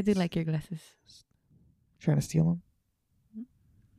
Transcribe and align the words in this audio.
I 0.00 0.02
do 0.02 0.12
like 0.14 0.34
your 0.34 0.44
glasses. 0.44 0.80
Trying 2.00 2.16
to 2.16 2.22
steal 2.22 2.44
them? 2.44 2.62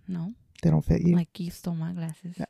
No, 0.07 0.33
They 0.63 0.69
don't 0.69 0.83
fit 0.83 1.01
you. 1.01 1.15
like 1.15 1.39
you 1.39 1.51
stole 1.51 1.75
my 1.75 1.93
glasses. 1.93 2.35
Yeah. 2.37 2.45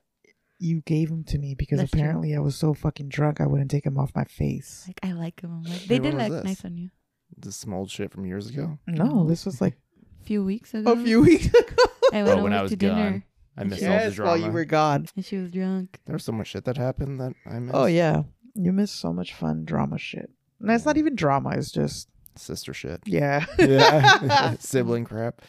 you 0.57 0.81
gave 0.81 1.09
them 1.09 1.23
to 1.25 1.37
me 1.37 1.53
because 1.55 1.79
That's 1.79 1.91
true. 1.91 1.99
apparently 2.01 2.35
I 2.35 2.39
was 2.39 2.55
so 2.55 2.73
fucking 2.73 3.09
drunk 3.09 3.41
I 3.41 3.47
wouldn't 3.47 3.69
take 3.69 3.83
them 3.83 3.97
off 3.97 4.11
my 4.15 4.23
face. 4.23 4.85
Like 4.87 4.99
I 5.03 5.11
like 5.11 5.41
them. 5.41 5.63
Like 5.63 5.81
they 5.83 5.95
Hey, 5.95 5.99
did 6.01 6.13
when 6.15 6.29
look 6.31 6.45
nice 6.45 6.63
on 6.65 6.77
you. 6.77 6.89
This 7.37 7.57
some 7.57 7.73
old 7.73 7.89
shit 7.91 8.11
from 8.11 8.25
years 8.25 8.47
ago. 8.49 8.77
No, 8.87 9.05
No. 9.05 9.25
this 9.27 9.45
was 9.45 9.59
like 9.61 9.75
A 10.21 10.23
few 10.25 10.43
weeks 10.43 10.73
ago. 10.73 10.91
a 10.93 10.95
few 11.03 11.21
weeks 11.21 11.47
ago. 11.61 11.83
I 12.13 12.23
went 12.23 12.39
Oh, 12.39 12.43
when 12.43 12.53
I 12.53 12.61
was 12.61 12.71
to 12.71 12.77
dinner. 12.77 13.25
I 13.57 13.63
missed 13.65 13.83
all 13.83 13.89
the 13.89 13.95
yes, 13.95 14.13
drama. 14.15 14.31
while 14.31 14.39
you 14.47 14.51
were 14.51 14.65
gone. 14.65 15.07
and 15.15 15.25
she 15.25 15.35
was 15.37 15.51
drunk. 15.51 15.99
There 16.05 16.13
was 16.13 16.23
so 16.23 16.31
much 16.31 16.47
shit 16.47 16.63
that 16.65 16.77
happened 16.77 17.19
that 17.19 17.33
I 17.45 17.59
missed. 17.59 17.75
Oh 17.75 17.85
yeah, 17.85 18.23
you 18.55 18.71
missed 18.71 18.95
so 18.95 19.11
much 19.11 19.33
fun 19.33 19.65
drama 19.65 19.97
shit. 19.97 20.29
And 20.61 20.71
it's 20.71 20.85
not 20.85 20.97
even 20.97 21.15
drama. 21.15 21.49
It's 21.57 21.71
just 21.71 22.07
Sister 22.35 22.73
shit. 22.73 23.01
yeah, 23.05 23.45
Yeah. 23.59 24.55
Sibling 24.59 25.05
crap. 25.05 25.41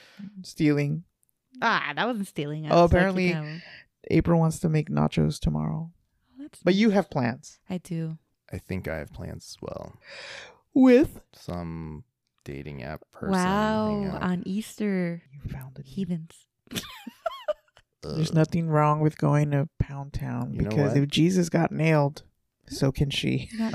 stealing. 0.43 1.05
Ah, 1.61 1.93
that 1.95 2.07
wasn't 2.07 2.27
stealing. 2.29 2.67
I 2.67 2.71
Oh, 2.71 2.83
was 2.83 2.91
apparently- 2.93 3.29
you 3.29 3.61
April 4.11 4.39
wants 4.41 4.59
to 4.61 4.69
make 4.69 4.91
nachos 4.91 5.39
tomorrow, 5.39 5.91
Oh, 5.93 6.35
that's 6.43 6.61
but 6.63 6.73
nice. 6.73 6.81
you 6.81 6.91
have 6.91 7.09
plans 7.11 7.61
I 7.71 7.79
do. 7.79 8.19
I 8.53 8.59
think 8.59 8.89
I 8.89 8.97
have 8.99 9.13
plans 9.13 9.57
as 9.57 9.63
well. 9.63 9.95
with. 10.75 11.21
Some 11.33 12.05
dating 12.45 12.83
app 12.83 13.03
person. 13.13 13.33
wow, 13.33 14.19
on 14.21 14.43
Easter, 14.45 15.23
You 15.33 15.49
found 15.49 15.79
it. 15.79 15.87
heathens. 15.87 16.47
There's 18.03 18.33
nothing 18.35 18.69
wrong 18.69 18.99
with 19.01 19.17
going 19.17 19.53
to 19.53 19.69
Pound 19.79 20.13
Town 20.13 20.53
You 20.55 20.65
because 20.65 20.97
if 20.97 21.07
Jesus 21.09 21.49
got 21.49 21.71
nailed, 21.71 22.25
so 22.67 22.91
can 22.91 23.11
she. 23.11 23.49
Um, 23.61 23.73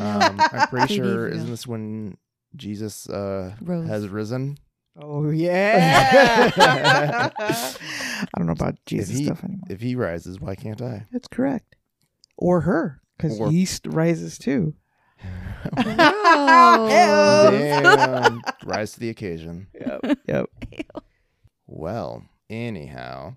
I'm 0.52 0.68
pretty 0.68 0.96
sure 0.98 1.30
isn't 1.30 1.50
this 1.50 1.66
when 1.66 2.18
Jesus 2.58 3.08
uh, 3.10 3.56
Rose. 3.62 3.88
has 3.88 4.08
risen? 4.10 4.58
Oh 5.00 5.30
yeah. 5.30 6.52
I 6.58 8.28
don't 8.36 8.48
know 8.48 8.54
about 8.54 8.76
Jesus 8.86 9.18
he- 9.18 9.26
stuff 9.26 9.44
anymore. 9.44 9.68
If 9.70 9.80
he 9.82 9.96
rises, 9.96 10.40
why 10.40 10.56
can't 10.56 10.82
I? 10.82 11.06
That's 11.12 11.28
correct. 11.28 11.76
Or 12.38 12.62
her, 12.62 13.02
because 13.18 13.40
Or- 13.40 13.52
yeast 13.52 13.86
rises 13.88 14.38
too. 14.38 14.74
Damn. 17.08 18.42
Rise 18.66 18.94
to 18.94 19.00
the 19.00 19.10
occasion. 19.10 19.68
Yep. 19.80 20.18
Yep. 20.28 20.50
Well, 21.68 22.24
anyhow. 22.50 23.36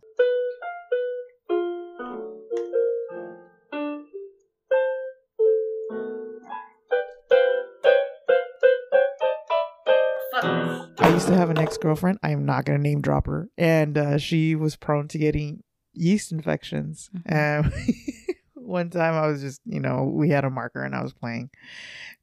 I 11.10 11.14
used 11.14 11.26
to 11.26 11.34
have 11.34 11.50
an 11.50 11.58
ex 11.58 11.76
girlfriend. 11.76 12.20
I 12.22 12.30
am 12.30 12.46
not 12.46 12.64
going 12.64 12.78
to 12.78 12.82
name 12.88 13.00
drop 13.00 13.26
her. 13.26 13.48
And 13.58 13.98
uh, 13.98 14.16
she 14.18 14.54
was 14.54 14.76
prone 14.76 15.08
to 15.08 15.18
getting 15.18 15.64
yeast 15.92 16.30
infections. 16.30 17.10
And 17.26 17.72
one 18.54 18.90
time 18.90 19.14
I 19.14 19.26
was 19.26 19.40
just, 19.40 19.60
you 19.64 19.80
know, 19.80 20.04
we 20.04 20.28
had 20.28 20.44
a 20.44 20.50
marker 20.50 20.84
and 20.84 20.94
I 20.94 21.02
was 21.02 21.12
playing. 21.12 21.50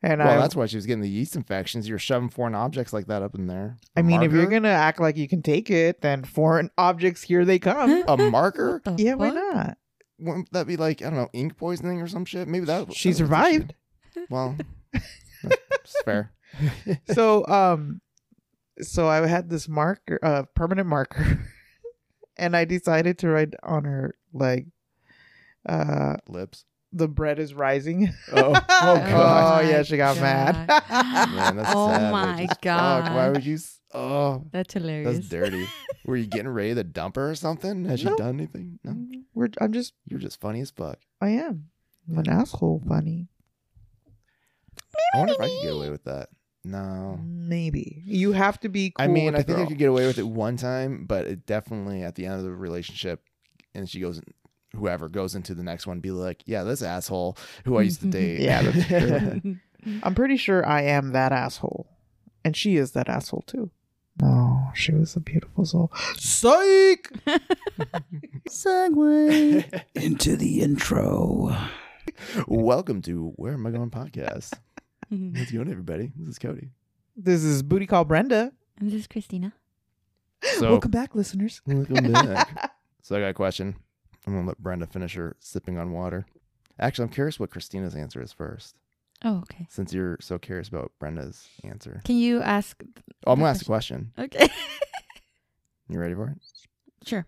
And 0.02 0.20
Well, 0.20 0.30
I, 0.30 0.38
that's 0.38 0.56
why 0.56 0.68
she 0.68 0.78
was 0.78 0.86
getting 0.86 1.02
the 1.02 1.10
yeast 1.10 1.36
infections. 1.36 1.90
You're 1.90 2.00
shoving 2.00 2.30
foreign 2.30 2.56
objects 2.56 2.94
like 2.94 3.08
that 3.08 3.22
up 3.22 3.36
in 3.36 3.48
there. 3.48 3.76
I 3.98 4.04
mean, 4.04 4.24
if 4.24 4.32
you're 4.32 4.46
going 4.46 4.64
to 4.64 4.70
act 4.70 5.02
like 5.02 5.18
you 5.18 5.28
can 5.28 5.42
take 5.42 5.70
it, 5.70 6.00
then 6.00 6.24
foreign 6.24 6.72
objects, 6.78 7.24
here 7.24 7.44
they 7.44 7.60
come. 7.60 8.06
a 8.08 8.16
marker, 8.32 8.80
What 8.86 8.96
the 8.96 9.04
yeah, 9.04 9.16
why 9.16 9.32
not? 9.32 9.78
wouldn't 10.18 10.50
that 10.54 10.66
be 10.66 10.78
like 10.78 11.02
I 11.02 11.10
don't 11.10 11.20
know 11.20 11.30
ink 11.34 11.58
poisoning 11.58 12.02
or 12.02 12.08
some 12.08 12.24
shit? 12.24 12.48
Maybe 12.48 12.64
that 12.68 12.94
She 12.94 13.10
that 13.10 13.18
survived. 13.18 13.74
Well, 14.30 14.56
that's 15.44 16.02
fair. 16.06 16.32
so 17.14 17.46
um 17.48 18.00
so 18.82 19.08
I 19.08 19.26
had 19.28 19.50
this 19.50 19.68
marker 19.68 20.20
uh 20.24 20.44
permanent 20.56 20.88
marker 20.88 21.40
and 22.38 22.56
I 22.56 22.66
decided 22.66 23.18
to 23.20 23.30
write 23.30 23.54
on 23.64 23.86
her 23.86 24.16
like 24.34 24.68
uh 25.68 26.18
Lips. 26.28 26.66
the 26.94 27.08
bread 27.08 27.40
is 27.40 27.54
rising. 27.54 28.14
Oh, 28.32 28.54
oh 28.56 28.64
Oh, 28.70 28.96
god. 28.98 29.66
yeah, 29.70 29.84
she 29.84 29.98
got 29.98 30.18
mad. 30.20 30.68
Man, 30.68 31.56
that's 31.58 31.72
oh 31.76 31.90
savage 31.90 32.12
my 32.12 32.42
as 32.44 32.48
fuck. 32.50 32.62
god. 32.62 33.14
Why 33.16 33.30
would 33.30 33.46
you? 33.46 33.56
s- 33.56 33.74
Oh, 33.94 34.44
That's 34.52 34.74
hilarious. 34.74 35.16
that's 35.16 35.30
dirty. 35.30 35.66
Were 36.06 36.18
you 36.18 36.28
getting 36.28 36.50
ready 36.50 36.76
to 36.76 36.84
dump 36.84 37.16
her 37.16 37.30
or 37.32 37.36
something? 37.36 37.86
Has 37.86 38.04
No. 38.04 38.12
she 38.12 38.18
done 38.18 38.36
anything? 38.36 38.80
No. 38.84 39.22
We're 39.34 39.48
I'm 39.62 39.72
just 39.72 39.94
You're 40.06 40.20
just 40.20 40.42
funny 40.42 40.60
as 40.60 40.72
fuck. 40.72 41.00
I 41.22 41.30
am. 41.30 41.70
I'm 42.12 42.18
an 42.20 42.30
asshole 42.30 42.84
funny. 42.88 43.28
I 45.16 45.20
wonder 45.20 45.34
if 45.34 45.40
I 45.40 45.48
could 45.48 45.62
get 45.64 45.74
away 45.74 45.90
with 45.90 46.04
that. 46.04 46.30
No. 46.64 47.20
Maybe. 47.24 48.02
You 48.06 48.34
have 48.34 48.60
to 48.62 48.70
be 48.70 48.92
cool 48.92 49.04
I 49.04 49.08
mean, 49.08 49.26
with 49.28 49.36
I 49.36 49.38
the 49.40 49.44
think 49.44 49.58
I 49.58 49.62
girl. 49.62 49.68
could 49.70 49.78
get 49.78 49.90
away 49.90 50.06
with 50.08 50.18
it 50.18 50.28
one 50.28 50.58
time, 50.58 51.06
but 51.06 51.26
it 51.28 51.46
definitely 51.46 52.04
at 52.04 52.16
the 52.16 52.26
end 52.26 52.36
of 52.36 52.44
the 52.44 52.52
relationship, 52.52 53.24
and 53.74 53.90
she 53.90 54.00
goes, 54.00 54.22
whoever 54.76 55.08
goes 55.10 55.34
into 55.36 55.54
the 55.56 55.64
next 55.64 55.88
one, 55.88 56.00
be 56.02 56.12
like, 56.12 56.44
yeah, 56.46 56.64
this 56.64 56.82
asshole 56.82 57.38
who 57.66 57.78
I 57.78 57.84
used 57.84 58.02
to 58.02 58.08
date. 58.10 58.42
Yeah, 58.42 58.64
that's 58.64 58.88
true. 58.88 59.56
I'm 60.04 60.16
pretty 60.16 60.36
sure 60.38 60.66
I 60.68 60.82
am 60.82 61.12
that 61.14 61.32
asshole. 61.32 61.88
And 62.44 62.56
she 62.56 62.76
is 62.76 62.92
that 62.92 63.08
asshole 63.08 63.44
too. 63.48 63.72
No, 64.22 64.70
she 64.74 64.92
was 64.94 65.16
a 65.16 65.20
beautiful 65.20 65.64
soul. 65.66 65.92
Psych! 66.18 67.12
Segue 68.50 69.84
into 69.96 70.36
the 70.36 70.62
intro. 70.62 71.56
Welcome 72.48 73.02
to 73.04 73.34
Where 73.36 73.54
Am 73.54 73.68
I 73.68 73.72
Going 73.72 73.92
podcast. 73.92 74.54
How's 75.36 75.50
it 75.50 75.54
going, 75.54 75.70
everybody? 75.72 76.12
This 76.18 76.28
is 76.30 76.40
Cody. 76.40 76.70
This 77.16 77.44
is 77.44 77.64
Booty 77.64 77.86
Call 77.88 78.04
Brenda. 78.06 78.52
And 78.80 78.92
this 78.92 79.02
is 79.02 79.08
Christina. 79.08 79.54
So, 80.60 80.70
Welcome 80.72 80.92
back, 80.92 81.16
listeners. 81.16 81.62
welcome 81.68 82.12
back. 82.12 82.72
so 83.02 83.16
I 83.16 83.22
got 83.22 83.30
a 83.30 83.34
question. 83.34 83.76
I'm 84.26 84.34
gonna 84.34 84.48
let 84.48 84.58
Brenda 84.60 84.86
finish 84.86 85.16
her 85.16 85.36
sipping 85.40 85.78
on 85.78 85.92
water. 85.92 86.26
Actually, 86.80 87.06
I'm 87.06 87.14
curious 87.14 87.40
what 87.40 87.50
Christina's 87.50 87.96
answer 87.96 88.22
is 88.22 88.32
first, 88.34 88.76
Oh, 89.24 89.38
okay. 89.40 89.66
since 89.70 89.94
you're 89.94 90.18
so 90.20 90.38
curious 90.38 90.68
about 90.68 90.92
Brenda's 91.00 91.48
answer. 91.64 92.02
Can 92.06 92.18
you 92.18 92.42
ask? 92.42 92.84
Oh, 93.26 93.32
I'm 93.32 93.40
gonna 93.40 93.50
ask 93.52 93.62
a 93.62 93.66
question. 93.66 94.12
Okay. 94.20 94.48
You 95.90 96.00
ready 96.00 96.14
for 96.16 96.28
it? 96.28 96.38
sure. 97.08 97.26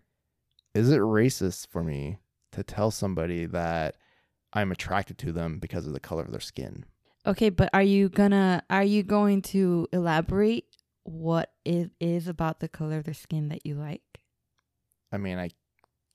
Is 0.75 0.91
it 0.91 0.99
racist 0.99 1.67
for 1.69 1.81
me 1.81 2.17
to 2.51 2.61
tell 2.61 2.91
somebody 2.91 3.45
that 3.45 3.95
I'm 4.51 4.71
attracted 4.73 5.17
to 5.19 5.31
them 5.31 5.59
because 5.59 5.87
of 5.87 5.93
the 5.93 5.99
color 6.01 6.23
of 6.23 6.31
their 6.31 6.41
skin? 6.41 6.83
Okay, 7.25 7.49
but 7.49 7.69
are 7.73 7.83
you 7.83 8.09
gonna? 8.09 8.63
Are 8.69 8.83
you 8.83 9.03
going 9.03 9.41
to 9.43 9.87
elaborate 9.91 10.65
what 11.03 11.51
it 11.65 11.91
is 11.99 12.27
about 12.27 12.59
the 12.59 12.69
color 12.69 12.97
of 12.97 13.03
their 13.03 13.13
skin 13.13 13.49
that 13.49 13.65
you 13.65 13.75
like? 13.75 14.01
I 15.11 15.17
mean, 15.17 15.37
I 15.37 15.51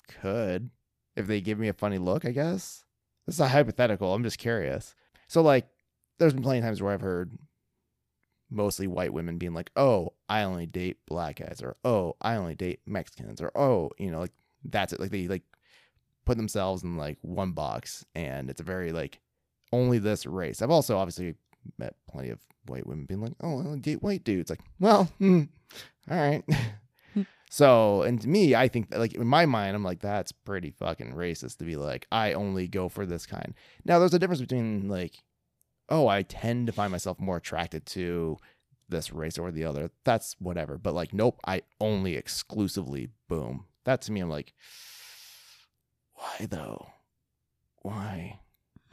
could 0.09 0.71
if 1.17 1.27
they 1.27 1.41
give 1.41 1.59
me 1.59 1.69
a 1.69 1.75
funny 1.75 1.99
look, 1.99 2.25
I 2.25 2.31
guess. 2.31 2.85
This 3.27 3.37
is 3.37 3.41
a 3.41 3.49
hypothetical. 3.49 4.13
I'm 4.13 4.23
just 4.23 4.39
curious. 4.39 4.95
So, 5.29 5.43
like, 5.43 5.67
there's 6.19 6.35
been 6.35 6.43
plenty 6.43 6.59
of 6.59 6.65
times 6.65 6.83
where 6.83 6.93
I've 6.93 7.01
heard 7.01 7.39
mostly 8.51 8.87
white 8.87 9.13
women 9.13 9.39
being 9.39 9.55
like, 9.55 9.71
oh, 9.77 10.13
I 10.29 10.43
only 10.43 10.67
date 10.67 10.99
black 11.07 11.37
guys, 11.37 11.61
or 11.63 11.77
oh, 11.85 12.17
I 12.21 12.37
only 12.37 12.55
date 12.55 12.81
Mexicans, 12.87 13.41
or 13.41 13.51
oh, 13.55 13.91
you 13.99 14.11
know, 14.11 14.21
like, 14.21 14.33
that's 14.65 14.93
it. 14.93 15.01
Like, 15.01 15.11
they 15.11 15.29
like 15.29 15.43
put 16.25 16.37
themselves 16.37 16.83
in 16.83 16.97
like 16.97 17.19
one 17.23 17.53
box, 17.53 18.05
and 18.15 18.51
it's 18.51 18.61
a 18.61 18.65
very 18.65 18.93
like 18.93 19.21
only 19.73 19.99
this 19.99 20.27
race. 20.27 20.63
I've 20.63 20.71
also 20.71 20.97
obviously 20.97 21.35
met 21.79 21.95
plenty 22.11 22.31
of 22.31 22.41
white 22.67 22.87
women 22.87 23.07
being 23.07 23.21
like, 23.21 23.35
oh, 23.43 23.61
I 23.61 23.65
only 23.67 23.81
date 23.81 24.03
white 24.03 24.25
dudes. 24.25 24.51
Like, 24.51 24.61
well, 24.79 25.05
hmm, 25.19 25.43
all 26.11 26.17
right. 26.17 26.45
So, 27.55 28.03
and 28.03 28.21
to 28.21 28.29
me, 28.29 28.57
I 28.57 28.67
think 28.67 28.91
that, 28.91 28.99
like 28.99 29.15
in 29.15 29.29
my 29.29 29.47
mind, 29.47 29.77
I'm 29.77 29.85
like, 29.85 30.01
that's 30.01 30.33
pretty 30.33 30.73
fucking 30.73 31.15
racist 31.15 31.59
to 31.59 31.65
be 31.65 31.77
like, 31.77 32.05
I 32.11 32.33
only 32.33 32.67
go 32.67 32.89
for 32.89 33.07
this 33.07 33.27
kind. 33.27 33.55
Now, 33.85 34.01
there's 34.01 34.13
a 34.13 34.19
difference 34.19 34.41
between 34.41 34.89
like, 34.89 35.23
oh, 35.89 36.09
I 36.09 36.23
tend 36.23 36.67
to 36.67 36.73
find 36.73 36.91
myself 36.91 37.21
more 37.21 37.37
attracted 37.37 37.87
to 37.87 38.39
this 38.89 39.13
race 39.13 39.39
or 39.39 39.53
the 39.53 39.67
other. 39.67 39.93
That's 40.05 40.35
whatever. 40.41 40.79
But 40.79 40.95
like, 40.95 41.15
nope, 41.15 41.39
I 41.47 41.63
only 41.81 42.17
exclusively 42.17 43.11
boom. 43.29 43.67
That 43.85 44.03
to 44.03 44.11
me, 44.11 44.19
I'm 44.19 44.31
like, 44.31 44.53
why 46.15 46.47
though? 46.51 46.89
Why? 47.83 48.41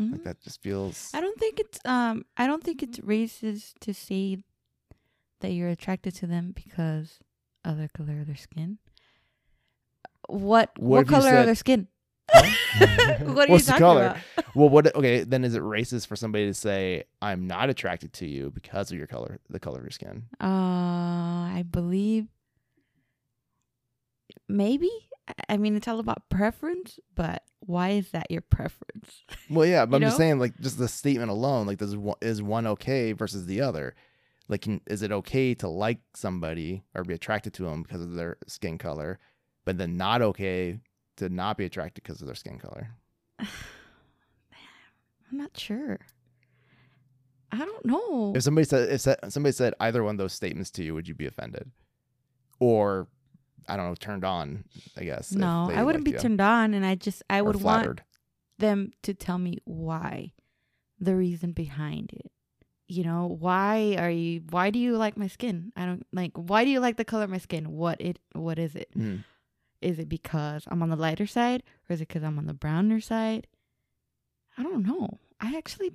Mhm. 0.01 0.11
Like 0.13 0.23
that 0.23 0.41
just 0.41 0.61
feels. 0.61 1.11
I 1.13 1.21
don't 1.21 1.37
think 1.39 1.59
it's 1.59 1.79
um. 1.85 2.25
I 2.37 2.47
don't 2.47 2.63
think 2.63 2.81
it's 2.83 2.99
racist 2.99 3.73
to 3.81 3.93
say 3.93 4.37
that 5.41 5.51
you're 5.51 5.69
attracted 5.69 6.15
to 6.15 6.27
them 6.27 6.51
because 6.55 7.19
of 7.63 7.77
the 7.77 7.89
color 7.89 8.19
of 8.21 8.27
their 8.27 8.35
skin. 8.35 8.79
What 10.27 10.71
What 10.77 10.89
what, 11.05 11.07
color 11.07 11.29
said- 11.29 11.39
of 11.39 11.45
their 11.45 11.55
skin? 11.55 11.87
Huh? 12.33 12.49
what 13.25 13.49
are 13.49 13.51
What's 13.51 13.67
you 13.67 13.73
the 13.73 13.79
talking 13.79 13.79
color? 13.79 14.05
about? 14.37 14.55
Well, 14.55 14.69
what? 14.69 14.95
Okay, 14.95 15.23
then 15.23 15.43
is 15.43 15.53
it 15.55 15.61
racist 15.61 16.07
for 16.07 16.15
somebody 16.15 16.45
to 16.47 16.53
say 16.53 17.03
I'm 17.21 17.45
not 17.45 17.69
attracted 17.69 18.13
to 18.13 18.25
you 18.27 18.51
because 18.51 18.89
of 18.91 18.97
your 18.97 19.07
color, 19.07 19.39
the 19.49 19.59
color 19.59 19.79
of 19.79 19.83
your 19.83 19.91
skin? 19.91 20.23
Uh, 20.39 20.45
I 21.57 21.65
believe 21.69 22.27
maybe. 24.47 24.89
I- 25.49 25.57
mean, 25.57 25.75
it's 25.75 25.87
all 25.87 25.99
about 25.99 26.29
preference, 26.29 26.99
but 27.15 27.43
why 27.59 27.89
is 27.89 28.11
that 28.11 28.29
your 28.29 28.41
preference? 28.41 29.23
Well, 29.49 29.65
yeah, 29.65 29.85
but 29.85 29.97
I'm 29.97 30.01
just 30.03 30.17
saying, 30.17 30.39
like, 30.39 30.57
just 30.59 30.77
the 30.77 30.87
statement 30.87 31.29
alone, 31.29 31.67
like, 31.67 31.77
does 31.77 31.95
one, 31.97 32.15
is 32.21 32.41
one 32.41 32.65
okay 32.67 33.11
versus 33.11 33.45
the 33.45 33.59
other? 33.61 33.95
Like, 34.47 34.61
can, 34.61 34.81
is 34.87 35.01
it 35.01 35.11
okay 35.11 35.53
to 35.55 35.67
like 35.67 35.99
somebody 36.13 36.83
or 36.95 37.03
be 37.03 37.13
attracted 37.13 37.53
to 37.55 37.63
them 37.63 37.83
because 37.83 38.01
of 38.01 38.13
their 38.13 38.37
skin 38.47 38.77
color, 38.77 39.19
but 39.65 39.77
then 39.77 39.97
not 39.97 40.21
okay 40.21 40.79
to 41.17 41.27
not 41.29 41.57
be 41.57 41.65
attracted 41.65 42.03
because 42.03 42.21
of 42.21 42.27
their 42.27 42.35
skin 42.35 42.59
color? 42.59 42.91
I'm 43.39 43.47
not 45.37 45.57
sure. 45.57 45.99
I 47.51 47.59
don't 47.59 47.85
know. 47.85 48.33
If 48.35 48.43
somebody 48.43 48.65
said 48.65 48.89
if 48.89 49.01
somebody 49.33 49.51
said 49.51 49.73
either 49.79 50.03
one 50.03 50.15
of 50.15 50.17
those 50.17 50.33
statements 50.33 50.71
to 50.71 50.83
you, 50.83 50.93
would 50.93 51.07
you 51.07 51.15
be 51.15 51.25
offended, 51.25 51.69
or 52.59 53.07
I 53.71 53.77
don't 53.77 53.87
know, 53.87 53.95
turned 53.95 54.25
on? 54.25 54.65
I 54.97 55.03
guess. 55.05 55.31
No, 55.31 55.69
I 55.71 55.83
wouldn't 55.83 56.03
be 56.05 56.11
you, 56.11 56.17
turned 56.19 56.41
on, 56.41 56.73
and 56.73 56.85
I 56.85 56.95
just 56.95 57.23
I 57.29 57.39
or 57.39 57.45
would 57.45 57.61
want 57.61 58.01
them 58.57 58.91
to 59.03 59.13
tell 59.13 59.37
me 59.37 59.57
why, 59.65 60.33
the 60.99 61.15
reason 61.15 61.51
behind 61.53 62.11
it. 62.13 62.31
You 62.87 63.05
know, 63.05 63.27
why 63.39 63.95
are 63.97 64.09
you? 64.09 64.41
Why 64.49 64.69
do 64.69 64.77
you 64.77 64.97
like 64.97 65.15
my 65.15 65.27
skin? 65.27 65.71
I 65.77 65.85
don't 65.85 66.05
like. 66.11 66.31
Why 66.35 66.65
do 66.65 66.69
you 66.69 66.81
like 66.81 66.97
the 66.97 67.05
color 67.05 67.23
of 67.23 67.29
my 67.29 67.37
skin? 67.37 67.71
What 67.71 68.01
it? 68.01 68.19
What 68.33 68.59
is 68.59 68.75
it? 68.75 68.89
Mhm. 68.97 69.23
Is 69.81 69.97
it 69.97 70.09
because 70.09 70.65
I'm 70.67 70.83
on 70.83 70.89
the 70.89 70.95
lighter 70.97 71.25
side, 71.25 71.63
or 71.89 71.93
is 71.93 72.01
it 72.01 72.09
because 72.09 72.23
I'm 72.23 72.37
on 72.37 72.45
the 72.47 72.53
browner 72.53 72.99
side? 72.99 73.47
I 74.57 74.63
don't 74.63 74.85
know. 74.85 75.19
I 75.39 75.55
actually, 75.57 75.91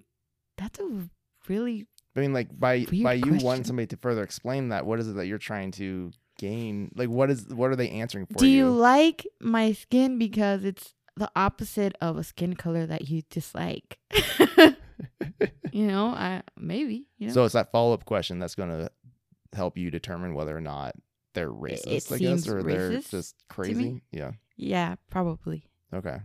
that's 0.57 0.81
a 0.81 1.09
really 1.47 1.87
I 2.17 2.21
mean, 2.21 2.33
like 2.33 2.59
by 2.59 2.87
by 3.03 3.13
you 3.13 3.23
question. 3.25 3.47
wanting 3.47 3.65
somebody 3.65 3.87
to 3.89 3.97
further 3.99 4.23
explain 4.23 4.71
that, 4.71 4.87
what 4.87 4.99
is 4.99 5.09
it 5.09 5.17
that 5.17 5.27
you're 5.27 5.37
trying 5.39 5.71
to 5.73 6.11
gain? 6.39 6.91
Like, 6.95 7.09
what 7.09 7.31
is 7.31 7.47
what 7.49 7.71
are 7.71 7.77
they 7.77 7.91
answering 7.91 8.27
for 8.27 8.39
Do 8.39 8.47
you 8.47 8.71
like 8.71 9.27
my 9.41 9.73
skin 9.73 10.19
because 10.19 10.65
it's 10.65 10.95
the 11.17 11.31
opposite 11.35 11.97
of 12.01 12.17
a 12.19 12.25
skin 12.25 12.55
color 12.55 12.87
that 12.87 13.09
you 13.09 13.23
dislike? 13.31 13.99
you 15.73 15.87
know, 15.87 16.09
I 16.09 16.43
maybe. 16.57 17.07
You 17.19 17.29
know? 17.29 17.35
So 17.35 17.45
it's 17.45 17.55
that 17.55 17.73
follow 17.73 17.93
up 17.93 18.05
question 18.05 18.39
that's 18.39 18.55
going 18.55 18.71
to 18.71 18.91
help 19.55 19.79
you 19.79 19.91
determine 19.91 20.35
whether 20.35 20.57
or 20.57 20.61
not 20.61 20.95
they're 21.35 21.51
racist, 21.51 22.11
it 22.11 22.15
I 22.15 22.19
guess, 22.19 22.49
or 22.49 22.63
they're 22.63 23.01
just 23.01 23.37
crazy. 23.49 24.03
Yeah. 24.11 24.33
yeah, 24.57 24.97
probably. 25.11 25.69
Okay. 25.93 26.19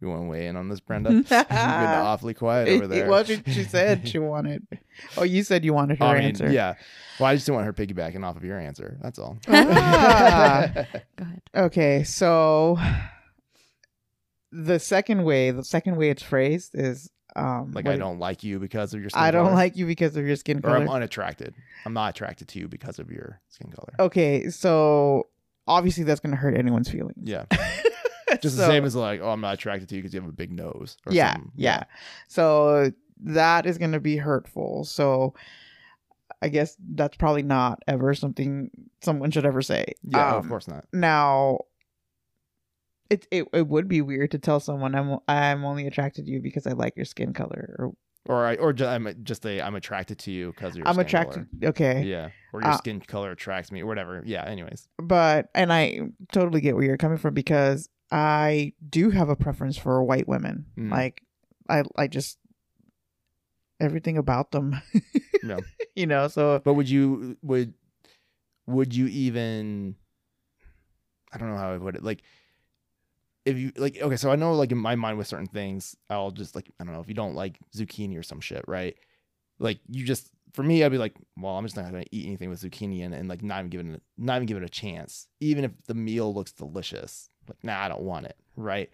You 0.00 0.08
want 0.08 0.22
to 0.22 0.28
weigh 0.28 0.46
in 0.48 0.56
on 0.56 0.68
this, 0.68 0.80
Brenda? 0.80 1.10
You've 1.12 1.28
been 1.28 1.46
awfully 1.50 2.34
quiet 2.34 2.68
over 2.68 2.86
there. 2.86 3.08
well, 3.08 3.24
she, 3.24 3.40
she 3.46 3.62
said 3.64 4.06
she 4.06 4.18
wanted. 4.18 4.66
Oh, 5.16 5.22
you 5.22 5.42
said 5.42 5.64
you 5.64 5.72
wanted 5.72 5.98
her 5.98 6.04
I 6.04 6.14
mean, 6.18 6.24
answer. 6.28 6.50
yeah. 6.50 6.74
Well, 7.18 7.28
I 7.30 7.34
just 7.36 7.46
didn't 7.46 7.56
want 7.56 7.66
her 7.66 7.72
piggybacking 7.72 8.22
off 8.24 8.36
of 8.36 8.44
your 8.44 8.58
answer. 8.58 8.98
That's 9.02 9.18
all. 9.18 9.38
Ah. 9.48 10.68
Go 10.74 10.80
ahead. 11.24 11.42
Okay, 11.56 12.02
so 12.04 12.78
the 14.52 14.78
second 14.78 15.24
way, 15.24 15.50
the 15.50 15.64
second 15.64 15.96
way 15.96 16.10
it's 16.10 16.22
phrased 16.22 16.72
is 16.74 17.10
um 17.36 17.72
like, 17.72 17.86
I 17.88 17.96
don't 17.96 18.18
like 18.20 18.44
you 18.44 18.58
because 18.60 18.94
of 18.94 19.00
your 19.00 19.10
skin 19.10 19.20
I 19.22 19.30
don't 19.32 19.46
color, 19.46 19.56
like 19.56 19.76
you 19.76 19.86
because 19.86 20.16
of 20.16 20.24
your 20.26 20.36
skin 20.36 20.60
color. 20.62 20.74
or 20.74 20.76
I'm 20.82 20.88
unattracted. 20.88 21.54
I'm 21.84 21.92
not 21.92 22.10
attracted 22.10 22.48
to 22.48 22.58
you 22.60 22.68
because 22.68 22.98
of 22.98 23.10
your 23.10 23.40
skin 23.48 23.70
color. 23.72 23.92
okay, 23.98 24.50
so 24.50 25.28
obviously 25.66 26.04
that's 26.04 26.20
gonna 26.20 26.36
hurt 26.36 26.56
anyone's 26.56 26.90
feelings. 26.90 27.16
Yeah. 27.22 27.46
Just 28.42 28.56
the 28.56 28.62
So- 28.64 28.68
same 28.68 28.84
as 28.84 28.94
like, 28.96 29.20
oh, 29.20 29.30
I'm 29.30 29.40
not 29.40 29.54
attracted 29.54 29.88
to 29.90 29.96
you 29.96 30.02
because 30.02 30.14
you 30.14 30.20
have 30.20 30.28
a 30.28 30.32
big 30.32 30.50
nose. 30.52 30.96
Or 31.06 31.12
yeah, 31.12 31.32
something. 31.34 31.52
yeah. 31.56 31.84
So 32.28 32.90
that 33.20 33.66
is 33.66 33.78
gonna 33.78 34.00
be 34.00 34.16
hurtful. 34.16 34.84
So 34.84 35.34
I 36.42 36.48
guess 36.48 36.76
that's 36.94 37.16
probably 37.16 37.42
not 37.42 37.82
ever 37.86 38.12
something 38.14 38.70
someone 39.02 39.30
should 39.30 39.46
ever 39.46 39.62
say. 39.62 39.94
Yeah, 40.02 40.34
of 40.34 40.44
Um, 40.44 40.48
course 40.50 40.68
not. 40.68 40.84
Now, 40.92 41.60
it, 43.10 43.26
it 43.30 43.46
it 43.52 43.66
would 43.68 43.88
be 43.88 44.00
weird 44.00 44.30
to 44.32 44.38
tell 44.38 44.60
someone 44.60 44.94
I'm 44.94 45.18
I'm 45.28 45.64
only 45.64 45.86
attracted 45.86 46.26
to 46.26 46.30
you 46.32 46.40
because 46.40 46.66
I 46.66 46.72
like 46.72 46.96
your 46.96 47.04
skin 47.04 47.32
color, 47.32 47.76
or 47.78 47.92
Or 48.26 48.46
I 48.46 48.56
or 48.56 48.72
ju- 48.72 48.86
I'm 48.86 49.08
just 49.24 49.44
a 49.46 49.60
I'm 49.60 49.74
attracted 49.74 50.18
to 50.20 50.30
you 50.30 50.48
because 50.52 50.76
of 50.76 50.82
I'm 50.86 50.98
attracted. 50.98 51.46
color. 51.60 51.70
Okay, 51.70 52.02
Yeah, 52.02 52.30
or 52.52 52.62
your 52.62 52.70
Uh, 52.70 52.76
skin 52.78 53.00
color 53.00 53.30
attracts 53.30 53.70
me, 53.70 53.82
or 53.82 53.86
whatever. 53.86 54.22
Yeah. 54.26 54.44
Anyways. 54.44 54.88
but 54.98 55.48
and 55.54 55.72
I 55.72 56.00
totally 56.32 56.60
get 56.62 56.74
where 56.74 56.84
you're 56.84 56.96
coming 56.96 57.18
from 57.18 57.34
because 57.34 57.88
I 58.14 58.74
do 58.88 59.10
have 59.10 59.28
a 59.28 59.34
preference 59.34 59.76
for 59.76 60.00
white 60.04 60.28
women. 60.28 60.66
Mm. 60.78 60.92
Like, 60.92 61.22
I 61.68 61.82
I 61.96 62.06
just 62.06 62.38
everything 63.80 64.18
about 64.18 64.52
them. 64.52 64.80
No. 65.42 65.58
you 65.96 66.06
know. 66.06 66.28
So 66.28 66.62
But 66.64 66.74
would 66.74 66.88
you 66.88 67.36
would 67.42 67.74
would 68.68 68.94
you 68.94 69.08
even 69.08 69.96
I 71.32 71.38
don't 71.38 71.50
know 71.50 71.56
how 71.56 71.72
I 71.72 71.76
would 71.76 71.96
it 71.96 72.04
like 72.04 72.22
if 73.44 73.58
you 73.58 73.72
like 73.76 74.00
okay 74.00 74.16
so 74.16 74.30
I 74.30 74.36
know 74.36 74.54
like 74.54 74.70
in 74.70 74.78
my 74.78 74.94
mind 74.94 75.18
with 75.18 75.26
certain 75.26 75.48
things 75.48 75.96
I'll 76.08 76.30
just 76.30 76.54
like 76.54 76.70
I 76.80 76.84
don't 76.84 76.94
know 76.94 77.00
if 77.00 77.08
you 77.08 77.14
don't 77.14 77.34
like 77.34 77.58
zucchini 77.76 78.16
or 78.16 78.22
some 78.22 78.40
shit 78.40 78.64
right 78.68 78.96
like 79.58 79.80
you 79.88 80.06
just 80.06 80.30
for 80.52 80.62
me 80.62 80.84
I'd 80.84 80.92
be 80.92 80.98
like 80.98 81.14
well 81.36 81.58
I'm 81.58 81.64
just 81.64 81.76
not 81.76 81.90
gonna 81.90 82.04
eat 82.12 82.26
anything 82.26 82.48
with 82.48 82.62
zucchini 82.62 83.00
in 83.00 83.12
it 83.12 83.18
and 83.18 83.28
like 83.28 83.42
not 83.42 83.58
even 83.58 83.70
giving 83.70 83.94
it 83.94 84.02
not 84.16 84.36
even 84.36 84.46
give 84.46 84.56
it 84.56 84.62
a 84.62 84.68
chance 84.68 85.26
even 85.40 85.64
if 85.64 85.72
the 85.88 85.94
meal 85.94 86.32
looks 86.32 86.52
delicious 86.52 87.28
like 87.48 87.62
nah 87.62 87.84
I 87.84 87.88
don't 87.88 88.02
want 88.02 88.26
it 88.26 88.36
right 88.56 88.90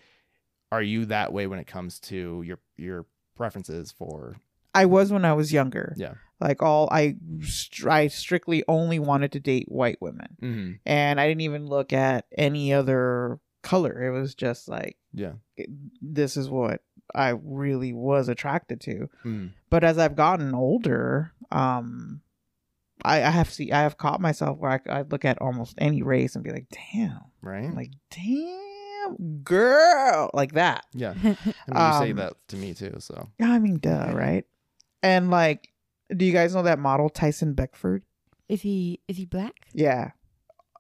are 0.73 0.83
you 0.83 1.07
that 1.07 1.33
way 1.33 1.47
when 1.47 1.59
it 1.59 1.67
comes 1.67 1.99
to 2.01 2.43
your 2.43 2.59
your 2.77 3.07
preferences 3.37 3.91
for 3.91 4.37
I 4.75 4.87
was 4.87 5.13
when 5.13 5.25
I 5.25 5.33
was 5.33 5.53
younger. 5.53 5.95
Yeah. 5.97 6.15
Like 6.41 6.63
all 6.63 6.89
I 6.91 7.17
I 7.87 8.07
strictly 8.07 8.65
only 8.67 8.99
wanted 8.99 9.33
to 9.33 9.41
date 9.41 9.67
white 9.69 10.01
women, 10.01 10.37
mm-hmm. 10.41 10.73
and 10.87 11.21
I 11.21 11.29
didn't 11.29 11.43
even 11.43 11.67
look 11.67 11.93
at 11.93 12.25
any 12.37 12.73
other 12.73 13.41
color. 13.63 14.03
It 14.03 14.19
was 14.19 14.35
just 14.35 14.69
like 14.69 14.97
yeah 15.13 15.33
this 16.01 16.37
is 16.37 16.49
what 16.49 16.83
I 17.15 17.31
really 17.31 17.93
was 17.93 18.29
attracted 18.29 18.81
to. 18.83 19.11
mm. 19.25 19.51
But 19.69 19.85
as 19.85 19.99
I've 19.99 20.17
gotten 20.17 20.55
older, 20.55 21.33
um, 21.51 22.23
I, 23.05 23.23
I 23.25 23.31
have 23.31 23.51
see 23.51 23.73
I 23.73 23.83
have 23.83 23.97
caught 23.99 24.21
myself 24.21 24.59
where 24.59 24.71
I, 24.89 24.99
I 24.99 25.03
look 25.03 25.25
at 25.25 25.41
almost 25.41 25.75
any 25.79 26.03
race 26.03 26.35
and 26.35 26.45
be 26.45 26.51
like, 26.51 26.67
damn, 26.93 27.21
right 27.43 27.65
I'm 27.65 27.75
like 27.75 27.91
damn 28.11 29.17
girl, 29.43 30.31
like 30.35 30.53
that. 30.53 30.85
Yeah. 30.95 31.15
I 31.23 31.25
mean, 31.25 31.35
you 31.35 31.35
say 31.37 32.11
Um, 32.11 32.17
that 32.17 32.35
to 32.49 32.57
me 32.57 32.75
too. 32.75 32.95
So 32.99 33.29
I 33.41 33.59
mean, 33.59 33.79
duh, 33.79 34.13
right? 34.15 34.45
And 35.03 35.31
like, 35.31 35.69
do 36.15 36.25
you 36.25 36.33
guys 36.33 36.55
know 36.55 36.63
that 36.63 36.79
model 36.79 37.09
Tyson 37.09 37.55
Beckford? 37.55 38.03
is 38.49 38.63
he 38.63 39.01
is 39.07 39.17
he 39.17 39.25
black? 39.27 39.55
Yeah, 39.73 40.11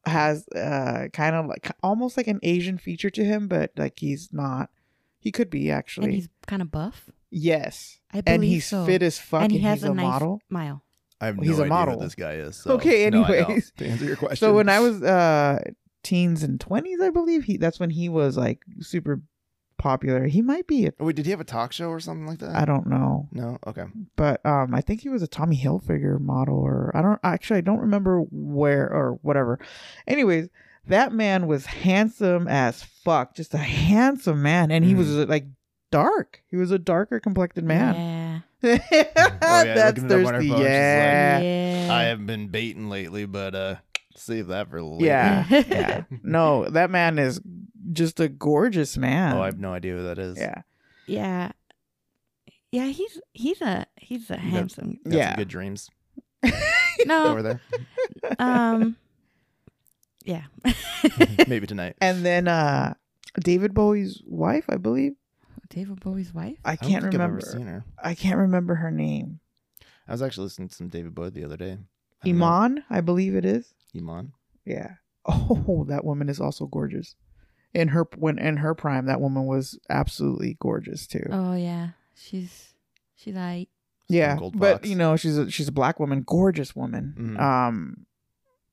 has 0.05 0.46
uh 0.49 1.06
kind 1.12 1.37
of 1.37 1.46
like 1.46 1.70
almost 1.82 2.17
like 2.17 2.26
an 2.26 2.40
Asian 2.43 2.78
feature 2.78 3.11
to 3.11 3.25
him, 3.25 3.46
but 3.49 3.70
like 3.76 3.99
he's 4.00 4.31
not. 4.32 4.70
He 5.19 5.31
could 5.31 5.50
be 5.50 5.70
actually. 5.70 6.05
And 6.06 6.12
actually. 6.14 6.20
he's 6.20 6.28
kind 6.46 6.62
of 6.62 6.70
buff. 6.70 7.11
Yes, 7.31 8.00
I 8.12 8.22
believe 8.22 8.34
and 8.34 8.44
he's 8.44 8.67
so. 8.67 8.84
fit 8.87 9.02
as 9.02 9.19
fuck. 9.19 9.43
and 9.43 9.52
he 9.52 9.58
and 9.58 9.67
has 9.67 9.81
he's 9.82 9.88
a, 9.88 9.93
a 9.93 9.94
nice 9.94 10.02
model. 10.05 10.40
smile. 10.49 10.82
I 11.20 11.26
have 11.26 11.37
Well, 11.38 11.46
he's 11.46 11.58
no 11.58 11.64
a 11.64 11.67
idea 11.67 11.75
who 11.76 11.87
model. 11.87 12.00
this 12.00 12.14
guy 12.14 12.32
is. 12.34 12.67
Okay, 12.67 13.08
no, 13.11 13.25
I 13.25 13.26
don't. 13.28 13.37
anyways. 13.44 13.72
to 13.78 13.87
answer 13.87 14.05
your 14.05 14.17
question. 14.17 14.37
So 14.46 14.55
when 14.55 14.69
I 14.69 14.81
was 14.81 15.02
uh 15.02 15.58
teens 16.03 16.43
and 16.43 16.58
twenties, 16.60 17.00
I 17.00 17.10
believe 17.10 17.44
he 17.44 17.56
that's 17.56 17.79
when 17.81 17.91
he 17.91 18.08
was 18.08 18.36
like 18.36 18.62
super 18.81 19.20
popular. 19.79 20.27
He 20.27 20.43
might 20.43 20.67
be. 20.67 20.86
A, 20.86 20.93
Oh, 21.00 21.06
wait, 21.06 21.17
did 21.17 21.24
he 21.27 21.31
have 21.31 21.41
a 21.41 21.44
talk 21.44 21.72
show 21.72 21.89
or 21.89 22.00
something 22.00 22.27
like 22.27 22.39
that? 22.41 22.55
I 22.55 22.65
don't 22.65 22.86
know, 22.86 23.29
No. 23.32 23.58
Okay. 23.67 23.84
but 24.17 24.44
um, 24.44 24.74
I 24.74 24.81
think 24.82 25.00
he 25.00 25.08
was 25.08 25.22
a 25.22 25.27
Tommy 25.29 25.56
Hilfiger 25.58 26.20
model, 26.20 26.56
or 26.58 26.91
I 26.94 27.00
don't 27.03 27.19
actually 27.22 27.58
I 27.58 27.62
don't 27.62 27.81
remember 27.81 28.20
where 28.31 28.86
or 28.93 29.19
whatever. 29.22 29.58
Anyways, 30.06 30.48
that 30.86 31.12
man 31.12 31.46
was 31.46 31.67
handsome 31.67 32.46
as 32.48 32.82
fuck, 32.82 33.34
just 33.34 33.55
a 33.55 33.58
handsome 33.58 34.43
man, 34.43 34.70
and 34.70 34.84
he 34.84 34.94
was 34.94 35.08
Mm-hmm. 35.08 35.31
like 35.31 35.46
dark. 35.91 36.43
He 36.48 36.56
was 36.56 36.70
a 36.70 36.79
darker 36.79 37.19
complected 37.20 37.65
man. 37.65 37.94
Yeah. 38.62 38.79
That's 39.40 40.00
looking 40.00 40.19
it 40.19 40.24
up 40.24 40.26
on 40.29 40.34
her 40.34 40.40
thirsty. 40.40 40.48
phone, 40.48 40.48
she's 40.48 40.50
like, 40.50 40.60
Yeah. 40.62 41.38
yeah. 41.40 41.88
I 41.90 42.02
haven't 42.05 42.26
been 42.26 42.48
baiting 42.48 42.88
lately, 42.88 43.26
but 43.26 43.55
uh, 43.55 43.76
save 44.17 44.48
that 44.48 44.69
for 44.70 44.82
later. 44.82 45.05
Yeah. 45.06 45.44
yeah. 45.50 46.02
No, 46.22 46.69
that 46.69 46.90
man 46.90 47.19
is 47.19 47.40
just 47.93 48.20
a 48.20 48.29
gorgeous 48.29 48.96
man. 48.96 49.36
Oh, 49.36 49.43
I 49.43 49.46
have 49.46 49.58
no 49.58 49.72
idea 49.72 49.94
who 49.94 50.05
that 50.05 50.19
is. 50.19 50.38
yeah. 50.38 50.62
yeah. 51.06 51.52
Yeah, 52.72 52.86
he's 52.86 53.20
he's 53.32 53.60
a 53.62 53.84
he's 53.96 54.31
a 54.31 54.34
got- 54.34 54.40
handsome. 54.40 54.98
Got 55.05 55.12
Yeah. 55.12 55.29
Some 55.31 55.36
good 55.38 55.48
dreams 55.48 55.88
No, 57.06 57.26
over 57.26 57.43
there. 57.43 57.60
um, 58.38 58.96
yeah. 60.24 60.43
Maybe 61.48 61.67
tonight. 61.67 61.96
And 62.00 62.24
then 62.24 62.46
uh 62.46 62.94
David 63.43 63.74
Bowie's 63.74 64.22
wife, 64.24 64.67
I 64.69 64.76
believe. 64.76 65.14
David 65.70 66.00
Bowie's 66.00 66.34
wife. 66.34 66.58
I 66.65 66.72
I 66.72 66.77
don't 66.77 66.91
can't 66.91 67.03
think 67.05 67.15
remember. 67.15 67.39
I've 67.39 67.43
ever 67.48 67.58
seen 67.58 67.67
her. 67.67 67.84
I 68.03 68.15
can't 68.15 68.36
remember 68.39 68.74
her 68.77 68.91
name. 68.91 69.41
I 70.06 70.12
was 70.12 70.20
actually 70.22 70.44
listening 70.44 70.69
to 70.69 70.74
some 70.74 70.89
David 70.89 71.15
Bowie 71.15 71.31
the 71.31 71.44
other 71.44 71.56
day. 71.56 71.79
I 72.22 72.27
don't 72.29 72.39
know. 72.39 72.44
Iman, 72.46 72.84
I 72.91 73.00
believe 73.00 73.34
it 73.34 73.44
is. 73.44 73.72
Iman. 73.96 74.32
Yeah. 74.67 74.94
Oh, 75.24 75.84
that 75.89 76.05
woman 76.05 76.29
is 76.29 76.41
also 76.41 76.67
gorgeous. 76.67 77.15
In 77.72 77.89
her 77.89 78.06
when 78.17 78.39
in 78.39 78.56
her 78.58 78.74
prime, 78.74 79.06
that 79.06 79.20
woman 79.20 79.46
was 79.46 79.79
absolutely 79.89 80.56
gorgeous 80.60 81.06
too. 81.06 81.24
Oh 81.31 81.55
yeah, 81.55 81.91
she's 82.17 82.74
she's 83.15 83.34
like 83.36 83.69
yeah, 84.08 84.36
but 84.55 84.84
you 84.84 84.96
know 84.96 85.15
she's 85.15 85.39
a 85.39 85.48
she's 85.48 85.69
a 85.69 85.72
black 85.72 86.00
woman, 86.00 86.24
gorgeous 86.27 86.74
woman. 86.74 87.15
Mhm. 87.17 87.41
Um, 87.41 88.06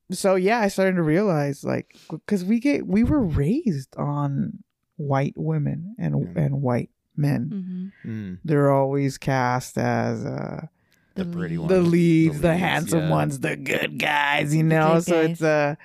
so 0.10 0.34
yeah, 0.34 0.60
I 0.62 0.68
started 0.70 0.96
to 0.96 1.04
realize 1.04 1.64
like 1.64 1.96
because 2.10 2.44
we 2.44 2.60
get 2.60 2.88
we 2.88 3.04
were 3.04 3.22
raised 3.24 3.96
on 3.98 4.64
white 4.98 5.34
women 5.38 5.96
and 5.98 6.16
Yeah. 6.36 6.44
and 6.44 6.62
white 6.62 6.90
men. 7.16 7.92
hmm 8.04 8.10
Mm. 8.10 8.38
They're 8.46 8.72
always 8.72 9.18
cast 9.18 9.78
as 9.78 10.24
uh 10.26 10.68
the, 11.16 11.24
The 11.24 11.32
pretty 11.32 11.58
ones. 11.58 11.70
the 11.72 11.82
leads, 11.82 12.42
the, 12.42 12.50
leads, 12.50 12.60
handsome 12.60 13.00
yeah. 13.00 13.10
ones, 13.10 13.40
the 13.40 13.56
good 13.56 13.98
guys, 13.98 14.54
you 14.56 14.62
know. 14.64 14.96
good 14.96 15.04
So 15.06 15.22
it's 15.22 15.42
guys. 15.42 15.48
uh 15.48 15.76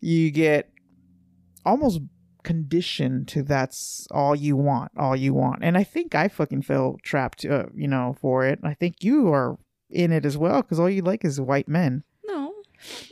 you 0.00 0.30
get 0.30 0.70
almost 1.64 2.00
conditioned 2.42 3.28
to 3.28 3.42
that's 3.42 4.06
all 4.10 4.34
you 4.34 4.56
want, 4.56 4.90
all 4.96 5.14
you 5.14 5.32
want. 5.34 5.62
And 5.62 5.76
I 5.78 5.84
think 5.84 6.14
I 6.14 6.26
fucking 6.28 6.62
feel 6.62 6.98
trapped, 7.02 7.44
uh, 7.44 7.66
you 7.74 7.86
know, 7.86 8.16
for 8.20 8.44
it. 8.44 8.58
I 8.64 8.74
think 8.74 9.04
you 9.04 9.32
are 9.32 9.58
in 9.90 10.10
it 10.10 10.24
as 10.26 10.36
well 10.36 10.62
because 10.62 10.80
all 10.80 10.90
you 10.90 11.02
like 11.02 11.24
is 11.24 11.40
white 11.40 11.68
men. 11.68 12.02
No, 12.26 12.52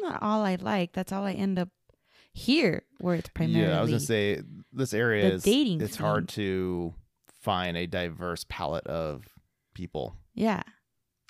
not 0.00 0.20
all 0.22 0.42
I 0.44 0.56
like. 0.56 0.92
That's 0.94 1.12
all 1.12 1.24
I 1.24 1.32
end 1.32 1.58
up 1.58 1.68
here, 2.32 2.82
where 2.98 3.14
it's 3.16 3.28
primarily. 3.28 3.68
Yeah, 3.70 3.78
I 3.78 3.82
was 3.82 3.90
gonna 3.90 4.00
say 4.00 4.40
this 4.72 4.94
area 4.94 5.28
the 5.28 5.34
is 5.34 5.42
dating 5.42 5.80
it's 5.80 5.96
hard 5.96 6.28
to 6.30 6.94
find 7.40 7.76
a 7.76 7.86
diverse 7.86 8.44
palette 8.48 8.86
of 8.86 9.24
people. 9.74 10.16
Yeah. 10.34 10.62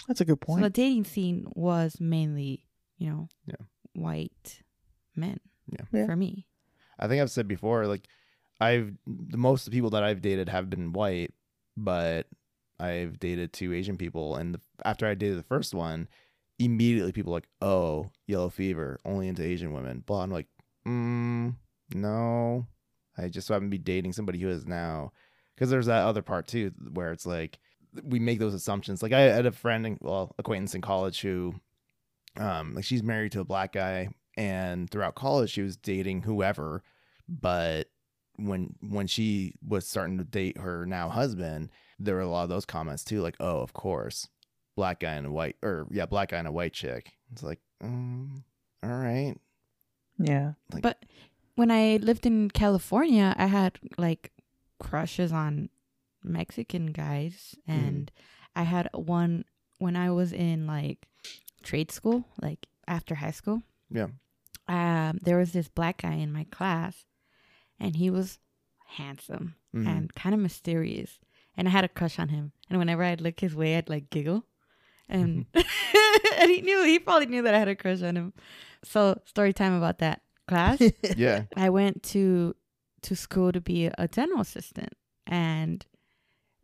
That's 0.08 0.20
a 0.20 0.24
good 0.24 0.38
So 0.46 0.56
the 0.56 0.70
dating 0.70 1.04
scene 1.04 1.46
was 1.54 2.00
mainly, 2.00 2.66
you 2.98 3.10
know, 3.10 3.28
Yeah. 3.46 3.64
white 3.94 4.62
men. 5.14 5.38
Yeah. 5.66 5.84
Yeah. 5.92 6.06
For 6.06 6.16
me. 6.16 6.46
I 6.98 7.06
think 7.08 7.22
I've 7.22 7.30
said 7.30 7.46
before, 7.48 7.86
like 7.86 8.08
I've 8.60 8.92
the 9.06 9.38
most 9.38 9.66
of 9.66 9.70
the 9.70 9.76
people 9.76 9.90
that 9.90 10.02
I've 10.02 10.20
dated 10.20 10.48
have 10.48 10.68
been 10.68 10.92
white, 10.92 11.32
but 11.76 12.26
I've 12.78 13.18
dated 13.18 13.52
two 13.52 13.72
Asian 13.72 13.96
people, 13.96 14.36
and 14.36 14.54
the, 14.54 14.60
after 14.84 15.06
I 15.06 15.14
dated 15.14 15.38
the 15.38 15.42
first 15.44 15.74
one, 15.74 16.08
immediately 16.58 17.12
people 17.12 17.32
were 17.32 17.36
like, 17.38 17.48
"Oh, 17.62 18.10
yellow 18.26 18.48
fever, 18.50 18.98
only 19.04 19.28
into 19.28 19.42
Asian 19.42 19.72
women." 19.72 20.00
Blah. 20.00 20.22
I'm 20.22 20.30
like, 20.30 20.48
mm, 20.86 21.54
no, 21.94 22.66
I 23.18 23.28
just 23.28 23.46
so 23.46 23.54
happen 23.54 23.66
to 23.68 23.70
be 23.70 23.78
dating 23.78 24.12
somebody 24.12 24.38
who 24.38 24.48
is 24.48 24.66
now, 24.66 25.12
because 25.54 25.70
there's 25.70 25.86
that 25.86 26.04
other 26.04 26.22
part 26.22 26.46
too 26.46 26.72
where 26.92 27.12
it's 27.12 27.26
like 27.26 27.58
we 28.04 28.18
make 28.20 28.38
those 28.38 28.54
assumptions. 28.54 29.02
Like 29.02 29.12
I 29.12 29.20
had 29.20 29.46
a 29.46 29.52
friend, 29.52 29.86
in, 29.86 29.98
well, 30.00 30.34
acquaintance 30.38 30.74
in 30.74 30.80
college 30.80 31.20
who, 31.20 31.54
um, 32.36 32.74
like 32.74 32.84
she's 32.84 33.02
married 33.02 33.32
to 33.32 33.40
a 33.40 33.44
black 33.44 33.72
guy, 33.72 34.08
and 34.36 34.88
throughout 34.90 35.16
college 35.16 35.50
she 35.50 35.62
was 35.62 35.76
dating 35.76 36.22
whoever, 36.22 36.82
but 37.28 37.88
when 38.36 38.74
when 38.80 39.06
she 39.06 39.54
was 39.66 39.86
starting 39.86 40.16
to 40.18 40.24
date 40.24 40.56
her 40.58 40.86
now 40.86 41.08
husband, 41.08 41.68
there 41.98 42.14
were 42.14 42.20
a 42.22 42.28
lot 42.28 42.44
of 42.44 42.48
those 42.48 42.64
comments 42.64 43.04
too, 43.04 43.20
like, 43.20 43.36
oh, 43.40 43.58
of 43.60 43.72
course, 43.72 44.28
black 44.76 45.00
guy 45.00 45.14
and 45.14 45.26
a 45.26 45.30
white, 45.30 45.56
or 45.62 45.86
yeah, 45.90 46.06
black 46.06 46.30
guy 46.30 46.38
and 46.38 46.48
a 46.48 46.52
white 46.52 46.72
chick. 46.72 47.10
It's 47.32 47.42
like, 47.42 47.58
um, 47.82 48.44
all 48.82 48.90
right, 48.90 49.34
Yeah. 50.18 50.52
Like- 50.72 50.82
but 50.82 51.04
when 51.60 51.70
I 51.70 51.84
lived 52.08 52.24
in 52.26 52.50
California, 52.62 53.34
I 53.36 53.46
had 53.46 53.72
like 53.98 54.32
crushes 54.86 55.30
on 55.32 55.68
Mexican 56.24 56.86
guys, 56.92 57.54
Mm. 57.68 57.74
and 57.78 58.12
I 58.56 58.64
had 58.74 58.88
one 58.94 59.44
when 59.78 59.94
I 59.96 60.08
was 60.10 60.32
in 60.32 60.66
like 60.66 61.00
trade 61.62 61.90
school, 61.90 62.18
like 62.46 62.60
after 62.86 63.14
high 63.16 63.36
school. 63.40 63.62
Yeah. 63.90 64.08
Um, 64.68 65.18
there 65.26 65.38
was 65.42 65.52
this 65.52 65.68
black 65.68 65.96
guy 66.02 66.14
in 66.24 66.32
my 66.32 66.44
class, 66.50 66.94
and 67.78 67.96
he 67.96 68.08
was 68.10 68.38
handsome 69.00 69.54
Mhm. 69.74 69.86
and 69.86 70.14
kind 70.14 70.34
of 70.34 70.40
mysterious. 70.40 71.18
And 71.56 71.68
I 71.68 71.70
had 71.70 71.84
a 71.84 71.88
crush 71.98 72.18
on 72.18 72.28
him. 72.28 72.52
And 72.68 72.78
whenever 72.78 73.02
I'd 73.04 73.20
look 73.20 73.40
his 73.40 73.54
way, 73.54 73.76
I'd 73.76 73.88
like 73.88 74.10
giggle. 74.10 74.44
And 75.08 75.46
and 76.40 76.50
he 76.50 76.60
knew 76.62 76.84
he 76.84 76.98
probably 76.98 77.26
knew 77.26 77.42
that 77.42 77.54
I 77.54 77.58
had 77.58 77.68
a 77.68 77.76
crush 77.76 78.02
on 78.02 78.16
him. 78.16 78.32
So 78.84 79.20
story 79.24 79.52
time 79.52 79.74
about 79.74 79.98
that 79.98 80.22
class. 80.50 80.80
yeah, 81.16 81.44
I 81.56 81.70
went 81.70 82.02
to 82.14 82.54
to 83.02 83.16
school 83.16 83.50
to 83.52 83.60
be 83.60 83.86
a 83.86 84.06
dental 84.08 84.40
assistant. 84.40 84.92
And 85.26 85.84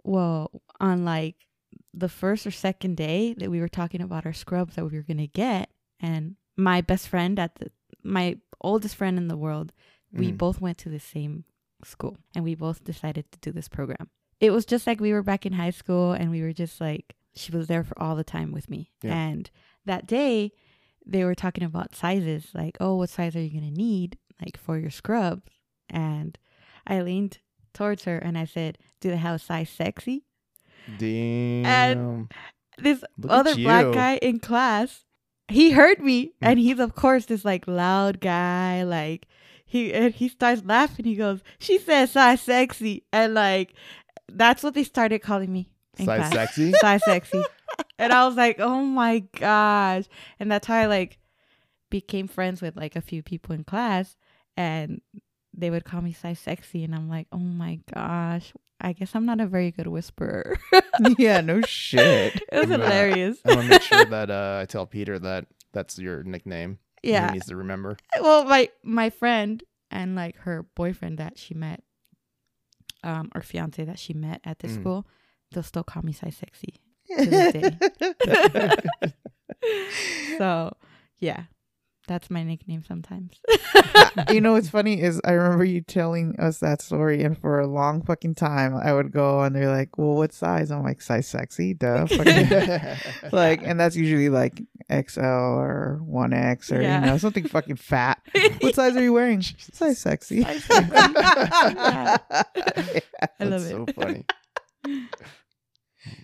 well, 0.04 0.50
on 0.80 1.04
like 1.04 1.36
the 1.94 2.08
first 2.08 2.46
or 2.46 2.50
second 2.50 2.96
day 2.96 3.34
that 3.38 3.50
we 3.50 3.60
were 3.60 3.68
talking 3.68 4.00
about 4.02 4.26
our 4.26 4.32
scrubs 4.32 4.74
that 4.76 4.84
we 4.84 4.96
were 4.96 5.02
gonna 5.02 5.26
get, 5.26 5.70
and 6.00 6.36
my 6.56 6.80
best 6.80 7.08
friend 7.08 7.38
at 7.38 7.54
the 7.56 7.70
my 8.02 8.36
oldest 8.60 8.94
friend 8.96 9.18
in 9.18 9.28
the 9.28 9.36
world, 9.36 9.72
we 10.12 10.30
Mhm. 10.30 10.38
both 10.38 10.60
went 10.60 10.78
to 10.78 10.88
the 10.88 11.00
same 11.00 11.44
school 11.84 12.16
and 12.34 12.44
we 12.44 12.54
both 12.54 12.84
decided 12.84 13.30
to 13.32 13.38
do 13.40 13.52
this 13.52 13.68
program. 13.68 14.08
It 14.40 14.50
was 14.50 14.64
just 14.66 14.86
like 14.86 15.00
we 15.00 15.12
were 15.12 15.22
back 15.22 15.44
in 15.46 15.54
high 15.54 15.70
school 15.72 16.12
and 16.12 16.30
we 16.30 16.42
were 16.42 16.52
just 16.52 16.80
like 16.80 17.16
she 17.34 17.52
was 17.52 17.66
there 17.66 17.84
for 17.84 18.00
all 18.00 18.16
the 18.16 18.24
time 18.24 18.52
with 18.52 18.70
me. 18.70 18.90
Yeah. 19.02 19.14
And 19.14 19.50
that 19.84 20.06
day 20.06 20.52
they 21.06 21.24
were 21.24 21.34
talking 21.34 21.64
about 21.64 21.94
sizes, 21.94 22.48
like, 22.54 22.76
oh, 22.80 22.96
what 22.96 23.10
size 23.10 23.36
are 23.36 23.40
you 23.40 23.58
gonna 23.60 23.70
need, 23.72 24.18
like 24.44 24.56
for 24.58 24.78
your 24.78 24.90
scrubs? 24.90 25.50
And 25.88 26.36
I 26.86 27.00
leaned 27.00 27.38
towards 27.72 28.04
her 28.04 28.18
and 28.18 28.36
I 28.36 28.44
said, 28.44 28.78
Do 29.00 29.10
they 29.10 29.16
have 29.16 29.36
a 29.36 29.38
size 29.38 29.70
sexy? 29.70 30.24
damn. 30.98 31.64
And 31.66 32.28
this 32.78 33.02
Look 33.18 33.30
other 33.32 33.54
black 33.56 33.86
guy 33.94 34.16
in 34.16 34.38
class, 34.40 35.04
he 35.48 35.70
heard 35.72 36.00
me 36.00 36.26
Mm. 36.26 36.30
and 36.42 36.58
he's 36.58 36.78
of 36.78 36.94
course 36.94 37.26
this 37.26 37.44
like 37.44 37.66
loud 37.68 38.20
guy, 38.20 38.82
like 38.82 39.26
he 39.64 39.92
and 39.92 40.14
he 40.14 40.28
starts 40.28 40.62
laughing. 40.64 41.04
He 41.04 41.14
goes, 41.16 41.40
She 41.58 41.78
says 41.78 42.12
size 42.12 42.40
sexy 42.42 43.04
and 43.12 43.34
like 43.34 43.74
that's 44.28 44.62
what 44.62 44.74
they 44.74 44.84
started 44.84 45.20
calling 45.22 45.52
me. 45.52 45.70
Size 46.04 46.30
sexy. 46.32 46.72
Size 46.80 47.04
sexy. 47.04 47.42
and 47.98 48.12
I 48.12 48.26
was 48.26 48.36
like, 48.36 48.58
Oh 48.60 48.82
my 48.82 49.20
gosh. 49.38 50.04
And 50.38 50.50
that's 50.50 50.66
how 50.66 50.76
I 50.76 50.86
like 50.86 51.18
became 51.90 52.28
friends 52.28 52.60
with 52.60 52.76
like 52.76 52.96
a 52.96 53.00
few 53.00 53.22
people 53.22 53.54
in 53.54 53.64
class 53.64 54.16
and 54.56 55.00
they 55.54 55.70
would 55.70 55.84
call 55.84 56.00
me 56.02 56.12
size 56.12 56.38
sexy 56.38 56.84
and 56.84 56.94
I'm 56.94 57.08
like, 57.08 57.26
Oh 57.32 57.38
my 57.38 57.80
gosh. 57.94 58.52
I 58.78 58.92
guess 58.92 59.14
I'm 59.14 59.24
not 59.24 59.40
a 59.40 59.46
very 59.46 59.70
good 59.70 59.86
whisperer. 59.86 60.58
yeah, 61.18 61.40
no 61.40 61.62
shit. 61.62 62.42
it 62.52 62.58
was 62.58 62.68
hilarious. 62.68 63.38
I 63.44 63.54
want 63.54 63.62
to 63.62 63.68
make 63.70 63.80
sure 63.82 64.04
that 64.04 64.30
uh, 64.30 64.58
I 64.60 64.66
tell 64.66 64.84
Peter 64.84 65.18
that 65.18 65.46
that's 65.72 65.98
your 65.98 66.22
nickname. 66.24 66.78
Yeah, 67.02 67.28
He 67.28 67.34
needs 67.34 67.46
to 67.46 67.56
remember. 67.56 67.96
Well, 68.20 68.44
my 68.44 68.68
my 68.82 69.08
friend 69.08 69.62
and 69.90 70.14
like 70.14 70.36
her 70.38 70.64
boyfriend 70.74 71.16
that 71.18 71.38
she 71.38 71.54
met, 71.54 71.82
um, 73.02 73.30
or 73.34 73.40
fiance 73.42 73.82
that 73.84 73.98
she 73.98 74.12
met 74.12 74.40
at 74.44 74.58
the 74.58 74.68
Mm. 74.68 74.74
school, 74.74 75.06
they'll 75.56 75.62
still 75.62 75.82
call 75.82 76.02
me 76.02 76.12
size 76.12 76.36
sexy. 76.36 76.74
this 77.08 77.74
So 80.38 80.76
yeah, 81.18 81.44
that's 82.06 82.28
my 82.30 82.42
nickname 82.42 82.84
sometimes. 82.86 83.40
you 84.30 84.40
know 84.42 84.52
what's 84.52 84.68
funny 84.68 85.00
is 85.00 85.18
I 85.24 85.32
remember 85.32 85.64
you 85.64 85.80
telling 85.80 86.36
us 86.38 86.58
that 86.58 86.82
story, 86.82 87.22
and 87.24 87.38
for 87.38 87.58
a 87.58 87.66
long 87.66 88.02
fucking 88.02 88.34
time, 88.34 88.76
I 88.76 88.92
would 88.92 89.10
go 89.12 89.40
and 89.42 89.56
they're 89.56 89.70
like, 89.70 89.96
"Well, 89.96 90.14
what 90.14 90.34
size?" 90.34 90.70
I'm 90.70 90.82
like, 90.82 91.00
"Size 91.00 91.26
sexy, 91.26 91.72
duh." 91.74 92.06
Like, 93.32 93.62
and 93.64 93.80
that's 93.80 93.96
usually 93.96 94.28
like 94.28 94.62
XL 94.92 95.20
or 95.24 96.00
one 96.04 96.32
X 96.34 96.70
or 96.70 96.82
Yeah. 96.82 97.00
you 97.00 97.06
know 97.06 97.16
something 97.18 97.48
fucking 97.48 97.76
fat. 97.76 98.20
what 98.60 98.74
size 98.74 98.94
are 98.96 99.02
you 99.02 99.12
wearing? 99.14 99.40
Size 99.42 99.98
sexy. 99.98 100.42
Size 100.42 100.64
sexy. 100.64 100.90
Yeah. 100.92 102.16
I 103.40 103.44
love 103.44 103.50
That's 103.50 103.64
it. 103.64 103.70
so 103.70 103.86
funny. 103.94 104.24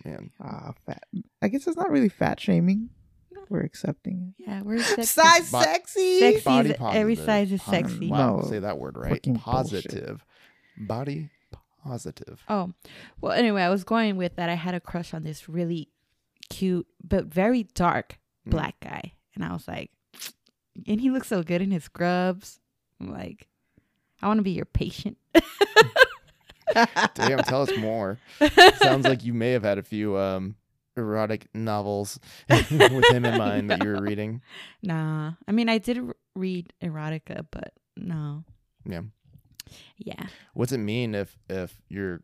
Man, 0.05 0.31
Ah, 0.41 0.73
fat. 0.87 1.03
I 1.41 1.49
guess 1.49 1.67
it's 1.67 1.77
not 1.77 1.91
really 1.91 2.09
fat 2.09 2.41
shaming. 2.41 2.91
We're 3.49 3.61
accepting 3.61 4.35
Yeah, 4.39 4.63
we're 4.63 4.77
it. 4.99 5.07
Size 5.07 5.51
But- 5.51 5.65
sexy. 5.65 6.21
Sexy 6.21 6.45
body 6.45 6.71
is 6.71 6.77
every 6.81 7.17
size 7.17 7.53
is 7.53 7.61
Pos- 7.61 7.71
sexy. 7.75 8.09
Wow, 8.09 8.37
No, 8.37 8.43
say 8.49 8.59
that 8.61 8.79
word 8.79 8.97
right. 8.97 9.11
fucking 9.13 9.35
bullshit. 9.35 9.85
Positive. 9.85 10.25
Body 10.79 11.29
positive. 11.85 12.43
Oh, 12.49 12.73
well, 13.21 13.33
anyway, 13.33 13.63
I 13.63 13.69
was 13.69 13.85
going 13.85 14.17
with 14.17 14.37
that. 14.37 14.49
I 14.49 14.55
had 14.55 14.75
a 14.75 14.81
crush 14.81 15.13
on 15.13 15.25
this 15.25 15.49
really 15.49 15.89
cute 16.49 16.87
but 17.03 17.27
very 17.27 17.65
dark 17.75 18.19
Mm. 18.47 18.51
black 18.53 18.81
guy, 18.81 19.13
and 19.35 19.45
I 19.45 19.53
was 19.53 19.69
like, 19.69 19.91
and 20.87 21.01
he 21.01 21.11
looks 21.11 21.29
so 21.29 21.43
good 21.43 21.61
in 21.63 21.71
his 21.73 21.85
scrubs. 21.85 22.59
I'm 23.01 23.11
like, 23.13 23.49
I 24.23 24.29
want 24.29 24.39
to 24.39 24.43
be 24.45 24.53
your 24.53 24.65
patient. 24.65 25.19
Damn, 27.15 27.39
tell 27.41 27.63
us 27.63 27.77
more. 27.79 28.19
Sounds 28.77 29.07
like 29.07 29.25
you 29.25 29.35
may 29.35 29.53
have 29.53 29.63
had 29.63 29.79
a 29.79 29.83
few 29.83 30.17
um 30.17 30.57
erotic 30.97 31.47
novels 31.55 32.21
with 32.51 32.69
him 33.11 33.25
in 33.25 33.39
mind 33.39 33.71
that 33.71 33.83
you 33.83 33.91
were 33.91 34.03
reading. 34.03 34.43
Nah, 34.83 35.33
I 35.49 35.53
mean, 35.53 35.69
I 35.69 35.79
did 35.79 35.99
read 36.35 36.73
erotica, 36.83 37.47
but 37.51 37.73
no. 37.97 38.45
Yeah. 38.85 39.03
Yeah. 39.97 40.27
What's 40.55 40.73
it 40.73 40.79
mean 40.79 41.15
if 41.15 41.39
if 41.49 41.81
your 41.89 42.21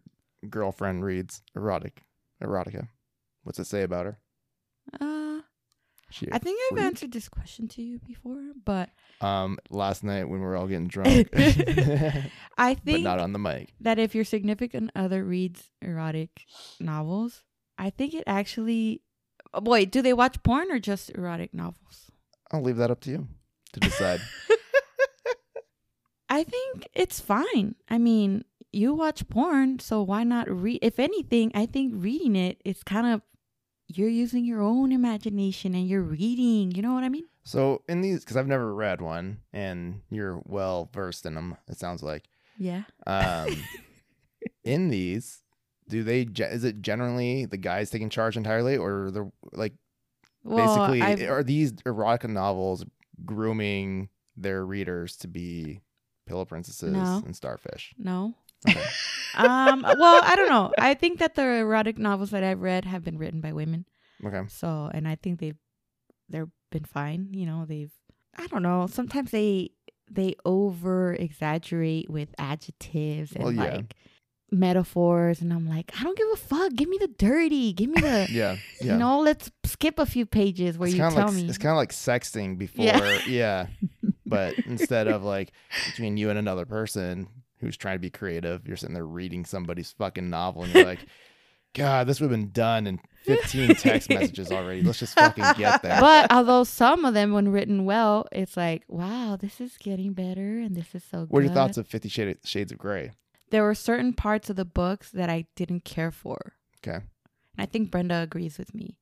girlfriend 0.48 1.04
reads 1.04 1.42
erotic 1.56 2.02
erotica? 2.42 2.88
What's 3.42 3.58
it 3.58 3.66
say 3.66 3.82
about 3.82 4.06
her? 4.06 4.18
Uh, 5.00 5.17
She 6.10 6.26
I 6.32 6.38
think 6.38 6.58
I've 6.70 6.76
freak? 6.78 6.84
answered 6.86 7.12
this 7.12 7.28
question 7.28 7.68
to 7.68 7.82
you 7.82 7.98
before, 7.98 8.42
but 8.64 8.90
um 9.20 9.58
last 9.70 10.02
night 10.04 10.24
when 10.24 10.40
we 10.40 10.46
were 10.46 10.56
all 10.56 10.66
getting 10.66 10.88
drunk. 10.88 11.28
I 11.36 12.30
but 12.74 12.84
think 12.84 13.04
not 13.04 13.18
on 13.18 13.32
the 13.32 13.38
mic. 13.38 13.74
that 13.80 13.98
if 13.98 14.14
your 14.14 14.24
significant 14.24 14.90
other 14.96 15.22
reads 15.24 15.70
erotic 15.82 16.46
novels, 16.80 17.44
I 17.76 17.90
think 17.90 18.14
it 18.14 18.24
actually. 18.26 19.02
oh, 19.52 19.60
Wait, 19.62 19.90
do 19.92 20.00
they 20.02 20.12
watch 20.14 20.42
porn 20.42 20.70
or 20.72 20.78
just 20.78 21.10
erotic 21.10 21.52
novels? 21.52 22.10
I'll 22.52 22.62
leave 22.62 22.76
that 22.78 22.90
up 22.90 23.00
to 23.02 23.10
you 23.10 23.28
to 23.74 23.80
decide. 23.80 24.20
I 26.30 26.44
think 26.44 26.88
it's 26.94 27.20
fine. 27.20 27.74
I 27.88 27.96
mean, 27.98 28.44
you 28.72 28.92
watch 28.94 29.28
porn, 29.28 29.78
so 29.78 30.02
why 30.02 30.24
not 30.24 30.48
read? 30.50 30.78
If 30.82 30.98
anything, 30.98 31.50
I 31.54 31.64
think 31.66 31.94
reading 31.96 32.36
it 32.36 32.60
it 32.64 32.70
is 32.70 32.82
kind 32.82 33.06
of 33.06 33.22
you're 33.88 34.08
using 34.08 34.44
your 34.44 34.62
own 34.62 34.92
imagination 34.92 35.74
and 35.74 35.88
you're 35.88 36.02
reading. 36.02 36.70
You 36.72 36.82
know 36.82 36.94
what 36.94 37.04
I 37.04 37.08
mean? 37.08 37.24
So 37.44 37.82
in 37.88 38.02
these, 38.02 38.20
because 38.20 38.36
I've 38.36 38.46
never 38.46 38.74
read 38.74 39.00
one, 39.00 39.38
and 39.52 40.02
you're 40.10 40.40
well 40.44 40.90
versed 40.92 41.24
in 41.26 41.34
them, 41.34 41.56
it 41.68 41.78
sounds 41.78 42.02
like. 42.02 42.24
Yeah. 42.58 42.82
Um, 43.06 43.56
in 44.64 44.88
these, 44.90 45.42
do 45.88 46.02
they? 46.02 46.22
Is 46.22 46.64
it 46.64 46.82
generally 46.82 47.46
the 47.46 47.56
guys 47.56 47.88
taking 47.90 48.10
charge 48.10 48.36
entirely, 48.36 48.76
or 48.76 49.10
the 49.10 49.30
like? 49.52 49.72
Well, 50.44 50.66
basically, 50.66 51.02
I've- 51.02 51.26
are 51.26 51.42
these 51.42 51.72
erotica 51.72 52.28
novels 52.28 52.84
grooming 53.24 54.08
their 54.36 54.64
readers 54.64 55.16
to 55.16 55.28
be 55.28 55.80
pillow 56.26 56.44
princesses 56.44 56.92
No. 56.92 57.22
and 57.24 57.34
starfish? 57.34 57.94
no. 57.98 58.34
Okay. 58.68 58.82
Um. 59.34 59.82
well, 59.82 60.20
I 60.24 60.34
don't 60.34 60.48
know. 60.48 60.72
I 60.78 60.94
think 60.94 61.20
that 61.20 61.36
the 61.36 61.44
erotic 61.44 61.96
novels 61.96 62.30
that 62.30 62.42
I've 62.42 62.60
read 62.60 62.84
have 62.86 63.04
been 63.04 63.18
written 63.18 63.40
by 63.40 63.52
women. 63.52 63.84
Okay. 64.24 64.40
So, 64.48 64.90
and 64.92 65.06
I 65.06 65.14
think 65.14 65.38
they've 65.38 65.58
they've 66.28 66.48
been 66.72 66.84
fine. 66.84 67.28
You 67.32 67.46
know, 67.46 67.64
they've 67.64 67.92
I 68.36 68.48
don't 68.48 68.62
know. 68.62 68.88
Sometimes 68.90 69.30
they 69.30 69.70
they 70.10 70.34
over 70.44 71.12
exaggerate 71.14 72.10
with 72.10 72.30
adjectives 72.38 73.32
and 73.32 73.44
Well, 73.44 73.52
yeah. 73.52 73.62
like 73.76 73.94
metaphors, 74.50 75.40
and 75.40 75.52
I'm 75.52 75.68
like, 75.68 75.92
I 75.98 76.02
don't 76.02 76.16
give 76.16 76.28
a 76.32 76.36
fuck. 76.36 76.74
Give 76.74 76.88
me 76.88 76.98
the 76.98 77.08
dirty. 77.08 77.72
Give 77.72 77.90
me 77.90 78.00
the. 78.00 78.26
Yeah. 78.30 78.56
Yeah. 78.80 78.92
You 78.92 78.98
know, 78.98 79.20
let's 79.20 79.50
skip 79.64 79.98
a 79.98 80.06
few 80.06 80.24
pages 80.24 80.78
where 80.78 80.88
it's 80.88 80.96
you 80.96 81.02
tell 81.02 81.12
like, 81.12 81.34
me. 81.34 81.48
It's 81.48 81.58
kind 81.58 81.72
of 81.72 81.76
like 81.76 81.92
sexting 81.92 82.58
before. 82.58 82.84
Yeah. 82.84 83.20
Yeah. 83.26 83.66
But 84.26 84.58
instead 84.60 85.08
of 85.08 85.22
like 85.22 85.52
between 85.86 86.16
you 86.16 86.30
and 86.30 86.38
another 86.38 86.64
person 86.64 87.28
who's 87.60 87.76
trying 87.76 87.96
to 87.96 88.00
be 88.00 88.10
creative, 88.10 88.66
you're 88.66 88.76
sitting 88.76 88.94
there 88.94 89.06
reading 89.06 89.44
somebody's 89.44 89.92
fucking 89.92 90.30
novel 90.30 90.62
and 90.62 90.74
you're 90.74 90.84
like, 90.84 91.00
God, 91.74 92.06
this 92.06 92.20
would 92.20 92.30
have 92.30 92.40
been 92.40 92.50
done 92.50 92.86
in 92.86 92.98
15 93.24 93.74
text 93.76 94.08
messages 94.10 94.50
already. 94.50 94.82
Let's 94.82 94.98
just 94.98 95.14
fucking 95.14 95.44
get 95.56 95.82
there. 95.82 96.00
but 96.00 96.32
although 96.32 96.64
some 96.64 97.04
of 97.04 97.14
them, 97.14 97.32
when 97.32 97.50
written 97.50 97.84
well, 97.84 98.26
it's 98.32 98.56
like, 98.56 98.84
wow, 98.88 99.36
this 99.38 99.60
is 99.60 99.76
getting 99.76 100.12
better, 100.12 100.60
and 100.60 100.74
this 100.74 100.94
is 100.94 101.04
so. 101.04 101.20
Good. 101.20 101.30
What 101.30 101.40
are 101.40 101.46
your 101.46 101.54
thoughts 101.54 101.76
of 101.76 101.86
Fifty 101.86 102.08
Shades 102.08 102.48
Shades 102.48 102.72
of 102.72 102.78
Grey? 102.78 103.12
There 103.50 103.62
were 103.62 103.74
certain 103.74 104.12
parts 104.12 104.50
of 104.50 104.56
the 104.56 104.64
books 104.64 105.10
that 105.10 105.30
I 105.30 105.46
didn't 105.56 105.84
care 105.84 106.10
for. 106.10 106.54
Okay. 106.82 106.96
And 106.96 107.04
I 107.58 107.66
think 107.66 107.90
Brenda 107.90 108.22
agrees 108.22 108.58
with 108.58 108.74
me, 108.74 108.96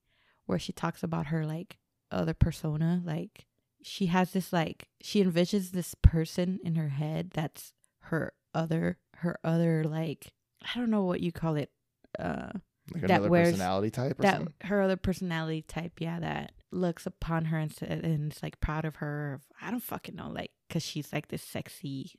where 0.47 0.59
she 0.59 0.73
talks 0.73 1.03
about 1.03 1.27
her 1.27 1.47
like 1.47 1.79
other 2.11 2.35
persona. 2.35 3.01
Like 3.05 3.47
she 3.83 4.07
has 4.07 4.33
this 4.33 4.53
like 4.53 4.89
she 5.01 5.23
envisions 5.23 5.71
this 5.71 5.95
person 6.03 6.59
in 6.65 6.75
her 6.75 6.89
head 6.89 7.31
that's 7.33 7.73
her 8.01 8.33
other 8.57 8.99
her 9.17 9.39
other 9.45 9.85
like 9.85 10.33
I 10.63 10.79
don't 10.79 10.91
know 10.91 11.05
what 11.05 11.21
you 11.21 11.33
call 11.33 11.57
it. 11.57 11.71
Uh 12.19 12.51
Like 12.93 13.03
That 13.03 13.11
another 13.11 13.29
wears- 13.31 13.51
personality 13.51 13.91
type 13.91 14.19
or 14.19 14.23
that 14.23 14.37
something? 14.37 14.55
her 14.63 14.81
other 14.83 14.97
personality 14.97 15.63
type, 15.63 15.95
yeah, 16.01 16.21
that 16.21 16.53
looks 16.71 17.05
upon 17.07 17.47
her 17.47 17.59
and, 17.59 17.73
sa- 17.73 17.87
and 17.87 18.33
is 18.33 18.43
like 18.43 18.61
proud 18.61 18.85
of 18.85 18.97
her. 18.97 19.41
I 19.61 19.71
don't 19.73 19.83
fucking 19.83 20.15
know, 20.17 20.29
like, 20.31 20.53
cause 20.71 20.83
she's 20.85 21.13
like 21.13 21.29
this 21.29 21.43
sexy 21.43 22.13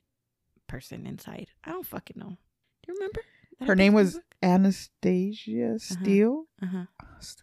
person 0.66 1.06
inside. 1.06 1.48
I 1.64 1.70
don't 1.72 1.86
fucking 1.86 2.18
know. 2.18 2.36
Do 2.82 2.86
you 2.88 2.94
remember? 2.94 3.20
Her 3.66 3.74
name 3.74 3.92
was 3.94 4.14
book? 4.14 4.24
Anastasia 4.42 5.78
Steele. 5.78 6.44
Uh-huh. 6.62 6.84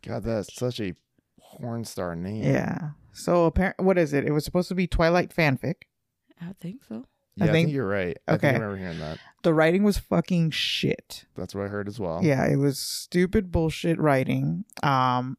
God, 0.01 0.23
that's 0.23 0.53
such 0.55 0.79
a 0.79 0.93
porn 1.39 1.83
star 1.85 2.15
name. 2.15 2.43
Yeah. 2.43 2.91
So 3.11 3.45
apparent, 3.45 3.79
what 3.81 3.97
is 3.97 4.13
it? 4.13 4.25
It 4.25 4.31
was 4.31 4.45
supposed 4.45 4.69
to 4.69 4.75
be 4.75 4.87
Twilight 4.87 5.33
fanfic. 5.35 5.83
I 6.41 6.53
think 6.61 6.83
so. 6.87 7.05
Yeah, 7.37 7.45
I 7.45 7.49
I, 7.49 7.51
think, 7.51 7.67
think- 7.67 7.75
you're 7.75 7.87
right. 7.87 8.17
I 8.27 8.31
think 8.31 8.43
okay. 8.43 8.49
I 8.49 8.53
remember 8.53 8.77
hearing 8.77 8.99
that. 8.99 9.19
The 9.43 9.53
writing 9.53 9.83
was 9.83 9.97
fucking 9.97 10.51
shit. 10.51 11.25
That's 11.35 11.53
what 11.53 11.65
I 11.65 11.67
heard 11.67 11.87
as 11.87 11.99
well. 11.99 12.21
Yeah, 12.23 12.45
it 12.45 12.55
was 12.55 12.79
stupid 12.79 13.51
bullshit 13.51 13.99
writing. 13.99 14.65
Um, 14.81 15.37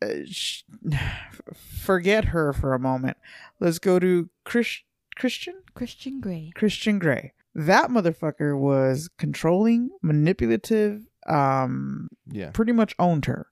uh, 0.00 0.08
sh- 0.24 0.62
forget 1.54 2.26
her 2.26 2.52
for 2.52 2.74
a 2.74 2.78
moment. 2.78 3.16
Let's 3.60 3.78
go 3.78 3.98
to 3.98 4.28
Chris- 4.44 4.82
Christian 5.16 5.62
Christian 5.74 6.20
Grey. 6.20 6.52
Christian 6.54 6.98
Grey. 6.98 7.32
That 7.54 7.90
motherfucker 7.90 8.56
was 8.58 9.08
controlling, 9.18 9.90
manipulative. 10.02 11.02
Um, 11.26 12.08
Yeah. 12.30 12.50
pretty 12.50 12.72
much 12.72 12.94
owned 12.98 13.24
her. 13.26 13.48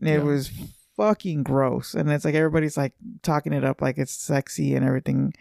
It 0.00 0.06
Yeah. 0.08 0.22
was 0.22 0.50
fucking 0.96 1.42
gross, 1.42 1.94
and 1.94 2.10
it's 2.10 2.24
like 2.24 2.34
everybody's 2.34 2.76
like 2.76 2.92
talking 3.22 3.52
it 3.52 3.64
up 3.64 3.82
like 3.82 3.98
it's 3.98 4.12
sexy 4.12 4.74
and 4.74 4.84
everything. 4.84 5.34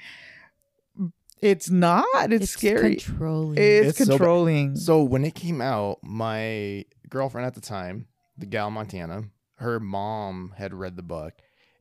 It's 1.41 1.69
not. 1.69 2.05
It's, 2.31 2.51
scary. 2.51 2.93
It's 2.93 3.05
controlling. 3.05 3.57
It's, 3.57 3.89
It's 3.89 3.97
so 3.99 4.05
controlling. 4.17 4.75
So 4.75 5.03
when 5.03 5.23
it 5.23 5.35
came 5.35 5.61
out, 5.61 5.99
my 6.01 6.85
girlfriend 7.09 7.45
at 7.45 7.53
the 7.53 7.61
time, 7.61 8.07
the 8.37 8.45
gal 8.45 8.71
Montana, 8.71 9.23
her 9.55 9.79
mom 9.79 10.53
had 10.57 10.73
read 10.73 10.95
the 10.95 11.03
book 11.03 11.33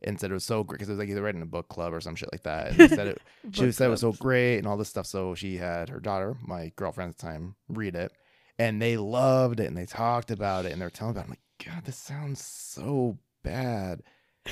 and 0.03 0.19
said 0.19 0.29
it 0.29 0.33
was 0.33 0.43
so 0.43 0.63
great 0.63 0.77
because 0.77 0.89
it 0.89 0.93
was 0.93 0.99
like 0.99 1.09
either 1.09 1.21
read 1.21 1.35
in 1.35 1.41
a 1.41 1.47
book 1.47 1.69
club 1.69 1.93
or 1.93 2.01
some 2.01 2.15
shit 2.15 2.31
like 2.31 2.43
that. 2.43 2.79
And 2.79 2.89
said 2.89 3.07
it, 3.07 3.21
she 3.51 3.65
Book 3.65 3.73
said 3.73 3.87
it 3.87 3.91
was 3.91 4.01
so 4.01 4.13
great 4.13 4.57
and 4.57 4.67
all 4.67 4.77
this 4.77 4.89
stuff. 4.89 5.05
So 5.05 5.35
she 5.35 5.57
had 5.57 5.89
her 5.89 5.99
daughter, 5.99 6.35
my 6.45 6.71
girlfriend 6.75 7.09
at 7.09 7.17
the 7.17 7.25
time, 7.25 7.55
read 7.67 7.95
it, 7.95 8.11
and 8.59 8.81
they 8.81 8.97
loved 8.97 9.59
it 9.59 9.67
and 9.67 9.77
they 9.77 9.85
talked 9.85 10.31
about 10.31 10.65
it 10.65 10.71
and 10.71 10.81
they're 10.81 10.89
telling 10.89 11.11
about. 11.11 11.21
It. 11.21 11.25
I'm 11.25 11.29
like, 11.31 11.65
God, 11.65 11.85
this 11.85 11.97
sounds 11.97 12.43
so 12.43 13.17
bad. 13.43 14.03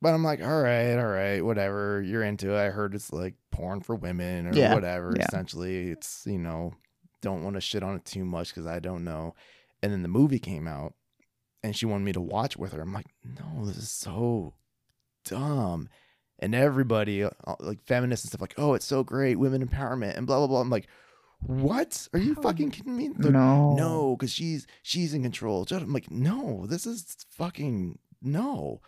But 0.00 0.14
I'm 0.14 0.22
like, 0.22 0.40
all 0.42 0.62
right, 0.62 0.96
all 0.96 1.06
right, 1.08 1.44
whatever. 1.44 2.00
You're 2.02 2.22
into 2.22 2.52
it. 2.54 2.58
I 2.58 2.70
heard 2.70 2.94
it's 2.94 3.12
like 3.12 3.34
porn 3.50 3.80
for 3.80 3.96
women 3.96 4.46
or 4.46 4.54
Yeah, 4.54 4.74
whatever. 4.74 5.12
yeah. 5.16 5.24
Essentially, 5.28 5.90
it's 5.90 6.22
you 6.26 6.38
know, 6.38 6.72
don't 7.20 7.42
want 7.42 7.54
to 7.56 7.60
shit 7.60 7.82
on 7.82 7.96
it 7.96 8.04
too 8.04 8.24
much 8.24 8.50
because 8.54 8.66
I 8.66 8.78
don't 8.78 9.02
know. 9.04 9.34
And 9.82 9.92
then 9.92 10.02
the 10.02 10.08
movie 10.08 10.38
came 10.38 10.68
out, 10.68 10.94
and 11.64 11.74
she 11.74 11.84
wanted 11.86 12.04
me 12.04 12.12
to 12.12 12.20
watch 12.20 12.56
with 12.56 12.72
her. 12.72 12.80
I'm 12.82 12.92
like, 12.92 13.06
no, 13.24 13.64
this 13.64 13.76
is 13.76 13.90
so 13.90 14.54
dumb. 15.24 15.88
And 16.40 16.54
everybody, 16.54 17.24
uh, 17.24 17.30
like 17.58 17.82
feminists 17.84 18.24
and 18.24 18.30
stuff, 18.30 18.40
like, 18.40 18.54
oh, 18.58 18.74
it's 18.74 18.86
so 18.86 19.02
great, 19.02 19.36
women 19.36 19.66
empowerment, 19.66 20.16
and 20.16 20.26
blah 20.26 20.38
blah 20.38 20.46
blah. 20.46 20.60
I'm 20.60 20.70
like, 20.70 20.86
what? 21.40 22.06
Are 22.12 22.18
you 22.20 22.36
fucking 22.36 22.70
kidding 22.70 22.96
me? 22.96 23.10
They're- 23.16 23.32
no, 23.32 23.74
no, 23.74 24.16
because 24.16 24.32
she's 24.32 24.66
she's 24.82 25.14
in 25.14 25.22
control. 25.24 25.66
I'm 25.72 25.92
like, 25.92 26.10
no, 26.10 26.66
this 26.68 26.86
is 26.86 27.16
fucking 27.30 27.98
no. 28.22 28.80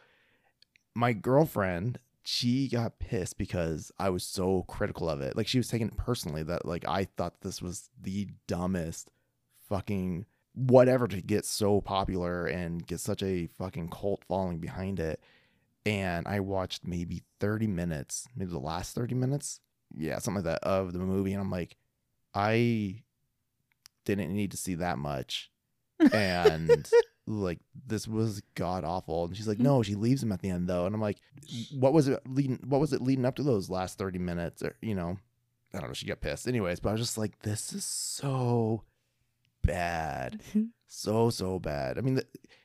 My 1.00 1.14
girlfriend, 1.14 1.98
she 2.22 2.68
got 2.68 2.98
pissed 2.98 3.38
because 3.38 3.90
I 3.98 4.10
was 4.10 4.22
so 4.22 4.64
critical 4.68 5.08
of 5.08 5.22
it. 5.22 5.34
Like 5.34 5.48
she 5.48 5.56
was 5.56 5.68
taking 5.68 5.86
it 5.88 5.96
personally 5.96 6.42
that 6.42 6.66
like 6.66 6.84
I 6.86 7.04
thought 7.04 7.40
this 7.40 7.62
was 7.62 7.88
the 7.98 8.28
dumbest 8.46 9.10
fucking 9.66 10.26
whatever 10.54 11.08
to 11.08 11.22
get 11.22 11.46
so 11.46 11.80
popular 11.80 12.44
and 12.44 12.86
get 12.86 13.00
such 13.00 13.22
a 13.22 13.46
fucking 13.46 13.88
cult 13.88 14.26
following 14.28 14.58
behind 14.58 15.00
it. 15.00 15.22
And 15.86 16.28
I 16.28 16.40
watched 16.40 16.86
maybe 16.86 17.22
30 17.38 17.66
minutes, 17.66 18.28
maybe 18.36 18.50
the 18.50 18.58
last 18.58 18.94
30 18.94 19.14
minutes. 19.14 19.60
Yeah, 19.96 20.18
something 20.18 20.44
like 20.44 20.60
that 20.60 20.68
of 20.68 20.92
the 20.92 20.98
movie. 20.98 21.32
And 21.32 21.40
I'm 21.40 21.50
like, 21.50 21.78
I 22.34 23.04
didn't 24.04 24.34
need 24.34 24.50
to 24.50 24.58
see 24.58 24.74
that 24.74 24.98
much. 24.98 25.50
And 26.12 26.90
like 27.34 27.58
this 27.86 28.06
was 28.08 28.42
god 28.54 28.84
awful. 28.84 29.24
And 29.26 29.36
she's 29.36 29.48
like, 29.48 29.58
no, 29.58 29.82
she 29.82 29.94
leaves 29.94 30.22
him 30.22 30.32
at 30.32 30.40
the 30.40 30.50
end 30.50 30.68
though. 30.68 30.86
And 30.86 30.94
I'm 30.94 31.00
like, 31.00 31.18
what 31.72 31.92
was 31.92 32.08
it 32.08 32.20
leading 32.28 32.58
what 32.66 32.80
was 32.80 32.92
it 32.92 33.02
leading 33.02 33.24
up 33.24 33.36
to 33.36 33.42
those 33.42 33.68
last 33.70 33.98
30 33.98 34.18
minutes? 34.18 34.62
Or 34.62 34.76
you 34.80 34.94
know, 34.94 35.18
I 35.74 35.78
don't 35.80 35.88
know, 35.90 35.94
she 35.94 36.06
got 36.06 36.20
pissed. 36.20 36.48
Anyways, 36.48 36.80
but 36.80 36.90
I 36.90 36.92
was 36.92 37.00
just 37.02 37.18
like, 37.18 37.40
this 37.40 37.72
is 37.72 37.84
so 37.84 38.84
bad. 39.62 40.40
So, 40.92 41.30
so 41.30 41.60
bad. 41.60 41.98
I 41.98 42.00
mean, 42.00 42.20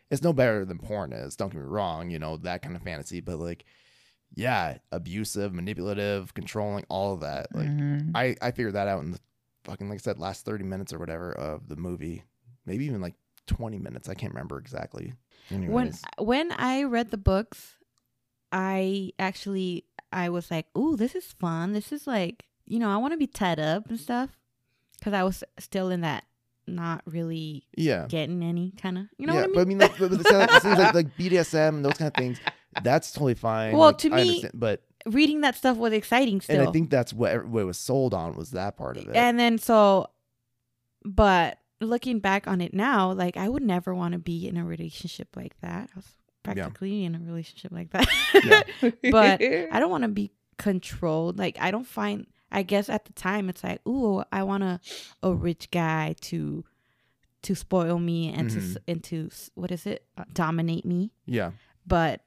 it's 0.09 0.23
no 0.23 0.33
better 0.33 0.65
than 0.65 0.79
porn 0.79 1.13
is, 1.13 1.35
don't 1.35 1.49
get 1.53 1.59
me 1.61 1.63
wrong, 1.67 2.09
you 2.09 2.17
know, 2.17 2.37
that 2.37 2.63
kind 2.63 2.75
of 2.75 2.81
fantasy, 2.81 3.21
but 3.21 3.37
like 3.37 3.65
yeah, 4.33 4.79
abusive, 4.91 5.53
manipulative, 5.53 6.33
controlling, 6.33 6.85
all 6.89 7.13
of 7.13 7.19
that. 7.19 7.53
Like 7.53 7.67
Mhm. 7.67 8.11
I 8.15 8.35
I 8.41 8.49
figured 8.49 8.73
that 8.73 8.87
out 8.87 9.03
in 9.03 9.11
the 9.11 9.19
fucking 9.65 9.89
like 9.89 9.97
I 9.97 9.99
said 9.99 10.17
last 10.17 10.43
30 10.43 10.63
minutes 10.63 10.91
or 10.91 10.97
whatever 10.97 11.31
of 11.33 11.67
the 11.69 11.75
movie. 11.75 12.23
Maybe 12.65 12.85
even 12.85 12.99
like 12.99 13.13
20 13.47 13.79
minutes. 13.79 14.09
I 14.09 14.13
can't 14.13 14.33
remember 14.33 14.57
exactly. 14.57 15.13
Anyways. 15.51 16.01
when 16.17 16.25
when 16.27 16.51
I 16.53 16.83
read 16.83 17.11
the 17.11 17.17
books, 17.17 17.75
I 18.51 19.11
actually 19.19 19.85
I 20.11 20.29
was 20.29 20.49
like, 20.49 20.65
"Ooh, 20.77 20.95
this 20.95 21.13
is 21.15 21.25
fun. 21.25 21.73
This 21.73 21.91
is 21.91 22.07
like, 22.07 22.45
you 22.65 22.79
know, 22.79 22.89
I 22.89 22.97
want 22.97 23.13
to 23.13 23.17
be 23.17 23.27
tied 23.27 23.59
up 23.59 23.89
and 23.89 23.99
stuff." 23.99 24.31
Cuz 25.03 25.13
I 25.13 25.23
was 25.23 25.43
still 25.59 25.89
in 25.89 26.01
that 26.01 26.23
not 26.67 27.03
really 27.05 27.67
yeah. 27.77 28.07
getting 28.07 28.43
any 28.43 28.71
kind 28.71 28.97
of, 28.97 29.05
you 29.17 29.27
know 29.27 29.33
yeah, 29.33 29.41
what 29.41 29.43
I 29.43 29.47
mean? 29.47 29.55
but 29.55 29.61
I 29.61 29.65
mean 29.65 29.77
like, 29.77 29.99
but, 29.99 30.09
but 30.09 30.17
the 30.17 30.59
things 30.61 30.79
like, 30.79 30.93
like, 30.95 31.17
BDSM 31.17 31.69
and 31.69 31.85
those 31.85 31.93
kind 31.93 32.07
of 32.07 32.15
things, 32.15 32.39
that's 32.81 33.11
totally 33.11 33.35
fine. 33.35 33.77
Well, 33.77 33.89
Like, 33.89 33.97
to 33.99 34.09
me, 34.09 34.45
but 34.53 34.81
Reading 35.05 35.41
that 35.41 35.55
stuff 35.55 35.77
was 35.77 35.93
exciting 35.93 36.41
still. 36.41 36.59
and 36.59 36.67
I 36.67 36.71
think 36.71 36.89
that's 36.89 37.13
what 37.13 37.45
what 37.45 37.61
it 37.61 37.65
was 37.65 37.77
sold 37.77 38.15
on 38.15 38.33
was 38.33 38.51
that 38.51 38.75
part 38.75 38.97
of 38.97 39.07
it. 39.07 39.15
And 39.15 39.37
then 39.37 39.59
so 39.59 40.07
but 41.03 41.59
looking 41.81 42.19
back 42.19 42.47
on 42.47 42.61
it 42.61 42.73
now, 42.73 43.11
like 43.11 43.37
I 43.37 43.49
would 43.49 43.63
never 43.63 43.93
want 43.93 44.13
to 44.13 44.19
be 44.19 44.47
in 44.47 44.57
a 44.57 44.65
relationship 44.65 45.29
like 45.35 45.59
that. 45.61 45.89
I 45.93 45.95
was 45.97 46.05
practically 46.43 47.03
in 47.05 47.15
a 47.15 47.19
relationship 47.19 47.71
like 47.71 47.91
that. 47.91 48.07
Yeah. 48.81 48.91
but 49.11 49.41
I 49.41 49.79
don't 49.79 49.89
want 49.91 50.03
to 50.03 50.09
be 50.09 50.31
controlled. 50.57 51.37
Like 51.37 51.57
I 51.59 51.71
don't 51.71 51.87
find. 51.87 52.27
I 52.51 52.63
guess 52.63 52.87
at 52.89 53.05
the 53.05 53.13
time 53.13 53.49
it's 53.49 53.63
like, 53.63 53.85
ooh, 53.87 54.23
I 54.31 54.43
want 54.43 54.63
a 54.63 54.79
a 55.23 55.33
rich 55.33 55.69
guy 55.71 56.15
to 56.21 56.63
to 57.41 57.55
spoil 57.55 57.99
me 57.99 58.29
and 58.31 58.49
to 58.51 58.57
Mhm. 58.59 58.71
s 58.71 58.77
and 58.87 59.03
to 59.03 59.29
what 59.55 59.71
is 59.71 59.85
it 59.85 60.05
uh, 60.17 60.23
dominate 60.33 60.85
me. 60.85 61.11
Yeah. 61.25 61.51
But 61.85 62.21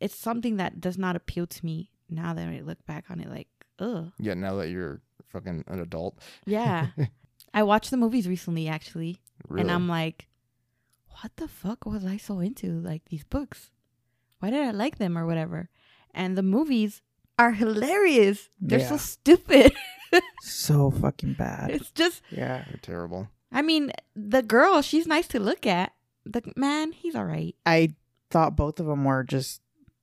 it's 0.00 0.14
something 0.16 0.56
that 0.56 0.80
does 0.80 0.96
not 0.96 1.16
appeal 1.16 1.46
to 1.46 1.64
me 1.66 1.90
now 2.08 2.32
that 2.34 2.48
I 2.48 2.60
look 2.60 2.84
back 2.86 3.04
on 3.10 3.20
it. 3.20 3.28
Like, 3.28 3.48
ugh, 3.78 4.12
Yeah. 4.18 4.34
Now 4.34 4.54
that 4.56 4.70
you're 4.70 5.00
fucking 5.32 5.64
an 5.66 5.80
adult, 5.80 6.18
yeah. 6.46 6.88
I 7.54 7.62
watched 7.62 7.90
the 7.90 7.96
movies 7.96 8.28
recently 8.28 8.68
actually, 8.68 9.18
really. 9.48 9.62
and 9.62 9.70
I'm 9.70 9.88
like, 9.88 10.28
what 11.22 11.32
the 11.36 11.48
fuck 11.48 11.86
was 11.86 12.04
I 12.04 12.16
so 12.16 12.40
into 12.40 12.80
like 12.80 13.02
these 13.06 13.24
books? 13.24 13.70
Why 14.40 14.50
did 14.50 14.62
I 14.66 14.70
like 14.70 14.98
them 14.98 15.16
or 15.18 15.26
whatever? 15.26 15.68
And 16.14 16.36
the 16.38 16.42
movies 16.42 17.02
are 17.38 17.52
hilarious. 17.52 18.48
They're 18.60 18.86
so 18.86 18.96
stupid. 18.96 19.72
So 20.40 20.90
fucking 20.90 21.34
bad. 21.34 21.70
it's 21.70 21.90
just 21.90 22.22
Yeah. 22.30 22.64
You're 22.70 22.78
terrible. 22.80 23.28
I 23.52 23.60
mean, 23.60 23.92
the 24.16 24.40
girl, 24.42 24.80
she's 24.80 25.06
nice 25.06 25.28
to 25.28 25.38
look 25.38 25.66
at. 25.66 25.92
The 26.24 26.40
man, 26.56 26.92
he's 26.92 27.14
all 27.14 27.26
right. 27.26 27.54
I 27.66 27.94
thought 28.30 28.56
both 28.56 28.80
of 28.80 28.86
them 28.86 29.04
were 29.04 29.22
just 29.22 29.60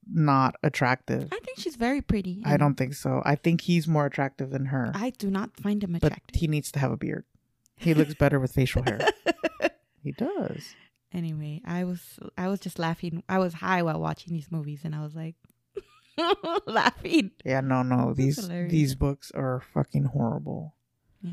not 0.08 0.58
attractive. 0.62 1.30
I 1.34 1.40
think 1.40 1.58
she's 1.58 1.76
very 1.76 2.04
pretty. 2.04 2.44
I 2.46 2.56
don't 2.58 2.76
think 2.76 2.94
so. 2.94 3.24
I 3.26 3.34
think 3.36 3.62
he's 3.62 3.88
more 3.88 4.06
attractive 4.06 4.52
than 4.52 4.66
her. 4.66 4.92
I 4.94 5.10
do 5.10 5.32
not 5.32 5.60
find 5.60 5.84
him 5.84 5.94
but 5.94 6.04
attractive. 6.04 6.40
he 6.40 6.48
needs 6.48 6.72
to 6.74 6.80
have 6.80 6.92
a 6.92 6.98
beard. 6.98 7.26
He 7.78 7.94
looks 7.94 8.14
better 8.16 8.40
with 8.40 8.52
facial 8.54 8.84
hair. 8.84 9.00
He 10.04 10.12
does. 10.12 10.76
anyway, 11.12 11.62
I 11.66 11.84
was 11.84 12.20
I 12.38 12.48
was 12.48 12.60
just 12.60 12.78
laughing. 12.78 13.24
I 13.28 13.40
was 13.40 13.56
high 13.56 13.82
while 13.82 14.00
watching 14.00 14.34
these 14.34 14.52
movies, 14.52 14.82
and 14.84 14.94
I 14.94 15.02
was 15.02 15.16
like 15.16 15.34
laughing. 16.68 17.32
Yeah, 17.44 17.62
no, 17.62 17.82
no. 17.82 18.14
These 18.14 18.48
these 18.70 18.94
books 18.94 19.32
are 19.34 19.62
fucking 19.74 20.04
horrible. 20.06 20.76
Yeah. 21.24 21.32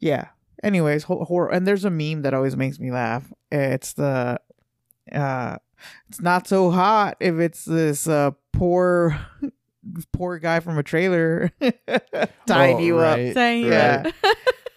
Yeah. 0.00 0.28
Anyways, 0.64 1.04
ho- 1.04 1.24
horror. 1.24 1.52
And 1.52 1.66
there's 1.68 1.84
a 1.84 1.90
meme 1.90 2.22
that 2.22 2.34
always 2.34 2.56
makes 2.56 2.80
me 2.80 2.90
laugh. 2.90 3.32
It's 3.52 3.92
the, 3.92 4.40
uh, 5.12 5.56
it's 6.08 6.20
not 6.20 6.46
so 6.48 6.70
hot 6.72 7.16
if 7.20 7.36
it's 7.38 7.64
this 7.64 8.08
uh 8.08 8.32
poor, 8.52 9.18
poor 10.12 10.38
guy 10.40 10.58
from 10.60 10.78
a 10.78 10.82
trailer 10.82 11.52
tying 12.46 12.76
Oh, 12.76 12.80
you 12.80 12.98
up. 12.98 13.16
right, 13.18 13.34
Saying 13.34 13.66
Yeah. 13.66 14.10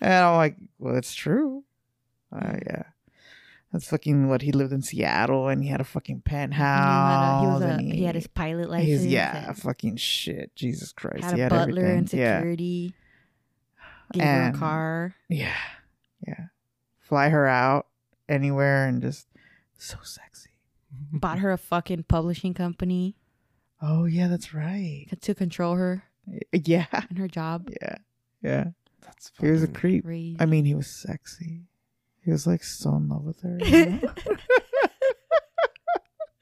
And 0.04 0.14
I'm 0.14 0.36
like, 0.38 0.58
well, 0.80 0.96
it's 0.96 1.14
true. 1.16 1.64
Uh, 2.32 2.58
yeah. 2.66 2.84
That's 3.72 3.88
fucking 3.90 4.28
what 4.30 4.42
he 4.44 4.52
lived 4.52 4.72
in 4.74 4.82
Seattle 4.84 5.48
and 5.48 5.64
he 5.64 5.70
had 5.70 5.82
a 5.82 5.84
fucking 5.86 6.22
penthouse. 6.22 6.62
he, 6.62 6.64
had 7.14 7.24
a, 7.24 7.40
he 7.42 7.48
was 7.54 7.62
a 7.64 7.68
and 7.80 7.94
he, 7.94 8.04
had 8.04 8.16
his 8.16 8.28
pilot 8.28 8.70
license. 8.70 9.06
yeah, 9.06 9.48
and 9.48 9.58
fucking 9.58 9.96
shit. 9.96 10.56
Jesus 10.56 10.92
Christ. 10.94 11.24
had 11.24 11.36
he 11.36 11.40
a 11.42 11.44
had 11.46 11.50
butler 11.50 11.82
everything. 11.82 11.98
and 11.98 12.14
Yeah. 12.14 12.38
security. 12.38 12.94
Gave 14.12 14.24
her 14.24 14.50
a 14.50 14.54
car. 14.54 15.16
Yeah. 15.30 15.56
Yeah. 16.28 16.46
Fly 17.00 17.30
her 17.30 17.48
out 17.48 17.88
anywhere 18.30 18.88
and 18.88 19.02
just 19.02 19.28
so 19.78 19.98
sexy. 20.04 20.52
Bought 21.12 21.40
her 21.40 21.52
a 21.52 21.58
fucking 21.58 22.04
publishing 22.04 22.54
company 22.54 23.16
Oh, 23.82 24.06
yeah, 24.06 24.28
that's 24.28 24.54
right. 24.54 25.08
to 25.22 25.34
control 25.34 25.76
her 25.76 26.04
Yeah. 26.52 26.86
and 27.10 27.18
her 27.18 27.28
job. 27.28 27.70
Yeah. 27.82 27.96
Yeah. 28.44 28.66
That's 29.24 29.32
He 29.40 29.52
was 29.52 29.64
a 29.64 29.68
creep. 29.68 30.04
Crazy. 30.06 30.38
I 30.40 30.46
mean, 30.46 30.66
he 30.66 30.76
was 30.76 30.88
sexy. 30.88 31.64
He 32.24 32.32
was 32.32 32.46
like 32.48 32.64
so 32.64 32.96
in 32.96 33.10
love 33.10 33.24
with 33.24 33.42
her. 33.42 33.58
you 33.60 33.86
know? 34.02 34.14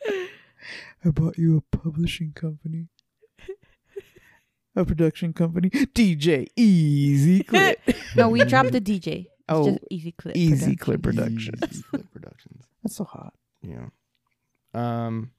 I 1.04 1.10
bought 1.10 1.38
you 1.38 1.58
a 1.58 1.78
publishing 1.78 2.34
company. 2.34 2.88
A 4.76 4.86
production 4.86 5.34
company. 5.34 5.70
DJ 5.70 6.48
Easy 6.56 7.44
Clip. 7.44 7.80
no, 8.16 8.30
we 8.30 8.44
dropped 8.46 8.72
the 8.72 8.80
DJ. 8.82 9.26
It's 9.26 9.28
Oh, 9.50 9.66
just 9.72 9.84
easy 9.90 10.12
clip. 10.14 10.38
Easy 10.38 10.76
Productions. 10.78 10.80
Clip 10.80 11.02
Productions. 11.02 11.62
Easy 11.74 11.84
Clip 11.90 12.12
Productions. 12.14 12.64
That's 12.84 12.96
so 12.96 13.04
hot. 13.04 13.34
Yeah. 13.62 13.88
Um, 14.74 15.32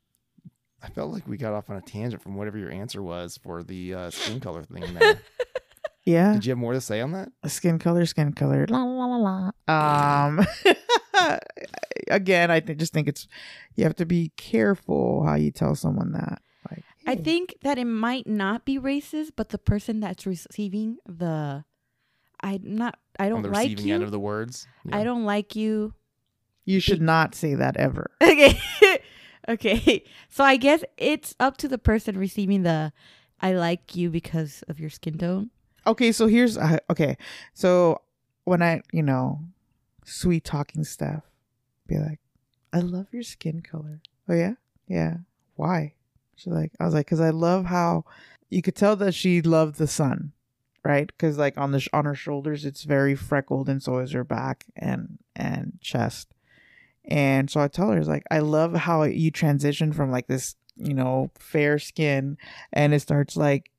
I 0.83 0.88
felt 0.90 1.12
like 1.12 1.26
we 1.26 1.38
got 1.38 1.55
off 1.55 1.70
on 1.70 1.76
a 1.76 1.81
tangent 1.81 2.22
from 2.22 2.35
whatever 2.35 2.59
your 2.59 2.70
answer 2.70 3.02
was 3.02 3.38
for 3.42 3.62
the 3.62 3.94
uh, 3.94 4.11
skin 4.11 4.38
color 4.40 4.64
thing. 4.64 4.92
There. 4.94 5.18
Yeah. 6.04 6.32
Did 6.34 6.46
you 6.46 6.50
have 6.50 6.58
more 6.58 6.72
to 6.72 6.80
say 6.80 7.00
on 7.00 7.12
that? 7.12 7.30
skin 7.46 7.78
color, 7.78 8.04
skin 8.06 8.32
color. 8.32 8.66
La 8.68 8.82
la 8.82 9.06
la 9.06 9.50
la. 9.68 10.26
Um 10.26 10.40
again, 12.10 12.50
I 12.50 12.60
th- 12.60 12.78
just 12.78 12.92
think 12.92 13.08
it's 13.08 13.28
you 13.76 13.84
have 13.84 13.96
to 13.96 14.06
be 14.06 14.32
careful 14.36 15.24
how 15.24 15.34
you 15.34 15.50
tell 15.50 15.74
someone 15.74 16.12
that. 16.12 16.42
Like 16.70 16.84
I 17.06 17.14
think 17.16 17.54
that 17.62 17.78
it 17.78 17.84
might 17.84 18.26
not 18.26 18.64
be 18.64 18.78
racist, 18.78 19.30
but 19.36 19.50
the 19.50 19.58
person 19.58 20.00
that's 20.00 20.26
receiving 20.26 20.98
the, 21.06 21.64
I'm 22.40 22.60
not. 22.64 22.98
I 23.18 23.28
don't 23.28 23.42
the 23.42 23.48
like 23.48 23.64
receiving 23.64 23.88
you. 23.88 23.94
end 23.94 24.02
of 24.04 24.10
the 24.10 24.20
words. 24.20 24.66
Yeah. 24.84 24.98
I 24.98 25.04
don't 25.04 25.24
like 25.24 25.54
you. 25.56 25.94
you 26.64 26.80
should 26.80 27.02
not 27.02 27.34
say 27.34 27.54
that 27.54 27.76
ever. 27.76 28.10
Okay. 28.22 28.58
okay. 29.48 30.04
So 30.28 30.44
I 30.44 30.56
guess 30.56 30.84
it's 30.96 31.34
up 31.40 31.56
to 31.58 31.68
the 31.68 31.78
person 31.78 32.16
receiving 32.16 32.62
the 32.62 32.92
I 33.40 33.52
like 33.54 33.96
you 33.96 34.08
because 34.10 34.62
of 34.68 34.78
your 34.78 34.90
skin 34.90 35.18
tone. 35.18 35.50
Okay, 35.87 36.12
so 36.12 36.27
here's 36.27 36.57
uh, 36.57 36.79
okay. 36.90 37.16
So 37.55 38.03
when 38.45 38.62
I, 38.62 38.83
you 38.92 39.03
know, 39.03 39.40
sweet 40.05 40.45
talking 40.45 40.85
stuff, 40.85 41.25
be 41.87 41.99
like, 41.99 42.21
"I 42.73 42.81
love 42.81 43.07
your 43.12 43.23
skin 43.25 43.62
color." 43.62 44.01
Oh 44.29 44.35
yeah, 44.35 44.55
yeah. 44.87 45.16
Why? 45.57 45.95
She's 46.37 46.53
like, 46.53 46.73
I 46.81 46.85
was 46.85 46.95
like, 46.95 47.07
because 47.07 47.21
I 47.21 47.31
love 47.31 47.66
how 47.66 48.05
you 48.51 48.62
could 48.62 48.77
tell 48.77 48.97
that 48.97 49.14
she 49.14 49.42
loved 49.42 49.77
the 49.77 49.87
sun, 49.87 50.33
right? 50.85 51.07
Because 51.07 51.38
like 51.38 51.59
on 51.59 51.73
the 51.73 51.81
sh- 51.81 51.88
on 51.92 52.05
her 52.05 52.14
shoulders, 52.14 52.64
it's 52.64 52.85
very 52.85 53.14
freckled, 53.16 53.68
and 53.68 53.83
so 53.83 53.99
is 53.99 54.12
her 54.12 54.25
back 54.25 54.66
and 54.77 55.18
and 55.35 55.79
chest. 55.81 56.29
And 57.05 57.51
so 57.51 57.61
I 57.61 57.68
tell 57.68 57.90
her, 57.90 57.99
it's 57.99 58.07
like, 58.09 58.25
I 58.31 58.38
love 58.38 58.75
how 58.75 59.03
you 59.03 59.33
transition 59.33 59.92
from 59.92 60.12
like 60.12 60.29
this, 60.29 60.55
you 60.77 60.95
know, 60.95 61.31
fair 61.38 61.79
skin, 61.81 62.38
and 62.73 62.95
it 62.95 63.01
starts 63.01 63.37
like 63.37 63.71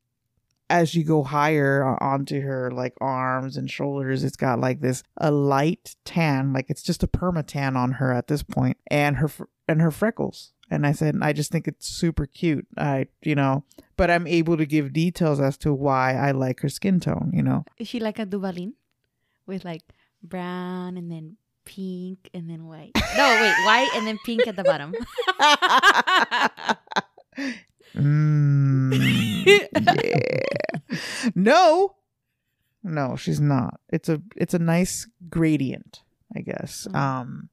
as 0.70 0.94
you 0.94 1.04
go 1.04 1.22
higher 1.22 1.84
onto 2.02 2.40
her 2.40 2.70
like 2.70 2.94
arms 3.00 3.56
and 3.56 3.70
shoulders 3.70 4.24
it's 4.24 4.36
got 4.36 4.58
like 4.58 4.80
this 4.80 5.02
a 5.18 5.30
light 5.30 5.94
tan 6.04 6.52
like 6.52 6.66
it's 6.70 6.82
just 6.82 7.02
a 7.02 7.06
perma 7.06 7.46
tan 7.46 7.76
on 7.76 7.92
her 7.92 8.12
at 8.12 8.28
this 8.28 8.42
point 8.42 8.76
and 8.88 9.16
her 9.16 9.30
and 9.68 9.82
her 9.82 9.90
freckles 9.90 10.52
and 10.70 10.86
i 10.86 10.92
said 10.92 11.14
i 11.22 11.32
just 11.32 11.50
think 11.52 11.68
it's 11.68 11.86
super 11.86 12.24
cute 12.26 12.66
i 12.78 13.06
you 13.22 13.34
know 13.34 13.62
but 13.96 14.10
i'm 14.10 14.26
able 14.26 14.56
to 14.56 14.64
give 14.64 14.92
details 14.92 15.38
as 15.38 15.58
to 15.58 15.72
why 15.72 16.14
i 16.14 16.30
like 16.30 16.60
her 16.60 16.68
skin 16.68 16.98
tone 16.98 17.30
you 17.34 17.42
know 17.42 17.64
Is 17.78 17.88
she 17.88 18.00
like 18.00 18.18
a 18.18 18.26
Duvalin? 18.26 18.72
With 19.46 19.64
like 19.64 19.82
brown 20.22 20.96
and 20.96 21.10
then 21.10 21.36
pink 21.66 22.30
and 22.32 22.48
then 22.48 22.64
white. 22.66 22.92
No, 23.16 23.28
wait, 23.40 23.54
white 23.66 23.90
and 23.94 24.06
then 24.06 24.18
pink 24.24 24.46
at 24.46 24.56
the 24.56 24.64
bottom. 24.64 24.94
mm, 27.94 29.46
yeah. 29.46 30.98
No. 31.34 31.94
No 32.82 33.16
she's 33.16 33.40
not. 33.40 33.80
It's 33.90 34.08
a 34.08 34.20
it's 34.36 34.54
a 34.54 34.58
nice 34.58 35.06
gradient 35.28 36.02
i 36.36 36.40
guess. 36.40 36.86
Mm. 36.90 36.96
um 36.96 37.48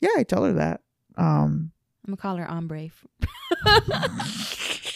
yeah 0.00 0.10
i 0.16 0.22
tell 0.22 0.44
her 0.44 0.52
that. 0.54 0.80
Um 1.16 1.72
I'm 2.06 2.14
gonna 2.14 2.16
call 2.18 2.36
her 2.36 2.50
ombre. 2.50 2.90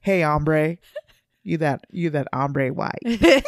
hey 0.00 0.22
ombre. 0.22 0.78
You 1.42 1.58
that 1.58 1.84
you 1.90 2.10
that 2.10 2.28
ombre 2.32 2.72
white 2.72 3.02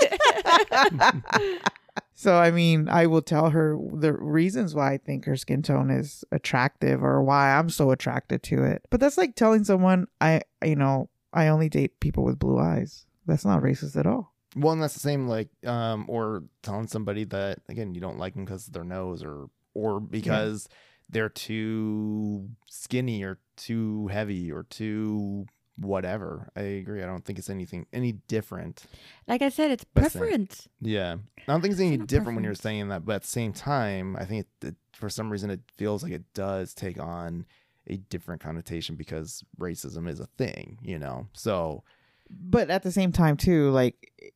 so 2.14 2.36
i 2.36 2.50
mean 2.50 2.88
i 2.88 3.06
will 3.06 3.22
tell 3.22 3.50
her 3.50 3.76
the 3.94 4.12
reasons 4.12 4.74
why 4.74 4.92
i 4.92 4.98
think 4.98 5.24
her 5.24 5.36
skin 5.36 5.62
tone 5.62 5.90
is 5.90 6.24
attractive 6.32 7.02
or 7.02 7.22
why 7.22 7.56
i'm 7.56 7.70
so 7.70 7.90
attracted 7.90 8.42
to 8.42 8.64
it. 8.64 8.82
But 8.90 9.00
that's 9.00 9.18
like 9.18 9.34
telling 9.34 9.64
someone 9.64 10.06
i 10.20 10.42
you 10.64 10.76
know 10.76 11.08
i 11.32 11.48
only 11.48 11.68
date 11.68 12.00
people 12.00 12.24
with 12.24 12.38
blue 12.38 12.58
eyes. 12.58 13.06
That's 13.26 13.44
not 13.44 13.62
racist 13.62 13.96
at 13.96 14.06
all. 14.06 14.32
Well, 14.54 14.72
and 14.72 14.82
that's 14.82 14.94
the 14.94 15.00
same 15.00 15.28
like 15.28 15.48
um 15.66 16.06
or 16.08 16.44
telling 16.62 16.86
somebody 16.86 17.24
that 17.24 17.58
again 17.68 17.94
you 17.94 18.00
don't 18.00 18.18
like 18.18 18.34
them 18.34 18.44
because 18.44 18.66
of 18.66 18.72
their 18.72 18.84
nose 18.84 19.22
or 19.22 19.48
or 19.74 20.00
because 20.00 20.68
they're 21.08 21.28
too 21.28 22.48
skinny 22.68 23.22
or 23.22 23.38
too 23.56 24.08
heavy 24.08 24.50
or 24.50 24.64
too 24.64 25.46
whatever. 25.78 26.48
I 26.56 26.60
agree. 26.62 27.02
I 27.02 27.06
don't 27.06 27.24
think 27.24 27.38
it's 27.38 27.50
anything 27.50 27.86
any 27.92 28.12
different. 28.12 28.84
like 29.28 29.42
I 29.42 29.48
said, 29.50 29.70
it's 29.70 29.84
But 29.84 30.10
same. 30.12 30.20
preference. 30.20 30.68
Yeah, 30.80 31.16
I 31.38 31.52
don't 31.52 31.60
think 31.60 31.72
it's 31.72 31.80
any 31.80 31.92
It's 31.94 31.98
not 32.00 32.08
different 32.08 32.36
when 32.36 32.44
you're 32.44 32.54
saying 32.54 32.88
that, 32.88 33.04
but 33.04 33.16
at 33.16 33.22
the 33.22 33.28
same 33.28 33.52
time, 33.52 34.16
I 34.16 34.24
think 34.24 34.46
it, 34.62 34.66
it, 34.68 34.74
for 34.94 35.08
some 35.10 35.30
reason 35.30 35.50
it 35.50 35.60
feels 35.76 36.02
like 36.02 36.12
it 36.12 36.24
does 36.34 36.72
take 36.74 36.98
on 36.98 37.44
a 37.88 37.96
different 37.98 38.40
connotation 38.40 38.96
because 38.96 39.44
racism 39.60 40.08
is 40.08 40.18
a 40.18 40.26
thing, 40.26 40.78
you 40.82 40.98
know. 40.98 41.28
So 41.34 41.84
but 42.30 42.70
at 42.70 42.82
the 42.82 42.90
same 42.90 43.12
time 43.12 43.36
too 43.36 43.70
like 43.70 44.32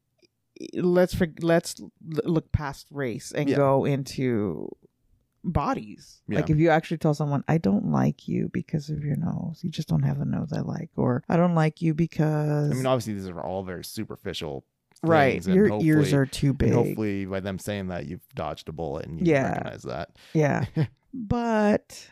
let's 0.75 1.15
for, 1.15 1.27
let's 1.41 1.75
look 2.25 2.53
past 2.53 2.87
race 2.91 3.33
and 3.33 3.49
Yeah. 3.49 3.57
go 3.57 3.85
into 3.85 4.69
bodies 5.43 6.21
Yeah. 6.29 6.37
like 6.41 6.51
if 6.51 6.59
you 6.59 6.69
actually 6.71 6.99
tell 6.99 7.15
someone 7.15 7.43
i 7.49 7.57
don't 7.57 7.87
like 7.91 8.29
you 8.29 8.51
because 8.53 8.91
of 8.91 9.03
your 9.03 9.17
nose 9.17 9.61
you 9.63 9.71
just 9.71 9.89
don't 9.89 10.03
have 10.03 10.21
a 10.21 10.25
nose 10.25 10.53
i 10.53 10.61
like 10.61 10.91
or 10.97 11.23
i 11.31 11.37
don't 11.37 11.55
like 11.55 11.81
you 11.81 11.95
because 11.95 12.71
I 12.71 12.75
mean, 12.75 12.87
obviously 12.87 13.15
these 13.15 13.29
are 13.29 13.41
all 13.41 13.63
very 13.63 13.85
superficial 13.85 14.65
right. 15.03 15.47
Your 15.47 15.81
ears 15.81 16.13
are 16.13 16.27
too 16.27 16.53
big. 16.53 16.75
hopefully, 16.75 17.25
by 17.25 17.41
them 17.41 17.59
saying 17.59 17.89
that, 17.89 18.05
you've 18.07 18.21
dodged 18.35 18.69
a 18.69 18.73
bullet 18.73 19.07
and 19.07 19.19
you 19.19 19.33
Yeah. 19.33 19.49
recognize 19.49 19.83
that. 19.85 20.11
Yeah. 20.35 20.67
but 21.15 22.07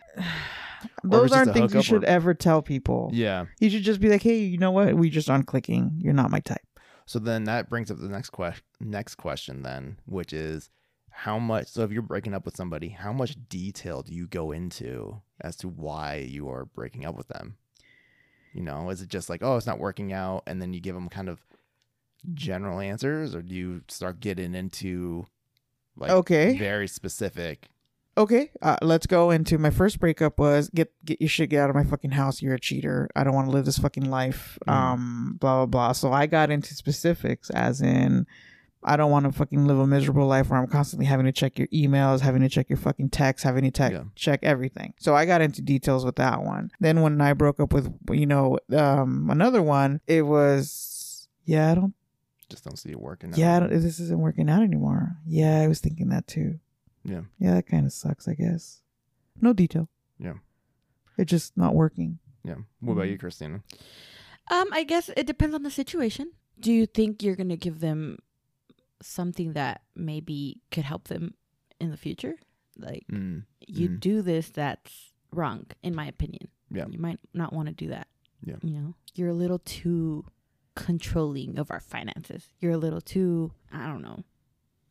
those 1.04 1.32
aren't 1.32 1.52
things 1.52 1.74
you 1.74 1.82
should 1.82 2.04
or- 2.04 2.06
ever 2.06 2.32
tell 2.32 2.62
people. 2.62 3.10
Yeah. 3.12 3.44
You 3.60 3.68
should 3.68 3.82
just 3.82 4.00
be 4.00 4.08
like, 4.08 4.22
hey, 4.22 4.38
you 4.38 4.56
know 4.56 4.70
what? 4.70 4.94
We 4.94 5.10
just 5.10 5.28
aren't 5.28 5.46
clicking. 5.46 5.98
You're 6.02 6.14
not 6.14 6.30
my 6.30 6.40
type. 6.40 6.60
So 7.04 7.18
then 7.18 7.44
that 7.44 7.68
brings 7.68 7.90
up 7.90 7.98
the 7.98 8.08
next 8.08 8.30
question. 8.30 8.64
Next 8.80 9.16
question, 9.16 9.62
then, 9.62 9.98
which 10.06 10.32
is 10.32 10.70
how 11.22 11.37
much. 11.38 11.66
So 11.66 11.83
if 11.83 11.90
you're 11.90 12.00
breaking 12.02 12.33
up 12.35 12.44
with 12.44 12.57
somebody, 12.57 12.90
how 12.90 13.12
much 13.12 13.37
detail 13.48 14.02
do 14.02 14.14
you 14.14 14.28
go 14.28 14.52
into 14.52 15.20
as 15.40 15.57
to 15.57 15.68
why 15.68 16.16
you 16.16 16.48
are 16.48 16.64
breaking 16.64 17.04
up 17.04 17.16
with 17.16 17.26
them? 17.26 17.57
You 18.54 18.62
know, 18.62 18.90
is 18.90 19.02
it 19.02 19.09
just 19.09 19.28
like, 19.28 19.42
oh, 19.42 19.57
it's 19.57 19.66
not 19.66 19.81
working 19.81 20.12
out, 20.12 20.44
and 20.46 20.62
then 20.62 20.72
you 20.72 20.81
give 20.81 20.94
them 20.94 21.09
kind 21.09 21.28
of 21.28 21.44
general 22.35 22.78
answers, 22.81 23.35
or 23.35 23.42
do 23.42 23.54
you 23.54 23.83
start 23.88 24.20
getting 24.20 24.54
into 24.54 25.26
like 25.96 26.11
Okay. 26.11 26.57
very 26.57 26.87
specific? 26.88 27.68
Okay, 28.16 28.50
uh, 28.62 28.76
let's 28.83 29.07
go 29.07 29.31
into 29.31 29.59
my 29.59 29.70
first 29.70 30.00
breakup 30.00 30.38
was 30.40 30.70
get 30.70 30.92
get 31.04 31.20
your 31.20 31.28
shit 31.28 31.50
get 31.50 31.61
out 31.62 31.70
of 31.70 31.76
my 31.76 31.85
fucking 31.85 32.12
house. 32.12 32.42
You're 32.42 32.54
a 32.54 32.61
cheater. 32.61 33.09
I 33.14 33.22
don't 33.22 33.35
want 33.35 33.46
to 33.48 33.52
live 33.52 33.64
this 33.64 33.78
fucking 33.78 34.09
life. 34.11 34.59
Mhm. 34.66 34.72
Um, 34.72 35.37
blah 35.40 35.57
blah 35.59 35.66
blah. 35.66 35.92
So 35.92 36.12
I 36.12 36.26
got 36.26 36.50
into 36.50 36.74
specifics, 36.74 37.48
as 37.50 37.81
in, 37.81 38.26
I 38.84 38.96
don't 38.96 39.10
want 39.10 39.26
to 39.26 39.32
fucking 39.32 39.66
live 39.66 39.78
a 39.78 39.86
miserable 39.86 40.26
life 40.26 40.50
where 40.50 40.60
I'm 40.60 40.68
constantly 40.68 41.06
having 41.06 41.26
to 41.26 41.32
check 41.32 41.58
your 41.58 41.66
emails, 41.68 42.20
having 42.20 42.42
to 42.42 42.48
check 42.48 42.68
your 42.68 42.76
fucking 42.78 43.10
texts, 43.10 43.42
having 43.44 43.64
to 43.64 43.70
tech 43.70 43.92
Yeah. 43.92 44.04
check 44.14 44.40
everything. 44.44 44.94
So 44.98 45.14
I 45.16 45.26
got 45.26 45.40
into 45.40 45.60
details 45.62 46.04
with 46.04 46.16
that 46.16 46.42
one. 46.42 46.70
Then 46.80 47.00
when 47.02 47.20
I 47.20 47.32
broke 47.32 47.58
up 47.60 47.72
with 47.72 47.92
you 48.10 48.26
know 48.26 48.58
um 48.72 49.28
another 49.30 49.62
one, 49.62 50.00
it 50.06 50.22
was 50.22 51.28
yeah 51.44 51.72
I 51.72 51.74
don't 51.74 51.94
Just 52.48 52.64
don't 52.64 52.76
see 52.78 52.90
it 52.90 53.00
working. 53.00 53.30
out. 53.32 53.38
yeah 53.38 53.56
I 53.56 53.60
don't, 53.60 53.70
this 53.70 53.98
isn't 54.00 54.18
working 54.20 54.48
out 54.48 54.62
anymore. 54.62 55.16
Yeah, 55.26 55.60
I 55.60 55.66
was 55.68 55.80
thinking 55.80 56.08
that 56.10 56.26
too. 56.28 56.60
Yeah. 57.04 57.22
Yeah, 57.38 57.54
that 57.54 57.66
kind 57.66 57.84
of 57.86 57.92
sucks, 57.92 58.28
I 58.28 58.34
guess. 58.34 58.80
No 59.40 59.52
detail. 59.52 59.88
Yeah. 60.18 60.34
It's 61.16 61.30
just 61.30 61.56
not 61.56 61.74
working. 61.74 62.18
Yeah. 62.44 62.56
What 62.80 62.92
about 62.94 63.06
Mhm. 63.06 63.10
you, 63.12 63.18
Christina? 63.18 63.62
Um, 64.50 64.68
I 64.72 64.84
guess 64.84 65.10
it 65.16 65.26
depends 65.26 65.54
on 65.54 65.62
the 65.64 65.70
situation. 65.70 66.30
Do 66.60 66.72
you 66.72 66.86
think 66.86 67.22
you're 67.22 67.36
gonna 67.36 67.56
give 67.56 67.80
them 67.80 68.18
something 69.02 69.52
that 69.52 69.82
maybe 69.94 70.61
could 70.70 70.84
help 70.84 71.08
them 71.08 71.34
in 71.80 71.90
the 71.90 71.96
future? 71.96 72.37
Like 72.76 73.06
Mm. 73.11 73.44
you 73.66 73.88
Mhm. 73.90 74.00
do 74.00 74.22
this, 74.22 74.50
that's 74.50 75.12
wrong, 75.32 75.66
in 75.82 75.94
my 75.94 76.06
opinion. 76.06 76.48
Yeah. 76.70 76.87
You 76.88 76.98
might 76.98 77.18
not 77.34 77.52
want 77.52 77.68
to 77.68 77.74
do 77.74 77.88
that. 77.88 78.08
Yeah. 78.44 78.56
You 78.62 78.70
know, 78.80 78.94
you're 79.14 79.28
a 79.30 79.34
little 79.34 79.58
too 79.61 80.24
controlling 80.74 81.58
of 81.58 81.70
our 81.70 81.80
finances. 81.80 82.48
You're 82.61 82.72
a 82.72 82.78
little 82.78 83.00
too, 83.00 83.52
I 83.72 83.87
don't 83.88 84.02
know. 84.02 84.22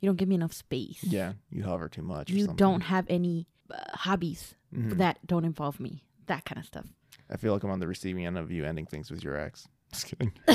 You 0.01 0.09
don't 0.09 0.17
give 0.17 0.27
me 0.29 0.35
enough 0.35 0.53
space. 0.53 1.03
Yeah. 1.03 1.33
You 1.49 1.63
hover 1.63 1.87
too 1.89 2.01
much. 2.03 2.29
or 2.29 2.35
You 2.35 2.47
don't 2.47 2.81
have 2.81 3.05
any 3.09 3.47
uh, 3.69 3.75
hobbies 3.97 4.55
Mhm. 4.73 4.97
that 4.97 5.25
don't 5.25 5.43
involve 5.45 5.79
me. 5.79 6.03
That 6.27 6.45
kind 6.45 6.59
of 6.59 6.65
stuff. 6.65 6.85
I 7.29 7.35
feel 7.37 7.51
like 7.53 7.63
I'm 7.63 7.69
on 7.71 7.79
the 7.79 7.87
receiving 7.87 8.25
end 8.25 8.37
of 8.37 8.51
you 8.51 8.63
ending 8.65 8.85
things 8.85 9.09
with 9.11 9.23
your 9.23 9.35
ex. 9.37 9.67
Just 9.93 10.05
kidding. 10.07 10.31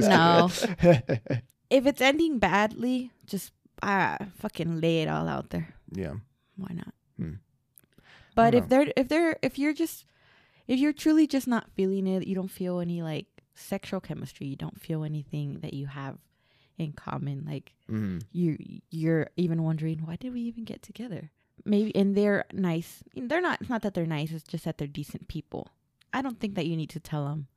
No. 0.00 0.48
kidding. 0.80 1.42
If 1.70 1.86
it's 1.86 2.00
ending 2.00 2.38
badly, 2.38 3.10
just 3.26 3.52
ah, 3.82 4.16
fucking 4.38 4.80
lay 4.80 5.02
it 5.02 5.08
all 5.08 5.28
out 5.28 5.50
there. 5.50 5.74
yeah. 5.92 6.14
Why 6.56 6.72
not? 6.74 6.94
Hmm. 7.16 7.34
But 8.34 8.54
if 8.54 8.68
they're 8.68 8.92
if 8.96 9.08
they're 9.08 9.36
if 9.42 9.58
you're 9.58 9.72
just 9.72 10.04
if 10.66 10.78
you're 10.78 10.92
truly 10.92 11.26
just 11.26 11.46
not 11.48 11.70
feeling 11.74 12.06
it, 12.06 12.26
you 12.26 12.34
don't 12.34 12.50
feel 12.50 12.80
any 12.80 13.02
like 13.02 13.26
sexual 13.54 14.00
chemistry, 14.00 14.46
you 14.46 14.56
don't 14.56 14.80
feel 14.80 15.04
anything 15.04 15.60
that 15.60 15.74
you 15.74 15.86
have 15.86 16.18
in 16.78 16.92
common, 16.92 17.44
like 17.46 17.74
hmm 17.88 18.18
you 18.32 18.56
you're 18.90 19.28
even 19.36 19.62
wondering 19.62 19.98
why 20.04 20.16
did 20.16 20.32
we 20.32 20.40
even 20.42 20.64
get 20.64 20.82
together? 20.82 21.30
Maybe 21.64 21.94
and 21.94 22.16
they're 22.16 22.44
nice. 22.52 23.02
They're 23.14 23.40
not. 23.40 23.60
It's 23.60 23.70
not 23.70 23.82
that 23.82 23.94
they're 23.94 24.06
nice. 24.06 24.30
It's 24.30 24.44
just 24.44 24.64
that 24.64 24.78
they're 24.78 24.86
decent 24.86 25.28
people. 25.28 25.68
I 26.12 26.22
don't 26.22 26.38
think 26.40 26.54
that 26.54 26.66
you 26.66 26.76
need 26.76 26.90
to 26.90 27.00
tell 27.00 27.24
them. 27.26 27.48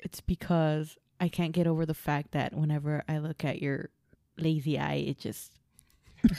It's 0.00 0.20
because 0.20 0.96
I 1.24 1.28
can't 1.28 1.52
get 1.52 1.66
over 1.66 1.86
the 1.86 1.94
fact 1.94 2.32
that 2.32 2.52
whenever 2.52 3.02
I 3.08 3.16
look 3.16 3.46
at 3.46 3.62
your 3.62 3.88
lazy 4.36 4.78
eye, 4.78 5.04
it 5.06 5.18
just 5.18 5.52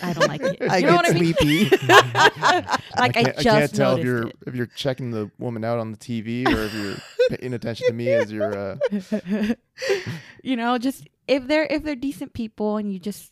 I 0.04 0.14
don't 0.14 0.28
like 0.28 0.42
it. 0.42 0.62
I 0.70 0.78
you 0.78 0.86
know 0.86 1.02
get 1.02 1.16
what 1.16 1.16
I 1.16 1.44
mean? 1.44 1.70
like 2.98 3.18
I, 3.18 3.24
can't, 3.24 3.36
just 3.38 3.48
can't 3.48 3.74
tell 3.74 3.98
if 3.98 4.06
you're 4.06 4.28
it. 4.28 4.36
if 4.46 4.54
you're 4.54 4.68
checking 4.68 5.10
the 5.10 5.32
woman 5.40 5.64
out 5.64 5.80
on 5.80 5.92
the 5.92 5.98
TV 5.98 6.48
or 6.48 6.66
if 6.66 6.74
you're 6.76 7.38
paying 7.38 7.56
attention 7.56 7.88
to 7.88 7.94
me 7.94 8.10
as 8.10 8.32
you're. 8.32 8.56
Uh, 8.56 9.56
you 10.44 10.56
know, 10.56 10.78
just 10.78 11.08
if 11.28 11.48
they're 11.48 11.66
if 11.66 11.84
they're 11.84 11.96
decent 11.96 12.34
people 12.34 12.78
and 12.78 12.94
you 12.94 13.00
just 13.00 13.32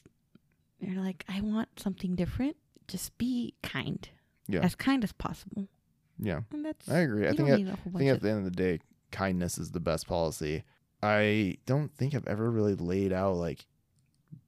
you're 0.79 0.99
like, 1.03 1.23
I 1.29 1.41
want 1.41 1.69
something 1.77 2.15
different, 2.15 2.57
just 2.87 3.15
be 3.19 3.53
kind. 3.61 4.09
Yeah. 4.47 4.61
As 4.61 4.73
kind 4.73 5.03
as 5.03 5.11
possible. 5.11 5.67
yeah, 6.19 6.41
And 6.51 6.65
that's 6.65 6.89
I 6.89 7.01
agree. 7.01 7.27
I 7.27 7.33
think 7.33 7.49
at, 7.49 7.59
need 7.59 7.67
a 7.67 7.75
whole 7.75 7.93
I 7.95 7.99
think 7.99 8.09
at 8.09 8.21
the 8.21 8.29
end 8.29 8.39
of 8.39 8.45
the 8.45 8.51
day, 8.51 8.79
kindness 9.11 9.59
is 9.59 9.69
the 9.69 9.79
best 9.79 10.07
policy. 10.07 10.63
I 11.03 11.57
don't 11.65 11.93
think 11.93 12.15
I've 12.15 12.27
ever 12.27 12.49
really 12.49 12.75
laid 12.75 13.11
out 13.11 13.35
like 13.35 13.65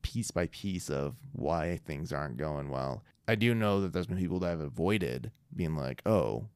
piece 0.02 0.32
by 0.32 0.48
piece 0.48 0.90
of 0.90 1.16
why 1.34 1.80
things 1.86 2.14
aren't 2.14 2.38
going 2.38 2.70
well. 2.70 3.04
I 3.28 3.36
do 3.36 3.54
know 3.54 3.82
that 3.82 3.92
there's 3.92 4.08
been 4.08 4.18
people 4.18 4.40
that 4.40 4.52
I've 4.52 4.62
avoided 4.62 5.32
being 5.54 5.76
like, 5.76 6.02
oh, 6.06 6.48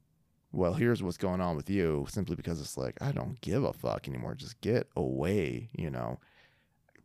well, 0.52 0.74
here's 0.74 1.04
what's 1.04 1.18
going 1.18 1.42
on 1.42 1.56
with 1.56 1.70
you, 1.70 2.06
simply 2.10 2.36
because 2.36 2.62
it's 2.62 2.78
like, 2.78 2.98
I 3.02 3.12
don't 3.12 3.42
give 3.42 3.64
a 3.64 3.74
fuck 3.74 4.08
anymore. 4.08 4.36
Just 4.36 4.62
get 4.62 4.88
away, 4.96 5.70
you 5.74 5.90
know? 5.90 6.20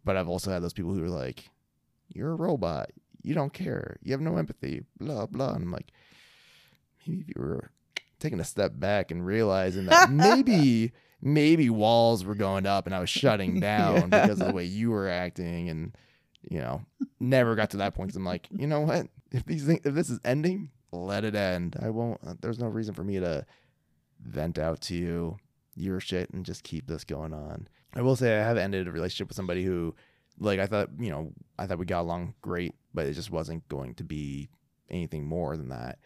But 0.04 0.16
I've 0.16 0.28
also 0.28 0.50
had 0.50 0.62
those 0.62 0.72
people 0.72 0.94
who 0.94 1.02
are 1.02 1.10
like, 1.10 1.50
you're 2.08 2.32
a 2.32 2.36
robot. 2.36 2.90
You 3.22 3.34
don't 3.34 3.52
care. 3.52 3.98
You 4.02 4.12
have 4.12 4.20
no 4.20 4.36
empathy, 4.36 4.84
blah, 4.98 5.26
blah. 5.26 5.54
And 5.54 5.64
I'm 5.64 5.72
like, 5.72 5.92
maybe 7.06 7.20
if 7.22 7.28
you 7.28 7.42
were 7.42 7.70
taking 8.18 8.40
a 8.40 8.44
step 8.44 8.72
back 8.78 9.10
and 9.10 9.24
realizing 9.24 9.86
that 9.86 10.10
maybe, 10.12 10.92
maybe 11.24 11.70
walls 11.70 12.24
were 12.24 12.34
going 12.36 12.66
up 12.66 12.86
and 12.86 12.94
I 12.94 13.00
was 13.00 13.10
shutting 13.10 13.58
down 13.60 13.94
Yeah. 13.94 14.06
because 14.26 14.40
of 14.40 14.46
the 14.48 14.52
way 14.52 14.64
you 14.64 14.90
were 14.90 15.08
acting 15.08 15.68
and, 15.70 15.96
you 16.48 16.60
know, 16.60 16.84
never 17.18 17.54
got 17.56 17.70
to 17.70 17.78
that 17.78 17.94
point. 17.94 18.10
Cause 18.10 18.16
I'm 18.16 18.24
like, 18.24 18.46
you 18.50 18.66
know 18.68 18.80
what? 18.82 19.08
If 19.32 19.44
these 19.46 19.64
things, 19.64 19.80
if 19.84 19.94
this 19.94 20.10
is 20.10 20.20
ending, 20.24 20.70
let 20.92 21.24
it 21.24 21.34
end. 21.34 21.76
I 21.82 21.90
won't, 21.90 22.20
uh, 22.24 22.34
there's 22.40 22.58
no 22.60 22.68
reason 22.68 22.94
for 22.94 23.02
me 23.02 23.18
to 23.18 23.44
vent 24.20 24.58
out 24.58 24.80
to 24.82 24.94
you 24.94 25.38
your 25.74 25.98
shit 25.98 26.30
and 26.30 26.44
just 26.46 26.62
keep 26.62 26.86
this 26.86 27.02
going 27.04 27.32
on. 27.34 27.66
I 27.94 28.02
will 28.02 28.16
say 28.16 28.38
I 28.38 28.44
have 28.44 28.56
ended 28.58 28.86
a 28.86 28.92
relationship 28.92 29.28
with 29.28 29.36
somebody 29.36 29.64
who, 29.64 29.94
like, 30.38 30.60
I 30.60 30.66
thought, 30.66 30.90
you 30.98 31.10
know, 31.10 31.32
I 31.58 31.66
thought 31.66 31.78
we 31.78 31.86
got 31.86 32.02
along 32.02 32.34
great, 32.42 32.74
but 32.92 33.06
it 33.06 33.14
just 33.14 33.30
wasn't 33.30 33.66
going 33.68 33.94
to 33.94 34.04
be 34.04 34.50
anything 34.90 35.24
more 35.26 35.56
than 35.56 35.68
that. 35.70 35.98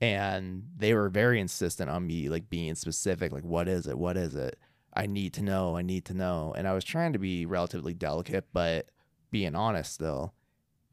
And 0.00 0.64
they 0.76 0.94
were 0.94 1.08
very 1.08 1.40
insistent 1.40 1.90
on 1.90 2.06
me, 2.06 2.28
like, 2.28 2.48
being 2.48 2.74
specific, 2.76 3.32
like, 3.32 3.44
what 3.44 3.66
is 3.68 3.86
it? 3.86 3.98
What 3.98 4.16
is 4.16 4.34
it? 4.34 4.58
I 4.94 5.06
need 5.06 5.32
to 5.34 5.42
know. 5.42 5.76
I 5.76 5.82
need 5.82 6.04
to 6.06 6.14
know. 6.14 6.54
And 6.56 6.66
I 6.68 6.72
was 6.72 6.84
trying 6.84 7.12
to 7.12 7.18
be 7.18 7.46
relatively 7.46 7.94
delicate, 7.94 8.46
but 8.52 8.90
being 9.30 9.54
honest 9.54 9.92
still. 9.92 10.34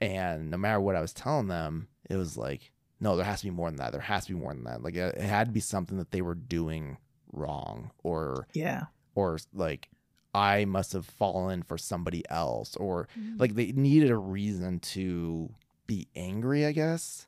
And 0.01 0.49
no 0.51 0.57
matter 0.57 0.79
what 0.79 0.95
I 0.95 1.01
was 1.01 1.13
telling 1.13 1.47
them, 1.47 1.87
it 2.09 2.15
was 2.17 2.35
like, 2.37 2.71
no, 2.99 3.15
there 3.15 3.25
has 3.25 3.39
to 3.41 3.45
be 3.47 3.51
more 3.51 3.69
than 3.69 3.77
that. 3.77 3.91
There 3.91 4.01
has 4.01 4.25
to 4.25 4.33
be 4.33 4.39
more 4.39 4.53
than 4.53 4.63
that. 4.65 4.81
Like, 4.83 4.95
it, 4.95 5.15
it 5.15 5.21
had 5.21 5.47
to 5.47 5.53
be 5.53 5.59
something 5.59 5.97
that 5.97 6.11
they 6.11 6.21
were 6.21 6.35
doing 6.35 6.97
wrong 7.31 7.91
or 8.03 8.47
yeah. 8.53 8.83
or 9.13 9.37
like 9.53 9.89
I 10.33 10.63
must 10.65 10.93
have 10.93 11.05
fallen 11.05 11.63
for 11.63 11.77
somebody 11.77 12.23
else 12.29 12.75
or 12.77 13.07
Mm. 13.19 13.39
like 13.39 13.55
they 13.55 13.73
needed 13.73 14.09
a 14.09 14.17
reason 14.17 14.79
to 14.79 15.53
be 15.85 16.07
angry, 16.15 16.65
I 16.65 16.71
guess. 16.71 17.27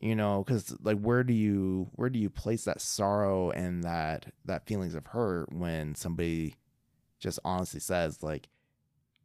You 0.00 0.16
know, 0.16 0.42
cuz 0.44 0.74
like 0.82 0.98
where 0.98 1.22
do 1.22 1.34
you 1.34 1.90
where 1.92 2.08
do 2.08 2.18
you 2.18 2.30
place 2.30 2.64
that 2.64 2.80
sorrow 2.80 3.50
and 3.50 3.84
that 3.84 4.32
that 4.46 4.66
feelings 4.66 4.94
of 4.94 5.06
hurt 5.06 5.52
when 5.52 5.94
somebody 5.94 6.56
just 7.18 7.38
honestly 7.44 7.80
says 7.80 8.22
like 8.22 8.48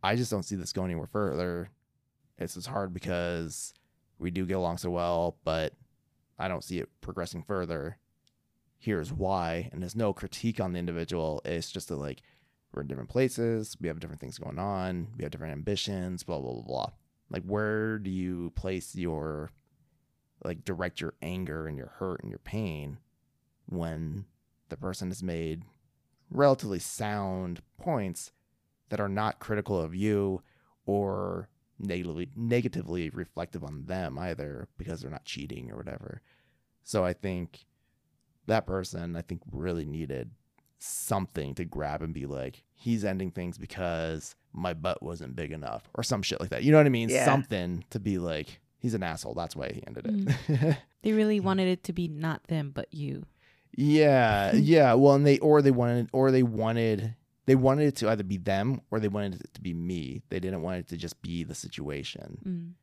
I 0.04 0.16
just 0.16 0.30
don't 0.30 0.44
see 0.44 0.56
this 0.56 0.74
going 0.74 0.92
anywhere 0.92 1.08
further. 1.08 1.70
It's 2.38 2.56
just 2.56 2.68
hard 2.68 2.94
because 2.94 3.74
we 4.20 4.30
do 4.30 4.46
get 4.46 4.58
along 4.58 4.78
so 4.78 4.92
well, 4.92 5.38
but 5.44 5.74
I 6.38 6.48
don't 6.48 6.64
see 6.64 6.80
it 6.80 6.90
progressing 7.02 7.42
further. 7.42 7.98
Here's 8.78 9.12
why. 9.12 9.70
And 9.72 9.82
there's 9.82 9.96
no 9.96 10.14
critique 10.14 10.60
on 10.60 10.74
the 10.74 10.80
individual. 10.80 11.42
It's 11.44 11.72
just 11.72 11.88
that 11.88 11.96
like, 11.96 12.22
we're 12.72 12.82
in 12.82 12.88
different 12.88 13.10
places. 13.10 13.78
We 13.80 13.88
have 13.88 14.00
different 14.00 14.22
things 14.22 14.38
going 14.38 14.60
on. 14.60 15.08
We 15.18 15.24
have 15.24 15.32
different 15.32 15.54
ambitions, 15.54 16.24
blah, 16.24 16.40
blah, 16.40 16.54
blah, 16.54 16.62
blah. 16.62 16.90
Like, 17.30 17.44
where 17.44 17.98
do 17.98 18.12
you 18.12 18.52
place 18.52 18.96
your, 18.96 19.50
like, 20.44 20.66
direct 20.66 21.02
your 21.02 21.14
anger 21.22 21.68
and 21.68 21.78
your 21.78 21.94
hurt 21.98 22.22
and 22.22 22.30
your 22.30 22.40
pain 22.40 22.98
when 23.68 24.26
the 24.70 24.78
person 24.78 25.10
has 25.10 25.24
made 25.24 25.64
relatively 26.30 26.80
sound 26.80 27.62
points 27.78 28.32
that 28.90 29.00
are 29.00 29.10
not 29.10 29.40
critical 29.40 29.80
of 29.80 29.96
you 29.96 30.42
or 30.86 31.50
negatively 31.78 32.30
negatively 32.36 33.10
reflective 33.10 33.64
on 33.64 33.86
them 33.86 34.18
either 34.18 34.68
because 34.78 35.02
they're 35.02 35.12
not 35.12 35.26
cheating 35.26 35.72
or 35.72 35.78
whatever. 35.78 36.22
So 36.84 37.04
I 37.04 37.14
think 37.14 37.66
that 38.48 38.66
person 38.66 39.16
I 39.16 39.22
think 39.22 39.42
really 39.52 39.86
needed 39.86 40.32
something 40.78 41.56
to 41.56 41.66
grab 41.66 42.02
and 42.02 42.14
be 42.14 42.26
like, 42.26 42.64
he's 42.74 43.04
ending 43.04 43.32
things 43.32 43.58
because 43.58 44.36
my 44.54 44.74
butt 44.74 45.02
wasn't 45.02 45.36
big 45.36 45.52
enough 45.52 45.90
or 45.96 46.04
some 46.04 46.22
shit 46.22 46.40
like 46.40 46.50
that. 46.50 46.64
You 46.64 46.72
know 46.72 46.78
what 46.78 46.86
I 46.86 46.90
mean? 46.90 47.10
Yeah. 47.10 47.26
Something 47.26 47.84
to 47.90 48.00
be 48.00 48.18
like, 48.18 48.60
he's 48.78 48.94
an 48.94 49.04
asshole. 49.04 49.34
That's 49.34 49.56
why 49.56 49.72
he 49.72 49.84
ended 49.86 50.06
it. 50.50 50.78
They 51.02 51.12
really 51.12 51.40
wanted 51.40 51.68
it 51.68 51.84
to 51.84 51.94
be 51.94 52.08
not 52.08 52.46
them 52.46 52.72
but 52.74 52.92
you. 52.92 53.28
yeah, 53.78 54.56
yeah. 54.56 54.96
Well, 54.96 55.14
and 55.14 55.26
they 55.26 55.38
or 55.38 55.62
they 55.62 55.70
wanted 55.70 56.10
or 56.12 56.32
they 56.32 56.42
wanted 56.42 57.16
they 57.46 57.54
wanted 57.54 57.88
it 57.88 57.96
to 57.98 58.10
either 58.10 58.24
be 58.24 58.38
them 58.38 58.82
or 58.90 59.00
they 59.00 59.08
wanted 59.08 59.36
it 59.36 59.54
to 59.54 59.62
be 59.62 59.74
me. 59.74 60.24
They 60.30 60.40
didn't 60.40 60.64
want 60.64 60.78
it 60.80 60.88
to 60.88 60.98
just 60.98 61.22
be 61.22 61.44
the 61.44 61.54
situation. 61.54 62.40
Mm. 62.44 62.74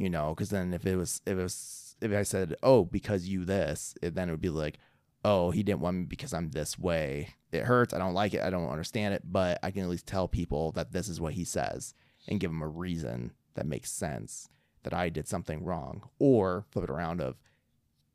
you 0.00 0.08
know 0.08 0.32
because 0.34 0.50
then 0.50 0.72
if 0.72 0.86
it 0.86 0.96
was 0.96 1.20
if 1.26 1.36
it 1.36 1.42
was 1.42 1.96
if 2.00 2.12
i 2.12 2.22
said 2.22 2.54
oh 2.62 2.84
because 2.84 3.28
you 3.28 3.44
this 3.44 3.94
it, 4.00 4.14
then 4.14 4.28
it 4.28 4.32
would 4.32 4.40
be 4.40 4.48
like 4.48 4.78
oh 5.24 5.50
he 5.50 5.62
didn't 5.62 5.80
want 5.80 5.96
me 5.96 6.04
because 6.04 6.32
i'm 6.32 6.50
this 6.50 6.78
way 6.78 7.34
it 7.50 7.64
hurts 7.64 7.92
i 7.92 7.98
don't 7.98 8.14
like 8.14 8.32
it 8.32 8.42
i 8.42 8.50
don't 8.50 8.70
understand 8.70 9.12
it 9.14 9.22
but 9.24 9.58
i 9.62 9.70
can 9.70 9.82
at 9.82 9.88
least 9.88 10.06
tell 10.06 10.28
people 10.28 10.72
that 10.72 10.92
this 10.92 11.08
is 11.08 11.20
what 11.20 11.34
he 11.34 11.44
says 11.44 11.94
and 12.28 12.40
give 12.40 12.50
them 12.50 12.62
a 12.62 12.68
reason 12.68 13.32
that 13.54 13.66
makes 13.66 13.90
sense 13.90 14.48
that 14.84 14.94
i 14.94 15.08
did 15.08 15.26
something 15.28 15.64
wrong 15.64 16.08
or 16.18 16.64
flip 16.70 16.84
it 16.84 16.90
around 16.90 17.20
of 17.20 17.36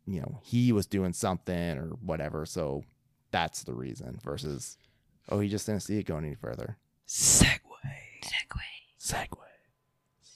you 0.06 0.20
know 0.20 0.40
he 0.44 0.72
was 0.72 0.86
doing 0.86 1.14
something 1.14 1.78
or 1.78 1.90
whatever 2.02 2.46
so 2.46 2.84
that's 3.32 3.64
the 3.64 3.74
reason 3.74 4.20
versus 4.24 4.78
oh 5.30 5.40
he 5.40 5.50
just 5.50 5.66
didn't 5.66 5.82
see 5.82 5.98
it 5.98 6.06
going 6.06 6.26
any 6.26 6.36
further 6.36 6.78
segue. 7.08 7.60
segue. 8.22 8.62
segue. 9.00 9.38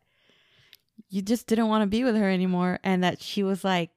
you 1.10 1.22
just 1.22 1.46
didn't 1.48 1.68
want 1.68 1.82
to 1.84 1.88
be 1.88 2.04
with 2.06 2.16
her 2.16 2.30
anymore, 2.30 2.80
and 2.84 3.04
that 3.04 3.22
she 3.22 3.44
was 3.44 3.64
like, 3.66 3.90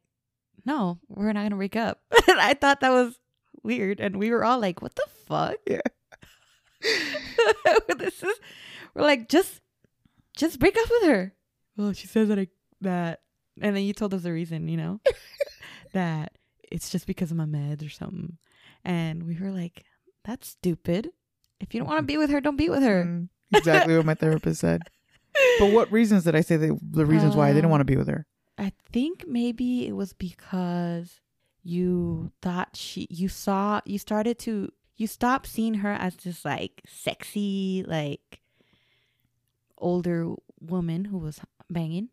"No, 0.67 0.99
we're 1.09 1.33
not 1.33 1.45
gonna 1.45 1.55
break 1.57 1.77
up." 1.77 2.01
and 2.29 2.41
I 2.41 2.55
thought 2.55 2.81
that 2.81 2.91
was 2.91 3.19
weird, 3.63 4.01
and 4.01 4.17
we 4.17 4.31
were 4.31 4.45
all 4.45 4.59
like, 4.59 4.83
"What 4.83 4.97
the 4.97 5.07
fuck?" 5.29 5.57
Yeah. 5.67 5.81
this 7.99 8.23
is. 8.23 8.35
We're 8.95 9.03
like, 9.03 9.29
just, 9.29 9.61
just 10.37 10.59
break 10.59 10.77
up 10.77 10.89
with 10.91 11.09
her. 11.11 11.35
Well, 11.77 11.93
she 11.93 12.07
says 12.07 12.29
that 12.29 12.39
I 12.39 12.49
that, 12.83 13.21
and 13.61 13.75
then 13.77 13.83
you 13.85 13.93
told 13.93 14.13
us 14.15 14.23
the 14.23 14.33
reason. 14.33 14.69
You 14.69 14.77
know, 14.77 15.01
that 15.95 16.33
it's 16.71 16.91
just 16.91 17.07
because 17.07 17.31
of 17.31 17.37
my 17.37 17.45
meds 17.47 17.85
or 17.85 17.89
something, 17.91 18.37
and 18.85 19.23
we 19.25 19.37
were 19.39 19.51
like, 19.51 19.85
"That's 20.25 20.49
stupid." 20.49 21.11
If 21.61 21.73
you 21.75 21.81
don't 21.81 21.89
want 21.89 21.99
to 22.01 22.07
be 22.07 22.19
with 22.19 22.31
her, 22.31 22.41
don't 22.41 22.57
be 22.57 22.69
with 22.69 22.83
her. 22.83 23.05
Mm, 23.05 23.29
exactly 23.55 23.97
what 23.97 24.05
my 24.07 24.15
therapist 24.15 24.61
said. 24.61 24.83
But 25.59 25.73
what 25.73 25.91
reasons 25.91 26.23
did 26.25 26.37
I 26.37 26.43
say 26.43 26.57
the, 26.57 26.79
the 26.81 27.05
reasons 27.07 27.35
why 27.35 27.49
I 27.49 27.53
didn't 27.53 27.65
Um, 27.67 27.71
want 27.73 27.81
to 27.81 27.85
be 27.93 27.97
with 27.97 28.07
her? 28.07 28.25
I 28.57 28.71
think 28.93 29.25
maybe 29.27 29.85
it 29.89 29.93
was 29.97 30.13
because 30.13 31.19
you 31.65 32.31
thought 32.41 32.77
she 32.77 33.09
you 33.11 33.29
saw 33.29 33.81
you 33.85 33.99
started 33.99 34.39
to 34.41 34.71
you 34.97 35.07
stopped 35.09 35.49
seeing 35.49 35.75
her 35.75 35.91
as 35.93 36.15
this 36.17 36.45
like 36.45 36.83
sexy 36.87 37.85
like 37.89 38.43
older 39.79 40.35
woman 40.61 41.07
who 41.07 41.19
was 41.19 41.41
banging 41.71 42.09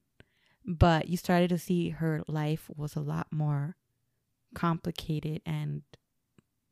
but 0.66 1.08
you 1.10 1.18
started 1.18 1.50
to 1.50 1.58
see 1.58 1.90
her 1.90 2.22
life 2.28 2.70
was 2.76 2.96
a 2.96 3.00
lot 3.02 3.28
more 3.32 3.76
complicated 4.54 5.42
and 5.46 5.82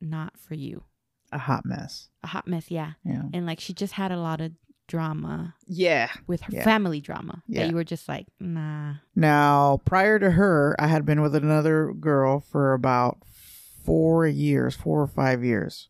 not 0.02 0.38
for 0.38 0.54
you 0.56 0.84
A 1.32 1.38
hot 1.38 1.66
mess. 1.66 2.10
a 2.24 2.28
hot 2.28 2.48
mess 2.48 2.70
yeah 2.70 2.94
Yeah. 3.04 3.24
and 3.34 3.46
like 3.46 3.60
she 3.60 3.74
just 3.74 3.94
had 3.94 4.12
a 4.12 4.18
lot 4.20 4.42
of 4.42 4.52
drama 4.88 5.56
Yeah. 5.68 6.10
with 6.28 6.42
her 6.42 6.52
Yeah. 6.54 6.64
family 6.64 7.00
drama 7.02 7.44
Yeah. 7.48 7.62
that 7.64 7.70
you 7.70 7.76
were 7.76 7.84
just 7.84 8.08
like 8.10 8.28
nah 8.40 8.96
Now, 9.16 9.78
prior 9.86 10.18
to 10.20 10.32
her, 10.32 10.76
I 10.80 10.88
had 10.88 11.06
been 11.06 11.22
with 11.22 11.36
another 11.36 11.94
girl 11.94 12.40
for 12.40 12.74
about 12.74 13.24
four 13.84 14.26
years, 14.28 14.76
four 14.76 15.02
or 15.02 15.08
five 15.08 15.44
years. 15.44 15.90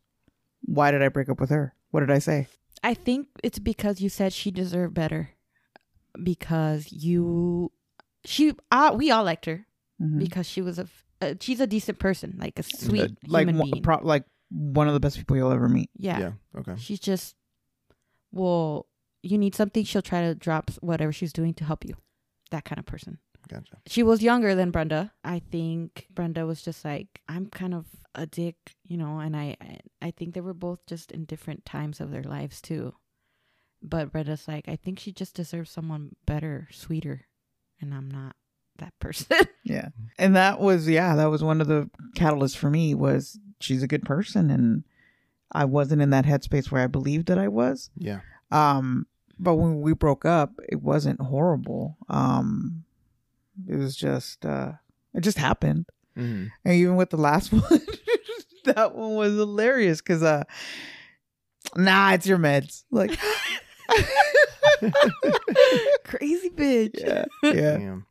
Why 0.62 0.90
did 0.90 1.02
I 1.02 1.08
break 1.08 1.28
up 1.30 1.40
with 1.40 1.50
her? 1.50 1.74
What 1.90 2.00
did 2.00 2.10
I 2.10 2.18
say? 2.18 2.46
I 2.82 2.94
think 2.94 3.28
it's 3.42 3.58
because 3.58 4.00
you 4.00 4.08
said 4.08 4.32
she 4.32 4.50
deserved 4.50 4.94
better. 4.94 5.30
Because 6.22 6.92
you, 6.92 7.72
she, 8.24 8.52
uh, 8.70 8.92
we 8.96 9.10
all 9.10 9.24
liked 9.24 9.46
her 9.46 9.66
Mhm. 10.00 10.18
because 10.18 10.46
she 10.46 10.62
was 10.62 10.78
a 10.78 10.86
uh, 11.22 11.34
she's 11.40 11.60
a 11.60 11.66
decent 11.66 11.98
person, 11.98 12.36
like 12.38 12.58
a 12.58 12.62
sweet 12.62 13.02
Uh, 13.02 13.08
like 13.26 13.42
human 13.46 13.58
one- 13.58 13.70
being. 13.70 13.82
pro- 13.82 14.02
like 14.04 14.24
one 14.50 14.88
of 14.88 14.94
the 14.94 15.00
best 15.00 15.16
people 15.18 15.36
you'll 15.36 15.52
ever 15.52 15.68
meet. 15.68 15.90
yeah. 15.96 16.18
yeah 16.18 16.32
okay 16.56 16.74
she's 16.76 16.98
just, 17.00 17.36
well, 18.32 18.86
you 19.22 19.36
need 19.38 19.54
something, 19.54 19.84
she'll 19.84 20.02
try 20.02 20.22
to 20.22 20.34
drop 20.34 20.70
whatever 20.80 21.12
she's 21.12 21.32
doing 21.32 21.52
to 21.54 21.64
help 21.64 21.84
you. 21.84 21.94
That 22.50 22.64
kind 22.64 22.78
of 22.78 22.86
person. 22.86 23.18
gotcha 23.48 23.76
She 23.86 24.02
was 24.02 24.22
younger 24.22 24.54
than 24.54 24.70
Brenda. 24.70 25.12
I 25.22 25.40
think 25.40 26.06
Brenda 26.10 26.46
was 26.46 26.62
just 26.62 26.84
like, 26.84 27.20
I'm 27.28 27.46
kind 27.46 27.74
of 27.74 27.86
a 28.14 28.26
dick, 28.26 28.56
you 28.84 28.96
know, 28.96 29.18
and 29.18 29.36
I, 29.36 29.56
I, 29.60 29.78
I 30.02 30.10
think 30.10 30.34
they 30.34 30.40
were 30.40 30.54
both 30.54 30.84
just 30.86 31.12
in 31.12 31.24
different 31.26 31.64
times 31.64 32.00
of 32.00 32.10
their 32.10 32.22
lives 32.24 32.60
too. 32.60 32.94
But 33.82 34.10
Brenda's 34.12 34.48
like, 34.48 34.68
I 34.68 34.76
think 34.76 34.98
she 34.98 35.12
just 35.12 35.34
deserves 35.34 35.70
someone 35.70 36.16
better, 36.26 36.68
sweeter, 36.70 37.26
and 37.80 37.94
I'm 37.94 38.10
not 38.10 38.34
that 38.78 38.98
person. 38.98 39.36
Yeah. 39.62 39.90
And 40.18 40.34
that 40.34 40.58
was 40.58 40.88
yeah, 40.88 41.14
that 41.14 41.26
was 41.30 41.44
one 41.44 41.60
of 41.60 41.68
the 41.68 41.88
catalysts 42.16 42.56
for 42.56 42.70
me 42.70 42.92
was 42.94 43.38
she's 43.60 43.82
a 43.84 43.86
good 43.86 44.04
person 44.04 44.50
and 44.50 44.82
I 45.52 45.64
wasn't 45.64 46.02
in 46.02 46.10
that 46.10 46.24
headspace 46.24 46.72
where 46.72 46.82
I 46.82 46.86
believed 46.88 47.28
that 47.28 47.38
I 47.38 47.46
was. 47.48 47.90
yeah 47.96 48.20
Um 48.50 49.06
but 49.38 49.54
when 49.56 49.80
we 49.80 49.92
broke 49.94 50.24
up, 50.24 50.58
it 50.68 50.82
wasn't 50.82 51.20
horrible. 51.20 51.98
Um 52.08 52.84
it 53.68 53.76
was 53.76 53.94
just 53.94 54.44
uh 54.44 54.72
it 55.14 55.20
just 55.20 55.38
happened. 55.38 55.86
mm-hmm. 56.16 56.46
And 56.64 56.74
even 56.74 56.96
with 56.96 57.10
the 57.10 57.16
last 57.16 57.52
one, 57.52 57.80
that 58.64 58.94
one 58.96 59.14
was 59.14 59.34
hilarious 59.34 60.00
because 60.00 60.22
uh 60.24 60.42
nah, 61.76 62.12
it's 62.14 62.26
your 62.26 62.38
meds. 62.38 62.82
Like 62.90 63.16
Crazy 66.04 66.50
bitch. 66.50 66.98
yeah, 67.00 67.24
yeah. 67.42 67.52
Damn. 67.78 68.06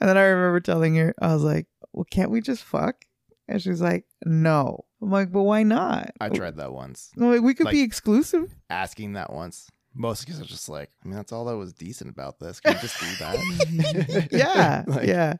And 0.00 0.08
then 0.08 0.16
I 0.16 0.22
remember 0.22 0.60
telling 0.60 0.96
her, 0.96 1.14
I 1.20 1.32
was 1.34 1.42
like, 1.42 1.66
Well, 1.92 2.06
can't 2.10 2.30
we 2.30 2.40
just 2.40 2.64
fuck? 2.64 3.04
And 3.48 3.60
she's 3.60 3.80
like, 3.80 4.04
No. 4.24 4.84
I'm 5.00 5.10
like, 5.10 5.32
But 5.32 5.42
why 5.42 5.62
not? 5.62 6.12
I 6.20 6.28
tried 6.28 6.56
that 6.56 6.72
once. 6.72 7.10
I'm 7.16 7.30
like, 7.30 7.42
we 7.42 7.54
could 7.54 7.66
Like- 7.66 7.72
be 7.72 7.82
exclusive. 7.82 8.54
Asking 8.70 9.14
that 9.14 9.32
once. 9.32 9.68
Mostly 9.94 10.24
because 10.26 10.40
I 10.40 10.44
was 10.44 10.50
just 10.50 10.68
like, 10.70 10.88
I 11.04 11.08
mean, 11.08 11.16
that's 11.16 11.32
all 11.32 11.44
that 11.44 11.56
was 11.56 11.74
decent 11.74 12.08
about 12.10 12.38
this. 12.38 12.60
Can 12.60 12.74
you 12.74 12.80
just 12.80 12.98
do 12.98 13.06
that? 13.20 14.28
Yeah. 14.32 14.84
Like, 14.86 15.06
yeah. 15.06 15.34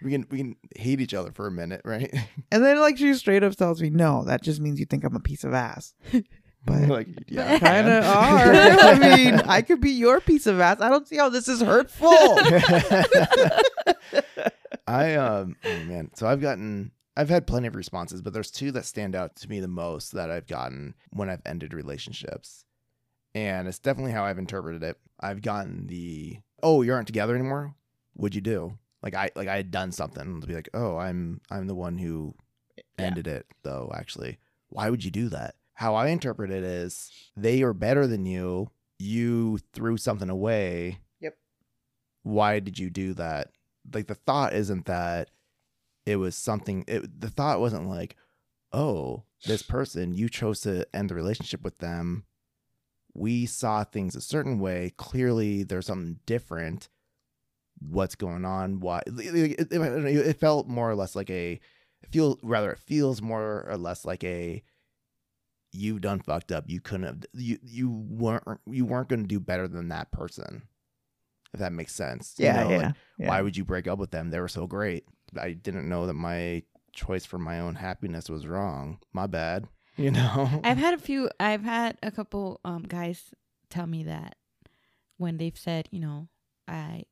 We 0.00 0.12
can 0.12 0.26
we 0.30 0.38
can 0.38 0.56
hate 0.76 1.00
each 1.00 1.12
other 1.14 1.32
for 1.32 1.48
a 1.48 1.50
minute, 1.50 1.80
right? 1.84 2.14
And 2.52 2.64
then 2.64 2.78
like 2.78 2.96
she 2.98 3.12
straight 3.14 3.42
up 3.42 3.56
tells 3.56 3.82
me, 3.82 3.90
No, 3.90 4.22
that 4.26 4.42
just 4.42 4.60
means 4.60 4.78
you 4.78 4.86
think 4.86 5.02
I'm 5.02 5.16
a 5.16 5.20
piece 5.20 5.42
of 5.42 5.52
ass. 5.52 5.94
But 6.68 6.88
like, 6.88 7.08
yeah, 7.28 7.58
kind 7.58 7.88
of 7.88 8.04
are. 8.06 8.52
I 8.54 8.98
mean, 8.98 9.34
I 9.46 9.62
could 9.62 9.80
be 9.80 9.90
your 9.90 10.20
piece 10.20 10.46
of 10.46 10.60
ass. 10.60 10.80
I 10.80 10.88
don't 10.88 11.06
see 11.08 11.16
how 11.16 11.28
this 11.28 11.48
is 11.48 11.60
hurtful. 11.60 12.08
I 14.86 15.14
um 15.16 15.56
oh 15.64 15.82
man, 15.84 16.10
so 16.14 16.26
I've 16.26 16.40
gotten 16.40 16.92
I've 17.16 17.28
had 17.28 17.46
plenty 17.46 17.66
of 17.68 17.74
responses, 17.76 18.22
but 18.22 18.32
there's 18.32 18.50
two 18.50 18.70
that 18.72 18.84
stand 18.86 19.14
out 19.14 19.36
to 19.36 19.48
me 19.48 19.60
the 19.60 19.68
most 19.68 20.12
that 20.12 20.30
I've 20.30 20.46
gotten 20.46 20.94
when 21.10 21.28
I've 21.28 21.42
ended 21.44 21.74
relationships. 21.74 22.64
And 23.34 23.68
it's 23.68 23.78
definitely 23.78 24.12
how 24.12 24.24
I've 24.24 24.38
interpreted 24.38 24.82
it. 24.82 24.96
I've 25.20 25.42
gotten 25.42 25.86
the 25.88 26.38
oh, 26.62 26.82
you 26.82 26.92
aren't 26.92 27.06
together 27.06 27.34
anymore? 27.34 27.74
What'd 28.14 28.34
you 28.34 28.40
do? 28.40 28.78
Like 29.02 29.14
I 29.14 29.30
like 29.36 29.48
I 29.48 29.56
had 29.56 29.70
done 29.70 29.92
something 29.92 30.40
to 30.40 30.46
be 30.46 30.54
like, 30.54 30.68
oh, 30.74 30.96
I'm 30.96 31.40
I'm 31.50 31.66
the 31.66 31.74
one 31.74 31.98
who 31.98 32.34
Yeah. 32.76 33.06
ended 33.06 33.26
it 33.26 33.46
though, 33.62 33.92
actually. 33.94 34.38
Why 34.70 34.88
would 34.90 35.04
you 35.04 35.10
do 35.10 35.28
that? 35.30 35.54
How 35.78 35.94
I 35.94 36.08
interpret 36.08 36.50
it 36.50 36.64
is 36.64 37.08
they 37.36 37.62
are 37.62 37.72
better 37.72 38.08
than 38.08 38.26
you. 38.26 38.72
You 38.98 39.58
threw 39.72 39.96
something 39.96 40.28
away. 40.28 40.98
Yep. 41.20 41.38
Why 42.24 42.58
did 42.58 42.80
you 42.80 42.90
do 42.90 43.14
that? 43.14 43.52
Like 43.94 44.08
the 44.08 44.16
thought 44.16 44.54
isn't 44.54 44.86
that 44.86 45.30
it 46.04 46.16
was 46.16 46.34
something 46.34 46.84
it, 46.88 47.20
the 47.20 47.30
thought 47.30 47.60
wasn't 47.60 47.88
like, 47.88 48.16
"Oh, 48.72 49.22
this 49.46 49.62
person 49.62 50.12
you 50.12 50.28
chose 50.28 50.62
to 50.62 50.84
end 50.92 51.10
the 51.10 51.14
relationship 51.14 51.62
with 51.62 51.78
them. 51.78 52.24
We 53.14 53.46
saw 53.46 53.84
things 53.84 54.16
a 54.16 54.20
certain 54.20 54.58
way. 54.58 54.94
Clearly 54.96 55.62
there's 55.62 55.86
something 55.86 56.18
different. 56.26 56.88
What's 57.78 58.16
going 58.16 58.44
on? 58.44 58.80
Why 58.80 59.02
it, 59.06 59.60
it, 59.70 59.72
it- 59.72 60.40
felt 60.40 60.66
more 60.66 60.90
or 60.90 60.96
less 60.96 61.14
like 61.14 61.30
a 61.30 61.60
it 62.02 62.10
feel 62.10 62.36
rather 62.42 62.72
it 62.72 62.80
feels 62.80 63.22
more 63.22 63.64
or 63.70 63.76
less 63.76 64.04
like 64.04 64.24
a 64.24 64.64
you 65.72 65.98
done 65.98 66.20
fucked 66.20 66.52
up. 66.52 66.64
You 66.66 66.80
couldn't 66.80 67.06
have 67.06 67.24
you 67.34 67.58
you 67.62 67.90
weren't 67.90 68.44
you 68.66 68.84
weren't 68.86 69.08
going 69.08 69.22
to 69.22 69.28
do 69.28 69.40
better 69.40 69.68
than 69.68 69.88
that 69.88 70.10
person. 70.12 70.62
If 71.54 71.60
that 71.60 71.72
makes 71.72 71.94
sense. 71.94 72.34
You 72.38 72.46
yeah, 72.46 72.62
know, 72.62 72.70
yeah, 72.70 72.76
like, 72.78 72.94
yeah. 73.18 73.28
Why 73.28 73.40
would 73.42 73.56
you 73.56 73.64
break 73.64 73.86
up 73.86 73.98
with 73.98 74.10
them? 74.10 74.30
They 74.30 74.40
were 74.40 74.48
so 74.48 74.66
great. 74.66 75.04
I 75.40 75.52
didn't 75.52 75.88
know 75.88 76.06
that 76.06 76.14
my 76.14 76.62
choice 76.92 77.24
for 77.24 77.38
my 77.38 77.60
own 77.60 77.74
happiness 77.76 78.28
was 78.28 78.46
wrong. 78.46 78.98
My 79.12 79.26
bad. 79.26 79.66
You 79.98 80.12
know. 80.12 80.60
I've 80.62 80.78
had 80.78 80.94
a 80.94 80.98
few. 80.98 81.28
I've 81.40 81.64
had 81.64 81.98
a 82.04 82.12
couple 82.12 82.60
um 82.64 82.82
guys 82.84 83.34
tell 83.68 83.88
me 83.88 84.04
that 84.04 84.36
when 85.16 85.38
they've 85.38 85.58
said, 85.58 85.88
you 85.90 85.98
know, 85.98 86.28
I, 86.68 87.02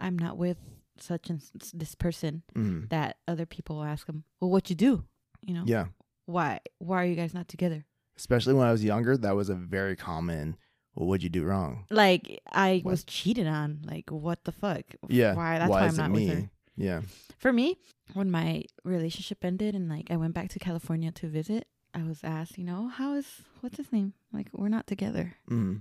I'm 0.00 0.18
not 0.18 0.36
with 0.36 0.58
such 0.98 1.30
and 1.30 1.40
this 1.72 1.94
person. 1.94 2.42
Mm. 2.56 2.88
That 2.90 3.18
other 3.28 3.46
people 3.46 3.76
will 3.76 3.84
ask 3.84 4.08
them, 4.08 4.24
well, 4.40 4.50
what 4.50 4.68
you 4.68 4.74
do? 4.74 5.04
You 5.42 5.54
know, 5.54 5.62
Yeah. 5.64 5.86
why? 6.26 6.58
Why 6.78 7.02
are 7.02 7.06
you 7.06 7.14
guys 7.14 7.34
not 7.34 7.46
together? 7.46 7.84
Especially 8.16 8.54
when 8.54 8.66
I 8.66 8.72
was 8.72 8.84
younger, 8.84 9.16
that 9.16 9.34
was 9.36 9.48
a 9.48 9.54
very 9.54 9.96
common. 9.96 10.56
Well, 10.94 11.08
what'd 11.08 11.24
you 11.24 11.28
do 11.28 11.42
wrong? 11.44 11.86
Like 11.90 12.40
I 12.50 12.80
What? 12.84 12.92
was 12.92 13.04
cheated 13.04 13.46
on. 13.48 13.80
Like 13.84 14.10
what 14.10 14.44
the 14.44 14.52
fuck? 14.52 14.82
Yeah. 15.08 15.34
Why? 15.34 15.58
That's 15.58 15.70
why, 15.70 15.86
is 15.86 15.98
I'm 15.98 16.12
not 16.12 16.16
me? 16.18 16.28
with 16.28 16.38
her. 16.38 16.50
Yeah. 16.76 17.00
For 17.38 17.52
me, 17.52 17.78
when 18.14 18.30
my 18.30 18.64
relationship 18.84 19.44
ended 19.44 19.74
and 19.74 19.88
like 19.88 20.10
I 20.10 20.16
went 20.16 20.34
back 20.34 20.50
to 20.50 20.58
California 20.58 21.10
to 21.12 21.26
visit, 21.28 21.66
I 21.92 22.02
was 22.04 22.20
asked, 22.22 22.56
you 22.58 22.64
know, 22.64 22.88
how 22.88 23.14
is 23.14 23.26
what's 23.60 23.76
his 23.76 23.90
name? 23.92 24.14
Like 24.32 24.48
we're 24.52 24.68
not 24.68 24.86
together 24.86 25.34
Mm. 25.50 25.80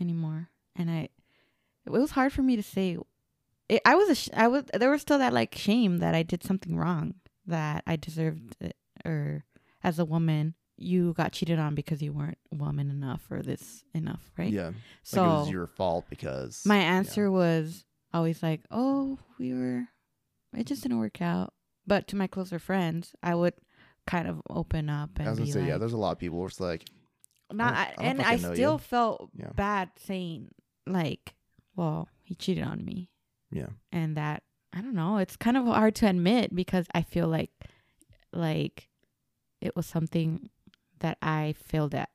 anymore, 0.00 0.48
and 0.74 0.90
I, 0.90 1.08
it 1.86 1.90
was 1.90 2.12
hard 2.12 2.32
for 2.32 2.42
me 2.42 2.56
to 2.56 2.62
say. 2.62 2.98
It, 3.68 3.82
I 3.84 3.96
was, 3.96 4.08
a 4.08 4.14
sh- 4.14 4.28
I 4.32 4.46
was, 4.48 4.64
there 4.74 4.90
was 4.90 5.00
still 5.02 5.18
that 5.18 5.32
like 5.32 5.54
shame 5.56 5.98
that 5.98 6.14
I 6.14 6.22
did 6.22 6.44
something 6.44 6.76
wrong, 6.76 7.14
that 7.46 7.82
I 7.86 7.96
deserved 7.96 8.54
it, 8.60 8.76
or 9.04 9.44
as 9.82 9.98
a 9.98 10.04
woman, 10.04 10.54
you 10.76 11.14
got 11.14 11.32
cheated 11.32 11.58
on 11.58 11.74
because 11.74 12.02
you 12.02 12.12
weren't 12.12 12.38
woman 12.52 12.90
enough 12.90 13.22
or 13.30 13.42
this 13.42 13.82
enough, 13.94 14.30
right? 14.36 14.52
Yeah. 14.52 14.72
So 15.02 15.22
like 15.22 15.30
it 15.30 15.32
was 15.40 15.50
your 15.50 15.66
fault 15.66 16.04
because 16.10 16.62
my 16.66 16.78
yeah. 16.78 16.96
answer 16.96 17.30
was 17.30 17.84
always 18.12 18.42
like, 18.42 18.62
"Oh, 18.70 19.18
we 19.38 19.52
were, 19.54 19.88
it 20.56 20.66
just 20.66 20.82
didn't 20.82 20.98
work 20.98 21.20
out." 21.22 21.52
But 21.86 22.08
to 22.08 22.16
my 22.16 22.26
closer 22.26 22.58
friends, 22.58 23.14
I 23.22 23.34
would 23.34 23.54
kind 24.06 24.28
of 24.28 24.40
open 24.50 24.88
up 24.90 25.10
and 25.18 25.28
I 25.28 25.30
was 25.30 25.38
gonna 25.38 25.50
say, 25.50 25.60
like, 25.60 25.68
yeah, 25.68 25.78
there's 25.78 25.92
a 25.92 25.96
lot 25.98 26.12
of 26.12 26.18
people 26.18 26.38
where 26.38 26.48
it's 26.48 26.60
like, 26.60 26.84
not, 27.52 27.72
oh, 27.72 27.76
I 27.76 27.82
I 27.82 27.86
I 27.86 28.08
and 28.10 28.22
I 28.22 28.36
still 28.36 28.72
you. 28.72 28.78
felt 28.78 29.30
Yeah. 29.34 29.50
bad 29.54 29.90
saying 29.96 30.50
like, 30.86 31.34
"Well, 31.74 32.08
he 32.22 32.34
cheated 32.34 32.64
on 32.64 32.84
me," 32.84 33.10
yeah, 33.50 33.68
and 33.92 34.16
that 34.16 34.42
I 34.72 34.82
don't 34.82 34.94
know. 34.94 35.16
It's 35.18 35.36
kind 35.36 35.56
of 35.56 35.64
hard 35.64 35.94
to 35.96 36.08
admit 36.08 36.54
because 36.54 36.86
I 36.94 37.00
feel 37.02 37.28
like, 37.28 37.50
like, 38.32 38.90
it 39.62 39.74
was 39.74 39.86
something 39.86 40.50
that 41.00 41.18
I 41.22 41.54
failed 41.58 41.94
at. 41.94 42.10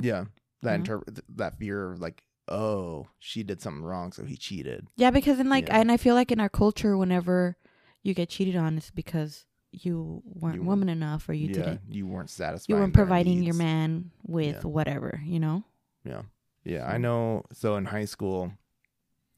yeah, 0.00 0.24
that 0.62 0.72
Mhm. 0.72 0.74
interpret 0.80 1.20
that 1.36 1.58
fear 1.58 1.92
of 1.92 2.00
like, 2.00 2.22
oh, 2.48 3.08
she 3.18 3.42
did 3.42 3.60
something 3.60 3.82
wrong, 3.84 4.12
so 4.12 4.24
he 4.24 4.36
cheated. 4.36 4.88
Yeah, 4.96 5.10
because 5.10 5.38
in 5.40 5.48
like, 5.48 5.68
Yeah. 5.68 5.80
and 5.80 5.90
I 5.92 5.96
feel 5.96 6.14
like 6.14 6.32
in 6.32 6.40
our 6.40 6.48
culture, 6.48 6.96
whenever 6.96 7.56
you 8.02 8.14
get 8.14 8.28
cheated 8.28 8.56
on, 8.56 8.76
it's 8.76 8.90
because 8.90 9.46
you 9.70 10.22
weren't 10.24 10.56
You 10.56 10.62
woman 10.62 10.88
enough 10.88 11.28
or 11.28 11.32
you 11.34 11.48
yeah, 11.48 11.54
didn't 11.54 11.80
you 11.88 12.06
weren't 12.06 12.30
satisfied. 12.30 12.68
you 12.72 12.76
weren't 12.78 12.94
providing 12.94 13.42
your 13.42 13.54
man 13.54 14.10
with 14.22 14.56
Yeah. 14.56 14.68
whatever, 14.68 15.20
you 15.24 15.38
know? 15.40 15.64
Yeah. 16.04 16.22
Yeah, 16.64 16.86
I 16.86 16.98
know. 16.98 17.44
So 17.52 17.76
in 17.76 17.84
high 17.86 18.04
school, 18.06 18.52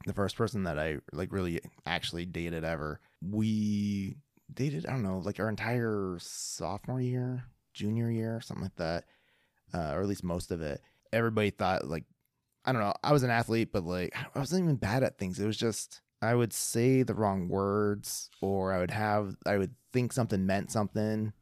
the 0.06 0.12
first 0.14 0.36
person 0.36 0.62
that 0.64 0.78
I 0.78 0.98
like 1.12 1.32
really 1.32 1.60
actually 1.84 2.26
dated 2.26 2.64
ever, 2.64 3.00
we 3.20 4.16
dated, 4.52 4.86
I 4.86 4.92
don't 4.92 5.02
know, 5.02 5.18
like 5.18 5.38
our 5.40 5.48
entire 5.48 6.16
sophomore 6.20 7.00
year, 7.00 7.44
junior 7.80 8.10
year, 8.10 8.40
something 8.40 8.64
like 8.64 8.76
that. 8.76 9.04
Uh, 9.72 9.92
or 9.94 10.02
at 10.02 10.08
least 10.08 10.24
most 10.24 10.50
of 10.50 10.60
it. 10.60 10.80
Everybody 11.12 11.50
thought 11.50 11.88
like 11.88 12.04
I 12.64 12.72
don't 12.72 12.82
know, 12.82 12.92
I 13.02 13.12
was 13.12 13.22
an 13.22 13.30
athlete, 13.30 13.72
but 13.72 13.84
like 13.84 14.14
I 14.16 14.38
wasn't 14.38 14.64
even 14.64 14.76
bad 14.76 15.02
at 15.02 15.18
things. 15.18 15.40
It 15.40 15.46
was 15.46 15.56
just 15.56 16.02
I 16.22 16.34
would 16.34 16.52
say 16.52 17.02
the 17.02 17.14
wrong 17.14 17.48
words 17.48 18.30
or 18.42 18.72
I 18.72 18.78
would 18.78 18.90
have 18.90 19.34
I 19.46 19.56
would 19.56 19.74
think 19.92 20.12
something 20.12 20.44
meant 20.44 20.70
something 20.70 21.32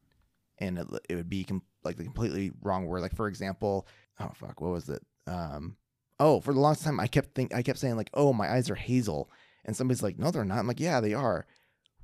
and 0.59 0.79
it, 0.79 0.87
it 1.09 1.15
would 1.17 1.29
be 1.29 1.45
com- 1.45 1.63
like 1.85 1.97
the 1.97 2.05
completely 2.05 2.53
wrong 2.63 2.87
word. 2.87 3.03
Like 3.03 3.17
for 3.17 3.29
example, 3.29 3.87
oh 4.21 4.31
fuck, 4.35 4.61
what 4.61 4.71
was 4.71 4.89
it? 4.89 5.03
Um, 5.27 5.77
oh, 6.21 6.41
for 6.41 6.53
the 6.53 6.61
longest 6.61 6.85
time, 6.85 7.01
I 7.01 7.07
kept 7.07 7.35
think 7.35 7.55
I 7.55 7.63
kept 7.63 7.79
saying 7.79 7.97
like, 7.97 8.11
oh, 8.15 8.33
my 8.33 8.51
eyes 8.51 8.71
are 8.71 8.75
hazel, 8.75 9.31
and 9.65 9.77
somebody's 9.77 10.03
like, 10.03 10.19
no, 10.19 10.31
they're 10.31 10.45
not. 10.45 10.59
I'm 10.59 10.67
like, 10.67 10.81
yeah, 10.81 11.01
they 11.01 11.15
are. 11.15 11.47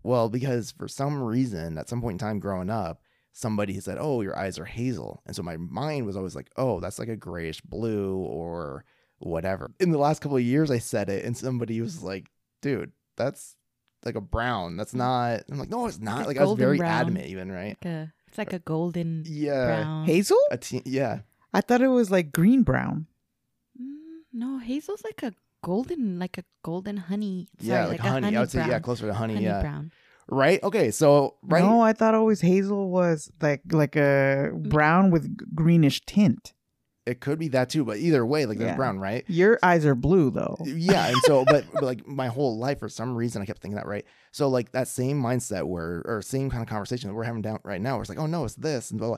Well, 0.03 0.28
because 0.28 0.70
for 0.70 0.87
some 0.87 1.22
reason, 1.22 1.78
at 1.78 1.89
some 1.89 2.01
point 2.01 2.14
in 2.14 2.26
time 2.26 2.39
growing 2.39 2.70
up, 2.70 3.01
somebody 3.35 3.78
said, 3.80 3.99
oh, 4.01 4.22
your 4.22 4.39
eyes 4.39 4.59
are 4.59 4.64
hazel, 4.64 5.20
and 5.26 5.35
so 5.37 5.43
my 5.43 5.57
mind 5.59 6.07
was 6.07 6.16
always 6.16 6.35
like, 6.35 6.49
oh, 6.57 6.80
that's 6.80 6.99
like 6.99 7.09
a 7.09 7.16
grayish 7.16 7.61
blue 7.61 8.16
or 8.16 8.85
whatever. 9.18 9.70
In 9.80 9.91
the 9.91 9.99
last 9.99 10.22
couple 10.22 10.37
of 10.39 10.43
years, 10.43 10.70
I 10.70 10.78
said 10.78 11.11
it, 11.11 11.24
and 11.24 11.37
somebody 11.37 11.80
was 11.80 12.03
like, 12.03 12.30
dude, 12.62 12.93
that's 13.16 13.57
like 14.05 14.14
a 14.14 14.20
brown. 14.20 14.76
That's 14.76 14.95
not. 14.95 15.43
I'm 15.51 15.59
like, 15.59 15.68
no, 15.70 15.87
it's 15.87 15.99
not. 15.99 16.24
a 16.24 16.26
Like 16.28 16.39
I 16.39 16.45
was 16.45 16.57
very 16.59 16.78
brown. 16.78 16.93
adamant, 17.03 17.26
even 17.26 17.51
right. 17.51 17.76
Like 17.82 17.93
a, 17.93 18.12
it's 18.28 18.39
like 18.39 18.53
a 18.53 18.59
golden 18.61 19.24
Yeah, 19.26 19.66
brown. 19.66 20.07
Hazel? 20.07 20.39
a 20.51 20.57
te- 20.59 20.82
yeah. 20.85 21.20
I 21.53 21.61
thought 21.61 21.82
it 21.82 21.89
was 21.89 22.11
like 22.11 22.32
green 22.32 22.62
brown. 22.62 23.07
Mm, 23.80 24.22
no, 24.32 24.59
hazel's 24.59 25.03
like 25.05 25.22
a 25.22 25.32
golden, 25.62 26.18
like 26.18 26.37
a 26.39 26.45
golden 26.62 26.97
honey. 26.99 27.49
Sorry, 27.61 27.68
yeah, 27.70 27.87
like, 27.87 28.01
a 28.01 28.03
honey. 28.03 28.37
I 28.37 28.41
would 28.41 28.51
say 28.51 28.66
yeah, 28.66 28.78
closer 28.80 29.07
to 29.07 29.14
honey. 29.14 29.35
honey 29.35 29.47
yeah, 29.47 29.61
brown. 29.61 29.93
Right. 30.29 30.62
Okay, 30.62 30.91
so 30.91 31.37
right. 31.43 31.62
No, 31.62 31.81
I 31.81 31.93
thought 31.93 32.14
always 32.14 32.41
hazel 32.41 32.91
was 32.91 33.31
like 33.41 33.62
like 33.70 33.97
a 33.97 34.51
brown 34.55 35.11
with 35.11 35.55
greenish 35.55 36.01
tint. 36.07 36.53
It 37.07 37.20
could 37.20 37.39
be 37.39 37.49
that 37.49 37.68
too, 37.68 37.85
but 37.85 37.99
either 37.99 38.25
way, 38.25 38.47
like 38.47 38.57
there's 38.57 38.70
Yeah. 38.70 38.77
brown, 38.77 38.99
right? 38.99 39.25
Your 39.29 39.59
eyes 39.62 39.85
are 39.85 39.95
blue 39.95 40.31
though. 40.31 40.57
Yeah, 40.64 41.09
and 41.09 41.18
so, 41.25 41.45
but, 41.45 41.66
but 41.75 41.83
like 41.83 42.07
my 42.07 42.29
whole 42.29 42.57
life, 42.57 42.79
for 42.79 42.89
some 42.89 43.14
reason, 43.14 43.43
I 43.43 43.45
kept 43.45 43.61
thinking 43.61 43.77
that, 43.77 43.87
right? 43.87 44.07
So 44.33 44.49
like 44.49 44.72
that 44.72 44.89
same 44.89 45.22
mindset 45.22 45.64
where, 45.66 46.01
or 46.07 46.22
same 46.22 46.49
kind 46.49 46.62
of 46.62 46.68
conversation 46.68 47.09
that 47.11 47.14
we're 47.14 47.25
having 47.25 47.43
down 47.43 47.59
right 47.62 47.81
now, 47.81 47.97
where 47.97 48.01
it's 48.03 48.09
like, 48.09 48.18
oh 48.18 48.25
no, 48.27 48.45
it's 48.47 48.55
this, 48.55 48.91
and 48.91 48.99
blah, 48.99 49.09
blah. 49.09 49.16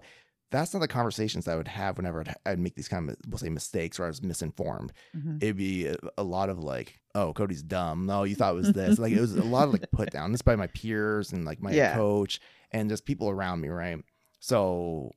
That's 0.50 0.72
not 0.74 0.80
the 0.80 0.88
conversations 0.88 1.46
I 1.46 1.54
would 1.56 1.68
have 1.68 1.96
whenever 1.96 2.20
I'd, 2.20 2.34
I'd 2.44 2.58
make 2.58 2.74
these 2.74 2.88
kind 2.88 3.08
of, 3.08 3.16
we'll 3.28 3.38
say, 3.38 3.48
mistakes 3.50 4.00
or 4.00 4.04
I 4.04 4.08
was 4.08 4.22
misinformed. 4.22 4.92
Mhm. 5.16 5.40
It'd 5.42 5.56
be 5.56 5.86
a, 5.86 5.96
a 6.18 6.22
lot 6.24 6.48
of 6.50 6.58
like, 6.58 6.98
oh, 7.16 7.32
Cody's 7.32 7.62
dumb. 7.62 8.06
No, 8.06 8.22
you 8.24 8.34
thought 8.34 8.52
it 8.52 8.56
was 8.56 8.72
this. 8.72 8.98
like 8.98 9.12
it 9.12 9.20
was 9.20 9.34
a 9.34 9.42
lot 9.42 9.64
of 9.68 9.72
like 9.72 9.90
put 9.92 10.10
down. 10.10 10.32
This 10.32 10.42
by 10.42 10.56
my 10.56 10.66
peers 10.68 11.32
and 11.32 11.44
like 11.44 11.60
my 11.62 11.72
Yeah. 11.72 11.94
coach 11.94 12.40
and 12.70 12.88
just 12.90 13.04
people 13.06 13.28
around 13.30 13.60
me, 13.60 13.68
right? 13.68 13.98
So 14.38 15.10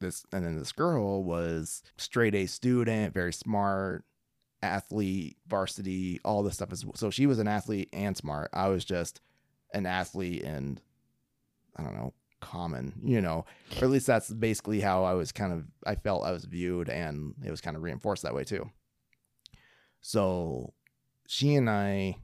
this 0.00 0.24
and 0.32 0.44
then 0.44 0.58
this 0.58 0.72
girl 0.72 1.22
was 1.24 1.82
straight 1.96 2.34
A 2.34 2.46
student, 2.46 3.14
very 3.14 3.32
smart, 3.32 4.04
athlete, 4.62 5.36
varsity, 5.46 6.20
all 6.24 6.42
this 6.42 6.54
stuff. 6.54 6.72
Is 6.72 6.84
so 6.94 7.10
she 7.10 7.26
was 7.26 7.38
an 7.38 7.48
athlete 7.48 7.88
and 7.92 8.16
smart. 8.16 8.50
I 8.52 8.68
was 8.68 8.84
just 8.84 9.20
an 9.74 9.86
athlete 9.86 10.42
and 10.42 10.80
I 11.76 11.82
don't 11.82 11.94
know, 11.94 12.14
common, 12.40 12.94
you 13.04 13.20
know, 13.20 13.44
or 13.80 13.84
at 13.84 13.90
least 13.90 14.06
that's 14.06 14.30
basically 14.30 14.80
how 14.80 15.04
I 15.04 15.12
was 15.14 15.32
kind 15.32 15.52
of 15.52 15.64
I 15.86 15.94
felt 15.96 16.24
I 16.26 16.32
was 16.32 16.44
viewed, 16.46 16.88
and 16.88 17.34
it 17.44 17.50
was 17.50 17.60
kind 17.60 17.76
of 17.76 17.82
reinforced 17.82 18.22
that 18.22 18.34
way 18.34 18.44
too. 18.44 18.70
So 20.00 20.72
she 21.28 21.54
and 21.54 21.68
I, 21.68 22.16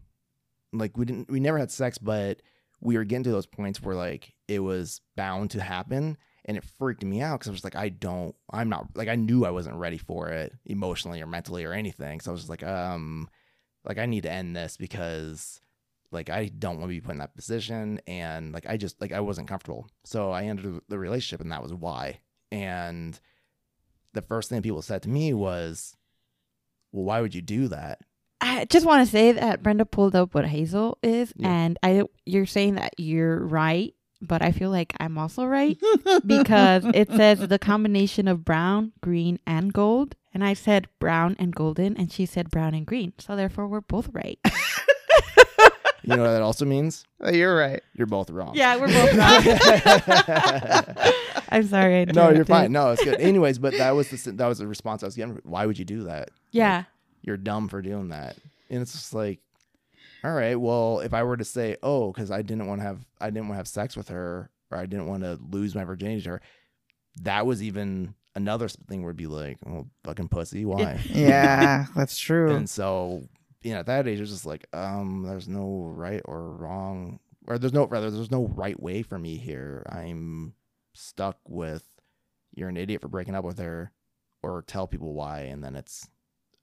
like, 0.72 0.96
we 0.96 1.04
didn't, 1.04 1.30
we 1.30 1.40
never 1.40 1.58
had 1.58 1.70
sex, 1.70 1.98
but 1.98 2.40
we 2.80 2.96
were 2.96 3.04
getting 3.04 3.24
to 3.24 3.30
those 3.30 3.46
points 3.46 3.80
where 3.80 3.94
like 3.94 4.34
it 4.48 4.58
was 4.58 5.00
bound 5.16 5.50
to 5.52 5.62
happen 5.62 6.16
and 6.44 6.56
it 6.56 6.64
freaked 6.64 7.04
me 7.04 7.20
out 7.20 7.38
because 7.38 7.48
I 7.48 7.52
was 7.52 7.64
like, 7.64 7.76
I 7.76 7.88
don't, 7.88 8.34
I'm 8.50 8.68
not 8.68 8.88
like 8.96 9.08
I 9.08 9.14
knew 9.14 9.44
I 9.44 9.50
wasn't 9.50 9.76
ready 9.76 9.98
for 9.98 10.28
it 10.28 10.52
emotionally 10.66 11.22
or 11.22 11.26
mentally 11.26 11.64
or 11.64 11.72
anything. 11.72 12.20
So 12.20 12.30
I 12.30 12.32
was 12.32 12.40
just 12.40 12.50
like, 12.50 12.64
um, 12.64 13.28
like 13.84 13.98
I 13.98 14.06
need 14.06 14.24
to 14.24 14.32
end 14.32 14.56
this 14.56 14.76
because 14.76 15.60
like 16.10 16.28
I 16.28 16.46
don't 16.46 16.78
want 16.78 16.90
to 16.90 16.94
be 16.94 17.00
put 17.00 17.12
in 17.12 17.18
that 17.18 17.36
position 17.36 18.00
and 18.06 18.52
like 18.52 18.66
I 18.68 18.76
just 18.76 19.00
like 19.00 19.12
I 19.12 19.20
wasn't 19.20 19.48
comfortable. 19.48 19.88
So 20.04 20.30
I 20.30 20.44
ended 20.44 20.80
the 20.88 20.98
relationship 20.98 21.40
and 21.40 21.52
that 21.52 21.62
was 21.62 21.72
why. 21.72 22.20
And 22.50 23.18
the 24.12 24.22
first 24.22 24.48
thing 24.48 24.60
people 24.60 24.82
said 24.82 25.02
to 25.02 25.08
me 25.08 25.32
was, 25.32 25.96
Well, 26.90 27.04
why 27.04 27.20
would 27.20 27.34
you 27.34 27.42
do 27.42 27.68
that? 27.68 28.00
I 28.44 28.64
just 28.66 28.84
want 28.84 29.06
to 29.06 29.10
say 29.10 29.32
that 29.32 29.62
Brenda 29.62 29.86
pulled 29.86 30.14
up 30.16 30.34
what 30.34 30.44
hazel 30.46 30.98
is, 31.02 31.32
Yeah. 31.36 31.48
and 31.48 31.78
I 31.82 32.02
you're 32.26 32.44
saying 32.46 32.74
that 32.74 32.92
you're 32.98 33.38
right, 33.38 33.94
but 34.20 34.42
I 34.42 34.50
feel 34.52 34.70
like 34.70 34.94
I'm 35.00 35.16
also 35.16 35.44
right 35.46 35.78
because 36.26 36.84
it 36.92 37.08
says 37.10 37.38
the 37.38 37.58
combination 37.58 38.26
of 38.28 38.44
brown, 38.44 38.92
green, 39.00 39.38
and 39.46 39.72
gold, 39.72 40.16
and 40.34 40.42
I 40.44 40.54
said 40.54 40.88
brown 40.98 41.36
and 41.38 41.54
golden, 41.54 41.96
and 41.96 42.10
she 42.12 42.26
said 42.26 42.50
brown 42.50 42.74
and 42.74 42.84
green, 42.84 43.12
so 43.18 43.36
therefore 43.36 43.68
we're 43.68 43.80
both 43.80 44.08
right. 44.12 44.38
You 46.04 46.16
know 46.16 46.24
what 46.24 46.32
that 46.32 46.42
also 46.42 46.64
means? 46.64 47.04
Oh, 47.20 47.30
you're 47.30 47.56
right. 47.56 47.80
You're 47.94 48.08
both 48.08 48.28
wrong. 48.28 48.56
yeah, 48.56 48.74
we're 48.74 48.88
both 48.88 49.14
wrong. 49.14 49.44
I'm 51.48 51.64
sorry. 51.68 52.00
I 52.00 52.04
no, 52.06 52.30
you're 52.30 52.44
fine. 52.44 52.72
No, 52.72 52.90
it's 52.90 53.04
good. 53.04 53.20
Anyways, 53.20 53.60
but 53.60 53.74
that 53.78 53.92
was 53.92 54.08
the 54.10 54.32
that 54.32 54.48
was 54.48 54.58
the 54.58 54.66
response 54.66 55.04
I 55.04 55.06
was 55.06 55.14
getting. 55.14 55.38
Why 55.44 55.64
would 55.64 55.78
you 55.78 55.84
do 55.84 56.02
that? 56.04 56.30
Yeah, 56.50 56.84
You're 57.22 57.36
dumb 57.36 57.68
for 57.68 57.82
doing 57.82 58.08
that. 58.08 58.36
And 58.70 58.82
it's 58.82 58.92
just 58.92 59.14
like, 59.14 59.40
all 60.24 60.32
right, 60.32 60.56
well, 60.56 61.00
if 61.00 61.14
I 61.14 61.22
were 61.22 61.36
to 61.36 61.44
say, 61.44 61.76
oh, 61.82 62.12
because 62.12 62.30
I 62.30 62.42
didn't 62.42 62.66
want 62.66 62.80
to 62.80 62.86
have 62.86 63.04
I 63.20 63.30
didn't 63.30 63.48
want 63.48 63.54
to 63.54 63.58
have 63.58 63.68
sex 63.68 63.96
with 63.96 64.08
her, 64.08 64.50
or 64.70 64.78
I 64.78 64.86
didn't 64.86 65.06
want 65.06 65.22
to 65.22 65.38
lose 65.50 65.74
my 65.74 65.84
virginity 65.84 66.22
to 66.22 66.30
her, 66.30 66.42
that 67.22 67.46
was 67.46 67.62
even 67.62 68.14
another 68.34 68.68
thing 68.68 69.02
it'd 69.02 69.16
be 69.16 69.26
like, 69.26 69.58
oh, 69.66 69.86
fucking 70.04 70.28
pussy, 70.28 70.64
why? 70.64 71.00
Yeah, 71.08 71.86
that's 71.94 72.18
true. 72.18 72.54
And 72.54 72.68
so, 72.68 73.28
you 73.62 73.72
know, 73.72 73.80
at 73.80 73.86
that 73.86 74.08
age, 74.08 74.20
it's 74.20 74.30
just 74.30 74.46
like, 74.46 74.66
um, 74.72 75.24
there's 75.26 75.48
no 75.48 75.92
right 75.94 76.22
or 76.24 76.50
wrong 76.50 77.20
or 77.46 77.58
there's 77.58 77.72
no 77.72 77.86
rather 77.86 78.10
there's 78.10 78.30
no 78.30 78.46
right 78.48 78.80
way 78.80 79.02
for 79.02 79.18
me 79.18 79.36
here. 79.36 79.84
I'm 79.88 80.54
stuck 80.94 81.38
with 81.48 81.84
you're 82.54 82.68
an 82.68 82.76
idiot 82.76 83.00
for 83.00 83.08
breaking 83.08 83.34
up 83.34 83.44
with 83.44 83.58
her, 83.58 83.92
or 84.42 84.62
tell 84.62 84.86
people 84.86 85.14
why, 85.14 85.40
and 85.40 85.62
then 85.62 85.74
it's 85.74 86.08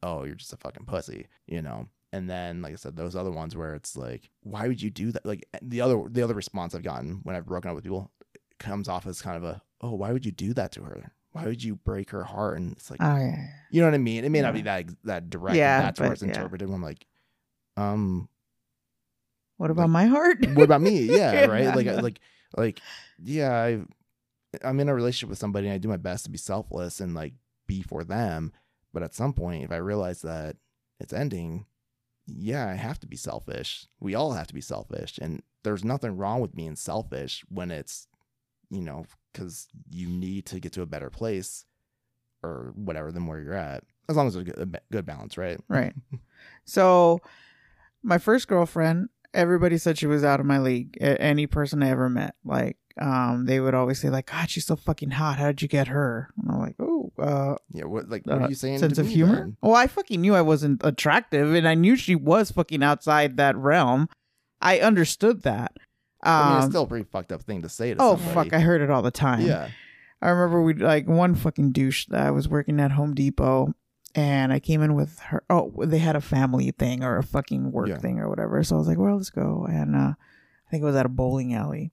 oh 0.03 0.23
you're 0.23 0.35
just 0.35 0.53
a 0.53 0.57
fucking 0.57 0.85
pussy, 0.85 1.27
you 1.47 1.61
know. 1.61 1.87
And 2.11 2.27
then, 2.27 2.63
like 2.63 2.73
I 2.73 2.75
said, 2.75 2.95
those 2.95 3.15
other 3.15 3.29
ones 3.31 3.55
where 3.55 3.75
it's 3.75 3.95
like, 3.95 4.31
why 4.41 4.67
would 4.67 4.81
you 4.81 4.89
do 4.89 5.11
that? 5.11 5.25
Like 5.25 5.47
the 5.61 5.81
other 5.81 6.01
the 6.09 6.23
other 6.23 6.33
response 6.33 6.73
I've 6.73 6.83
gotten 6.83 7.19
when 7.23 7.35
I've 7.35 7.45
broken 7.45 7.69
up 7.69 7.75
with 7.75 7.83
people 7.83 8.11
comes 8.57 8.89
off 8.89 9.05
as 9.05 9.21
kind 9.21 9.37
of 9.37 9.43
a, 9.43 9.61
oh, 9.81 9.93
why 9.93 10.11
would 10.11 10.25
you 10.25 10.31
do 10.31 10.53
that 10.55 10.71
to 10.73 10.81
her? 10.83 11.11
Why 11.31 11.45
would 11.45 11.63
you 11.63 11.75
break 11.75 12.09
her 12.09 12.23
heart? 12.23 12.57
And 12.57 12.71
it's 12.71 12.89
like, 12.89 12.99
Oh 13.01 13.15
yeah. 13.15 13.45
you 13.69 13.79
know 13.81 13.87
what 13.87 13.93
I 13.93 13.99
mean? 13.99 14.25
It 14.25 14.29
may 14.29 14.41
not 14.41 14.55
be 14.55 14.63
that 14.63 14.85
that 15.03 15.29
direct. 15.29 15.55
Yeah, 15.55 15.77
Yeah, 15.77 15.81
that's 15.83 15.99
where 15.99 16.11
it's 16.11 16.23
yeah. 16.23 16.29
interpreted. 16.29 16.67
I'm 16.69 16.81
like, 16.81 17.05
um, 17.77 18.27
What 19.57 19.69
about 19.69 19.83
Like, 19.83 19.89
my 19.91 20.05
heart? 20.07 20.37
what 20.55 20.63
about 20.63 20.81
me? 20.81 20.99
Yeah, 21.15 21.45
right. 21.45 21.75
Like, 21.75 21.85
like, 22.01 22.19
like, 22.57 22.79
yeah. 23.21 23.53
I, 23.53 23.79
I'm 24.63 24.79
in 24.79 24.89
a 24.89 24.95
relationship 24.95 25.29
with 25.29 25.37
somebody, 25.37 25.67
and 25.67 25.75
I 25.75 25.77
do 25.77 25.87
my 25.89 25.97
best 25.97 26.23
to 26.25 26.31
be 26.31 26.39
selfless 26.39 26.99
and 26.99 27.13
like 27.13 27.33
be 27.67 27.83
for 27.83 28.03
them. 28.03 28.51
But 28.93 29.03
at 29.03 29.15
some 29.15 29.33
point, 29.33 29.63
if 29.63 29.71
I 29.71 29.77
realize 29.77 30.21
that 30.21 30.57
it's 30.99 31.13
ending, 31.13 31.65
yeah, 32.25 32.67
I 32.67 32.73
have 32.73 32.99
to 32.99 33.07
be 33.07 33.15
selfish. 33.15 33.87
We 33.99 34.15
all 34.15 34.33
have 34.33 34.47
to 34.47 34.53
be 34.53 34.61
selfish, 34.61 35.17
and 35.21 35.43
there's 35.63 35.83
nothing 35.83 36.17
wrong 36.17 36.41
with 36.41 36.55
being 36.55 36.75
selfish 36.75 37.43
when 37.49 37.71
it's, 37.71 38.07
you 38.69 38.81
know, 38.81 39.05
because 39.31 39.67
you 39.89 40.07
need 40.07 40.45
to 40.47 40.59
get 40.59 40.73
to 40.73 40.81
a 40.81 40.87
better 40.87 41.09
place 41.09 41.65
or 42.43 42.71
whatever 42.75 43.11
than 43.11 43.27
where 43.27 43.39
you're 43.39 43.53
at. 43.53 43.83
As 44.07 44.15
long 44.15 44.27
as 44.27 44.33
there's 44.33 44.47
a 44.47 44.51
good, 44.51 44.75
a 44.75 44.79
good 44.91 45.05
balance, 45.05 45.37
right? 45.37 45.59
Right. 45.67 45.93
So, 46.65 47.19
my 48.01 48.17
first 48.17 48.47
girlfriend, 48.47 49.09
everybody 49.33 49.77
said 49.77 49.97
she 49.97 50.07
was 50.07 50.23
out 50.23 50.39
of 50.39 50.45
my 50.45 50.59
league. 50.59 50.97
Any 51.01 51.47
person 51.47 51.83
I 51.83 51.89
ever 51.89 52.09
met, 52.09 52.35
like, 52.43 52.77
um, 52.99 53.45
they 53.45 53.59
would 53.59 53.73
always 53.73 53.99
say, 53.99 54.09
like, 54.09 54.29
God, 54.31 54.49
she's 54.49 54.65
so 54.65 54.75
fucking 54.75 55.11
hot. 55.11 55.37
How 55.37 55.47
did 55.47 55.61
you 55.61 55.67
get 55.67 55.87
her? 55.87 56.29
And 56.41 56.51
I'm 56.51 56.59
like, 56.59 56.75
oh, 56.79 57.11
uh, 57.17 57.55
Yeah. 57.71 57.85
What 57.85 58.09
like 58.09 58.25
what 58.25 58.41
uh, 58.41 58.45
are 58.45 58.49
you 58.49 58.55
saying? 58.55 58.79
sense 58.79 58.97
of 58.97 59.05
me 59.07 59.13
humor. 59.13 59.35
then? 59.35 59.57
Well, 59.61 59.75
I 59.75 59.87
fucking 59.87 60.19
knew 60.19 60.35
I 60.35 60.41
wasn't 60.41 60.81
attractive, 60.83 61.53
and 61.53 61.67
I 61.67 61.75
knew 61.75 61.95
she 61.95 62.15
was 62.15 62.51
fucking 62.51 62.83
outside 62.83 63.37
that 63.37 63.55
realm. 63.55 64.09
I 64.61 64.79
understood 64.79 65.43
that. 65.43 65.71
I 66.21 66.49
mean, 66.49 66.57
it's 66.57 66.65
Um, 66.65 66.71
still 66.71 66.83
a 66.83 66.87
pretty 66.87 67.07
fucked 67.09 67.31
up 67.31 67.43
thing 67.43 67.61
to 67.61 67.69
say 67.69 67.93
to 67.93 68.01
oh 68.01 68.17
somebody. 68.17 68.49
fuck, 68.49 68.53
I 68.53 68.59
heard 68.61 68.81
it 68.81 68.89
all 68.89 69.01
the 69.01 69.11
time. 69.11 69.41
yeah. 69.45 69.69
I 70.21 70.29
remember 70.31 70.61
we 70.61 70.73
like 70.73 71.07
one 71.07 71.33
fucking 71.33 71.71
douche 71.71 72.07
that 72.07 72.19
I 72.27 72.31
was 72.31 72.49
working 72.49 72.81
at 72.81 72.91
Home 72.91 73.15
Depot 73.15 73.73
and 74.15 74.51
I 74.53 74.59
came 74.59 74.81
in 74.81 74.95
with 74.95 75.19
her. 75.19 75.43
Oh, 75.49 75.71
they 75.85 75.99
had 75.99 76.15
a 76.15 76.21
family 76.21 76.71
thing 76.71 77.03
or 77.03 77.17
a 77.17 77.23
fucking 77.23 77.71
work 77.71 77.87
Yeah. 77.89 77.97
thing 77.97 78.19
or 78.19 78.27
whatever. 78.29 78.63
So 78.63 78.75
I 78.75 78.79
was 78.79 78.87
like, 78.87 78.97
well, 78.97 79.15
let's 79.17 79.29
go. 79.29 79.65
And 79.69 79.95
uh, 79.95 80.13
I 80.17 80.69
think 80.71 80.81
it 80.81 80.85
was 80.85 80.95
at 80.95 81.05
a 81.05 81.09
bowling 81.09 81.53
alley. 81.53 81.91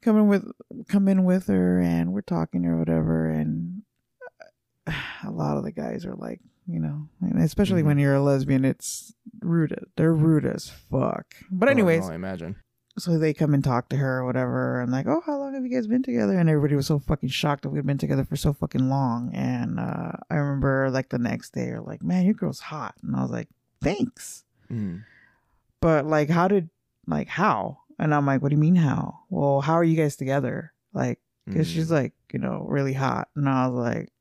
Come 0.00 0.16
in 0.18 0.26
with, 0.28 0.50
come 0.88 1.06
in 1.08 1.24
with 1.24 1.46
her 1.46 1.78
and 1.80 2.12
we're 2.12 2.22
talking 2.22 2.66
or 2.66 2.76
whatever. 2.78 3.28
And 3.28 3.82
uh, 4.86 4.92
a 5.24 5.30
lot 5.30 5.56
of 5.56 5.64
the 5.64 5.72
guys 5.72 6.04
are 6.06 6.14
like, 6.16 6.40
you 6.66 6.78
know, 6.80 7.08
and 7.20 7.40
especially 7.42 7.82
Mhm. 7.82 7.86
when 7.86 7.98
you're 7.98 8.14
a 8.14 8.22
lesbian, 8.22 8.64
it's 8.64 9.14
rude. 9.40 9.76
They're 9.96 10.14
rude 10.14 10.46
as 10.46 10.68
fuck. 10.68 11.34
But 11.50 11.68
Oh, 11.68 11.72
anyways, 11.72 12.06
no, 12.06 12.12
I 12.12 12.14
imagine. 12.14 12.56
So 12.98 13.16
they 13.18 13.32
come 13.32 13.54
and 13.54 13.64
talk 13.64 13.88
to 13.88 13.96
her 13.96 14.18
or 14.18 14.26
whatever 14.26 14.80
and 14.80 14.92
like 14.92 15.06
oh 15.06 15.22
how 15.24 15.38
long 15.38 15.54
have 15.54 15.64
you 15.64 15.70
guys 15.70 15.86
been 15.86 16.02
together? 16.02 16.38
And 16.38 16.48
everybody 16.50 16.74
was 16.76 16.86
so 16.86 16.98
fucking 16.98 17.30
shocked 17.30 17.62
that 17.62 17.70
we'd 17.70 17.86
been 17.86 17.98
together 17.98 18.24
for 18.24 18.36
so 18.36 18.52
fucking 18.52 18.88
long. 18.88 19.30
And 19.34 19.80
uh, 19.80 20.12
i 20.30 20.34
remember 20.34 20.90
like 20.90 21.08
the 21.08 21.18
next 21.18 21.54
day 21.54 21.68
or 21.68 21.80
like 21.80 22.02
man 22.02 22.24
your 22.24 22.34
girl's 22.34 22.60
hot. 22.60 22.94
And 23.02 23.16
i 23.16 23.22
was 23.22 23.30
like 23.30 23.48
thanks. 23.82 24.44
Mm. 24.70 25.04
but 25.80 26.06
like 26.06 26.28
how 26.30 26.48
did 26.48 26.68
like 27.06 27.28
how? 27.28 27.78
And 27.98 28.14
i'm 28.14 28.26
like 28.26 28.42
what 28.42 28.50
do 28.50 28.56
you 28.56 28.60
mean 28.60 28.76
how? 28.76 29.20
Well 29.30 29.60
how 29.62 29.74
are 29.74 29.84
you 29.84 29.96
guys 29.96 30.16
together? 30.16 30.72
Like 30.92 31.18
because 31.46 31.68
she's 31.68 31.88
Mm. 31.88 31.92
like 31.92 32.12
you 32.32 32.38
know 32.38 32.64
really 32.68 32.92
hot. 32.92 33.28
And 33.36 33.48
i 33.48 33.66
was 33.66 33.74
like 33.74 34.12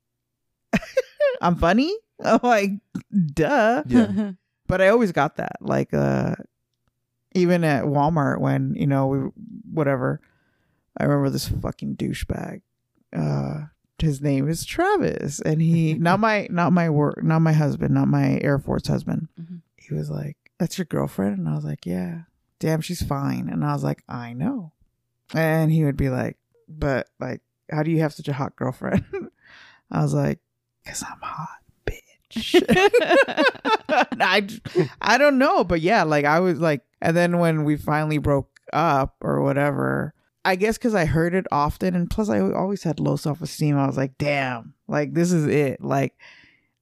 i'm 1.42 1.56
funny? 1.56 1.94
I'm 2.24 2.40
like 2.44 2.72
duh. 3.34 3.84
Yeah. 3.88 4.32
but 4.68 4.80
I 4.82 4.88
always 4.90 5.12
got 5.12 5.36
that. 5.38 5.58
Like, 5.60 5.94
uh, 5.94 6.36
even 7.34 7.64
at 7.64 7.86
Walmart 7.86 8.40
when 8.40 8.76
you 8.76 8.88
know 8.88 9.08
we 9.08 9.20
whatever. 9.72 10.22
I 10.98 11.04
remember 11.06 11.30
this 11.30 11.48
fucking 11.48 11.96
douchebag. 11.96 12.62
Uh, 13.16 13.66
his 13.98 14.22
name 14.22 14.50
is 14.50 14.66
Travis, 14.66 15.40
and 15.40 15.62
he 15.62 15.94
not 16.00 16.20
my 16.20 16.48
not 16.50 16.74
my 16.74 16.90
work 16.90 17.24
not 17.24 17.40
my 17.40 17.54
husband, 17.54 17.94
not 17.94 18.08
my 18.08 18.40
Air 18.42 18.60
Force 18.60 18.88
husband. 18.88 19.28
Mhm. 19.40 19.62
He 19.78 19.94
was 19.94 20.10
like, 20.10 20.38
"That's 20.60 20.78
your 20.78 20.86
girlfriend," 20.86 21.38
and 21.38 21.48
I 21.50 21.56
was 21.56 21.66
like, 21.66 21.86
"Yeah." 21.86 22.24
Damn, 22.60 22.82
she's 22.82 23.02
fine, 23.02 23.50
and 23.50 23.66
I 23.66 23.74
was 23.74 23.84
like, 23.84 24.04
"I 24.08 24.34
know," 24.34 24.74
and 25.34 25.72
he 25.72 25.84
would 25.84 25.98
be 25.98 26.10
like, 26.10 26.38
"But 26.70 27.08
like, 27.20 27.42
how 27.72 27.82
do 27.84 27.90
you 27.92 28.00
have 28.02 28.14
such 28.14 28.28
a 28.28 28.34
hot 28.34 28.56
girlfriend?" 28.56 29.04
I 29.92 30.02
was 30.04 30.14
like, 30.14 30.40
"Cause 30.86 31.04
I'm 31.04 31.20
hot, 31.22 31.48
bitch." 31.50 31.61
I, 33.90 34.48
I 35.02 35.18
don't 35.18 35.38
know, 35.38 35.64
but 35.64 35.82
yeah, 35.82 36.04
like 36.04 36.26
I 36.26 36.40
was 36.40 36.60
like, 36.60 36.82
and 37.02 37.16
then 37.16 37.40
when 37.40 37.64
we 37.64 37.78
finally 37.78 38.18
broke 38.18 38.50
up 38.74 39.16
or 39.22 39.42
whatever, 39.42 40.14
I 40.44 40.56
guess 40.56 40.78
because 40.78 40.96
I 40.96 41.06
heard 41.06 41.34
it 41.36 41.46
often, 41.52 41.96
and 41.96 42.10
plus 42.10 42.30
I 42.30 42.40
always 42.40 42.84
had 42.84 43.00
low 43.00 43.16
self 43.16 43.42
esteem. 43.42 43.78
I 43.78 43.86
was 43.88 43.98
like, 43.98 44.18
damn, 44.18 44.74
like 44.88 45.14
this 45.14 45.32
is 45.32 45.48
it. 45.48 45.84
Like 45.84 46.16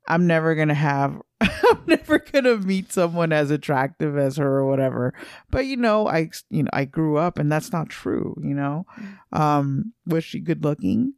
I'm 0.08 0.28
never 0.28 0.56
gonna 0.56 0.74
have, 0.74 1.22
I'm 1.42 1.82
never 1.86 2.20
gonna 2.20 2.58
meet 2.58 2.92
someone 2.92 3.34
as 3.34 3.52
attractive 3.52 4.18
as 4.18 4.38
her 4.38 4.60
or 4.60 4.66
whatever. 4.66 5.14
But 5.52 5.66
you 5.66 5.78
know, 5.78 6.08
I 6.08 6.30
you 6.50 6.64
know 6.64 6.70
I 6.72 6.86
grew 6.86 7.18
up, 7.18 7.38
and 7.38 7.52
that's 7.52 7.72
not 7.72 7.90
true. 7.90 8.36
You 8.42 8.54
know, 8.54 8.86
um, 9.34 9.94
was 10.06 10.24
she 10.24 10.40
good 10.40 10.64
looking? 10.64 11.14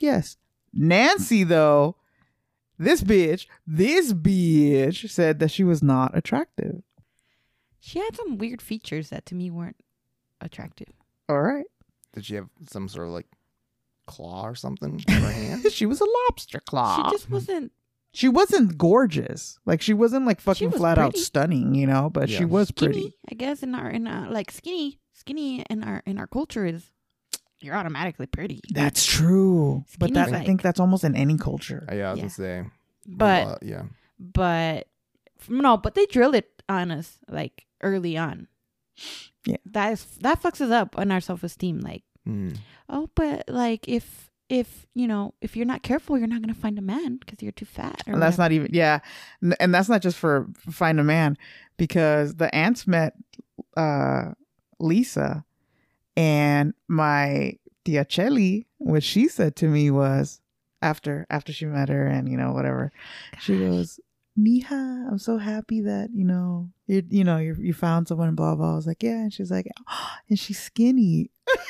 Yes. 0.00 0.36
Nancy 0.74 1.44
though 1.44 1.96
this 2.82 3.02
bitch, 3.02 3.46
this 3.66 4.12
bitch 4.12 5.08
said 5.10 5.38
that 5.40 5.50
she 5.50 5.64
was 5.64 5.82
not 5.82 6.16
attractive. 6.16 6.82
she 7.80 7.98
had 7.98 8.16
some 8.16 8.38
weird 8.38 8.62
features 8.62 9.08
that 9.10 9.26
to 9.26 9.34
me 9.34 9.50
weren't 9.50 9.76
attractive. 10.40 10.88
All 11.28 11.40
right. 11.42 11.66
Did 12.14 12.24
she 12.26 12.34
have 12.34 12.48
some 12.68 12.88
sort 12.88 13.06
of 13.08 13.12
like 13.14 13.26
claw 14.06 14.44
or 14.46 14.54
something 14.54 15.02
in 15.08 15.14
her 15.14 15.30
hand? 15.32 15.70
she 15.72 15.86
was 15.86 16.00
a 16.00 16.06
lobster 16.28 16.60
claw. 16.60 16.96
She 16.96 17.02
She, 17.04 17.10
just 17.16 17.30
wasn't. 17.30 17.72
She 18.14 18.28
wasn't 18.28 18.76
gorgeous. 18.76 19.58
Like 19.64 19.80
she 19.80 19.94
wasn't 19.94 20.26
like 20.26 20.40
fucking 20.40 20.70
was 20.70 20.78
flat 20.78 20.98
out 20.98 21.16
stunning, 21.16 21.74
you 21.74 21.86
know, 21.86 22.10
but 22.10 22.28
she 22.28 22.44
was 22.44 22.68
skinny, 22.68 22.92
pretty. 22.92 23.14
I 23.30 23.34
guess 23.34 23.62
in 23.62 23.74
our 23.74 23.88
in 23.88 24.06
our 24.06 24.30
like 24.30 24.50
skinny 24.50 24.98
skinny 25.14 25.60
in 25.70 25.82
our 25.82 26.02
in 26.04 26.18
our 26.18 26.26
culture 26.26 26.66
is 26.66 26.90
you're 27.62 27.74
automatically 27.76 28.26
pretty. 28.26 28.60
That's 28.72 29.04
true. 29.06 29.84
But 29.98 30.10
Skinny's 30.10 30.14
that, 30.14 30.28
I 30.28 30.38
like- 30.38 30.46
think 30.46 30.62
that's 30.62 30.80
almost 30.80 31.04
in 31.04 31.14
any 31.16 31.36
culture. 31.38 31.86
Uh, 31.90 31.94
yeah, 31.94 32.08
I 32.08 32.10
was 32.12 32.18
Yeah. 32.18 32.22
gonna 32.22 32.30
say. 32.30 32.64
But 33.06 33.46
uh, 33.46 33.56
yeah, 33.62 33.82
but 34.18 34.86
no, 35.48 35.76
but 35.76 35.94
they 35.94 36.06
drill 36.06 36.34
it 36.34 36.62
on 36.68 36.90
us 36.90 37.18
like 37.28 37.66
early 37.82 38.16
on. 38.16 38.46
Yeah. 39.44 39.56
That 39.66 39.92
is 39.92 40.04
that 40.20 40.40
fucks 40.42 40.60
us 40.60 40.70
up 40.70 40.96
on 40.98 41.10
our 41.10 41.20
self 41.20 41.42
esteem. 41.42 41.80
Like, 41.80 42.04
Mm. 42.28 42.58
oh, 42.88 43.10
but 43.16 43.48
like 43.48 43.88
if 43.88 44.30
if 44.48 44.86
you 44.94 45.08
know 45.08 45.34
if 45.40 45.56
you're 45.56 45.66
not 45.66 45.82
careful, 45.82 46.16
you're 46.16 46.28
not 46.28 46.42
gonna 46.42 46.54
find 46.54 46.78
a 46.78 46.82
man 46.82 47.16
because 47.16 47.42
you're 47.42 47.50
too 47.50 47.64
fat. 47.64 48.02
Or 48.06 48.12
And 48.12 48.22
that's 48.22 48.38
whatever. 48.38 48.42
not 48.42 48.52
even 48.66 48.68
yeah, 48.74 49.00
N- 49.42 49.54
and 49.58 49.74
that's 49.74 49.88
not 49.88 50.02
just 50.02 50.16
for 50.18 50.46
find 50.70 51.00
a 51.00 51.04
man 51.04 51.36
because 51.76 52.36
the 52.36 52.54
aunts 52.54 52.86
met 52.86 53.14
uh 53.76 54.32
Lisa 54.78 55.44
and 56.16 56.74
my 56.88 57.54
tia 57.84 58.04
Chelly, 58.04 58.66
what 58.78 59.02
she 59.02 59.28
said 59.28 59.56
to 59.56 59.66
me 59.68 59.90
was 59.90 60.40
after 60.80 61.26
after 61.30 61.52
she 61.52 61.66
met 61.66 61.88
her 61.88 62.06
and 62.06 62.28
you 62.28 62.36
know 62.36 62.52
whatever, 62.52 62.92
she 63.40 63.54
Gosh. 63.54 63.60
goes, 63.62 64.00
"Mija, 64.38 65.08
I'm 65.10 65.18
so 65.18 65.38
happy 65.38 65.80
that 65.82 66.10
you 66.14 66.24
know 66.24 66.70
you 66.86 67.02
you 67.08 67.24
know 67.24 67.38
you 67.38 67.56
you 67.58 67.72
found 67.72 68.08
someone." 68.08 68.28
and 68.28 68.36
Blah 68.36 68.54
blah. 68.56 68.72
I 68.72 68.76
was 68.76 68.86
like, 68.86 69.02
"Yeah," 69.02 69.18
and 69.22 69.32
she's 69.32 69.50
like, 69.50 69.66
oh, 69.88 70.10
and 70.28 70.38
she's 70.38 70.58
skinny. 70.58 71.30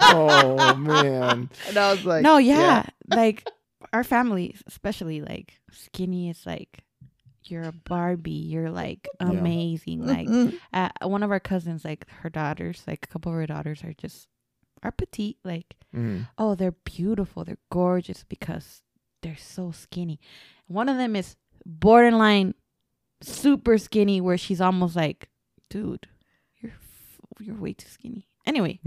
Oh 0.00 0.74
man. 0.76 1.50
And 1.68 1.76
I 1.76 1.90
was 1.92 2.04
like, 2.04 2.22
no, 2.22 2.36
yeah, 2.38 2.86
like 3.08 3.46
our 3.92 4.04
family, 4.04 4.54
especially 4.66 5.20
like 5.20 5.54
skinny, 5.70 6.30
is 6.30 6.44
like 6.46 6.83
you're 7.50 7.62
a 7.64 7.72
Barbie. 7.72 8.30
You're 8.30 8.70
like 8.70 9.08
Yeah. 9.20 9.30
amazing. 9.30 10.06
Like 10.06 10.28
uh, 10.72 10.88
one 11.08 11.22
of 11.22 11.30
our 11.30 11.40
cousins, 11.40 11.84
like 11.84 12.08
her 12.22 12.30
daughters, 12.30 12.82
like 12.86 13.04
a 13.04 13.08
couple 13.08 13.32
of 13.32 13.36
her 13.36 13.46
daughters 13.46 13.82
are 13.84 13.92
just 13.94 14.28
are 14.82 14.92
petite. 14.92 15.38
Like 15.44 15.76
Mm. 15.94 16.26
oh, 16.38 16.54
they're 16.56 16.72
beautiful. 16.84 17.44
They're 17.44 17.58
gorgeous 17.70 18.24
because 18.24 18.82
they're 19.22 19.36
so 19.36 19.70
skinny. 19.70 20.18
One 20.66 20.88
of 20.88 20.96
them 20.96 21.14
is 21.16 21.36
borderline 21.64 22.54
super 23.22 23.78
skinny, 23.78 24.20
where 24.20 24.36
she's 24.36 24.60
almost 24.60 24.96
like, 24.96 25.28
dude, 25.70 26.08
you're 26.60 26.72
f- 26.72 27.20
you're 27.40 27.56
way 27.56 27.72
too 27.74 27.88
skinny. 27.88 28.26
Anyway, 28.46 28.78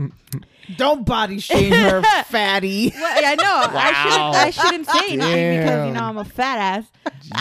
don't 0.77 1.05
body 1.05 1.39
shame 1.39 1.71
her, 1.71 2.03
fatty. 2.25 2.93
well, 2.95 3.21
I 3.25 3.35
know 3.35 3.77
I 3.79 3.93
shouldn't 4.03 4.35
I 4.35 4.49
shouldn't 4.51 4.85
say 4.87 5.13
anything 5.13 5.59
because 5.61 5.87
you 5.87 5.93
know 5.93 6.03
I'm 6.03 6.17
a 6.17 6.25
fat 6.25 6.57
ass. 6.59 6.85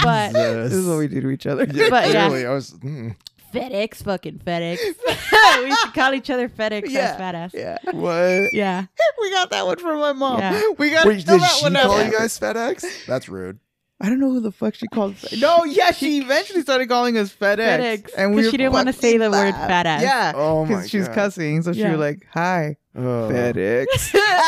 But- 0.02 0.28
Jesus. 0.28 0.70
This 0.70 0.72
is 0.72 0.86
what 0.86 0.98
we 0.98 1.08
do 1.08 1.20
to 1.20 1.30
each 1.30 1.46
other. 1.46 1.64
Yeah, 1.70 1.88
But 1.90 2.10
yeah. 2.12 2.26
I 2.26 2.52
was. 2.54 2.72
Mm. 2.72 3.16
FedEx, 3.52 4.02
fucking 4.02 4.40
FedEx. 4.44 4.78
we 5.62 5.66
used 5.66 5.82
to 5.82 5.90
call 5.92 6.12
each 6.14 6.28
other 6.30 6.48
FedEx. 6.48 6.88
Yeah. 6.90 7.16
That's 7.16 7.54
badass. 7.54 7.54
Yeah. 7.54 7.78
What? 7.92 8.52
Yeah. 8.52 8.86
we 9.20 9.30
got 9.30 9.50
that 9.50 9.64
one 9.66 9.78
from 9.78 9.98
my 10.00 10.12
mom. 10.12 10.40
Yeah. 10.40 10.62
We 10.78 10.90
got 10.90 11.06
Wait, 11.06 11.20
to 11.20 11.26
fill 11.26 11.36
did 11.38 11.42
that 11.42 11.50
she 11.52 11.64
one 11.64 11.74
call 11.74 11.92
out. 11.98 12.06
you 12.06 12.12
guys 12.18 12.38
FedEx? 12.38 13.06
That's 13.06 13.28
rude. 13.28 13.58
I 14.00 14.08
don't 14.10 14.20
know 14.20 14.30
who 14.30 14.40
the 14.40 14.52
fuck 14.52 14.74
she 14.74 14.86
called. 14.88 15.14
No, 15.38 15.64
yeah, 15.64 15.90
she 15.90 16.18
eventually 16.18 16.60
started 16.62 16.86
calling 16.88 17.16
us 17.16 17.34
FedEx, 17.34 17.56
FedEx, 17.56 18.10
and 18.16 18.34
'cause 18.34 18.44
we 18.44 18.50
she 18.50 18.56
didn't 18.58 18.72
wanna 18.74 18.92
say 18.92 19.16
the 19.16 19.30
word 19.30 19.54
laughed. 19.54 19.68
fat 19.70 19.86
ass. 19.86 20.02
Yeah, 20.02 20.32
Oh 20.34 20.64
my 20.64 20.68
because 20.68 20.90
she 20.90 20.98
was 20.98 21.08
God. 21.08 21.14
cussing, 21.14 21.62
so 21.62 21.72
she 21.72 21.84
was 21.84 21.98
like, 21.98 22.26
"Hi, 22.34 22.76
Oh, 22.94 23.28
FedEx." 23.32 23.86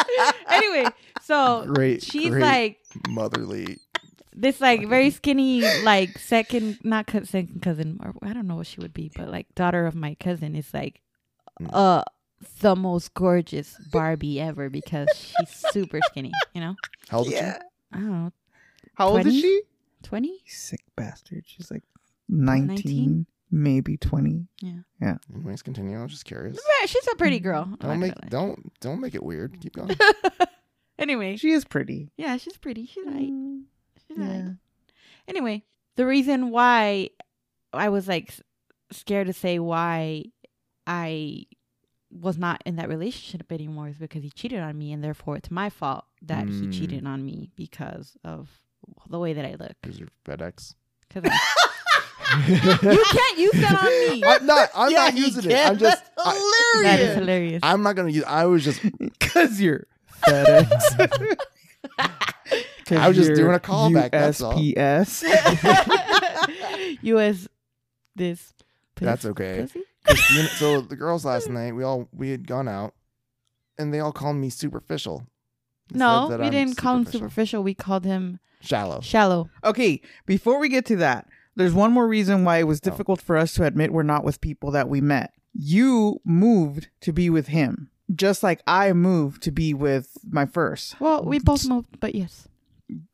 anyway, 0.49 0.91
so 1.23 1.65
Great. 1.67 2.03
she's 2.03 2.31
great 2.31 2.43
like 2.43 2.79
motherly. 3.09 3.79
this 4.35 4.61
like 4.61 4.87
very 4.87 5.11
skinny 5.11 5.63
like 5.83 6.19
second 6.19 6.79
not 6.85 7.07
cou- 7.07 7.25
second 7.25 7.61
cousin 7.63 7.99
or 8.03 8.15
I 8.23 8.33
don't 8.35 8.47
know 8.47 8.57
what 8.57 8.67
she 8.67 8.81
would 8.81 8.93
be, 8.95 9.11
but 9.17 9.31
like 9.31 9.47
daughter 9.55 9.87
of 9.87 9.95
my 9.95 10.15
cousin 10.15 10.55
is 10.55 10.73
like 10.75 11.01
Mm. 11.61 11.71
uh 11.73 12.05
the 12.61 12.77
most 12.77 13.15
gorgeous 13.15 13.77
Barbie 13.91 14.41
ever 14.41 14.71
because 14.71 15.09
she's 15.17 15.51
super 15.73 15.99
skinny, 16.05 16.31
you 16.55 16.61
know? 16.61 16.77
How 17.09 17.19
old 17.19 17.27
is 17.29 17.33
yeah. 17.33 17.59
I 17.93 17.97
don't 17.97 18.11
know, 18.13 18.33
How 18.99 19.09
old 19.11 19.27
is 19.27 19.35
she? 19.35 19.63
20? 20.03 20.43
Sick 20.47 20.81
bastard. 20.97 21.45
She's 21.47 21.71
like 21.71 21.85
19, 22.29 22.67
19? 22.67 23.27
maybe 23.51 23.97
20. 23.97 24.49
she? 24.61 24.75
Anyways, 25.35 25.63
continue. 25.63 25.99
I'm 26.01 26.09
just 26.09 26.25
curious. 26.25 26.59
She's 26.87 27.07
a 27.13 27.17
pretty 27.17 27.39
girl. 27.41 27.65
Don't 27.79 28.01
make 28.01 28.15
gonna 28.15 28.29
don't 28.31 28.81
don't 28.81 29.01
make 29.01 29.15
it 29.15 29.23
weird. 29.23 29.61
Keep 29.61 29.75
going. 29.75 29.97
anyway, 30.99 31.37
She 31.37 31.53
is 31.53 31.65
pretty. 31.65 32.11
yeah, 32.17 32.37
she's 32.37 32.57
pretty. 32.57 32.87
She's 32.87 33.07
right. 33.07 33.31
Mm, 33.31 33.63
She's 34.09 34.19
right. 34.19 34.27
yeah. 34.29 34.49
Anyway, 35.29 35.65
the 35.97 36.05
reason 36.07 36.51
why 36.51 37.11
I 37.73 37.89
was 37.91 38.09
like 38.09 38.35
scared 38.91 39.27
to 39.29 39.33
say 39.33 39.59
why 39.59 40.25
I 40.87 41.45
was 42.11 42.39
not 42.39 42.63
in 42.67 42.77
that 42.77 42.89
relationship 42.89 43.53
anymore 43.53 43.89
is 43.89 43.97
because 43.99 44.23
he 44.23 44.31
cheated 44.31 44.61
on 44.61 44.77
me, 44.79 44.93
and 44.93 45.05
therefore 45.05 45.37
it's 45.37 45.51
my 45.51 45.71
fault 45.71 46.05
that 46.23 46.49
he 46.49 46.63
Mm. 46.67 46.73
cheated 46.73 47.07
on 47.07 47.25
me 47.25 47.51
because 47.55 48.17
of 48.25 48.49
the 49.09 49.19
way 49.19 49.33
that 49.33 49.45
I 49.45 49.53
look. 49.59 49.73
Because 49.83 49.99
you're 49.99 50.09
FedEx. 50.25 50.75
Cause 51.11 51.23
you 52.49 52.59
can't 52.59 53.39
use 53.39 53.53
that 53.53 53.79
on 53.81 53.87
me. 54.13 54.23
I'm 54.25 54.47
not. 54.47 54.69
I'm 54.75 54.91
Yeah, 54.91 54.99
not 54.99 55.15
he 55.15 55.21
using 55.21 55.51
it. 55.51 55.67
I'm 55.67 55.79
just. 55.79 56.03
That's 56.05 56.11
I, 56.29 56.81
That 56.83 57.01
is 57.01 57.15
hilarious. 57.15 57.15
hilarious. 57.15 57.61
I'm 57.63 57.83
not 57.83 57.97
gonna 57.97 58.11
use. 58.11 58.25
I 58.27 58.45
was 58.47 58.65
just. 58.65 58.81
Because 59.19 59.61
you're 59.61 59.87
FedEx. 60.27 61.37
I 62.91 63.07
was 63.09 63.17
just 63.17 63.35
doing 63.35 63.55
a 63.55 63.59
callback, 63.59 64.11
that's 64.11 64.41
all. 64.41 64.55
USPS. 64.55 65.25
U.S. 67.03 67.49
This. 68.17 68.53
That's 68.97 69.25
okay. 69.27 69.69
you 69.75 69.85
know, 70.43 70.49
so 70.57 70.81
the 70.81 70.97
girls 70.97 71.25
last 71.25 71.49
night, 71.51 71.75
we 71.75 71.85
all 71.85 72.09
we 72.13 72.31
had 72.31 72.47
gone 72.49 72.67
out, 72.69 72.95
and 73.79 73.93
they 73.93 74.01
all 74.01 74.13
called 74.13 74.37
me 74.37 74.49
superficial. 74.51 75.27
They 75.91 75.99
No, 75.99 76.29
we 76.29 76.45
I'm 76.47 76.51
didn't 76.53 76.77
call 76.77 76.97
him 76.97 77.05
superficial. 77.07 77.63
We 77.63 77.75
called 77.75 78.05
him 78.05 78.39
Shallow. 78.61 79.01
shallow. 79.01 79.51
Okay, 79.65 80.01
before 80.27 80.59
we 80.59 80.69
get 80.69 80.85
to 80.87 80.97
that, 80.97 81.27
there's 81.57 81.73
one 81.75 81.93
more 81.93 82.07
reason 82.07 82.45
why 82.45 82.59
it 82.59 82.67
was 82.67 82.81
Oh. 82.85 82.91
difficult 82.91 83.21
for 83.21 83.37
us 83.37 83.55
to 83.55 83.65
admit 83.65 83.93
we're 83.93 84.03
not 84.03 84.25
with 84.25 84.41
people 84.41 84.71
that 84.73 84.89
we 84.89 85.01
met. 85.01 85.33
You 85.55 86.21
moved 86.25 86.89
to 87.01 87.13
be 87.13 87.31
with 87.31 87.49
him, 87.49 87.91
just 88.15 88.43
like 88.43 88.61
I 88.67 88.93
moved 88.93 89.43
to 89.45 89.51
be 89.51 89.75
with 89.75 90.19
my 90.31 90.47
first. 90.47 91.01
Well, 91.01 91.25
we 91.25 91.39
both 91.39 91.67
moved, 91.67 91.99
but 92.01 92.15
yes. 92.15 92.47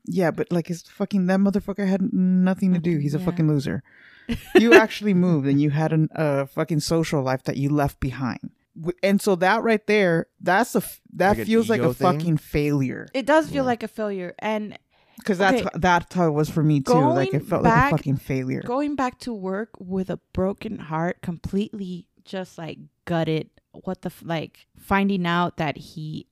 Yeah, 0.06 0.30
but 0.30 0.52
like 0.52 0.66
his 0.68 0.82
fucking 0.82 1.26
that 1.26 1.40
motherfucker 1.40 1.86
had 1.88 2.12
nothing 2.12 2.72
to 2.74 2.78
do. 2.80 2.98
He's 2.98 3.14
a 3.14 3.18
Yeah. 3.18 3.24
fucking 3.24 3.48
loser. 3.48 3.82
You 4.54 4.72
actually 4.72 5.12
moved 5.12 5.46
and 5.46 5.60
you 5.60 5.68
had 5.70 5.92
an, 5.92 6.08
a 6.14 6.46
fucking 6.46 6.80
social 6.80 7.22
life 7.22 7.42
that 7.44 7.58
you 7.58 7.68
left 7.68 8.00
behind. 8.00 8.50
W- 8.76 8.96
And 9.02 9.20
so 9.20 9.36
that 9.36 9.62
right 9.62 9.86
there, 9.86 10.26
that's 10.40 10.74
a 10.74 10.82
that 11.14 11.38
Like 11.38 11.46
feels 11.46 11.68
like 11.70 11.80
a 11.80 11.94
thing? 11.94 12.18
fucking 12.18 12.36
failure. 12.38 13.06
It 13.14 13.24
does 13.26 13.46
feel 13.48 13.56
Yeah. 13.64 13.72
like 13.72 13.82
a 13.82 13.88
failure. 13.88 14.34
And 14.40 14.76
Because 15.18 15.38
that's 15.38 15.60
Okay. 15.62 15.70
that's 15.78 16.12
how 16.14 16.26
it 16.26 16.32
was 16.32 16.50
for 16.50 16.62
me 16.62 16.80
too. 16.80 16.92
like 16.92 17.32
it 17.32 17.44
felt 17.44 17.62
back- 17.62 17.92
like 17.92 18.00
a 18.00 18.02
fucking 18.02 18.16
failure. 18.16 18.62
going 18.62 18.96
back 18.96 19.18
to 19.20 19.32
work 19.32 19.70
with 19.78 20.10
a 20.10 20.18
broken 20.32 20.78
heart, 20.78 21.22
completely 21.22 22.08
just 22.24 22.58
like 22.58 22.78
gutted. 23.04 23.50
What 23.84 24.02
the, 24.02 24.12
like, 24.22 24.66
finding 24.76 25.26
out 25.26 25.56
that 25.56 25.76
he, 25.76 26.26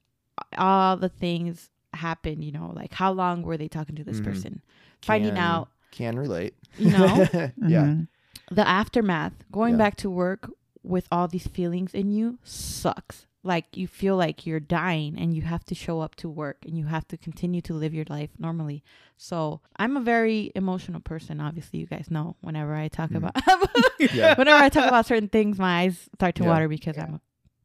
all 0.59 0.97
the 0.97 1.09
things 1.09 1.70
happened, 1.93 2.45
you 2.45 2.53
know, 2.53 2.72
like 2.74 2.93
how 2.95 3.12
long 3.12 3.43
were 3.43 3.57
they 3.57 3.68
talking 3.68 3.95
to 3.97 4.05
this 4.05 4.20
Mhm. 4.20 4.24
person? 4.24 4.62
Finding 5.03 5.34
Can- 5.34 5.38
out, 5.38 5.68
Can 5.93 6.18
relate. 6.18 6.55
you 6.78 6.90
know, 6.90 7.07
yeah. 7.57 7.84
Mhm. 7.86 8.09
the 8.51 8.66
aftermath, 8.66 9.32
going 9.53 9.72
Yeah. 9.74 9.78
back 9.78 9.97
to 9.97 10.11
work 10.11 10.51
with 10.83 11.07
all 11.12 11.28
these 11.28 11.47
feelings 11.47 11.95
in 11.95 12.11
you 12.12 12.39
sucks. 12.43 13.26
Like 13.45 13.76
you 13.76 13.89
feel 13.89 14.16
like 14.16 14.47
you're 14.47 14.61
dying 14.61 15.18
and 15.18 15.35
you 15.35 15.43
have 15.43 15.64
to 15.64 15.74
show 15.74 16.01
up 16.01 16.14
to 16.16 16.28
work 16.28 16.59
and 16.64 16.78
you 16.78 16.87
have 16.87 17.09
to 17.09 17.16
continue 17.16 17.61
to 17.62 17.74
live 17.74 17.93
your 17.93 18.05
life 18.09 18.30
normally. 18.39 18.85
So 19.16 19.61
I'm 19.76 19.97
a 19.97 20.01
very 20.01 20.53
emotional 20.55 21.01
person. 21.01 21.41
Obviously, 21.41 21.80
you 21.80 21.87
guys 21.87 22.09
know 22.09 22.37
whenever 22.41 22.74
I 22.74 22.87
talk 22.89 23.11
Mm. 23.11 23.16
about 23.16 23.35
Yeah. 24.14 24.35
whenever 24.37 24.62
I 24.62 24.68
talk 24.68 24.87
about 24.87 25.07
certain 25.07 25.28
things, 25.28 25.59
my 25.59 25.80
eyes 25.83 26.09
start 26.14 26.37
to 26.37 26.45
Yeah. 26.45 26.51
water 26.51 26.68
because 26.68 26.97
Yeah. 26.97 27.05
I'm 27.07 27.14
a 27.14 27.20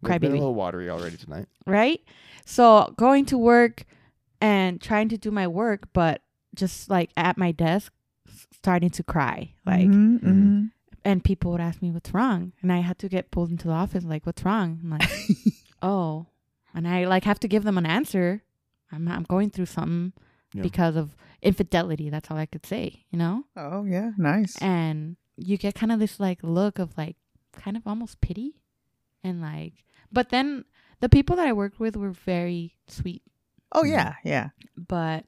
They've 0.10 0.22
been 0.22 0.32
a 0.32 0.36
little 0.36 0.56
watery 0.56 0.90
already 0.90 1.18
tonight. 1.18 1.48
right. 1.68 2.02
So 2.46 2.94
going 2.98 3.26
to 3.26 3.38
work 3.38 3.84
and 4.42 4.82
trying 4.82 5.10
to 5.10 5.18
do 5.18 5.30
my 5.32 5.48
work, 5.48 5.90
but 5.94 6.22
just 6.56 6.90
like 6.90 7.12
at 7.18 7.38
my 7.38 7.52
desk, 7.52 7.94
starting 8.52 8.90
to 8.92 9.04
cry, 9.04 9.54
like 9.66 9.90
Mhm, 9.90 10.20
mhm. 10.22 10.72
And 11.06 11.24
people 11.24 11.52
would 11.52 11.62
ask 11.62 11.82
me 11.82 11.92
what's 11.92 12.14
wrong 12.14 12.54
and 12.62 12.72
i 12.72 12.80
had 12.80 12.98
to 13.00 13.08
get 13.10 13.32
pulled 13.32 13.50
into 13.50 13.68
the 13.68 13.74
office 13.74 14.04
like 14.04 14.26
what's 14.26 14.44
wrong 14.44 14.80
i'm 14.84 14.90
like 14.90 15.10
oh 15.82 16.26
and 16.74 16.88
i 16.88 17.06
like 17.06 17.24
have 17.24 17.40
to 17.40 17.48
give 17.48 17.64
them 17.64 17.78
an 17.78 17.86
answer 17.86 18.44
i'm, 18.92 19.08
I'm 19.08 19.24
going 19.24 19.50
through 19.50 19.68
something 19.68 20.14
Yeah. 20.54 20.62
because 20.64 20.96
of 20.96 21.16
infidelity 21.42 22.10
that's 22.10 22.32
all 22.32 22.38
i 22.38 22.46
could 22.46 22.66
say 22.66 23.04
you 23.12 23.18
know 23.20 23.44
oh 23.56 23.84
yeah, 23.86 24.12
nice. 24.18 24.58
and 24.62 25.18
you 25.38 25.58
get 25.58 25.76
kind 25.76 25.92
of 25.92 26.00
this 26.00 26.20
like 26.20 26.40
look 26.42 26.80
of 26.80 26.98
like 26.98 27.16
kind 27.54 27.78
of 27.78 27.84
almost 27.86 28.22
pity 28.22 28.56
and 29.24 29.42
like 29.42 29.84
but 30.12 30.30
then 30.30 30.66
the 31.00 31.10
people 31.10 31.36
that 31.36 31.48
i 31.48 31.54
worked 31.54 31.80
with 31.80 31.96
were 31.96 32.12
very 32.12 32.76
sweet 32.88 33.22
oh 33.74 33.84
yeah, 33.84 34.16
yeah. 34.24 34.50
but 34.76 35.26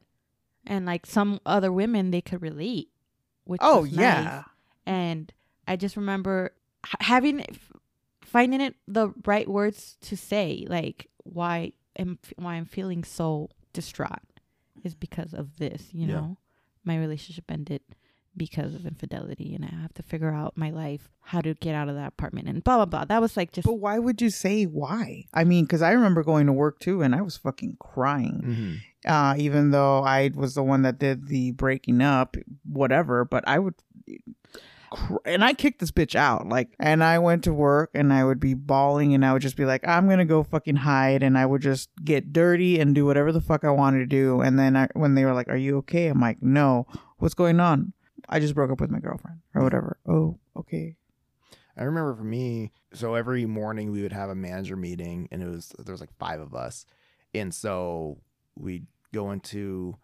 and 0.65 0.85
like 0.85 1.05
some 1.05 1.39
other 1.45 1.71
women 1.71 2.11
they 2.11 2.21
could 2.21 2.41
relate 2.41 2.89
which 3.43 3.59
Oh 3.63 3.81
was 3.81 3.91
yeah. 3.91 4.23
nice 4.23 4.43
and 4.85 5.33
I 5.69 5.75
just 5.77 5.95
remember 5.95 6.51
having 6.99 7.45
finding 8.21 8.59
it 8.61 8.75
the 8.87 9.13
right 9.25 9.47
words 9.47 9.97
to 10.01 10.17
say, 10.17 10.65
like 10.67 11.07
why 11.23 11.73
am 11.97 12.19
why 12.37 12.55
I'm 12.55 12.65
feeling 12.65 13.03
so 13.03 13.49
distraught 13.73 14.19
is 14.83 14.95
because 14.95 15.33
of 15.33 15.57
this. 15.57 15.89
You 15.93 16.07
Yeah. 16.07 16.13
know, 16.13 16.37
my 16.83 16.97
relationship 16.97 17.45
ended 17.51 17.81
because 18.37 18.73
of 18.73 18.85
infidelity, 18.85 19.53
and 19.55 19.65
I 19.65 19.69
have 19.81 19.93
to 19.95 20.03
figure 20.03 20.29
out 20.31 20.55
my 20.55 20.69
life, 20.69 21.09
how 21.21 21.41
to 21.41 21.53
get 21.55 21.75
out 21.75 21.89
of 21.89 21.95
that 21.95 22.07
apartment, 22.09 22.47
and 22.47 22.63
blah 22.63 22.77
blah 22.77 22.85
blah. 22.85 23.05
That 23.05 23.21
was 23.21 23.35
like 23.35 23.51
just 23.51 23.65
But 23.65 23.79
why 23.79 23.99
would 23.99 24.21
you 24.21 24.29
say 24.29 24.63
why? 24.65 25.25
I 25.33 25.43
mean, 25.43 25.65
because 25.65 25.81
I 25.81 25.91
remember 25.91 26.23
going 26.23 26.45
to 26.47 26.53
work 26.53 26.79
too, 26.79 27.01
and 27.01 27.13
I 27.13 27.21
was 27.21 27.37
fucking 27.37 27.77
crying. 27.79 28.41
Mm-hmm. 28.45 28.73
Uh, 29.11 29.33
even 29.37 29.71
though 29.71 30.03
I 30.03 30.31
was 30.35 30.55
the 30.55 30.63
one 30.63 30.81
that 30.83 30.99
did 30.99 31.27
the 31.27 31.51
breaking 31.51 32.01
up, 32.01 32.35
whatever. 32.65 33.23
But 33.25 33.45
I 33.47 33.57
would, 33.59 33.75
cr- 34.91 35.17
and 35.25 35.43
I 35.43 35.53
kicked 35.53 35.79
this 35.79 35.91
bitch 35.91 36.15
out. 36.15 36.47
Like, 36.47 36.75
and 36.79 37.03
I 37.03 37.19
went 37.19 37.43
to 37.45 37.53
work, 37.53 37.91
and 37.93 38.11
I 38.13 38.23
would 38.23 38.39
be 38.39 38.53
bawling, 38.53 39.13
and 39.13 39.25
I 39.25 39.33
would 39.33 39.41
just 39.41 39.57
be 39.57 39.65
like, 39.65 39.87
I'm 39.87 40.07
gonna 40.09 40.25
go 40.25 40.43
fucking 40.43 40.77
hide, 40.77 41.23
and 41.23 41.37
I 41.37 41.45
would 41.45 41.61
just 41.61 41.89
get 42.03 42.33
dirty 42.33 42.79
and 42.79 42.95
do 42.95 43.05
whatever 43.05 43.31
the 43.31 43.41
fuck 43.41 43.63
I 43.63 43.71
wanted 43.71 43.99
to 43.99 44.05
do. 44.05 44.41
And 44.41 44.57
then 44.57 44.75
I, 44.75 44.87
when 44.93 45.15
they 45.15 45.25
were 45.25 45.33
like, 45.33 45.49
"Are 45.49 45.57
you 45.57 45.77
okay?" 45.79 46.07
I'm 46.07 46.19
like, 46.19 46.41
"No, 46.41 46.87
what's 47.17 47.33
going 47.35 47.59
on?" 47.59 47.93
I 48.27 48.39
just 48.39 48.55
broke 48.55 48.71
up 48.71 48.81
with 48.81 48.91
my 48.91 48.99
girlfriend 48.99 49.39
or 49.55 49.63
whatever. 49.63 49.97
Oh, 50.07 50.37
okay. 50.55 50.95
I 51.75 51.83
remember 51.83 52.13
for 52.13 52.23
me, 52.23 52.71
so 52.93 53.15
every 53.15 53.45
morning 53.45 53.91
we 53.91 54.01
would 54.01 54.11
have 54.11 54.29
a 54.29 54.35
manager 54.35 54.75
meeting, 54.75 55.29
and 55.31 55.41
it 55.41 55.47
was 55.47 55.73
there 55.79 55.93
was 55.93 56.01
like 56.01 56.13
five 56.19 56.41
of 56.41 56.53
us, 56.53 56.85
and 57.33 57.53
so 57.53 58.17
we'd 58.55 58.85
go 59.13 59.31
into 59.31 59.97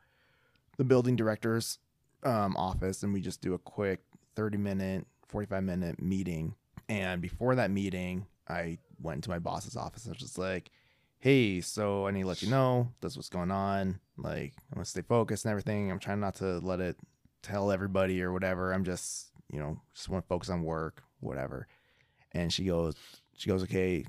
the 0.77 0.83
building 0.83 1.15
director's 1.15 1.79
um, 2.23 2.55
office, 2.55 3.03
and 3.03 3.13
we 3.13 3.21
just 3.21 3.41
do 3.41 3.53
a 3.53 3.59
quick 3.59 3.99
thirty 4.35 4.57
minute, 4.57 5.05
forty 5.27 5.47
five 5.47 5.63
minute 5.63 6.01
meeting. 6.01 6.55
And 6.87 7.21
before 7.21 7.55
that 7.55 7.71
meeting, 7.71 8.27
I 8.47 8.77
went 9.01 9.23
to 9.23 9.29
my 9.29 9.39
boss's 9.39 9.75
office. 9.75 10.05
and 10.05 10.11
I 10.11 10.13
was 10.13 10.21
just 10.21 10.37
like, 10.37 10.71
"Hey, 11.19 11.61
so 11.61 12.07
I 12.07 12.11
need 12.11 12.21
to 12.21 12.27
let 12.27 12.41
you 12.41 12.49
know 12.49 12.91
that's 13.01 13.15
what's 13.15 13.29
going 13.29 13.51
on. 13.51 13.99
Like, 14.17 14.53
I'm 14.71 14.75
gonna 14.75 14.85
stay 14.85 15.01
focused 15.01 15.45
and 15.45 15.51
everything. 15.51 15.91
I'm 15.91 15.99
trying 15.99 16.19
not 16.19 16.35
to 16.35 16.59
let 16.59 16.79
it 16.79 16.97
tell 17.45 17.71
everybody 17.71 18.21
or 18.21 18.31
whatever. 18.33 18.73
I'm 18.73 18.83
just, 18.83 19.31
you 19.51 19.59
know, 19.59 19.79
just 19.93 20.09
want 20.09 20.23
to 20.23 20.27
focus 20.27 20.49
on 20.49 20.63
work, 20.63 21.03
whatever. 21.19 21.67
And 22.31 22.51
she 22.51 22.65
goes, 22.65 22.95
she 23.35 23.49
goes, 23.49 23.63
okay, 23.63 24.05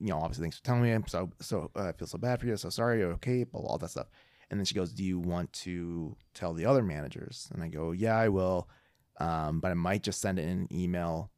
you 0.00 0.08
know, 0.08 0.18
obviously 0.18 0.44
thanks 0.44 0.58
for 0.58 0.64
telling 0.64 0.82
me. 0.82 0.90
I'm 0.90 1.06
so, 1.06 1.30
so 1.40 1.70
uh, 1.76 1.88
I 1.88 1.92
feel 1.92 2.08
so 2.08 2.18
bad 2.18 2.40
for 2.40 2.46
you. 2.46 2.56
So 2.56 2.70
sorry. 2.70 3.00
You're 3.00 3.12
okay. 3.12 3.44
Blah, 3.44 3.60
blah, 3.60 3.70
all 3.70 3.78
that 3.78 3.90
stuff. 3.90 4.08
And 4.50 4.58
then 4.58 4.64
she 4.64 4.74
goes, 4.74 4.92
do 4.92 5.04
you 5.04 5.18
want 5.18 5.52
to 5.54 6.16
tell 6.34 6.54
the 6.54 6.66
other 6.66 6.82
managers? 6.82 7.48
And 7.52 7.62
I 7.62 7.68
go, 7.68 7.92
yeah, 7.92 8.16
I 8.16 8.28
will. 8.28 8.68
Um, 9.18 9.60
but 9.60 9.70
I 9.70 9.74
might 9.74 10.02
just 10.02 10.20
send 10.20 10.38
it 10.38 10.42
in 10.42 10.48
an 10.50 10.68
email 10.72 11.30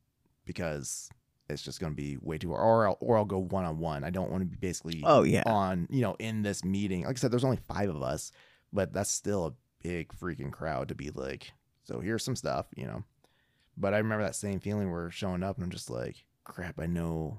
because 0.45 1.09
it's 1.49 1.62
just 1.62 1.81
going 1.81 1.93
to 1.93 1.97
be 1.97 2.16
way 2.20 2.39
too 2.39 2.51
hard. 2.51 2.62
or 2.62 2.89
I'll, 2.89 2.99
or 3.01 3.16
I'll 3.18 3.25
go 3.25 3.39
one 3.39 3.64
on 3.64 3.79
one. 3.79 4.05
I 4.05 4.11
don't 4.11 4.31
want 4.31 4.43
to 4.43 4.47
be 4.47 4.57
basically 4.57 5.03
Oh 5.05 5.22
yeah. 5.22 5.43
on 5.47 5.87
you 5.91 6.01
know 6.01 6.16
in 6.18 6.43
this 6.43 6.64
meeting. 6.64 7.05
Like 7.05 7.16
I 7.16 7.20
said, 7.20 7.31
there's 7.31 7.45
only 7.45 7.59
five 7.68 7.91
of 7.91 8.03
us, 8.03 8.33
but 8.72 8.93
that's 8.93 9.11
still 9.11 9.47
a 9.47 9.53
big 9.83 10.12
freaking 10.14 10.51
crowd 10.53 10.89
to 10.89 10.95
be 10.95 11.11
like. 11.11 11.53
So 11.83 12.01
here's 12.01 12.25
some 12.25 12.37
stuff, 12.37 12.66
you 12.77 12.87
know. 12.87 13.05
But 13.77 13.93
I 13.93 13.99
remember 13.99 14.25
that 14.25 14.37
same 14.37 14.61
feeling 14.61 14.91
where 14.91 15.11
showing 15.11 15.43
up 15.43 15.57
and 15.57 15.64
I'm 15.64 15.70
just 15.70 15.91
like, 15.91 16.25
crap. 16.45 16.81
I 16.81 16.87
know. 16.87 17.39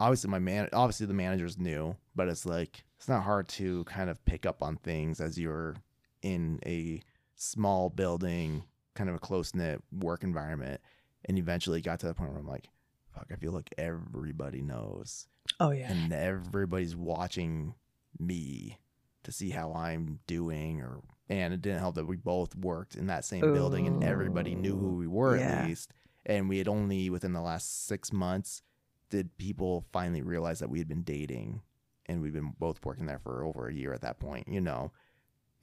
Obviously, 0.00 0.30
my 0.30 0.38
man. 0.38 0.68
Obviously, 0.72 1.06
the 1.06 1.14
managers 1.14 1.58
knew, 1.58 1.94
but 2.16 2.28
it's 2.28 2.46
like 2.46 2.84
it's 2.96 3.08
not 3.08 3.22
hard 3.22 3.48
to 3.48 3.84
kind 3.84 4.10
of 4.10 4.24
pick 4.24 4.46
up 4.46 4.62
on 4.62 4.76
things 4.76 5.20
as 5.20 5.38
you're 5.38 5.76
in 6.22 6.58
a 6.66 7.00
small 7.36 7.90
building, 7.90 8.64
kind 8.98 9.08
of 9.08 9.16
a 9.16 9.18
close 9.20 9.54
knit 9.54 9.80
work 9.92 10.22
environment, 10.24 10.80
and 11.24 11.38
eventually 11.38 11.80
got 11.80 12.00
to 12.00 12.06
the 12.06 12.14
point 12.14 12.30
where 12.30 12.40
I'm 12.40 12.46
like, 12.46 12.68
fuck. 13.14 13.28
I 13.32 13.36
feel 13.36 13.52
like 13.52 13.72
everybody 13.78 14.60
knows 14.60 15.26
Oh 15.60 15.70
yeah. 15.70 15.90
and 15.90 16.12
everybody's 16.12 16.94
watching 16.94 17.74
me 18.18 18.78
to 19.24 19.32
see 19.32 19.50
how 19.50 19.72
I'm 19.72 20.18
doing 20.26 20.80
or 20.80 21.00
and 21.30 21.52
it 21.54 21.60
didn't 21.62 21.80
help 21.80 21.94
that 21.96 22.06
we 22.06 22.16
both 22.16 22.54
worked 22.56 22.96
in 22.96 23.06
that 23.08 23.24
same 23.24 23.52
building 23.52 23.86
and 23.86 24.02
everybody 24.04 24.54
knew 24.54 24.76
who 24.76 24.96
we 24.96 25.06
were 25.06 25.36
Yeah. 25.36 25.60
at 25.62 25.66
least 25.68 25.90
and 26.26 26.48
we 26.48 26.58
had 26.58 26.68
only 26.68 27.10
within 27.10 27.32
the 27.32 27.40
last 27.40 27.86
6 27.86 28.12
months 28.12 28.62
did 29.10 29.36
people 29.38 29.84
finally 29.92 30.22
realize 30.22 30.58
that 30.60 30.70
we 30.70 30.78
had 30.78 30.88
been 30.88 31.02
dating 31.02 31.62
and 32.06 32.20
we've 32.22 32.32
been 32.32 32.54
both 32.58 32.84
working 32.84 33.06
there 33.06 33.18
for 33.18 33.44
over 33.44 33.68
a 33.68 33.74
year 33.74 33.92
at 33.92 34.00
that 34.02 34.18
point 34.20 34.46
you 34.48 34.60
know 34.60 34.92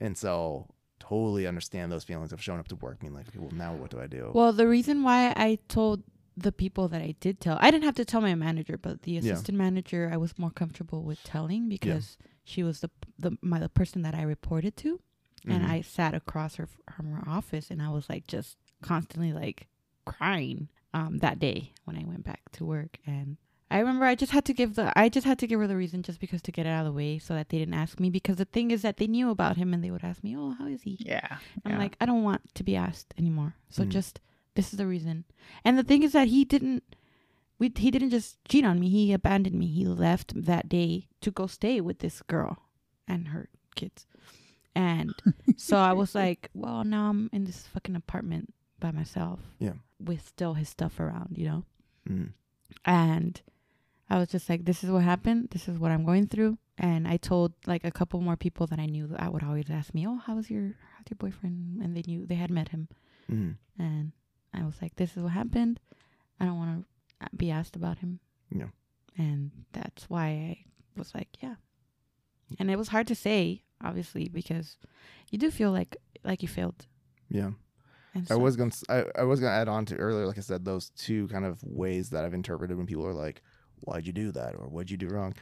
and 0.00 0.16
so 0.18 0.68
totally 0.98 1.46
understand 1.46 1.90
those 1.92 2.04
feelings 2.04 2.32
of 2.32 2.42
showing 2.42 2.60
up 2.60 2.68
to 2.68 2.76
work 2.76 2.98
being 3.00 3.14
like 3.14 3.28
okay 3.28 3.38
well 3.38 3.52
now 3.52 3.74
what 3.74 3.90
do 3.90 4.00
I 4.00 4.06
do 4.06 4.30
Well, 4.34 4.52
the 4.52 4.66
reason 4.68 5.02
why 5.02 5.32
I 5.36 5.58
told 5.68 6.02
the 6.36 6.52
people 6.52 6.88
that 6.88 7.00
I 7.00 7.14
did 7.20 7.40
tell, 7.40 7.56
I 7.60 7.70
didn't 7.70 7.84
have 7.84 7.94
to 7.94 8.04
tell 8.04 8.20
my 8.20 8.34
manager, 8.34 8.76
but 8.76 9.02
the 9.02 9.12
Yeah. 9.12 9.20
assistant 9.20 9.56
manager, 9.56 10.10
I 10.12 10.18
was 10.18 10.38
more 10.38 10.50
comfortable 10.50 11.02
with 11.02 11.22
telling 11.22 11.68
because 11.68 12.18
she 12.44 12.62
was 12.62 12.80
the 12.80 12.90
the 13.18 13.38
my 13.40 13.58
the 13.58 13.68
person 13.70 14.02
that 14.02 14.14
I 14.14 14.22
reported 14.22 14.76
to, 14.78 15.00
and 15.46 15.64
Mhm. 15.64 15.70
I 15.70 15.80
sat 15.80 16.12
across 16.14 16.56
her 16.56 16.66
from 16.94 17.06
her 17.12 17.24
office, 17.26 17.70
and 17.70 17.80
I 17.80 17.88
was 17.88 18.08
like 18.10 18.26
just 18.26 18.58
constantly 18.82 19.32
like 19.32 19.68
crying 20.04 20.68
um 20.92 21.18
that 21.18 21.38
day 21.38 21.72
when 21.84 21.96
I 21.96 22.04
went 22.04 22.24
back 22.24 22.42
to 22.52 22.64
work, 22.66 22.98
and 23.06 23.38
I 23.70 23.80
remember 23.80 24.04
I 24.04 24.14
just 24.14 24.30
had 24.32 24.44
to 24.44 24.52
give 24.54 24.74
the 24.76 24.92
I 24.98 25.08
just 25.08 25.26
had 25.26 25.38
to 25.40 25.46
give 25.46 25.58
her 25.58 25.66
the 25.66 25.76
reason 25.76 26.02
just 26.02 26.20
because 26.20 26.40
to 26.42 26.52
get 26.52 26.66
it 26.66 26.70
out 26.70 26.86
of 26.86 26.92
the 26.92 26.96
way 26.96 27.18
so 27.18 27.34
that 27.34 27.48
they 27.48 27.58
didn't 27.58 27.74
ask 27.74 27.98
me 27.98 28.10
because 28.10 28.36
the 28.36 28.44
thing 28.44 28.70
is 28.70 28.82
that 28.82 28.96
they 28.98 29.06
knew 29.08 29.30
about 29.30 29.56
him 29.56 29.74
and 29.74 29.82
they 29.82 29.90
would 29.90 30.04
ask 30.04 30.22
me, 30.22 30.36
oh, 30.36 30.50
how 30.58 30.66
is 30.66 30.82
he? 30.82 30.96
Yeah. 31.00 31.38
I'm 31.64 31.72
yeah. 31.72 31.78
like, 31.78 31.96
I 32.00 32.06
don't 32.06 32.22
want 32.22 32.42
to 32.54 32.62
be 32.62 32.76
asked 32.76 33.12
anymore. 33.18 33.54
So 33.68 33.82
Mm. 33.82 33.88
just 33.88 34.20
this 34.54 34.72
is 34.72 34.78
the 34.78 34.86
reason. 34.86 35.24
And 35.64 35.76
the 35.76 35.82
thing 35.82 36.02
is 36.04 36.12
that 36.12 36.28
he 36.28 36.44
didn't 36.44 36.82
we 37.58 37.72
he 37.76 37.90
didn't 37.90 38.10
just 38.10 38.38
cheat 38.44 38.64
on 38.64 38.78
me. 38.78 38.88
He 38.88 39.12
abandoned 39.12 39.56
me. 39.58 39.66
He 39.66 39.84
left 39.86 40.32
that 40.44 40.68
day 40.68 41.08
to 41.22 41.30
go 41.30 41.46
stay 41.46 41.80
with 41.80 41.98
this 42.00 42.22
girl 42.22 42.58
and 43.08 43.28
her 43.28 43.48
kids. 43.74 44.06
And 44.76 45.14
so 45.56 45.78
I 45.78 45.92
was 45.92 46.14
like, 46.22 46.50
well, 46.54 46.84
now 46.84 47.08
I'm 47.08 47.30
in 47.32 47.44
this 47.44 47.66
fucking 47.66 47.96
apartment 47.96 48.52
by 48.78 48.90
myself. 48.92 49.40
Yeah. 49.58 49.72
With 49.98 50.24
still 50.28 50.54
his 50.54 50.68
stuff 50.68 51.00
around, 51.00 51.36
you 51.38 51.46
know? 51.46 51.64
Mhm. 52.08 52.32
And 52.84 53.40
I 54.08 54.18
was 54.18 54.28
just 54.28 54.48
like, 54.48 54.64
this 54.64 54.84
is 54.84 54.90
what 54.90 55.02
happened. 55.02 55.48
This 55.50 55.68
is 55.68 55.78
what 55.78 55.90
I'm 55.90 56.04
going 56.04 56.26
through. 56.28 56.58
And 56.78 57.08
I 57.08 57.16
told 57.16 57.54
like 57.66 57.84
a 57.84 57.90
couple 57.90 58.20
more 58.20 58.36
people 58.36 58.66
that 58.68 58.78
I 58.78 58.86
knew 58.86 59.06
that 59.08 59.32
would 59.32 59.42
always 59.42 59.70
ask 59.70 59.92
me, 59.94 60.06
oh, 60.06 60.20
how's 60.24 60.48
your 60.50 60.74
how's 60.94 61.06
your 61.10 61.16
boyfriend? 61.18 61.80
And 61.82 61.96
they 61.96 62.02
knew 62.06 62.26
they 62.26 62.34
had 62.36 62.50
met 62.50 62.68
him. 62.68 62.88
Mhm. 63.30 63.56
And 63.78 64.12
I 64.54 64.64
was 64.64 64.80
like, 64.80 64.94
this 64.96 65.16
is 65.16 65.22
what 65.22 65.32
happened. 65.32 65.80
I 66.38 66.44
don't 66.44 66.58
want 66.58 66.84
to 67.22 67.36
be 67.36 67.50
asked 67.50 67.76
about 67.76 67.98
him. 67.98 68.20
Yeah. 68.50 68.68
And 69.18 69.50
that's 69.72 70.08
why 70.10 70.26
I 70.28 70.64
was 70.98 71.14
like, 71.14 71.42
yeah. 71.42 71.56
And 72.60 72.70
it 72.70 72.76
was 72.76 72.88
hard 72.88 73.06
to 73.08 73.14
say, 73.14 73.62
obviously, 73.82 74.28
because 74.28 74.76
you 75.30 75.38
do 75.38 75.50
feel 75.50 75.72
like 75.72 75.96
like 76.24 76.42
you 76.42 76.48
failed. 76.48 76.86
yeah 77.28 77.50
And 78.14 78.26
I 78.30 78.36
was 78.36 78.54
gonna 78.56 78.72
I, 78.88 79.04
I 79.18 79.24
was 79.24 79.40
gonna 79.40 79.52
add 79.52 79.68
on 79.68 79.84
to 79.86 79.96
earlier, 79.96 80.26
like 80.26 80.38
I 80.38 80.42
said, 80.42 80.64
those 80.64 80.90
two 80.90 81.26
kind 81.28 81.44
of 81.44 81.62
ways 81.64 82.10
that 82.10 82.24
I've 82.24 82.34
interpreted 82.34 82.76
when 82.76 82.86
people 82.86 83.06
are 83.06 83.14
like, 83.26 83.42
"Why'd 83.80 84.06
you 84.06 84.12
do 84.12 84.32
that?" 84.32 84.54
or 84.54 84.68
"What'd 84.68 84.90
you 84.90 84.96
do 84.96 85.08
wrong?" 85.08 85.34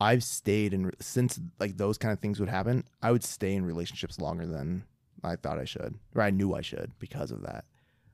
I've 0.00 0.22
stayed 0.22 0.72
in 0.74 0.92
since 1.00 1.40
like 1.58 1.76
those 1.76 1.98
kind 1.98 2.12
of 2.12 2.20
things 2.20 2.38
would 2.40 2.48
happen. 2.48 2.84
I 3.02 3.10
would 3.10 3.24
stay 3.24 3.54
in 3.54 3.64
relationships 3.64 4.20
longer 4.20 4.46
than 4.46 4.84
I 5.24 5.36
thought 5.36 5.58
I 5.58 5.64
should, 5.64 5.98
or 6.14 6.22
I 6.22 6.30
knew 6.30 6.54
I 6.54 6.60
should 6.60 6.92
because 6.98 7.30
of 7.30 7.42
that. 7.42 7.64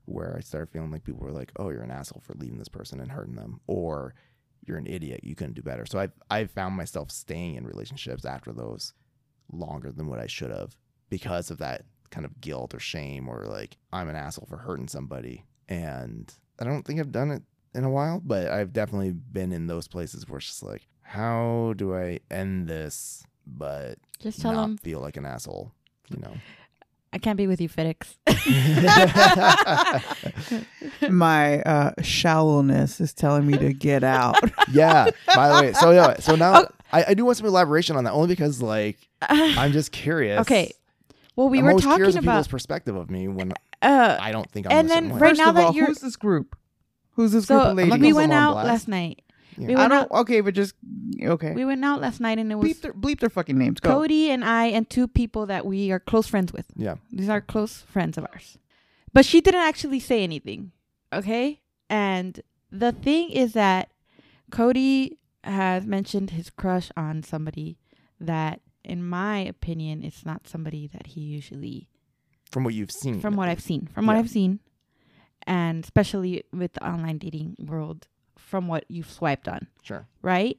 Where 0.05 0.35
I 0.37 0.41
started 0.41 0.71
feeling 0.71 0.91
like 0.91 1.03
people 1.03 1.21
were 1.21 1.31
like, 1.31 1.51
"Oh, 1.57 1.69
you're 1.69 1.81
an 1.81 1.91
asshole 1.91 2.21
for 2.21 2.33
leaving 2.35 2.57
this 2.59 2.69
person 2.69 2.99
and 2.99 3.11
hurting 3.11 3.35
them," 3.35 3.61
or 3.67 4.13
"You're 4.65 4.77
an 4.77 4.87
idiot. 4.87 5.23
You 5.23 5.35
couldn't 5.35 5.55
do 5.55 5.61
better." 5.61 5.85
So 5.85 5.99
i've, 5.99 6.13
I've 6.29 6.51
found 6.51 6.75
myself 6.75 7.11
staying 7.11 7.55
in 7.55 7.65
relationships 7.67 8.25
after 8.25 8.51
those 8.51 8.93
longer 9.51 9.91
than 9.91 10.07
what 10.07 10.19
I 10.19 10.27
should 10.27 10.51
have 10.51 10.75
because 11.09 11.51
of 11.51 11.59
that 11.59 11.85
kind 12.09 12.25
of 12.25 12.39
guilt 12.41 12.73
or 12.73 12.79
shame 12.79 13.27
or 13.27 13.45
like 13.45 13.77
I'm 13.91 14.09
an 14.09 14.15
asshole 14.15 14.47
for 14.47 14.57
hurting 14.57 14.87
somebody. 14.87 15.45
And 15.67 16.31
I 16.59 16.63
don't 16.63 16.83
think 16.83 16.99
I've 16.99 17.11
done 17.11 17.31
it 17.31 17.43
in 17.75 17.83
a 17.83 17.89
while, 17.89 18.21
but 18.23 18.47
I've 18.47 18.73
definitely 18.73 19.11
been 19.11 19.51
in 19.51 19.67
those 19.67 19.87
places 19.87 20.27
where 20.27 20.37
it's 20.37 20.47
just 20.47 20.63
like, 20.63 20.87
how 21.01 21.73
do 21.77 21.95
I 21.95 22.19
end 22.31 22.67
this 22.67 23.23
but 23.45 23.97
just 24.19 24.41
tell 24.41 24.53
not 24.53 24.63
him 24.65 24.77
feel 24.77 24.99
like 25.01 25.17
an 25.17 25.25
asshole? 25.25 25.71
You 26.09 26.17
know. 26.21 26.33
I 27.13 27.17
can't 27.17 27.37
be 27.37 27.47
with 27.47 27.61
you, 27.61 27.69
FedEx. 27.69 28.15
My 31.09 31.61
uh, 31.61 31.91
shallowness 32.01 32.99
is 32.99 33.13
telling 33.13 33.47
me 33.47 33.57
to 33.57 33.73
get 33.73 34.03
out. 34.03 34.35
yeah. 34.71 35.09
By 35.33 35.49
the 35.49 35.61
way, 35.61 35.73
so 35.73 35.91
yeah, 35.91 36.19
so 36.19 36.35
now 36.35 36.63
Oh. 36.63 36.67
I, 36.91 37.05
I 37.09 37.13
do 37.13 37.25
want 37.25 37.37
some 37.37 37.47
elaboration 37.47 37.95
on 37.95 38.03
that 38.03 38.13
only 38.13 38.27
because 38.27 38.61
like 38.61 38.97
I'm 39.21 39.71
just 39.71 39.91
curious. 39.91 40.41
Okay, 40.41 40.71
well, 41.35 41.49
we 41.49 41.59
I'm 41.59 41.65
were 41.65 41.71
talking 41.73 41.87
about 41.87 42.01
of 42.01 42.07
people's 42.15 42.23
about. 42.25 42.49
perspect 42.49 42.87
of 42.87 43.09
me 43.09 43.27
when 43.27 43.53
Uh, 43.81 44.17
I 44.19 44.31
don't 44.31 44.49
think 44.51 44.65
I'm 44.67 44.71
and 44.73 44.89
the 44.89 44.93
then 44.93 45.03
same 45.03 45.09
way. 45.15 45.19
right 45.19 45.29
First 45.29 45.39
now 45.39 45.49
of 45.49 45.55
that 45.55 45.65
all, 45.67 45.73
you're- 45.73 45.87
who's 45.87 45.99
this 45.99 46.15
group? 46.15 46.55
Who's 47.15 47.31
this 47.31 47.45
so 47.45 47.57
group 47.57 47.67
of 47.69 47.77
ladies? 47.77 47.99
we 47.99 48.13
went 48.13 48.33
out 48.33 48.53
blast. 48.53 48.67
last 48.67 48.87
night. 48.87 49.21
Yeah. 49.57 49.67
We 49.67 49.75
I 49.75 49.87
don't. 49.87 49.91
out. 50.03 50.11
Okay, 50.11 50.41
but 50.41 50.53
just 50.53 50.75
okay. 51.21 51.53
We 51.53 51.63
went 51.65 51.83
out 51.83 52.01
last 52.01 52.19
night, 52.19 52.39
and 52.39 52.51
it 52.51 52.55
was 52.55 52.69
bleep 52.69 52.81
their 52.81 52.93
bleep 52.93 53.19
their 53.19 53.29
fucking 53.29 53.57
names. 53.57 53.79
Go. 53.79 53.89
Cody 53.89 54.29
and 54.29 54.43
I 54.43 54.65
and 54.65 54.89
two 54.89 55.07
people 55.07 55.45
that 55.45 55.65
we 55.65 55.91
are 55.91 55.99
close 55.99 56.27
friends 56.27 56.51
with. 56.51 56.65
Yeah. 56.75 56.95
These 57.11 57.29
are 57.29 57.41
close 57.41 57.81
friends 57.81 58.17
of 58.17 58.25
ours. 58.31 58.57
But 59.13 59.25
she 59.25 59.39
didn't 59.39 59.61
actually 59.61 60.01
say 60.01 60.23
anything. 60.23 60.71
Okay? 61.13 61.61
And 61.89 62.41
the 62.69 62.91
thing 62.91 63.29
is 63.29 63.53
that 63.53 63.89
Cody 64.51 65.17
has 65.43 65.85
mentioned 65.85 66.31
his 66.31 66.49
crush 66.49 66.91
on 66.97 67.23
somebody 67.23 67.77
that 68.19 68.59
in 68.83 69.05
my 69.07 69.39
opinion 69.39 70.03
it's 70.03 70.25
not 70.25 70.47
somebody 70.47 70.87
that 70.87 71.07
he 71.07 71.21
usually 71.21 71.87
From 72.51 72.63
what 72.63 72.73
you've 72.73 72.91
seen. 72.91 73.21
from 73.21 73.35
what 73.35 73.47
I've 73.47 73.61
seen. 73.61 73.87
From 73.93 74.05
what 74.05 74.17
I've 74.17 74.29
seen. 74.29 74.59
And 75.47 75.83
especially 75.83 76.43
with 76.51 76.73
the 76.73 76.87
online 76.87 77.17
dating 77.19 77.55
world 77.59 78.07
from 78.37 78.67
what 78.67 78.85
you've 78.87 79.09
swiped 79.11 79.47
on 79.47 79.67
Sure. 79.83 80.07
right? 80.21 80.57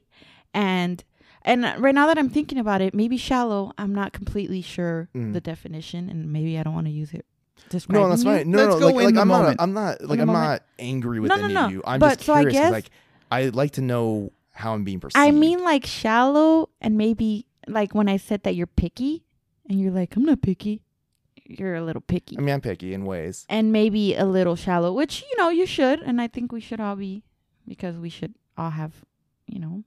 And 0.53 1.03
and 1.43 1.63
right 1.79 1.95
now 1.95 2.07
that 2.07 2.17
I'm 2.17 2.29
thinking 2.29 2.57
about 2.57 2.81
it, 2.81 2.93
maybe 2.93 3.15
shallow. 3.17 3.71
I'm 3.77 3.93
not 3.95 4.11
completely 4.11 4.61
sure 4.61 5.07
Mm. 5.15 5.33
the 5.33 5.39
definition, 5.41 6.09
and 6.09 6.31
maybe 6.33 6.57
I 6.57 6.63
don't 6.63 6.73
want 6.73 6.87
to 6.87 6.91
use 6.91 7.13
it. 7.13 7.25
No, 7.89 8.07
that's 8.09 8.23
you. 8.23 8.31
fine. 8.31 8.51
No, 8.51 8.57
Let's 8.59 8.73
no, 8.75 8.79
go 8.79 8.85
like, 8.87 8.95
in 8.95 9.05
like 9.05 9.15
the 9.15 9.21
I'm 9.21 9.27
not. 9.27 9.55
I'm 9.59 9.73
not 9.73 10.01
like 10.01 10.19
I'm 10.19 10.27
moment. 10.27 10.43
not 10.45 10.63
angry 10.79 11.19
with 11.19 11.29
No, 11.29 11.35
any 11.35 11.53
no, 11.53 11.65
of 11.65 11.69
no. 11.69 11.73
you. 11.75 11.81
I'm 11.85 11.99
But 11.99 12.15
just 12.17 12.23
so 12.25 12.33
I 12.33 12.45
guess- 12.45 12.71
like 12.71 12.89
I 13.31 13.45
like 13.49 13.71
to 13.73 13.81
know 13.81 14.31
how 14.51 14.73
I'm 14.73 14.83
being 14.83 14.99
perceived. 14.99 15.17
I 15.17 15.31
mean, 15.31 15.63
like 15.63 15.85
shallow, 15.85 16.69
and 16.81 16.97
maybe 16.97 17.45
like 17.67 17.93
when 17.95 18.07
I 18.09 18.17
said 18.17 18.43
that 18.43 18.55
you're 18.55 18.67
picky, 18.67 19.23
and 19.69 19.79
you're 19.79 19.91
like, 19.91 20.15
I'm 20.15 20.23
not 20.23 20.41
picky. 20.41 20.81
You're 21.49 21.75
a 21.75 21.81
little 21.83 22.01
picky, 22.01 22.37
I 22.37 22.41
mean, 22.41 22.53
I'm 22.53 22.61
picky 22.61 22.93
in 22.93 23.05
ways. 23.05 23.45
and 23.49 23.71
maybe 23.71 24.15
a 24.15 24.25
little 24.25 24.55
shallow, 24.55 24.91
which 24.93 25.23
you 25.29 25.37
know 25.37 25.49
you 25.49 25.65
should, 25.65 25.99
and 26.01 26.19
I 26.21 26.27
think 26.27 26.51
we 26.51 26.59
should 26.59 26.79
all 26.79 26.95
be, 26.95 27.23
because 27.67 27.95
we 27.97 28.09
should 28.09 28.33
all 28.57 28.71
have, 28.71 28.93
you 29.45 29.59
know, 29.59 29.83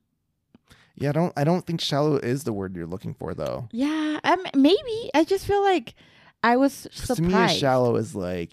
Yeah, 0.97 1.11
I 1.11 1.13
don't. 1.13 1.33
I 1.37 1.45
don't 1.45 1.67
think 1.67 1.81
shallow 1.81 2.17
is 2.17 2.45
the 2.45 2.53
word 2.53 2.75
you're 2.77 2.87
looking 2.87 3.15
for, 3.15 3.35
though. 3.35 3.69
yeah, 3.73 4.21
um, 4.25 4.43
maybe. 4.55 5.11
I 5.15 5.25
just 5.25 5.47
feel 5.47 5.63
like 5.63 5.95
I 6.43 6.57
was 6.57 6.73
surprised. 6.93 7.17
To 7.17 7.23
me, 7.23 7.59
shallow 7.59 7.97
is 7.97 8.15
like, 8.15 8.51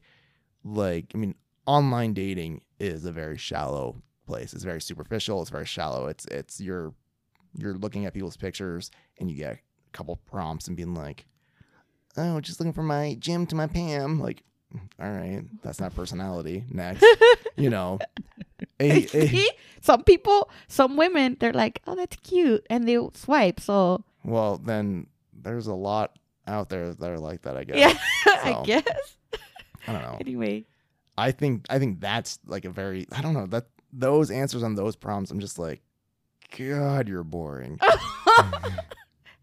like 0.64 1.12
I 1.16 1.18
mean, 1.18 1.36
online 1.66 2.14
dating 2.14 2.62
is 2.80 3.06
a 3.06 3.12
very 3.12 3.38
shallow 3.38 4.02
place. 4.26 4.54
It's 4.54 4.64
very 4.64 4.82
superficial. 4.82 5.42
It's 5.42 5.50
very 5.52 5.66
shallow. 5.66 6.08
It's 6.08 6.26
it's 6.26 6.60
you're 6.60 6.94
you're 7.58 7.74
looking 7.78 8.06
at 8.06 8.14
people's 8.14 8.38
pictures 8.38 8.92
and 9.20 9.30
you 9.32 9.38
get 9.38 9.54
a 9.54 9.60
couple 9.94 10.16
prompts 10.26 10.68
and 10.68 10.76
being 10.78 10.94
like, 10.94 11.26
oh, 12.18 12.40
just 12.42 12.60
looking 12.60 12.74
for 12.74 12.84
my 12.84 13.16
Jim 13.20 13.46
to 13.48 13.56
my 13.56 13.68
Pam. 13.68 14.20
Like, 14.20 14.44
all 15.02 15.10
right, 15.12 15.44
that's 15.64 15.80
not 15.80 15.96
personality. 15.96 16.64
Next, 16.70 17.06
you 17.56 17.70
know, 17.70 18.00
a, 18.80 18.92
a- 18.92 19.08
eh, 19.14 19.30
eh. 19.34 19.46
some 19.82 20.04
people, 20.04 20.50
some 20.68 20.98
women, 20.98 21.38
they're 21.40 21.54
like, 21.54 21.82
"Oh, 21.88 21.96
that's 21.96 22.16
cute," 22.18 22.66
and 22.70 22.88
they 22.88 22.98
swipe. 23.14 23.60
So 23.60 24.04
well 24.24 24.58
then 24.58 25.08
there's 25.34 25.68
a 25.68 25.74
lot 25.74 26.18
out 26.48 26.70
there 26.70 26.94
that 26.94 27.10
are 27.12 27.20
like 27.20 27.44
that. 27.44 27.56
I 27.58 27.64
guess. 27.64 27.78
yeah, 27.78 27.98
I 28.44 28.52
So. 28.54 28.64
guess. 28.64 29.18
I 29.88 29.94
don't 29.94 30.02
know. 30.02 30.18
Anyway, 30.20 30.66
I 31.18 31.32
think 31.32 31.66
I 31.70 31.80
think 31.80 32.02
that's 32.02 32.40
like 32.46 32.66
a 32.66 32.70
very 32.70 33.08
I 33.12 33.22
don't 33.22 33.34
know 33.34 33.46
that 33.48 33.68
those 33.94 34.30
answers 34.32 34.64
on 34.64 34.76
those 34.76 34.96
problems. 34.98 35.32
I'm 35.32 35.40
just 35.40 35.58
like, 35.58 35.82
God, 36.58 37.08
you're 37.08 37.24
boring. 37.24 37.80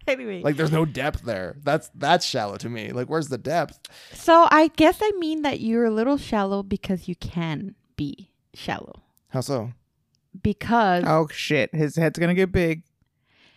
anyway, 0.07 0.41
like 0.41 0.55
there's 0.57 0.71
no 0.71 0.85
depth 0.85 1.21
there. 1.23 1.57
That's 1.63 1.89
that's 1.95 2.25
shallow 2.25 2.57
to 2.57 2.69
me. 2.69 2.91
Like 2.91 3.07
where's 3.07 3.27
the 3.29 3.37
depth? 3.37 3.79
so 4.13 4.47
I 4.51 4.67
guess 4.75 4.99
I 5.01 5.11
mean 5.17 5.41
that 5.43 5.59
you're 5.59 5.85
a 5.85 5.91
little 5.91 6.17
shallow 6.17 6.63
because 6.63 7.07
you 7.07 7.15
can 7.15 7.75
be 7.95 8.29
shallow 8.53 9.01
How 9.29 9.41
so? 9.41 9.71
because 10.41 11.03
Oh 11.05 11.27
shit, 11.31 11.73
his 11.73 11.95
head's 11.95 12.19
gonna 12.19 12.33
get 12.33 12.51
big. 12.51 12.83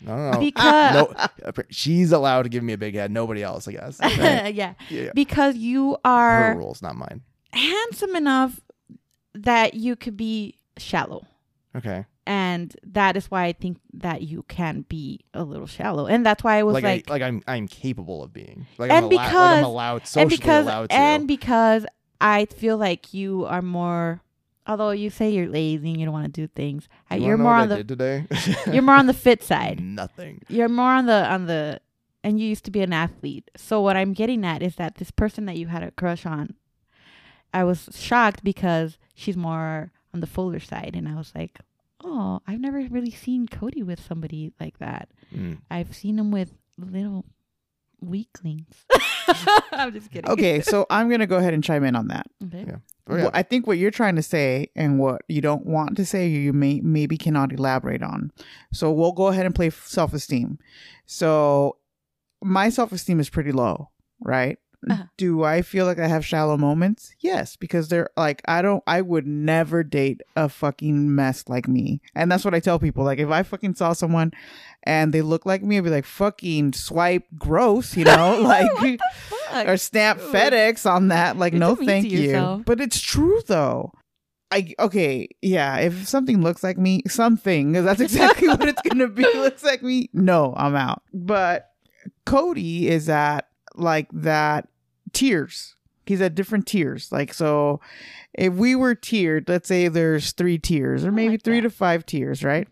No, 0.01 0.17
no, 0.17 0.31
no. 0.33 0.39
because 0.39 0.95
no, 1.45 1.53
she's 1.71 2.13
allowed 2.13 2.43
to 2.45 2.49
give 2.49 2.63
me 2.63 2.73
a 2.73 2.79
big 2.79 2.95
head. 2.95 3.11
Nobody 3.11 3.43
else, 3.43 3.67
I 3.67 3.73
guess. 3.73 3.99
Right? 4.03 4.15
yeah 4.19 4.49
yeah, 4.55 4.75
yeah. 4.89 5.11
because 5.15 5.57
you 5.57 5.97
are 6.05 6.31
Her 6.31 6.53
are 6.53 6.57
rules, 6.57 6.83
not 6.83 6.95
mine. 6.97 7.23
handsome 7.53 8.15
enough 8.15 8.61
that 9.35 9.75
you 9.75 9.97
could 9.97 10.17
be 10.17 10.57
shallow. 10.77 11.27
Okay. 11.77 12.05
And 12.29 12.77
that 12.85 13.17
is 13.17 13.31
why 13.31 13.45
I 13.47 13.53
think 13.55 13.79
that 13.95 14.21
you 14.21 14.45
can 14.49 14.83
be 14.87 15.21
a 15.33 15.43
little 15.45 15.67
shallow. 15.67 16.05
And 16.07 16.27
that's 16.27 16.45
why 16.45 16.59
I 16.59 16.63
was 16.63 16.75
Like, 16.75 16.85
like, 16.85 17.09
I, 17.09 17.13
like 17.15 17.23
I'm 17.23 17.43
I'm 17.49 17.67
capable 17.67 18.23
of 18.23 18.35
being. 18.35 18.67
Like 18.77 18.91
And 18.91 19.07
I'm, 19.07 19.13
allow- 19.13 19.17
like 19.17 19.33
I'm 19.33 19.33
because- 19.33 19.65
allowed 19.65 20.07
socially 20.07 20.23
and 20.23 20.31
because 20.31 20.67
allowed 20.67 20.91
to. 20.91 20.95
and 20.97 21.27
because 21.27 21.87
I 22.21 22.45
feel 22.45 22.77
like 22.77 23.15
you 23.15 23.47
are 23.47 23.63
more 23.63 24.21
although 24.67 24.91
you 24.91 25.09
say 25.09 25.31
you're 25.31 25.49
lazy 25.49 25.89
and 25.89 25.99
you 25.99 26.05
don't 26.05 26.13
want 26.13 26.27
to 26.27 26.41
do 26.43 26.47
things, 26.49 26.87
You 27.11 27.17
you're 27.25 27.39
more 27.39 27.55
on 27.55 27.73
I 27.73 27.77
the 27.77 27.85
today. 27.85 28.27
you're 28.71 28.83
more 28.83 28.97
on 28.97 29.07
the 29.07 29.15
fit 29.15 29.43
side. 29.43 29.81
Nothing. 29.81 30.43
You're 30.49 30.69
more 30.69 30.91
on 30.91 31.07
the 31.07 31.25
on 31.33 31.47
the 31.47 31.81
and 32.23 32.39
you 32.39 32.47
used 32.47 32.67
to 32.67 32.71
be 32.71 32.83
an 32.83 32.93
athlete. 32.93 33.51
So 33.57 33.81
what 33.81 33.97
I'm 33.97 34.13
getting 34.13 34.45
at 34.45 34.63
is 34.63 34.75
that 34.77 34.97
this 34.97 35.11
person 35.11 35.47
that 35.47 35.57
you 35.57 35.69
had 35.69 35.83
a 35.83 35.93
crush 35.93 36.27
on, 36.27 36.57
I 37.55 37.65
was 37.65 37.89
shocked 37.95 38.45
because 38.45 38.99
she's 39.15 39.37
more 39.39 39.93
on 40.13 40.21
the 40.21 40.27
fuller 40.27 40.61
side 40.61 40.93
and 40.95 41.09
I 41.09 41.15
was 41.15 41.33
like, 41.35 41.61
"Oh, 42.03 42.41
I've 42.47 42.61
never 42.61 42.79
really 42.91 43.11
seen 43.11 43.47
Cody 43.47 43.83
with 43.83 44.05
somebody 44.05 44.53
like 44.61 44.79
that. 44.79 45.11
Mm. 45.35 45.59
I've 45.71 45.95
seen 45.95 46.19
him 46.19 46.31
with 46.31 46.55
little 46.77 47.25
weaklings." 48.01 48.87
I'm 49.73 49.93
just 49.93 50.11
kidding. 50.11 50.31
Okay, 50.31 50.61
so 50.61 50.87
I'm 50.91 51.11
gonna 51.11 51.27
go 51.27 51.37
ahead 51.37 51.55
and 51.55 51.63
chime 51.63 51.85
in 51.85 51.97
on 51.97 52.09
that. 52.09 52.27
Okay. 52.45 52.65
Yeah. 52.67 52.77
Oh, 53.09 53.17
yeah. 53.17 53.23
Well, 53.25 53.31
I 53.35 53.43
think 53.43 53.67
what 53.67 53.79
you're 53.79 53.91
trying 53.91 54.17
to 54.17 54.23
say 54.23 54.71
and 54.77 54.99
what 54.99 55.23
you 55.29 55.41
don't 55.41 55.67
want 55.67 55.97
to 55.97 56.05
say, 56.05 56.29
you 56.29 56.53
may 56.53 56.81
maybe 56.81 57.17
cannot 57.17 57.53
elaborate 57.53 58.03
on. 58.03 58.33
So 58.73 58.93
we'll 58.93 59.13
go 59.13 59.29
ahead 59.29 59.47
and 59.47 59.55
play 59.55 59.71
self 59.71 60.13
esteem. 60.13 60.59
So 61.07 61.77
my 62.43 62.69
self 62.69 62.93
esteem 62.93 63.21
is 63.21 63.31
pretty 63.31 63.53
low, 63.53 63.91
right? 64.21 64.59
Uh-huh. 64.89 65.05
Do 65.17 65.43
I 65.43 65.63
feel 65.63 65.87
like 65.87 65.99
I 65.99 66.07
have 66.07 66.25
shallow 66.25 66.57
moments? 66.57 67.15
Yes, 67.19 67.57
because 67.57 67.89
they're 67.89 68.11
like 68.17 68.43
I 68.47 68.63
don't. 68.63 68.83
I 68.87 69.01
would 69.01 69.27
never 69.27 69.83
date 69.83 70.21
a 70.37 70.49
fucking 70.49 71.15
mess 71.15 71.49
like 71.49 71.67
me, 71.67 72.01
and 72.15 72.31
that's 72.31 72.45
what 72.45 72.55
I 72.55 72.61
tell 72.61 72.79
people. 72.79 73.05
Like 73.05 73.19
if 73.19 73.29
I 73.29 73.43
fucking 73.43 73.75
saw 73.75 73.93
someone 73.93 74.33
and 74.85 75.13
they 75.13 75.23
look 75.23 75.45
like 75.45 75.63
me, 75.63 75.79
I'd 75.79 75.85
be 75.85 75.91
like 75.91 76.05
fucking 76.05 76.75
swipe 76.75 77.25
gross, 77.37 77.97
you 77.97 78.05
know, 78.05 78.39
like 78.43 79.01
or 79.67 79.77
stamp. 79.77 80.21
FedEx 80.21 80.89
on 80.89 81.09
that. 81.09 81.37
Like, 81.37 81.53
You're 81.55 81.61
no, 81.61 81.75
thank 81.75 82.07
you. 82.11 82.21
yourself. 82.21 82.63
But 82.65 82.81
it's 82.81 83.01
true 83.01 83.41
though. 83.47 83.93
I 84.51 84.75
okay, 84.79 85.29
yeah. 85.43 85.77
If 85.79 86.07
something 86.09 86.41
looks 86.41 86.63
like 86.63 86.79
me, 86.79 87.03
something 87.07 87.73
because 87.73 87.85
that's 87.85 88.01
exactly 88.01 88.49
what 88.49 88.69
it's 88.69 88.81
gonna 88.83 89.09
be. 89.09 89.23
Looks 89.35 89.63
like 89.63 89.83
me. 89.83 90.09
No, 90.13 90.55
I'm 90.57 90.75
out. 90.75 91.03
But 91.13 91.71
Cody 92.25 92.89
is 92.89 93.09
at 93.09 93.48
like 93.79 94.09
that 94.13 94.69
tiers. 95.13 95.75
He's 96.07 96.21
at 96.21 96.35
different 96.35 96.67
tiers. 96.67 97.13
Like 97.13 97.35
so, 97.35 97.81
if 98.35 98.55
we 98.55 98.75
were 98.75 98.95
tiered, 98.95 99.49
let's 99.49 99.69
say 99.69 99.89
there's 99.89 100.33
three 100.33 100.59
tiers 100.59 101.05
or 101.05 101.13
maybe 101.13 101.33
like 101.33 101.43
three 101.43 101.61
that. 101.61 101.69
to 101.69 101.71
five 101.71 102.07
tiers, 102.07 102.43
right? 102.43 102.67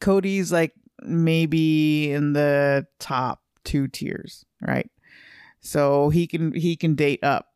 Cody's 0.00 0.52
like 0.52 0.72
maybe 1.02 2.12
in 2.12 2.34
the 2.34 2.86
top 2.98 3.40
two 3.64 3.88
tiers, 3.88 4.44
right? 4.60 4.90
So 5.60 6.10
he 6.10 6.26
can 6.26 6.52
he 6.54 6.76
can 6.76 6.94
date 6.94 7.24
up 7.24 7.48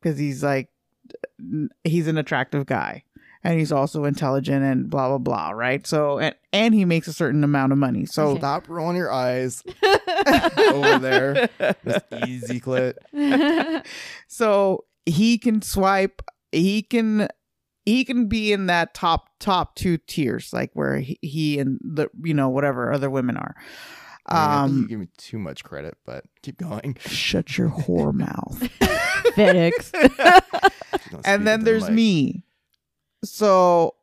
because 0.00 0.18
he's 0.18 0.42
like 0.42 0.68
he's 1.84 2.08
an 2.08 2.18
attractive 2.18 2.66
guy 2.66 3.04
and 3.44 3.58
he's 3.58 3.70
also 3.70 4.04
intelligent 4.04 4.64
and 4.64 4.90
blah 4.90 5.08
blah 5.08 5.18
blah, 5.18 5.50
right? 5.50 5.86
So 5.86 6.18
and 6.18 6.34
and 6.52 6.74
he 6.74 6.84
makes 6.84 7.06
a 7.06 7.12
certain 7.12 7.44
amount 7.44 7.72
of 7.72 7.78
money. 7.78 8.06
So 8.06 8.28
Okay. 8.28 8.40
Stop 8.40 8.68
rolling 8.68 8.96
your 8.96 9.12
eyes 9.12 9.62
over 10.72 10.98
there. 10.98 11.48
This 11.84 12.02
easy 12.26 12.60
clit. 12.60 12.94
so 14.28 14.84
he 15.06 15.38
can 15.38 15.60
swipe 15.60 16.22
he 16.50 16.82
can 16.82 17.28
he 17.84 18.04
can 18.04 18.26
be 18.28 18.52
in 18.52 18.66
that 18.66 18.94
top 18.94 19.28
top 19.38 19.74
two 19.74 19.98
tiers 19.98 20.52
like 20.52 20.70
where 20.72 20.98
he, 20.98 21.18
he 21.20 21.58
and 21.58 21.78
the 21.82 22.08
you 22.22 22.32
know 22.32 22.48
whatever 22.48 22.92
other 22.92 23.10
women 23.10 23.36
are 23.36 23.54
I, 24.26 24.34
mean, 24.34 24.40
I 24.40 24.54
you 24.54 24.60
um 24.82 24.86
give 24.86 25.00
me 25.00 25.08
too 25.18 25.38
much 25.38 25.64
credit, 25.64 25.98
but 26.06 26.24
keep 26.40 26.56
going. 26.56 26.96
shut 27.00 27.58
your 27.58 27.68
whore 27.68 28.14
mouth 28.14 28.58
FedEx. 29.36 29.92
And 31.26 31.46
then 31.46 31.60
into 31.60 31.64
the 31.64 31.70
there's 31.70 31.84
mic. 31.84 31.92
me 31.92 32.43
so 33.24 33.94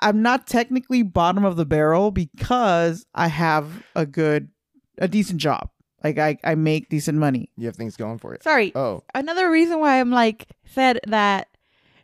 i'm 0.00 0.22
not 0.22 0.46
technically 0.46 1.02
bottom 1.02 1.44
of 1.44 1.56
the 1.56 1.66
barrel 1.66 2.10
because 2.10 3.06
i 3.14 3.28
have 3.28 3.82
a 3.94 4.06
good 4.06 4.48
a 4.98 5.08
decent 5.08 5.40
job 5.40 5.70
like 6.04 6.18
i 6.18 6.36
i 6.44 6.54
make 6.54 6.88
decent 6.88 7.18
money 7.18 7.50
You 7.56 7.66
have 7.66 7.76
things 7.76 7.96
going 7.96 8.18
for 8.18 8.32
you. 8.32 8.38
Sorry. 8.40 8.72
Oh, 8.74 9.02
Another 9.14 9.50
reason 9.50 9.80
why 9.80 9.98
I'm 10.00 10.10
like 10.10 10.46
said 10.64 11.00
that 11.06 11.48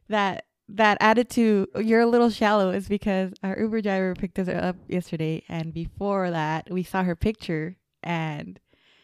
that 0.08 0.46
that 0.68 0.98
attitude 1.00 1.68
you're 1.76 2.00
a 2.00 2.06
little 2.06 2.30
shallow 2.30 2.70
is 2.70 2.88
because 2.88 3.32
our 3.42 3.56
Uber 3.58 3.82
driver 3.82 4.14
picked 4.14 4.38
us 4.38 4.48
up 4.48 4.76
yesterday 4.88 5.44
and 5.48 5.72
before 5.72 6.30
that 6.30 6.68
we 6.70 6.82
saw 6.82 7.02
her 7.04 7.14
picture 7.14 7.76
and 8.02 8.58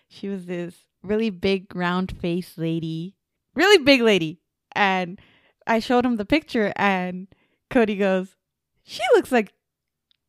she 0.08 0.28
was 0.28 0.46
this 0.46 0.74
really 1.02 1.30
big 1.30 1.74
round 1.74 2.16
face 2.18 2.58
lady. 2.58 3.14
Really 3.54 3.82
big 3.84 4.00
lady. 4.00 4.40
And 4.72 5.18
I 5.66 5.78
showed 5.80 6.04
him 6.04 6.16
the 6.16 6.24
picture 6.24 6.72
and 6.76 7.28
Cody 7.70 7.96
goes, 7.96 8.36
She 8.84 9.02
looks 9.14 9.32
like 9.32 9.52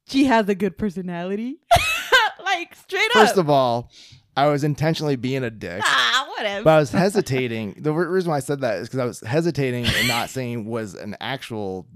she 0.07 0.25
has 0.25 0.47
a 0.49 0.55
good 0.55 0.77
personality. 0.77 1.59
like 2.43 2.75
straight 2.75 3.05
up. 3.15 3.21
first 3.27 3.37
of 3.37 3.49
all, 3.49 3.91
I 4.35 4.47
was 4.47 4.63
intentionally 4.63 5.15
being 5.15 5.43
a 5.43 5.49
dick. 5.49 5.81
ah, 5.83 6.27
whatever. 6.37 6.63
But 6.63 6.71
I 6.71 6.79
was 6.79 6.91
hesitating. 6.91 7.75
The 7.79 7.93
reason 7.93 8.29
why 8.31 8.37
I 8.37 8.41
said 8.41 8.61
that 8.61 8.77
is 8.77 8.87
because 8.87 8.99
I 8.99 9.05
was 9.05 9.19
hesitating 9.21 9.85
and 9.85 10.07
not 10.07 10.29
saying 10.37 10.65
was 10.65 10.93
an 10.95 11.15
actual 11.19 11.87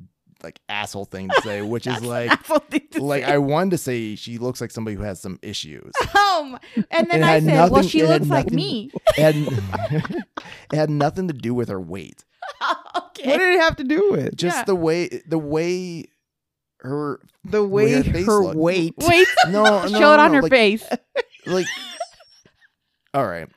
like 0.44 0.60
asshole 0.70 1.06
thing 1.06 1.30
to 1.30 1.42
say, 1.42 1.62
which 1.62 1.88
is 1.88 2.02
like 2.06 2.30
an 2.32 2.38
awful 2.38 2.60
thing 2.60 2.82
to 2.92 3.04
like 3.04 3.24
say. 3.24 3.32
I 3.32 3.38
wanted 3.38 3.72
to 3.72 3.78
say 3.78 4.16
she 4.16 4.38
looks 4.38 4.62
like 4.62 4.72
somebody 4.72 4.96
who 4.96 5.04
has 5.04 5.20
some 5.22 5.40
issues. 5.42 5.92
Um, 6.16 6.60
and 6.92 7.10
then 7.10 7.24
I 7.24 7.40
said, 7.40 7.72
"Well, 7.72 7.82
she 7.84 8.04
looks 8.04 8.28
like 8.28 8.46
nothing- 8.48 8.56
me." 8.56 8.92
It 9.18 9.22
had, 9.34 9.36
it 10.72 10.76
had 10.76 10.90
nothing 10.90 11.28
to 11.30 11.34
do 11.34 11.54
with 11.54 11.70
her 11.70 11.80
weight. 11.80 12.26
okay. 12.98 13.30
what 13.30 13.38
did 13.38 13.56
it 13.56 13.62
have 13.62 13.76
to 13.78 13.84
do 13.84 14.12
with 14.12 14.36
Just 14.36 14.58
Yeah. 14.58 14.64
the 14.66 14.76
way 14.76 15.22
the 15.28 15.38
way 15.40 16.06
her 16.82 17.20
the 17.44 17.64
way 17.64 17.86
way 17.86 17.92
her 17.94 18.04
face 18.14 18.26
her 18.26 18.44
looked. 18.44 18.58
weight 18.58 18.94
Wait, 18.98 19.28
no 19.50 19.64
no 19.84 19.88
show 19.88 20.00
no, 20.00 20.14
it 20.14 20.20
on 20.20 20.32
no, 20.32 20.36
her 20.38 20.42
like, 20.44 20.52
face. 20.52 20.84
like 21.46 21.66
all 23.14 23.26
right 23.28 23.48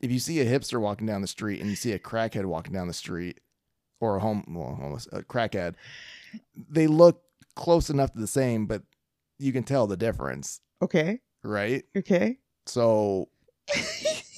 if 0.00 0.10
you 0.10 0.18
see 0.18 0.40
a 0.40 0.44
hipster 0.44 0.80
walking 0.80 1.06
down 1.06 1.20
the 1.20 1.26
street 1.28 1.60
and 1.60 1.68
you 1.70 1.76
see 1.76 1.92
a 1.92 1.98
crackhead 1.98 2.44
walking 2.44 2.72
down 2.72 2.86
the 2.88 2.92
street 2.94 3.40
or 4.00 4.16
a 4.16 4.20
home 4.20 4.44
well 4.48 4.74
homeless 4.74 5.06
a 5.12 5.22
crackhead 5.22 5.74
they 6.70 6.86
look 6.86 7.22
close 7.56 7.90
enough 7.90 8.12
to 8.12 8.18
the 8.18 8.26
same 8.26 8.66
but 8.66 8.82
you 9.38 9.52
can 9.52 9.62
tell 9.64 9.86
the 9.86 9.96
difference 9.96 10.60
okay 10.80 11.20
right 11.44 11.84
okay 11.96 12.38
so 12.66 13.28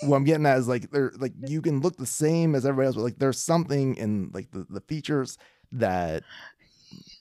what 0.03 0.17
i'm 0.17 0.25
getting 0.25 0.45
at 0.47 0.59
is 0.59 0.69
like 0.69 0.91
they're 0.91 1.13
like 1.19 1.33
you 1.47 1.63
can 1.63 1.81
look 1.81 1.97
the 1.97 2.07
same 2.07 2.55
as 2.55 2.67
everybody 2.67 2.87
else 2.87 2.97
but 2.97 3.03
like 3.03 3.19
there's 3.19 3.41
something 3.41 3.95
in 3.97 4.31
like 4.35 4.51
the, 4.51 4.67
the 4.69 4.81
features 4.83 5.39
that 5.73 6.23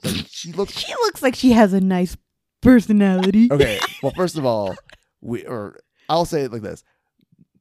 like 0.04 0.26
she 0.30 0.52
looks 0.52 0.78
She 0.78 0.94
looks 0.94 1.22
like 1.22 1.36
she 1.36 1.52
has 1.54 1.74
a 1.74 1.82
nice 1.82 2.18
personality. 2.62 3.50
okay 3.52 3.80
well 4.04 4.12
first 4.16 4.38
of 4.38 4.46
all 4.46 4.76
we 5.22 5.46
or 5.46 5.78
i'll 6.10 6.26
say 6.26 6.42
it 6.44 6.52
like 6.52 6.62
this 6.62 6.84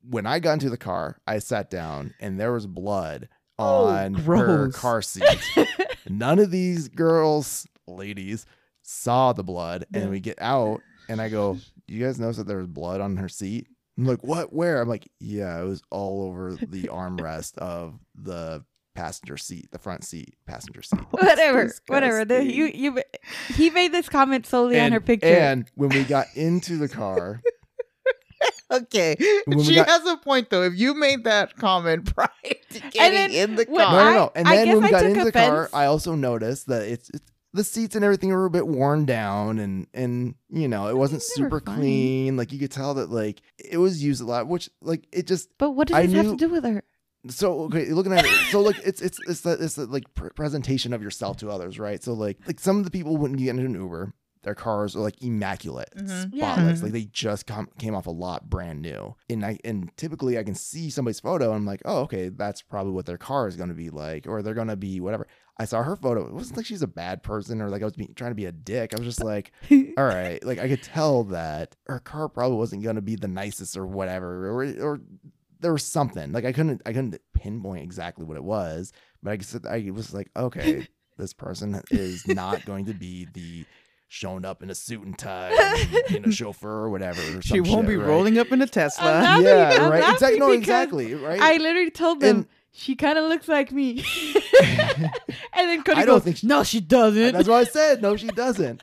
when 0.09 0.27
i 0.27 0.39
got 0.39 0.55
into 0.55 0.71
the 0.71 0.77
car 0.77 1.19
i 1.27 1.39
sat 1.39 1.71
down 1.71 2.15
and 2.21 2.39
there 2.41 2.53
was 2.53 2.67
blood 2.67 3.29
Oh, 3.59 3.87
on 3.87 4.15
her 4.15 4.71
car 4.71 5.03
seat 5.03 5.25
none 6.09 6.39
of 6.39 6.51
these 6.51 6.89
girls 6.89 7.67
ladies 7.87 8.45
saw 8.83 9.33
the 9.33 9.45
blood 9.45 9.85
and 9.95 10.05
Yeah. 10.05 10.09
we 10.11 10.21
get 10.21 10.41
out 10.41 10.81
and 11.09 11.21
i 11.21 11.29
go 11.29 11.59
you 11.87 12.03
guys 12.05 12.19
notice 12.19 12.39
that 12.39 12.47
there 12.49 12.57
was 12.57 12.67
blood 12.67 13.01
on 13.01 13.17
her 13.19 13.29
seat 13.29 13.69
i'm 13.99 14.05
like 14.07 14.23
what 14.23 14.53
where 14.53 14.81
i'm 14.81 14.89
like 14.89 15.09
yeah 15.21 15.61
it 15.61 15.65
was 15.65 15.83
all 15.91 16.27
over 16.27 16.55
the 16.55 16.83
armrest 16.93 17.57
of 17.59 17.99
the 18.15 18.65
passenger 18.95 19.37
seat 19.37 19.71
the 19.71 19.79
front 19.79 20.05
seat 20.05 20.35
passenger 20.47 20.83
seat 20.83 21.01
whatever, 21.11 21.73
whatever. 21.87 22.25
The, 22.27 22.45
you, 22.45 22.65
you, 22.67 23.03
he 23.55 23.71
made 23.71 23.93
this 23.93 24.09
comment 24.09 24.47
solely 24.47 24.79
on 24.79 24.93
her 24.93 25.01
picture. 25.01 25.27
and 25.29 25.67
when 25.77 25.89
we 25.91 26.05
got 26.05 26.27
into 26.35 26.77
the 26.77 26.89
car 26.89 27.41
Okay, 28.71 29.15
When 29.47 29.63
she 29.63 29.75
got- 29.75 29.87
has 29.89 30.07
a 30.07 30.17
point 30.17 30.49
though. 30.51 30.63
If 30.63 30.75
you 30.77 30.95
made 30.95 31.25
that 31.25 31.55
comment 31.57 32.13
prior 32.15 32.29
to 32.71 32.81
getting 32.91 33.13
then 33.13 33.31
in 33.31 33.55
the 33.55 33.67
car, 33.67 33.75
No, 33.77 33.91
no, 33.91 33.99
I- 33.99 34.15
no. 34.15 34.33
And 34.35 34.49
I 34.49 34.57
then 34.57 34.65
guess 34.67 34.75
when 34.75 34.83
we 34.83 34.89
I 34.89 34.91
got 34.91 35.01
took 35.03 35.11
into 35.11 35.25
the 35.27 35.33
car. 35.33 35.71
I 35.75 35.85
also 35.85 36.15
noticed 36.15 36.67
that 36.69 36.83
it's, 36.83 37.11
it's 37.11 37.32
the 37.55 37.65
seats 37.65 37.95
and 37.95 38.05
everything 38.05 38.31
were 38.31 38.47
a 38.47 38.51
bit 38.51 38.67
worn 38.67 39.05
down, 39.05 39.59
and 39.59 39.87
and 39.95 40.35
you 40.51 40.69
know 40.69 40.89
it 40.89 40.97
wasn't 40.97 41.23
super 41.23 41.61
clean. 41.61 42.37
Like 42.37 42.53
you 42.53 42.59
could 42.59 42.71
tell 42.71 42.95
that 42.95 43.11
like 43.11 43.43
it 43.59 43.77
was 43.79 44.03
used 44.03 44.21
a 44.23 44.25
lot, 44.25 44.47
which 44.49 44.71
like 44.81 45.07
it 45.13 45.27
just 45.27 45.49
But 45.59 45.73
what 45.73 45.89
does 45.89 45.97
I 45.97 46.07
this 46.07 46.15
have 46.17 46.31
to 46.31 46.37
do 46.37 46.49
with 46.49 46.65
her? 46.65 46.83
so 47.29 47.61
okay 47.63 47.85
looking 47.93 48.13
at 48.13 48.25
it 48.25 48.31
so 48.51 48.61
like 48.61 48.77
it's 48.85 49.01
it's 49.01 49.21
it's 49.29 49.43
the 49.43 49.53
it's 49.53 49.77
the 49.77 49.87
like 49.87 50.03
pr- 50.15 50.31
presentation 50.31 50.93
of 50.93 51.01
yourself 51.01 51.37
to 51.37 51.49
others 51.49 51.79
right 51.79 52.03
so 52.03 52.13
like 52.15 52.37
like 52.49 52.59
some 52.59 52.79
of 52.79 52.85
the 52.85 52.91
people 52.91 53.17
when 53.17 53.39
you 53.39 53.45
get 53.45 53.51
into 53.51 53.65
an 53.65 53.75
uber 53.75 54.13
their 54.43 54.57
cars 54.57 54.97
are 54.97 55.01
like 55.03 55.23
immaculate 55.23 55.89
Mhm. 55.97 56.09
spotless 56.09 56.33
Yeah. 56.33 56.83
Like 56.83 56.91
they 56.91 57.05
just 57.05 57.47
come, 57.47 57.69
came 57.79 57.95
off 57.95 58.09
a 58.09 58.11
lot 58.11 58.51
brand 58.51 58.83
new 58.83 59.15
and 59.31 59.47
i 59.47 59.57
and 59.65 59.97
typically 59.97 60.37
i 60.37 60.43
can 60.43 60.57
see 60.57 60.91
somebody's 60.91 61.21
photo 61.21 61.51
and 61.51 61.55
i'm 61.59 61.65
like 61.65 61.83
oh 61.85 62.01
okay 62.01 62.29
that's 62.29 62.61
probably 62.61 62.93
what 62.93 63.07
their 63.07 63.19
car 63.19 63.47
is 63.47 63.55
going 63.55 63.69
to 63.69 63.75
be 63.77 63.89
like 63.91 64.27
or 64.27 64.43
they're 64.43 64.53
going 64.53 64.67
to 64.67 64.75
be 64.77 64.99
whatever 64.99 65.29
i 65.59 65.65
saw 65.65 65.83
her 65.83 65.97
photo 65.97 66.27
it 66.27 66.33
wasn't 66.33 66.57
like 66.57 66.67
she's 66.67 66.83
a 66.83 66.87
bad 66.87 67.23
person 67.23 67.61
or 67.61 67.69
like 67.69 67.83
i 67.83 67.85
was 67.85 67.95
being, 67.95 68.13
trying 68.15 68.31
to 68.31 68.35
be 68.37 68.47
a 68.47 68.53
dick. 68.53 68.95
I 68.95 68.99
was 68.99 69.07
just 69.07 69.23
like 69.23 69.53
all 69.71 70.05
right. 70.05 70.43
Like 70.45 70.59
i 70.59 70.69
could 70.69 70.83
tell 70.83 71.25
that 71.25 71.77
her 71.87 71.99
car 72.01 72.29
probably 72.29 72.57
wasn't 72.57 72.83
going 72.83 72.97
to 72.97 73.03
be 73.03 73.17
the 73.17 73.29
nicest 73.29 73.77
or 73.77 73.87
whatever 73.87 74.49
or 74.51 74.65
or 74.81 75.01
there 75.61 75.73
was 75.73 75.85
something. 75.85 76.33
Like 76.33 76.45
i 76.45 76.53
couldn't 76.53 76.83
i 76.87 76.93
couldn't 76.93 77.21
pinpoint 77.35 77.83
exactly 77.85 78.25
what 78.25 78.37
it 78.37 78.45
was 78.45 78.93
but 79.23 79.33
i 79.33 79.37
guess 79.37 79.57
i 79.69 79.91
was 79.93 80.13
like 80.15 80.31
okay 80.37 80.87
this 81.19 81.33
person 81.35 81.81
is 81.91 82.27
not 82.27 82.65
going 82.65 82.87
to 82.87 82.95
be 82.95 83.29
the 83.35 83.65
shown 84.09 84.45
up 84.45 84.63
in 84.63 84.69
a 84.71 84.75
suit 84.75 85.03
and 85.07 85.17
tie 85.19 85.51
and 85.51 86.05
being 86.09 86.25
a 86.27 86.33
chauffeur 86.33 86.69
or 86.69 86.91
whatever 86.91 87.21
or 87.39 87.41
she 87.43 87.49
some 87.51 87.59
won't 87.61 87.83
shit, 87.85 87.87
be 87.89 87.97
right? 87.97 88.09
rolling 88.09 88.39
up 88.39 88.51
in 88.53 88.61
a 88.61 88.65
I'm 88.65 88.69
Tesla. 88.69 89.05
laughing- 89.05 89.45
yeah 89.47 89.79
I'm 89.81 89.91
right? 89.91 90.13
exactly. 90.13 90.39
No 90.41 90.51
exactly 90.51 91.15
right? 91.15 91.41
I 91.41 91.57
literally 91.59 91.91
told 91.91 92.21
them 92.21 92.37
And- 92.37 92.47
she 92.73 92.97
kind 92.97 93.19
of 93.19 93.29
looks 93.29 93.49
like 93.49 93.71
me, 93.73 93.99
and 94.63 95.11
then 95.55 95.83
Cody 95.83 96.01
I 96.01 96.05
don't 96.07 96.17
goes, 96.17 96.25
think 96.25 96.37
she- 96.39 96.47
"No, 96.47 96.63
she 96.65 96.81
doesn't." 96.81 97.33
that's 97.33 97.49
what 97.49 97.57
i 97.59 97.65
said 97.65 98.01
no 98.03 98.17
she 98.17 98.27
doesn't 98.43 98.83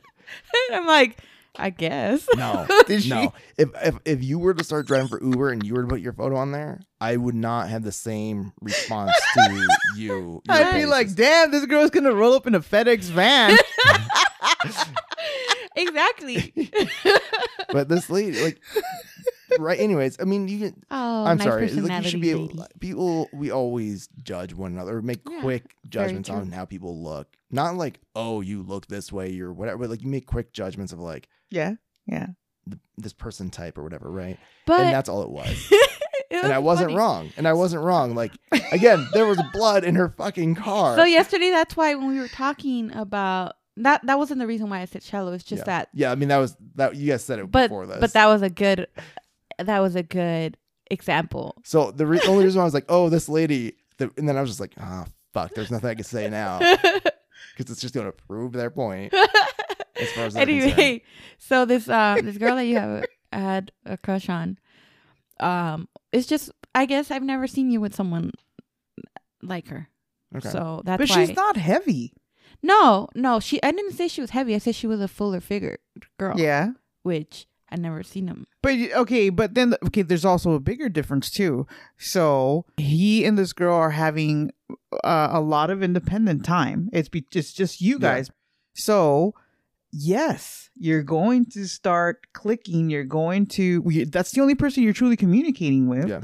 I'm 0.72 0.86
like, 0.86 1.18
I 1.56 1.70
guess. 1.70 2.26
no 2.36 2.66
Did 2.86 3.02
she? 3.02 3.08
no 3.10 3.32
if, 3.58 3.70
if 3.82 3.94
if 4.04 4.22
you 4.24 4.38
were 4.38 4.54
to 4.54 4.62
start 4.62 4.86
driving 4.86 5.08
for 5.08 5.22
uber 5.22 5.50
and 5.50 5.64
you 5.66 5.74
were 5.74 5.82
to 5.82 5.88
put 5.88 6.00
your 6.00 6.12
photo 6.12 6.36
on 6.36 6.52
there 6.52 6.80
i 7.00 7.16
would 7.16 7.34
not 7.34 7.68
have 7.68 7.82
the 7.82 7.90
same 7.92 8.52
response 8.60 9.12
to 9.34 9.66
you 9.96 10.40
I'd 10.48 10.74
be 10.74 10.86
like, 10.86 11.12
damn, 11.14 11.50
this 11.50 11.66
girl's 11.66 11.90
gonna 11.90 12.12
roll 12.14 12.34
up 12.34 12.46
in 12.46 12.54
a 12.54 12.60
FedEx 12.60 13.04
van. 13.04 13.56
Exactly. 15.80 16.52
but 17.72 17.88
this 17.88 18.10
lady 18.10 18.42
like 18.42 18.60
right 19.58 19.80
anyways 19.80 20.16
i 20.20 20.24
mean 20.24 20.46
you 20.48 20.58
can 20.58 20.84
Oh, 20.90 21.24
i'm 21.24 21.36
nice 21.38 21.46
sorry 21.46 21.68
like 21.70 22.04
you 22.04 22.10
should 22.10 22.20
be 22.20 22.30
able, 22.30 22.66
people 22.78 23.28
we 23.32 23.50
always 23.50 24.08
judge 24.22 24.54
one 24.54 24.72
another 24.72 24.98
or 24.98 25.02
make 25.02 25.20
Yeah, 25.28 25.40
quick 25.40 25.74
judgments 25.88 26.30
on 26.30 26.52
how 26.52 26.64
people 26.64 27.02
look 27.02 27.28
not 27.50 27.74
like 27.74 28.00
oh 28.14 28.40
you 28.40 28.62
look 28.62 28.86
this 28.86 29.12
way 29.12 29.38
or 29.40 29.52
whatever 29.52 29.78
but 29.78 29.90
like 29.90 30.02
you 30.02 30.08
make 30.08 30.26
quick 30.26 30.52
judgments 30.52 30.92
of 30.92 31.00
like 31.00 31.28
yeah, 31.50 31.74
yeah. 32.06 32.26
th- 32.68 32.78
this 32.96 33.12
person 33.12 33.50
type 33.50 33.76
or 33.76 33.82
whatever 33.82 34.08
right 34.10 34.38
But 34.66 34.80
and 34.80 34.92
that's 34.94 35.08
all 35.08 35.22
it 35.22 35.30
was 35.30 35.68
it 35.72 35.90
and 36.30 36.52
i 36.52 36.58
was 36.58 36.64
wasn't 36.78 36.90
funny. 36.90 36.98
wrong 36.98 37.32
and 37.36 37.48
i 37.48 37.52
wasn't 37.52 37.82
wrong 37.82 38.14
like 38.14 38.32
again 38.70 39.04
there 39.12 39.26
was 39.26 39.40
blood 39.52 39.82
in 39.82 39.96
her 39.96 40.10
fucking 40.10 40.54
car 40.54 40.96
So 40.96 41.02
yesterday, 41.04 41.50
that's 41.50 41.76
why 41.76 41.96
when 41.96 42.06
we 42.06 42.20
were 42.20 42.28
talking 42.28 42.92
about 42.94 43.56
that, 43.84 44.04
that 44.06 44.18
wasn't 44.18 44.38
the 44.40 44.46
reason 44.46 44.68
why 44.70 44.80
I 44.80 44.84
said 44.84 45.02
shallow. 45.02 45.32
It's 45.32 45.44
just 45.44 45.60
yeah. 45.60 45.64
that 45.64 45.88
yeah 45.92 46.12
i 46.12 46.14
mean 46.14 46.28
that 46.28 46.38
was 46.38 46.56
that 46.76 46.96
you 46.96 47.10
guys 47.10 47.24
said 47.24 47.38
it 47.38 47.50
but 47.50 47.68
before 47.68 47.86
this 47.86 47.98
but 48.00 48.12
that 48.12 48.26
was 48.26 48.42
a 48.42 48.50
good 48.50 48.86
that 49.58 49.78
was 49.80 49.94
a 49.96 50.02
good 50.02 50.56
example. 50.90 51.56
so 51.64 51.90
the 51.90 52.06
re- 52.06 52.20
only 52.26 52.44
reason 52.44 52.58
why 52.58 52.62
i 52.62 52.64
was 52.64 52.74
like 52.74 52.86
oh 52.88 53.08
this 53.08 53.28
lady 53.28 53.74
the, 53.98 54.10
and 54.16 54.28
then 54.28 54.36
i 54.36 54.40
was 54.40 54.50
just 54.50 54.60
like 54.60 54.72
ah 54.80 55.04
fuck 55.32 55.52
there's 55.54 55.70
nothing 55.70 55.90
i 55.90 55.94
can 55.94 56.04
say 56.04 56.28
now 56.28 56.58
because 57.58 57.70
it's 57.70 57.80
just 57.80 57.94
going 57.94 58.06
to 58.06 58.12
prove 58.12 58.52
their 58.52 58.70
point 58.70 59.12
as 59.96 60.10
far 60.12 60.24
as 60.24 60.34
they're 60.34 60.46
concerned. 60.46 60.72
anyway, 60.72 61.02
so 61.38 61.64
this 61.64 61.88
uh 61.88 62.16
this 62.22 62.38
girl 62.38 62.56
that 62.56 62.64
you 62.64 62.76
have 62.78 63.04
had 63.32 63.70
a 63.84 63.96
crush 63.96 64.28
on, 64.28 64.58
um, 65.40 65.88
it's 66.12 66.26
just 66.26 66.50
I 66.74 66.86
guess 66.86 67.10
I've 67.10 67.22
never 67.22 67.46
seen 67.46 67.70
you 67.70 67.80
with 67.80 67.94
someone 67.94 68.32
like 69.42 69.68
her. 69.68 69.88
okay 70.36 70.48
So 70.48 70.82
that's 70.84 70.98
But 70.98 71.10
why. 71.10 71.26
she's 71.26 71.36
not 71.36 71.56
heavy. 71.56 72.12
No, 72.62 73.08
no, 73.14 73.40
she. 73.40 73.62
I 73.62 73.70
didn't 73.72 73.92
say 73.92 74.08
she 74.08 74.20
was 74.20 74.30
heavy. 74.30 74.54
I 74.54 74.58
said 74.58 74.74
she 74.74 74.86
was 74.86 75.00
a 75.00 75.08
fuller 75.08 75.40
figure 75.40 75.78
girl. 76.18 76.38
Yeah. 76.38 76.72
which 77.02 77.46
I 77.70 77.76
never 77.76 78.02
seen 78.02 78.26
him. 78.28 78.46
But 78.62 78.74
okay, 78.92 79.30
but 79.30 79.54
then 79.54 79.74
okay, 79.86 80.02
there's 80.02 80.24
also 80.24 80.52
a 80.52 80.60
bigger 80.60 80.88
difference 80.88 81.30
too. 81.30 81.66
So 81.98 82.66
he 82.76 83.24
and 83.24 83.38
this 83.38 83.52
girl 83.52 83.74
are 83.76 83.90
having 83.90 84.50
uh, 85.04 85.28
a 85.30 85.40
lot 85.40 85.70
of 85.70 85.82
independent 85.82 86.44
time. 86.44 86.90
It's 86.92 87.08
be, 87.08 87.24
it's 87.34 87.52
just 87.52 87.80
you 87.80 87.94
Yeah. 87.94 87.98
guys. 88.16 88.30
So 88.74 89.34
yes, 89.92 90.70
you're 90.76 91.02
going 91.02 91.46
to 91.46 91.66
start 91.66 92.26
clicking. 92.32 92.90
You're 92.90 93.04
going 93.04 93.46
to. 93.46 93.82
we- 93.82 94.04
That's 94.04 94.32
the 94.32 94.40
only 94.40 94.54
person 94.54 94.82
you're 94.82 94.92
truly 94.92 95.16
communicating 95.16 95.88
with. 95.88 96.08
Yeah. 96.08 96.20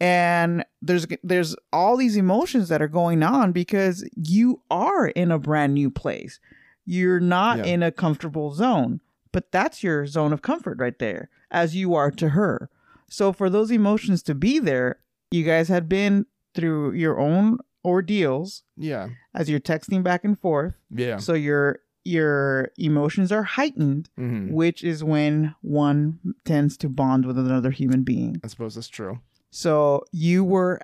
And 0.00 0.64
there's 0.80 1.06
there's 1.24 1.56
all 1.72 1.96
these 1.96 2.16
emotions 2.16 2.68
that 2.68 2.80
are 2.82 2.88
going 2.88 3.22
on 3.22 3.52
because 3.52 4.08
you 4.14 4.62
are 4.70 5.08
in 5.08 5.30
a 5.32 5.38
brand 5.38 5.74
new 5.74 5.90
place. 5.90 6.38
You're 6.84 7.20
not 7.20 7.58
Yeah. 7.58 7.64
in 7.64 7.82
a 7.82 7.92
comfortable 7.92 8.52
zone 8.54 9.00
but 9.30 9.52
that's 9.52 9.82
your 9.82 10.06
zone 10.06 10.32
of 10.32 10.40
comfort 10.40 10.78
right 10.78 10.98
there 10.98 11.28
as 11.50 11.76
you 11.76 11.94
are 11.94 12.10
to 12.10 12.30
her 12.30 12.70
so 13.10 13.30
for 13.30 13.50
those 13.50 13.70
emotions 13.70 14.22
to 14.22 14.34
be 14.34 14.58
there 14.58 15.00
you 15.30 15.44
guys 15.44 15.68
had 15.68 15.86
been 15.86 16.24
through 16.54 16.92
your 16.92 17.20
own 17.20 17.58
ordeals 17.84 18.62
Yeah. 18.78 19.08
as 19.34 19.50
you're 19.50 19.60
texting 19.60 20.02
back 20.02 20.24
and 20.24 20.38
forth 20.40 20.74
Yeah. 20.90 21.18
so 21.18 21.34
your 21.34 21.80
your 22.06 22.70
emotions 22.78 23.30
are 23.30 23.42
heightened 23.42 24.08
hmm 24.16 24.50
which 24.50 24.82
is 24.82 25.04
when 25.04 25.54
one 25.60 26.18
tends 26.46 26.78
to 26.78 26.88
bond 26.88 27.26
with 27.26 27.36
another 27.38 27.70
human 27.70 28.02
being 28.02 28.40
I 28.42 28.46
suppose 28.46 28.76
that's 28.76 28.88
true. 28.88 29.18
So 29.50 30.04
you 30.12 30.44
were 30.44 30.80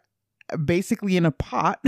basically 0.65 1.17
in 1.17 1.25
a 1.27 1.31
pot 1.31 1.83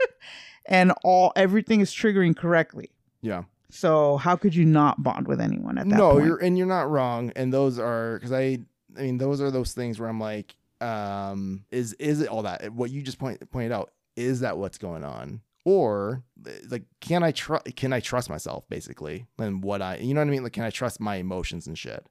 and 0.66 0.92
all 1.04 1.32
everything 1.36 1.80
is 1.80 1.90
triggering 1.92 2.36
correctly 2.36 2.90
Yeah. 3.22 3.44
so 3.70 4.16
how 4.16 4.36
could 4.36 4.54
you 4.54 4.64
not 4.64 5.02
bond 5.02 5.26
with 5.28 5.40
anyone 5.40 5.78
at 5.78 5.88
that 5.88 5.98
point? 5.98 5.98
no, 5.98 6.12
point 6.12 6.26
you're 6.26 6.38
and 6.38 6.58
you're 6.58 6.66
not 6.66 6.90
wrong. 6.90 7.32
And 7.36 7.52
those 7.52 7.78
are 7.78 8.14
because 8.18 8.32
I, 8.32 8.58
I 8.98 9.02
mean, 9.02 9.18
those 9.18 9.40
are 9.40 9.50
those 9.50 9.72
things 9.72 9.98
where 10.00 10.08
I'm 10.08 10.20
like, 10.20 10.54
um, 10.80 11.64
is 11.70 11.92
is 11.94 12.20
it 12.20 12.28
all 12.28 12.42
that? 12.42 12.72
What 12.72 12.90
you 12.90 13.02
just 13.02 13.18
point 13.18 13.48
pointed 13.50 13.72
out 13.72 13.90
is 14.16 14.40
that 14.40 14.58
what's 14.58 14.78
going 14.78 15.04
on, 15.04 15.40
or 15.64 16.24
like, 16.68 16.84
can 17.00 17.22
I 17.22 17.30
trust? 17.32 17.76
Can 17.76 17.92
I 17.92 18.00
trust 18.00 18.28
myself 18.30 18.68
basically? 18.68 19.26
And 19.38 19.62
what 19.62 19.80
I, 19.82 19.96
you 19.98 20.14
know 20.14 20.20
what 20.20 20.26
I 20.28 20.30
mean? 20.30 20.42
Like, 20.42 20.52
can 20.54 20.64
I 20.64 20.70
trust 20.70 20.98
my 21.00 21.16
emotions 21.16 21.66
and 21.66 21.78
shit? 21.78 22.04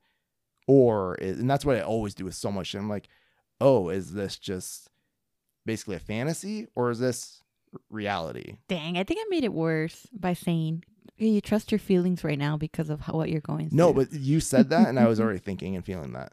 Or 0.68 1.16
and 1.16 1.50
that's 1.50 1.66
what 1.66 1.76
I 1.76 1.82
always 1.82 2.14
do 2.14 2.26
with 2.26 2.36
so 2.36 2.52
much. 2.52 2.68
shit. 2.68 2.80
I'm 2.82 2.88
like, 2.90 3.10
oh, 3.62 3.90
is 3.90 4.14
this 4.14 4.38
just 4.38 4.90
basically 5.66 5.96
a 5.96 6.00
fantasy, 6.00 6.68
or 6.76 6.90
is 6.92 7.00
this 7.00 7.42
reality? 7.90 8.58
Dang, 8.68 8.98
I 8.98 9.04
think 9.04 9.20
I 9.22 9.26
made 9.30 9.44
it 9.44 9.54
worse 9.54 10.08
by 10.14 10.34
saying 10.34 10.84
"Hey, 11.16 11.28
you 11.28 11.42
trust 11.42 11.72
your 11.72 11.80
feelings 11.80 12.24
right 12.24 12.38
now 12.40 12.58
because 12.58 12.90
of 12.90 13.02
how, 13.02 13.14
what 13.14 13.30
you're 13.30 13.42
going 13.42 13.70
through. 13.70 13.78
No, 13.78 13.94
but 13.94 14.12
you 14.14 14.40
said 14.40 14.70
that, 14.70 14.88
and 14.88 15.00
I 15.00 15.08
was 15.08 15.20
already 15.22 15.40
thinking 15.40 15.76
and 15.76 15.86
feeling 15.86 16.14
that. 16.14 16.32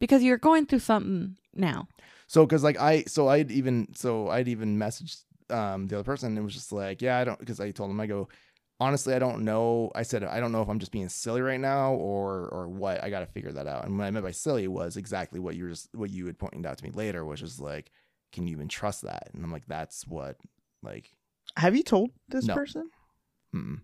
because 0.00 0.22
you're 0.22 0.38
going 0.38 0.66
through 0.66 0.80
something 0.80 1.36
now. 1.54 1.88
So, 2.26 2.44
because 2.44 2.62
like 2.62 2.78
I, 2.78 3.04
so 3.04 3.28
I'd 3.28 3.50
even, 3.50 3.88
so 3.94 4.28
I'd 4.28 4.48
even 4.48 4.78
messaged 4.78 5.22
um 5.50 5.86
the 5.88 5.96
other 5.96 6.04
person 6.04 6.28
and 6.28 6.38
it 6.38 6.42
was 6.42 6.52
just 6.52 6.72
like, 6.72 7.00
yeah, 7.00 7.18
I 7.18 7.24
don't, 7.24 7.38
because 7.38 7.58
I 7.58 7.70
told 7.70 7.90
him 7.90 7.98
I 8.00 8.06
go, 8.06 8.28
honestly, 8.80 9.14
I 9.14 9.18
don't 9.18 9.44
know. 9.44 9.90
I 9.94 10.02
said 10.02 10.24
I 10.24 10.40
don't 10.40 10.52
know 10.52 10.62
if 10.62 10.68
I'm 10.68 10.78
just 10.78 10.92
being 10.92 11.08
silly 11.08 11.40
right 11.40 11.60
now 11.60 11.94
or 11.94 12.48
or 12.48 12.68
what. 12.68 13.02
I 13.02 13.10
got 13.10 13.20
to 13.20 13.26
figure 13.26 13.52
that 13.52 13.66
out. 13.66 13.84
And 13.86 13.98
what 13.98 14.04
I 14.04 14.10
meant 14.10 14.24
by 14.24 14.30
silly 14.32 14.68
was 14.68 14.96
exactly 14.96 15.40
what 15.40 15.56
you 15.56 15.64
were 15.64 15.70
just 15.70 15.88
what 15.94 16.10
you 16.10 16.26
had 16.26 16.38
pointed 16.38 16.66
out 16.66 16.78
to 16.78 16.84
me 16.84 16.90
later, 16.90 17.24
which 17.24 17.42
was 17.42 17.60
like, 17.60 17.90
can 18.32 18.46
you 18.46 18.52
even 18.52 18.68
trust 18.68 19.02
that? 19.02 19.30
And 19.34 19.44
I'm 19.44 19.52
like, 19.52 19.66
that's 19.66 20.06
what, 20.06 20.36
like, 20.82 21.10
have 21.56 21.74
you 21.76 21.82
told 21.82 22.10
this 22.28 22.46
No. 22.46 22.54
person 22.54 22.90
mm. 23.54 23.80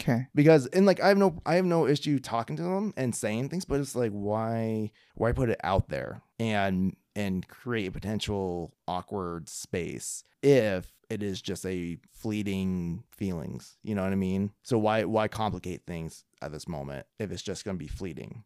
okay 0.00 0.26
because 0.34 0.66
and 0.66 0.84
like 0.84 1.00
I 1.00 1.08
have 1.08 1.16
no 1.18 1.40
I 1.46 1.54
have 1.54 1.64
no 1.64 1.86
issue 1.86 2.18
talking 2.18 2.56
to 2.56 2.62
them 2.62 2.92
and 2.96 3.14
saying 3.14 3.48
things, 3.48 3.64
but 3.64 3.80
it's 3.80 3.94
like 3.94 4.12
why 4.12 4.90
why 5.14 5.32
put 5.32 5.48
it 5.50 5.60
out 5.62 5.88
there 5.88 6.22
and 6.38 6.96
and 7.16 7.46
create 7.48 7.86
a 7.88 7.92
potential 7.92 8.74
awkward 8.86 9.48
space 9.48 10.22
if 10.42 10.92
it 11.10 11.22
is 11.22 11.40
just 11.40 11.64
a 11.66 11.98
fleeting 12.12 13.04
feelings. 13.10 13.76
You 13.82 13.94
know 13.94 14.02
what 14.02 14.12
I 14.12 14.16
mean? 14.16 14.52
So 14.62 14.78
why 14.78 15.04
why 15.04 15.28
complicate 15.28 15.82
things 15.86 16.24
at 16.42 16.52
this 16.52 16.68
moment 16.68 17.06
if 17.18 17.30
it's 17.32 17.42
just 17.42 17.64
gonna 17.64 17.78
be 17.78 17.88
fleeting? 17.88 18.44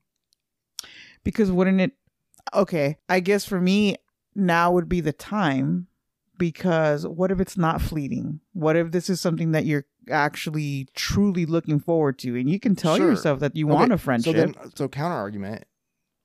because 1.24 1.52
wouldn't 1.52 1.80
it 1.80 1.92
okay 2.52 2.96
i 3.08 3.20
guess 3.20 3.44
for 3.44 3.60
me 3.60 3.94
now 4.34 4.72
would 4.72 4.88
be 4.88 5.00
the 5.00 5.12
time 5.12 5.86
because 6.38 7.06
what 7.06 7.30
if 7.30 7.38
it's 7.38 7.56
not 7.56 7.80
fleeting 7.80 8.40
what 8.52 8.74
if 8.74 8.90
this 8.90 9.08
is 9.08 9.20
something 9.20 9.52
that 9.52 9.64
you're 9.64 9.84
actually 10.10 10.88
truly 10.94 11.46
looking 11.46 11.78
forward 11.78 12.18
to 12.18 12.36
and 12.36 12.50
you 12.50 12.58
can 12.58 12.74
tell 12.74 12.96
Sure. 12.96 13.10
yourself 13.10 13.38
that 13.38 13.54
you 13.54 13.66
Okay, 13.68 13.74
want 13.74 13.92
a 13.92 13.96
So 13.96 14.02
friendship 14.02 14.34
then 14.34 14.54
so 14.74 14.88
counter 14.88 15.14
argument, 15.14 15.64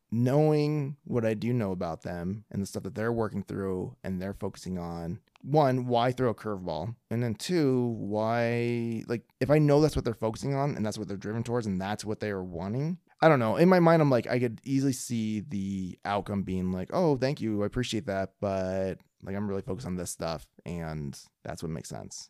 knowing 0.09 0.95
what 1.03 1.25
I 1.25 1.33
do 1.35 1.53
know 1.53 1.71
about 1.71 2.01
them 2.01 2.45
and 2.49 2.61
the 2.61 2.65
stuff 2.65 2.83
that 2.83 2.95
they're 2.95 3.13
working 3.13 3.43
through 3.43 3.95
and 4.03 4.19
they're 4.21 4.33
focusing 4.33 4.79
on, 4.79 5.19
one, 5.41 5.88
why 5.88 6.11
throw 6.11 6.29
a 6.29 6.35
curveball? 6.35 6.95
And 7.11 7.23
then 7.23 7.35
two, 7.35 7.95
why, 7.97 9.03
like, 9.07 9.23
if 9.39 9.49
I 9.49 9.59
know 9.59 9.81
that's 9.81 9.95
what 9.95 10.05
they're 10.05 10.13
focusing 10.13 10.53
on 10.55 10.75
and 10.75 10.85
that's 10.85 10.97
what 10.97 11.07
they're 11.07 11.17
driven 11.17 11.43
towards 11.43 11.67
and 11.67 11.79
that's 11.79 12.03
what 12.05 12.19
they 12.19 12.29
are 12.29 12.43
wanting, 12.43 12.97
I 13.21 13.29
don't 13.29 13.39
know. 13.39 13.55
In 13.55 13.67
my 13.69 13.79
mind, 13.79 14.01
I'm 14.01 14.09
like, 14.11 14.27
I 14.27 14.39
could 14.39 14.61
easily 14.63 14.93
see 14.93 15.39
the 15.41 15.97
outcome 16.05 16.43
being 16.43 16.71
like, 16.71 16.89
oh, 16.93 17.17
thank 17.17 17.41
you. 17.41 17.63
I 17.63 17.65
appreciate 17.65 18.05
that. 18.07 18.33
But 18.39 18.95
like, 19.23 19.35
I'm 19.35 19.47
really 19.47 19.61
focused 19.63 19.88
on 19.88 19.95
this 19.95 20.11
stuff. 20.11 20.45
And 20.65 21.19
that's 21.43 21.63
what 21.63 21.71
makes 21.71 21.89
sense. 21.89 22.29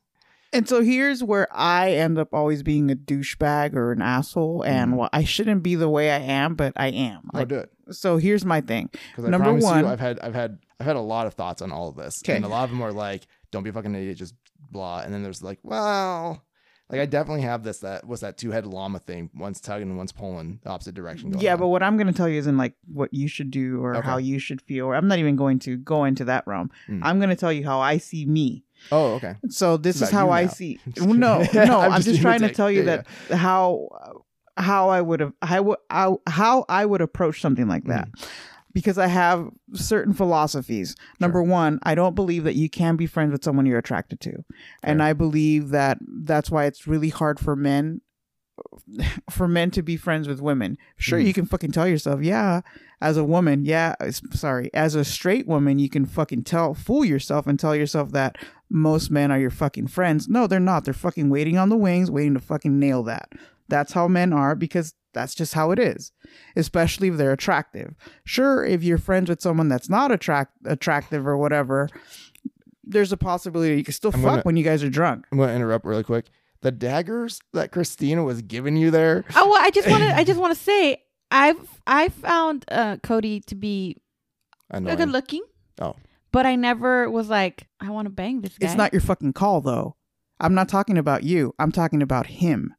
And 0.53 0.67
so 0.67 0.81
here's 0.81 1.21
where 1.21 1.49
I 1.53 1.91
end 1.91 2.17
up 2.17 2.29
always 2.33 2.63
being 2.63 2.89
a 2.89 2.95
douchebag 2.95 3.73
or 3.75 3.91
an 3.91 4.01
asshole, 4.01 4.61
and 4.61 4.93
Mhm. 4.93 4.95
well, 4.95 5.09
I 5.11 5.25
shouldn't 5.25 5.61
be 5.61 5.75
the 5.75 5.89
way 5.89 6.09
I 6.09 6.19
am, 6.19 6.55
but 6.55 6.71
I 6.77 6.87
am. 6.87 7.29
I'll 7.33 7.41
Like, 7.41 7.49
do 7.49 7.55
it. 7.55 7.69
so 7.91 8.15
here's 8.15 8.45
my 8.45 8.61
thing. 8.61 8.89
Because 9.11 9.25
I 9.25 9.29
Number 9.29 9.43
promise 9.47 9.63
one- 9.65 9.83
you, 9.83 9.89
I've 9.91 9.99
had, 9.99 10.19
I've 10.21 10.33
had, 10.33 10.59
I've 10.79 10.85
had 10.87 10.95
a 10.95 11.01
lot 11.01 11.27
of 11.27 11.33
thoughts 11.33 11.61
on 11.61 11.71
all 11.71 11.89
of 11.89 11.95
this, 11.95 12.21
'Kay. 12.23 12.35
and 12.35 12.45
a 12.45 12.47
lot 12.47 12.63
of 12.65 12.69
them 12.69 12.81
are 12.81 12.91
like, 12.93 13.25
"Don't 13.51 13.63
be 13.63 13.69
a 13.69 13.73
fucking 13.73 13.93
idiot, 13.95 14.17
just 14.17 14.35
blah." 14.71 14.99
And 15.01 15.13
then 15.13 15.23
there's 15.23 15.41
like, 15.41 15.59
well, 15.63 16.43
like 16.89 17.01
I 17.01 17.05
definitely 17.05 17.41
have 17.41 17.63
this 17.63 17.79
that 17.79 18.07
was 18.07 18.21
that 18.21 18.37
two 18.37 18.51
headed 18.51 18.69
llama 18.69 18.99
thing? 18.99 19.29
One's 19.35 19.59
tugging 19.59 19.89
and 19.89 19.97
one's 19.97 20.11
pulling 20.11 20.59
the 20.63 20.69
opposite 20.69 20.93
direction. 20.95 21.31
Going 21.31 21.43
Yeah, 21.43 21.53
on. 21.53 21.59
but 21.59 21.67
what 21.67 21.83
I'm 21.83 21.97
going 21.97 22.07
to 22.07 22.13
tell 22.13 22.29
you 22.29 22.37
isn't 22.39 22.57
like 22.57 22.75
what 22.93 23.13
you 23.13 23.27
should 23.27 23.51
do 23.51 23.83
or 23.83 23.95
Okay. 23.97 24.07
how 24.07 24.17
you 24.17 24.39
should 24.39 24.61
feel. 24.61 24.91
I'm 24.93 25.07
not 25.07 25.17
even 25.19 25.35
going 25.35 25.59
to 25.59 25.75
go 25.77 26.05
into 26.05 26.23
that 26.25 26.45
realm. 26.47 26.69
Mm. 26.87 27.01
I'm 27.03 27.17
going 27.19 27.29
to 27.29 27.35
tell 27.35 27.51
you 27.51 27.65
how 27.65 27.79
I 27.81 27.97
see 27.97 28.25
me. 28.25 28.63
oh, 28.91 29.15
okay. 29.15 29.35
So 29.49 29.75
this 29.77 30.01
is 30.01 30.09
how 30.11 30.29
I 30.29 30.43
now. 30.43 30.49
see. 30.49 30.79
No, 30.97 31.13
no, 31.15 31.39
I'm 31.79 31.91
I'm, 31.91 31.91
just 31.97 32.07
just 32.09 32.21
trying 32.21 32.39
to 32.41 32.53
tell 32.53 32.69
you 32.71 32.83
Yeah, 32.83 33.01
that 33.29 33.37
how 33.37 33.89
how 34.55 34.89
I 34.89 35.01
would 35.01 35.19
have 35.19 35.33
how, 35.41 35.61
would- 35.63 35.77
how 35.89 36.21
how 36.27 36.65
I 36.69 36.85
would 36.85 37.01
approach 37.01 37.41
something 37.41 37.67
like 37.67 37.83
that. 37.85 38.09
Mm. 38.11 38.27
Because 38.77 38.97
I 38.99 39.07
have 39.07 39.49
certain 39.73 40.13
philosophies. 40.13 40.95
Number 41.19 41.41
one, 41.41 41.79
I 41.83 41.95
don't 41.95 42.13
believe 42.15 42.43
that 42.43 42.55
you 42.55 42.69
can 42.69 42.95
be 42.95 43.07
friends 43.07 43.31
with 43.31 43.43
someone 43.43 43.65
you're 43.65 43.79
attracted 43.79 44.19
to. 44.21 44.43
And 44.83 45.01
I 45.01 45.13
believe 45.13 45.69
that 45.69 45.97
that's 46.23 46.51
why 46.51 46.65
it's 46.65 46.85
really 46.85 47.09
hard 47.09 47.39
for 47.39 47.55
men 47.55 48.01
for 49.29 49.47
men 49.47 49.69
to 49.71 49.81
be 49.83 49.97
friends 49.97 50.27
with 50.27 50.41
women. 50.41 50.77
Sure, 50.95 51.19
Mhm. 51.19 51.25
you 51.25 51.33
can 51.33 51.45
fucking 51.45 51.71
tell 51.71 51.87
yourself, 51.87 52.21
yeah, 52.23 52.61
as 53.01 53.15
a 53.17 53.23
woman, 53.23 53.65
yeah, 53.65 53.93
sorry, 54.31 54.71
as 54.73 54.95
a 54.95 55.05
straight 55.05 55.47
woman, 55.47 55.77
you 55.79 55.89
can 55.89 56.05
fucking 56.05 56.43
tell, 56.43 56.73
fool 56.73 57.05
yourself 57.05 57.45
and 57.45 57.59
tell 57.59 57.75
yourself 57.75 58.11
that 58.13 58.35
most 58.69 59.11
men 59.11 59.31
are 59.31 59.39
your 59.39 59.51
fucking 59.51 59.87
friends. 59.87 60.27
No, 60.27 60.47
they're 60.47 60.59
not. 60.59 60.85
They're 60.85 60.93
fucking 60.93 61.29
waiting 61.29 61.57
on 61.57 61.69
the 61.69 61.77
wings, 61.77 62.09
waiting 62.09 62.33
to 62.33 62.39
fucking 62.39 62.79
nail 62.79 63.03
that. 63.03 63.31
That's 63.67 63.93
how 63.93 64.07
men 64.07 64.33
are 64.33 64.55
because 64.55 64.93
that's 65.17 65.33
just 65.35 65.53
how 65.55 65.71
it 65.71 65.79
is, 65.79 66.11
especially 66.55 67.07
if 67.09 67.17
they're 67.17 67.33
attractive. 67.33 67.95
Sure, 68.23 68.63
if 68.63 68.83
you're 68.83 68.97
friends 68.99 69.29
with 69.29 69.41
someone 69.41 69.67
that's 69.67 69.89
not 69.89 70.11
attract 70.11 70.53
attractive 70.65 71.25
or 71.25 71.37
whatever, 71.37 71.89
there's 72.83 73.11
a 73.11 73.17
possibility 73.17 73.75
you 73.77 73.83
can 73.83 73.93
still 73.93 74.11
I'm 74.13 74.21
fuck 74.21 74.29
gonna- 74.29 74.41
when 74.43 74.55
you 74.57 74.63
guys 74.63 74.83
are 74.83 74.89
drunk. 74.89 75.25
I'm 75.31 75.37
gonna 75.39 75.53
interrupt 75.55 75.85
really 75.85 76.03
quick. 76.03 76.25
The 76.61 76.71
daggers 76.71 77.39
that 77.53 77.71
Christina 77.71 78.23
was 78.23 78.41
giving 78.41 78.77
you 78.77 78.89
there. 78.91 79.25
Oh, 79.35 79.49
well, 79.49 79.61
I 79.63 79.69
just 79.69 79.87
want 79.89 80.03
to. 80.03 80.15
I 80.15 80.23
just 80.23 80.39
want 80.43 80.55
to 80.57 80.63
say, 80.63 81.03
I've 81.29 81.57
I 81.85 82.09
found 82.09 82.65
uh, 82.69 82.97
Cody 83.03 83.41
to 83.41 83.55
be 83.55 83.97
Annoying. 84.71 84.97
good 84.97 85.09
looking. 85.09 85.43
Oh. 85.79 85.95
but 86.31 86.45
I 86.47 86.55
never 86.55 87.09
was 87.09 87.29
like, 87.29 87.67
I 87.79 87.89
want 87.91 88.07
to 88.07 88.09
bang 88.11 88.41
this 88.41 88.57
guy. 88.57 88.65
It's 88.67 88.75
not 88.75 88.91
your 88.93 89.01
fucking 89.01 89.33
call, 89.33 89.61
though. 89.61 89.95
I'm 90.39 90.53
not 90.55 90.67
talking 90.69 90.97
about 90.97 91.23
you. 91.23 91.53
I'm 91.59 91.71
talking 91.71 92.01
about 92.01 92.27
him. 92.27 92.73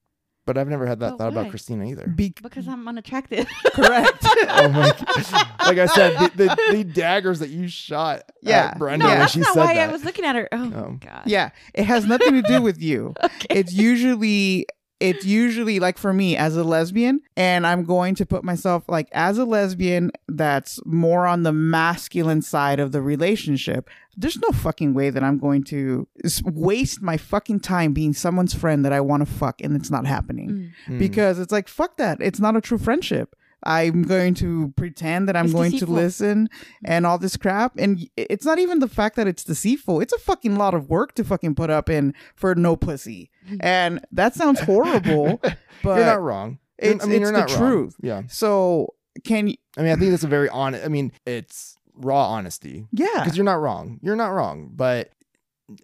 But 0.49 0.57
I've 0.57 0.67
never 0.69 0.87
had 0.87 0.99
that 1.01 1.11
But 1.11 1.19
thought 1.19 1.35
why? 1.35 1.41
about 1.43 1.51
Christina 1.51 1.85
either. 1.85 2.07
Be- 2.07 2.35
because 2.43 2.67
I'm 2.67 2.89
unattractive. 2.89 3.47
correct. 3.75 4.17
oh 4.25 4.69
my 4.71 4.93
God. 4.93 5.47
Like 5.67 5.77
I 5.79 5.87
said, 5.87 6.31
the, 6.37 6.45
the, 6.47 6.73
the 6.79 6.85
daggers 6.85 7.41
that 7.41 7.51
you 7.51 7.69
shot 7.69 8.23
Yeah. 8.41 8.69
at 8.69 8.79
Brenda 8.79 9.05
no, 9.05 9.11
when 9.11 9.19
that's 9.19 9.33
she 9.33 9.41
not 9.41 9.53
said 9.53 9.61
why 9.61 9.75
that. 9.75 9.91
I 9.91 9.93
was 9.93 10.05
looking 10.05 10.25
at 10.25 10.37
her. 10.37 10.49
Oh, 10.51 10.73
Oh. 10.75 10.97
God. 11.01 11.23
yeah, 11.27 11.51
it 11.75 11.85
has 11.85 12.07
nothing 12.07 12.33
to 12.33 12.43
do 12.43 12.63
with 12.63 12.81
you. 12.81 13.13
Okay. 13.23 13.47
It's 13.61 13.75
usually 13.75 14.67
it's 15.01 15.25
usually 15.25 15.79
like 15.79 15.97
for 15.97 16.13
me 16.13 16.37
as 16.37 16.57
a 16.57 16.65
lesbian 16.65 17.21
and 17.37 17.67
I'm 17.67 17.85
going 17.85 18.15
to 18.17 18.27
put 18.27 18.43
myself 18.43 18.85
like 18.89 19.09
as 19.13 19.39
a 19.39 19.45
lesbian 19.45 20.11
that's 20.27 20.81
more 20.85 21.27
on 21.27 21.45
the 21.45 21.53
masculine 21.53 22.43
side 22.43 22.81
of 22.81 22.93
the 22.93 23.01
relationship. 23.01 23.89
There's 24.17 24.39
no 24.39 24.49
fucking 24.51 24.95
way 24.95 25.11
that 25.11 25.23
I'm 25.23 25.39
going 25.39 25.63
to 25.65 26.09
waste 26.45 27.01
my 27.01 27.17
fucking 27.17 27.61
time 27.61 27.93
being 27.93 28.13
someone's 28.13 28.55
friend 28.55 28.85
that 28.85 28.93
I 28.93 29.01
want 29.01 29.27
to 29.27 29.33
fuck 29.33 29.61
and 29.61 29.77
it's 29.77 29.91
not 29.91 30.07
happening. 30.07 30.73
Mm. 30.87 30.95
Mm. 30.95 30.99
because 30.99 31.39
it's 31.39 31.53
like 31.53 31.69
fuck 31.69 31.97
that 31.99 32.19
it's 32.21 32.41
not 32.41 32.57
a 32.57 32.61
true 32.61 32.79
friendship 32.79 33.37
i'm 33.65 34.03
going 34.03 34.35
to 34.35 34.73
pretend 34.77 35.29
that 35.29 35.37
i'm 35.37 35.47
It's 35.47 35.55
going 35.55 35.71
deceitful. 35.73 35.95
to 35.97 36.01
listen 36.03 36.49
mm-hmm. 36.49 36.85
and 36.85 37.07
all 37.07 37.19
this 37.19 37.37
crap 37.37 37.73
and 37.77 38.09
it's 38.17 38.45
not 38.45 38.59
even 38.59 38.79
the 38.79 38.89
fact 38.89 39.17
that 39.17 39.27
it's 39.27 39.45
deceitful 39.45 40.01
it's 40.01 40.13
a 40.13 40.19
fucking 40.19 40.57
lot 40.57 40.75
of 40.75 40.89
work 40.89 41.15
to 41.15 41.25
fucking 41.25 41.55
put 41.55 41.71
up 41.71 41.89
in 41.91 42.15
for 42.37 42.55
no 42.55 42.77
pussy 42.77 43.31
mm-hmm. 43.47 43.57
and 43.61 44.05
that 44.13 44.35
sounds 44.35 44.61
horrible 44.61 45.41
but 45.83 45.97
you're 45.97 46.07
not 46.07 46.23
wrong. 46.23 46.59
It's- 46.79 47.03
I 47.03 47.07
mean, 47.07 47.17
it's 47.17 47.21
you're 47.23 47.33
the 47.33 47.39
not 47.39 47.51
wrong. 47.51 47.59
truth. 47.59 47.97
Yeah. 48.03 48.23
so 48.29 48.95
can 49.25 49.49
you 49.49 49.57
I 49.77 49.83
mean, 49.83 49.93
I 49.93 49.97
think 49.97 50.11
that's 50.11 50.25
a 50.25 50.29
very 50.29 50.49
honest. 50.49 50.85
I 50.85 50.89
mean, 50.89 51.13
it's 51.27 51.77
raw 51.95 52.29
honesty 52.29 52.87
yeah 52.93 53.09
because 53.15 53.37
you're 53.37 53.45
not 53.45 53.61
wrong. 53.61 53.99
You're 54.03 54.17
not 54.17 54.29
wrong, 54.29 54.71
but 54.75 55.11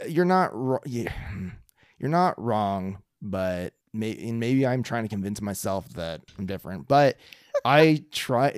you're 0.08 0.24
not. 0.24 0.50
Ro- 0.54 0.80
yeah, 0.86 1.12
you're 1.98 2.10
not 2.10 2.40
wrong, 2.40 2.98
but 3.20 3.74
may- 3.92 4.16
and 4.28 4.38
maybe 4.40 4.66
I'm 4.66 4.82
trying 4.82 5.02
to 5.04 5.08
convince 5.08 5.40
myself 5.40 5.88
that 5.90 6.22
I'm 6.38 6.46
different. 6.46 6.86
But 6.88 7.16
I 7.64 8.04
try. 8.10 8.52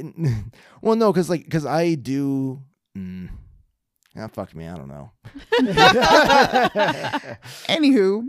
well, 0.82 0.96
no, 0.96 1.12
because 1.12 1.28
like 1.30 1.44
because 1.44 1.66
I 1.66 1.94
do. 1.94 2.62
Mm, 2.96 3.28
ah, 4.16 4.28
fuck 4.28 4.54
me. 4.54 4.66
I 4.68 4.76
don't 4.76 4.88
know. 4.88 5.10
Anywho, 7.68 8.24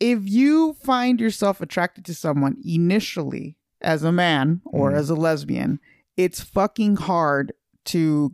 if 0.00 0.20
you 0.24 0.74
find 0.74 1.20
yourself 1.20 1.60
attracted 1.60 2.04
to 2.06 2.14
someone 2.14 2.56
initially 2.64 3.56
as 3.80 4.02
a 4.02 4.12
man 4.12 4.60
or 4.64 4.92
Mhm. 4.92 4.96
as 4.96 5.10
a 5.10 5.14
lesbian, 5.14 5.80
it's 6.16 6.40
fucking 6.40 6.96
hard 6.96 7.52
to 7.86 8.32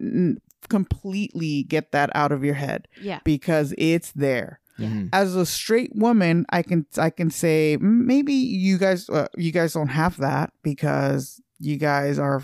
n- 0.00 0.40
completely 0.68 1.62
get 1.62 1.92
that 1.92 2.10
out 2.14 2.32
of 2.32 2.42
your 2.44 2.54
head 2.54 2.88
Yeah. 3.00 3.20
because 3.24 3.74
it's 3.78 4.12
there. 4.12 4.60
Mhm. 4.78 5.08
As 5.12 5.36
a 5.36 5.46
straight 5.46 5.92
woman, 5.94 6.46
I 6.50 6.62
can 6.62 6.86
I 6.98 7.10
can 7.10 7.30
say 7.30 7.76
"Mm, 7.80 8.04
maybe 8.06 8.32
you 8.34 8.76
guys 8.78 9.08
uh, 9.08 9.28
you 9.36 9.52
guys 9.52 9.72
don't 9.74 9.88
have 9.88 10.16
that 10.18 10.52
because 10.62 11.40
you 11.58 11.76
guys 11.76 12.18
are 12.18 12.42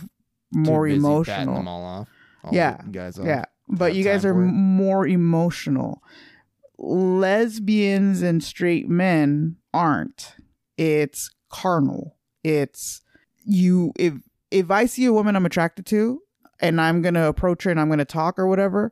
more 0.52 0.86
emotional. 0.86 1.54
them 1.54 1.68
all 1.68 1.84
off. 1.84 2.08
All 2.44 2.54
Yeah, 2.54 2.80
guys 2.90 3.18
off. 3.18 3.26
Yeah, 3.26 3.44
but 3.68 3.94
you 3.94 4.04
guys 4.04 4.24
are 4.24 4.32
for 4.34 4.42
it. 4.44 4.48
m- 4.48 4.54
more 4.76 5.06
emotional. 5.06 6.02
Lesbians 6.78 8.22
and 8.22 8.42
straight 8.42 8.88
men 8.88 9.56
aren't. 9.74 10.34
It's 10.76 11.30
carnal. 11.50 12.16
It's 12.42 13.02
you 13.44 13.92
if 13.96 14.14
if 14.50 14.70
I 14.70 14.86
see 14.86 15.04
a 15.04 15.12
woman 15.12 15.36
I'm 15.36 15.46
attracted 15.46 15.86
to 15.86 16.22
and 16.60 16.80
I'm 16.80 17.02
going 17.02 17.14
to 17.14 17.26
approach 17.26 17.64
her 17.64 17.70
and 17.70 17.78
I'm 17.80 17.88
going 17.88 17.98
to 18.00 18.04
talk 18.04 18.38
or 18.38 18.46
whatever, 18.46 18.90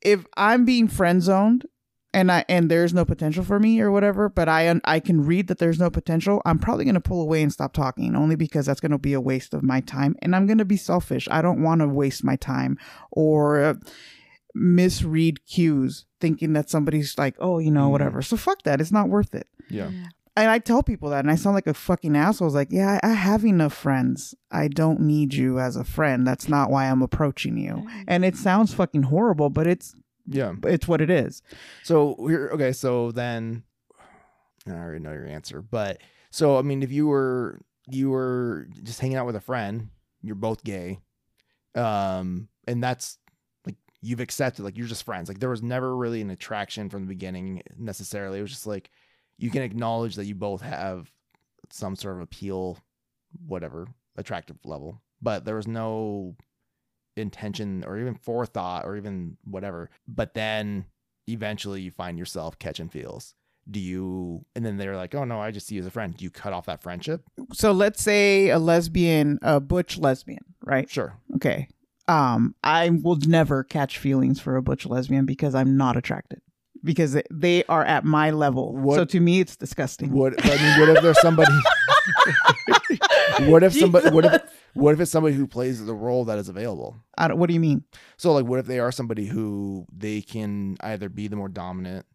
if 0.00 0.24
I'm 0.36 0.64
being 0.64 0.88
friend 0.88 1.22
zoned 1.22 1.66
and 2.14 2.32
I 2.32 2.44
and 2.48 2.70
there's 2.70 2.94
no 2.94 3.04
potential 3.04 3.44
for 3.44 3.58
me 3.60 3.80
or 3.80 3.90
whatever, 3.90 4.28
but 4.30 4.48
I 4.48 4.80
I 4.84 5.00
can 5.00 5.26
read 5.26 5.48
that 5.48 5.58
there's 5.58 5.78
no 5.78 5.90
potential, 5.90 6.40
I'm 6.46 6.58
probably 6.58 6.84
going 6.84 6.94
to 6.94 7.00
pull 7.00 7.20
away 7.20 7.42
and 7.42 7.52
stop 7.52 7.72
talking 7.74 8.16
only 8.16 8.36
because 8.36 8.64
that's 8.66 8.80
going 8.80 8.92
to 8.92 8.98
be 8.98 9.12
a 9.12 9.20
waste 9.20 9.52
of 9.52 9.62
my 9.62 9.80
time 9.80 10.16
and 10.22 10.34
I'm 10.34 10.46
going 10.46 10.58
to 10.58 10.64
be 10.64 10.76
selfish. 10.78 11.28
I 11.30 11.42
don't 11.42 11.62
want 11.62 11.80
to 11.82 11.88
waste 11.88 12.24
my 12.24 12.36
time 12.36 12.78
or 13.10 13.60
uh, 13.62 13.74
misread 14.54 15.44
cues 15.46 16.06
thinking 16.20 16.52
that 16.54 16.70
somebody's 16.70 17.18
like, 17.18 17.34
"Oh, 17.38 17.58
you 17.58 17.70
know, 17.70 17.88
Mhm. 17.88 17.90
whatever." 17.90 18.22
So 18.22 18.36
fuck 18.36 18.62
that. 18.62 18.80
It's 18.80 18.92
not 18.92 19.08
worth 19.08 19.34
it. 19.34 19.46
Yeah. 19.68 19.90
And 20.36 20.50
I 20.50 20.58
tell 20.58 20.82
people 20.82 21.10
that 21.10 21.20
and 21.20 21.30
I 21.30 21.36
sound 21.36 21.54
like 21.54 21.68
a 21.68 21.74
fucking 21.74 22.16
asshole. 22.16 22.48
It's 22.48 22.54
like, 22.54 22.72
"Yeah, 22.72 22.98
I 23.02 23.10
I 23.10 23.12
have 23.12 23.44
enough 23.44 23.72
friends. 23.72 24.34
I 24.50 24.68
don't 24.68 25.00
need 25.00 25.34
you 25.34 25.58
as 25.60 25.76
a 25.76 25.84
friend. 25.84 26.26
That's 26.26 26.48
not 26.48 26.70
why 26.70 26.90
I'm 26.90 27.02
approaching 27.02 27.56
you." 27.56 27.86
And 28.08 28.24
it 28.24 28.36
sounds 28.36 28.74
fucking 28.74 29.04
horrible, 29.04 29.50
but 29.50 29.66
it's 29.66 29.94
Yeah. 30.26 30.52
But 30.52 30.72
it's 30.72 30.88
what 30.88 31.00
it 31.00 31.10
is. 31.10 31.42
So 31.82 32.16
we're 32.18 32.50
okay. 32.52 32.72
So 32.72 33.12
then, 33.12 33.64
I 34.66 34.72
already 34.72 35.00
know 35.00 35.12
your 35.12 35.26
answer, 35.26 35.62
but 35.62 36.00
so 36.30 36.58
I 36.58 36.62
mean, 36.62 36.82
if 36.82 36.90
you 36.90 37.06
were 37.06 37.60
you 37.88 38.10
were 38.10 38.66
just 38.82 39.00
hanging 39.00 39.16
out 39.16 39.26
with 39.26 39.36
a 39.36 39.40
friend, 39.40 39.90
you're 40.22 40.34
both 40.34 40.64
gay, 40.64 40.98
um, 41.74 42.48
and 42.66 42.82
that's 42.82 43.18
like 43.66 43.76
you've 44.00 44.20
accepted, 44.20 44.62
like 44.62 44.76
you're 44.76 44.86
just 44.86 45.04
friends. 45.04 45.28
Like 45.28 45.40
there 45.40 45.50
was 45.50 45.62
never 45.62 45.94
really 45.96 46.20
an 46.20 46.30
attraction 46.30 46.88
from 46.88 47.02
the 47.02 47.08
beginning 47.08 47.62
necessarily. 47.76 48.38
It 48.38 48.42
was 48.42 48.50
just 48.50 48.66
like 48.66 48.90
you 49.38 49.50
can 49.50 49.62
acknowledge 49.62 50.16
that 50.16 50.26
you 50.26 50.34
both 50.34 50.62
have 50.62 51.10
some 51.70 51.96
sort 51.96 52.16
of 52.16 52.22
appeal, 52.22 52.78
whatever 53.46 53.86
attractive 54.16 54.56
level, 54.64 55.02
but 55.20 55.44
there 55.44 55.56
was 55.56 55.66
no 55.66 56.36
intention 57.16 57.84
or 57.86 57.98
even 57.98 58.14
forethought 58.14 58.84
or 58.84 58.96
even 58.96 59.36
whatever. 59.44 59.90
But 60.08 60.34
then 60.34 60.86
eventually 61.26 61.80
you 61.80 61.90
find 61.90 62.18
yourself 62.18 62.58
catching 62.58 62.88
feels. 62.88 63.34
do 63.70 63.80
you 63.80 64.44
and 64.54 64.64
then 64.64 64.76
they're 64.76 64.96
like, 64.96 65.14
"Oh 65.14 65.24
no, 65.24 65.40
I 65.40 65.50
just 65.50 65.66
see 65.66 65.76
you 65.76 65.80
as 65.80 65.86
a 65.86 65.90
friend." 65.90 66.14
Do 66.16 66.22
you 66.24 66.30
cut 66.30 66.52
off 66.52 66.66
that 66.66 66.82
friendship? 66.82 67.22
So 67.52 67.72
let's 67.72 68.02
say 68.02 68.50
a 68.50 68.58
lesbian, 68.58 69.38
a 69.40 69.58
butch 69.58 69.96
lesbian, 69.96 70.44
right? 70.62 70.88
Sure. 70.90 71.16
Okay. 71.36 71.68
Um, 72.06 72.54
I 72.62 72.90
will 72.90 73.16
never 73.16 73.64
catch 73.64 73.96
feelings 73.96 74.38
for 74.38 74.56
a 74.56 74.62
butch 74.62 74.84
lesbian 74.84 75.24
because 75.24 75.54
I'm 75.54 75.78
not 75.78 75.96
attracted. 75.96 76.42
Because 76.84 77.12
they- 77.14 77.22
they 77.30 77.64
are 77.64 77.82
at 77.84 78.04
my 78.04 78.30
level. 78.30 78.76
What- 78.76 78.96
So 78.96 79.04
to 79.06 79.20
me, 79.20 79.40
it's 79.40 79.56
disgusting. 79.56 80.12
What 80.12 80.34
I 80.44 80.56
mean, 80.56 80.80
what 80.80 80.88
if 80.96 81.02
there's 81.02 81.20
somebody 81.20 81.50
What 83.40 83.62
if 83.62 83.72
somebody 83.74 84.10
what 84.10 84.24
if 84.26 84.42
what 84.74 84.92
if 84.94 85.00
it's 85.00 85.10
somebody 85.10 85.34
who 85.34 85.46
plays 85.46 85.84
the 85.84 85.94
role 85.94 86.24
that 86.26 86.38
is 86.38 86.48
available? 86.48 86.96
I 87.16 87.28
don't, 87.28 87.38
what 87.38 87.48
do 87.48 87.54
you 87.54 87.60
mean? 87.60 87.84
So 88.16 88.32
like 88.32 88.44
what 88.46 88.58
if 88.58 88.66
they 88.66 88.78
are 88.80 88.92
somebody 88.92 89.26
who 89.26 89.86
they 89.92 90.20
can 90.20 90.76
either 90.80 91.08
be 91.08 91.28
the 91.28 91.36
more 91.36 91.48
dominant 91.48 92.06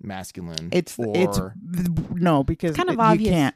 masculine 0.00 0.68
It's 0.72 0.98
or 0.98 1.12
it's 1.16 1.38
no 2.14 2.42
because 2.44 2.76
kind 2.76 2.88
of 2.88 2.96
you 2.96 3.00
obvious. 3.00 3.30
can't. 3.30 3.54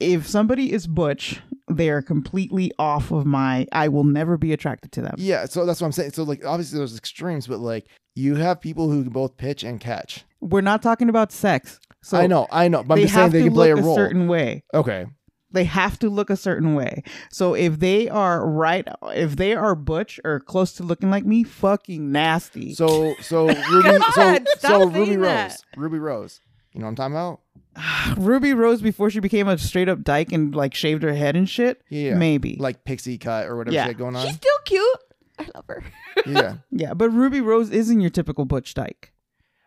If 0.00 0.26
somebody 0.28 0.72
is 0.72 0.86
butch, 0.86 1.40
they 1.70 1.88
are 1.90 2.02
completely 2.02 2.72
off 2.78 3.10
of 3.10 3.24
my. 3.26 3.66
I 3.72 3.88
will 3.88 4.04
never 4.04 4.36
be 4.36 4.52
attracted 4.52 4.92
to 4.92 5.02
them. 5.02 5.14
Yeah, 5.18 5.46
so 5.46 5.64
that's 5.64 5.80
what 5.80 5.86
I'm 5.86 5.92
saying. 5.92 6.12
So 6.12 6.22
like 6.24 6.44
obviously 6.44 6.78
there's 6.78 6.96
extremes, 6.96 7.46
but 7.46 7.60
like 7.60 7.86
you 8.14 8.36
have 8.36 8.60
people 8.60 8.90
who 8.90 9.02
can 9.02 9.12
both 9.12 9.36
pitch 9.36 9.64
and 9.64 9.80
catch. 9.80 10.24
We're 10.40 10.60
not 10.60 10.82
talking 10.82 11.08
about 11.08 11.32
sex. 11.32 11.80
So 12.02 12.18
I 12.18 12.26
know, 12.26 12.46
I 12.52 12.68
know, 12.68 12.82
but 12.82 12.94
I'm 12.98 13.00
just 13.02 13.14
saying 13.14 13.30
they 13.30 13.44
can 13.44 13.54
play 13.54 13.70
a 13.70 13.76
a 13.76 13.82
role. 13.82 13.94
certain 13.94 14.28
way. 14.28 14.62
Okay. 14.74 15.06
They 15.52 15.64
have 15.64 16.00
to 16.00 16.10
look 16.10 16.30
a 16.30 16.36
certain 16.36 16.74
way. 16.74 17.04
So 17.30 17.54
if 17.54 17.78
they 17.78 18.08
are 18.08 18.44
right, 18.46 18.86
if 19.14 19.36
they 19.36 19.54
are 19.54 19.76
butch 19.76 20.18
or 20.24 20.40
close 20.40 20.72
to 20.74 20.82
looking 20.82 21.10
like 21.10 21.24
me, 21.24 21.44
fucking 21.44 22.10
nasty. 22.10 22.74
So 22.74 23.14
so 23.20 23.46
Ruby 23.70 23.98
so 24.14 24.38
so 24.58 24.86
Ruby 24.88 25.16
Rose. 25.16 25.62
Ruby 25.76 25.98
Rose. 26.00 26.40
You 26.74 26.80
know 26.80 26.86
what 26.86 27.00
I'm 27.00 27.12
talking 27.14 27.14
about? 27.14 27.40
Ruby 28.18 28.52
Rose 28.52 28.82
before 28.82 29.10
she 29.10 29.20
became 29.20 29.48
a 29.48 29.56
straight 29.58 29.88
up 29.88 30.02
dyke 30.02 30.32
and 30.32 30.54
like 30.54 30.74
shaved 30.74 31.02
her 31.02 31.14
head 31.14 31.36
and 31.36 31.48
shit. 31.48 31.82
Yeah. 31.88 32.14
Maybe. 32.14 32.56
Like 32.58 32.84
pixie 32.84 33.18
cut 33.18 33.46
or 33.46 33.56
whatever 33.56 33.74
Yeah. 33.74 33.84
she 33.84 33.88
had 33.88 33.98
going 33.98 34.16
on. 34.16 34.26
She's 34.26 34.36
still 34.36 34.58
cute. 34.64 34.98
I 35.38 35.46
love 35.54 35.64
her. 35.68 35.84
yeah. 36.26 36.56
yeah, 36.70 36.94
but 36.94 37.10
Ruby 37.10 37.40
Rose 37.40 37.70
isn't 37.70 38.00
your 38.00 38.10
typical 38.10 38.44
butch 38.44 38.74
dyke. 38.74 39.12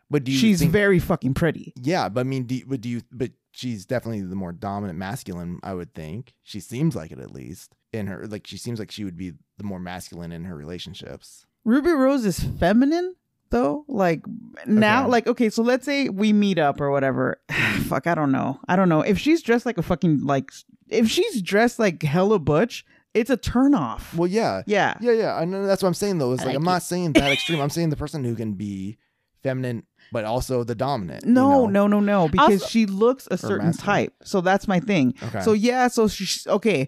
But 0.10 0.24
do 0.24 0.32
you 0.32 0.38
She's 0.38 0.60
think, 0.60 0.72
very 0.72 1.00
fucking 1.00 1.34
pretty. 1.34 1.74
Yeah, 1.82 2.08
but 2.08 2.22
I 2.22 2.24
mean 2.24 2.44
do 2.44 2.56
you, 2.56 2.66
but 2.66 2.80
do 2.80 2.88
you 2.88 3.02
but 3.12 3.32
she's 3.52 3.86
definitely 3.86 4.22
the 4.22 4.36
more 4.38 4.54
dominant 4.54 4.98
masculine, 4.98 5.60
I 5.64 5.74
would 5.74 5.94
think. 5.94 6.34
She 6.44 6.62
seems 6.62 6.96
like 6.96 7.12
it 7.12 7.20
at 7.20 7.32
least. 7.34 7.74
In 7.92 8.08
her 8.08 8.26
like 8.28 8.48
she 8.48 8.58
seems 8.58 8.80
like 8.80 8.92
she 8.92 9.04
would 9.04 9.18
be 9.18 9.34
the 9.58 9.64
more 9.66 9.80
masculine 9.80 10.32
in 10.32 10.46
her 10.46 10.56
relationships. 10.56 11.46
Ruby 11.66 11.92
Rose 11.92 12.24
is 12.26 12.40
feminine 12.40 13.16
though. 13.50 13.86
Like 13.88 14.22
now, 14.66 15.02
Okay. 15.04 15.12
like 15.12 15.28
okay, 15.28 15.50
so 15.50 15.62
let's 15.64 15.86
say 15.86 16.10
we 16.10 16.34
meet 16.34 16.58
up 16.60 16.80
or 16.82 16.92
whatever. 16.92 17.40
Fuck, 17.88 18.08
I 18.08 18.16
don't 18.16 18.32
know. 18.32 18.60
I 18.68 18.76
don't 18.76 18.90
know 18.90 19.02
if 19.02 19.18
she's 19.18 19.42
dressed 19.42 19.66
like 19.66 19.78
a 19.78 19.84
fucking 19.84 20.26
like 20.26 20.52
if 20.90 21.10
she's 21.10 21.42
dressed 21.42 21.80
like 21.80 22.02
hella 22.04 22.40
butch, 22.40 22.86
it's 23.14 23.30
a 23.30 23.38
turn 23.38 23.74
off. 23.74 24.14
Well, 24.16 24.28
yeah. 24.28 24.62
yeah. 24.68 24.96
Yeah, 25.02 25.12
yeah. 25.14 25.36
I 25.36 25.46
know 25.46 25.66
that's 25.66 25.82
what 25.82 25.88
I'm 25.88 25.94
saying 25.94 26.18
though. 26.18 26.32
Is 26.34 26.40
like, 26.40 26.48
like 26.48 26.56
I'm 26.58 26.64
not 26.64 26.84
saying 26.84 27.14
that 27.14 27.32
extreme. 27.32 27.62
I'm 27.62 27.70
saying 27.70 27.90
the 27.90 27.96
person 27.98 28.24
who 28.24 28.36
can 28.36 28.54
be 28.54 28.98
feminine 29.44 29.84
but 30.12 30.24
also 30.24 30.64
the 30.64 30.74
dominant. 30.76 31.26
you 31.26 31.32
No, 31.34 31.66
know? 31.66 31.88
no, 31.88 31.88
no, 31.88 32.00
no. 32.00 32.28
Because 32.30 32.62
Also- 32.62 32.68
she 32.68 32.86
looks 32.86 33.28
a 33.30 33.38
certain 33.38 33.68
masculine. 33.68 33.86
type. 34.06 34.14
So 34.24 34.40
that's 34.42 34.68
my 34.68 34.80
thing. 34.80 35.14
Okay. 35.22 35.42
So 35.42 35.52
yeah, 35.54 35.88
so 35.90 36.08
she's 36.08 36.48
okay. 36.48 36.88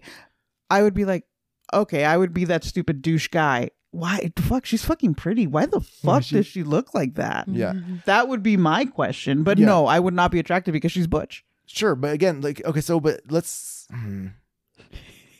I 0.70 0.82
would 0.82 0.94
be 0.94 1.04
like, 1.04 1.24
okay, 1.74 2.04
I 2.04 2.16
would 2.16 2.32
be 2.32 2.44
that 2.46 2.64
stupid 2.64 3.02
douche 3.02 3.28
guy. 3.28 3.70
Why 3.92 4.30
the 4.36 4.42
fuck? 4.42 4.64
She's 4.66 4.84
fucking 4.84 5.14
pretty. 5.14 5.46
Why 5.46 5.66
the 5.66 5.80
fuck 5.80 6.22
she- 6.22 6.36
does 6.36 6.46
she 6.46 6.62
look 6.62 6.94
like 6.94 7.14
that? 7.14 7.48
Yeah. 7.48 7.74
That 8.04 8.28
would 8.28 8.42
be 8.42 8.56
my 8.56 8.84
question. 8.84 9.42
But 9.42 9.58
Yeah. 9.58 9.66
no, 9.66 9.86
I 9.86 9.98
would 9.98 10.14
not 10.14 10.30
be 10.30 10.38
attracted 10.38 10.72
because 10.72 10.92
she's 10.92 11.06
butch. 11.08 11.44
Sure, 11.66 11.94
but 11.94 12.12
again, 12.12 12.40
like 12.40 12.64
okay, 12.64 12.80
so 12.80 12.98
but 13.00 13.20
let's 13.28 13.86
hmm. 13.90 14.28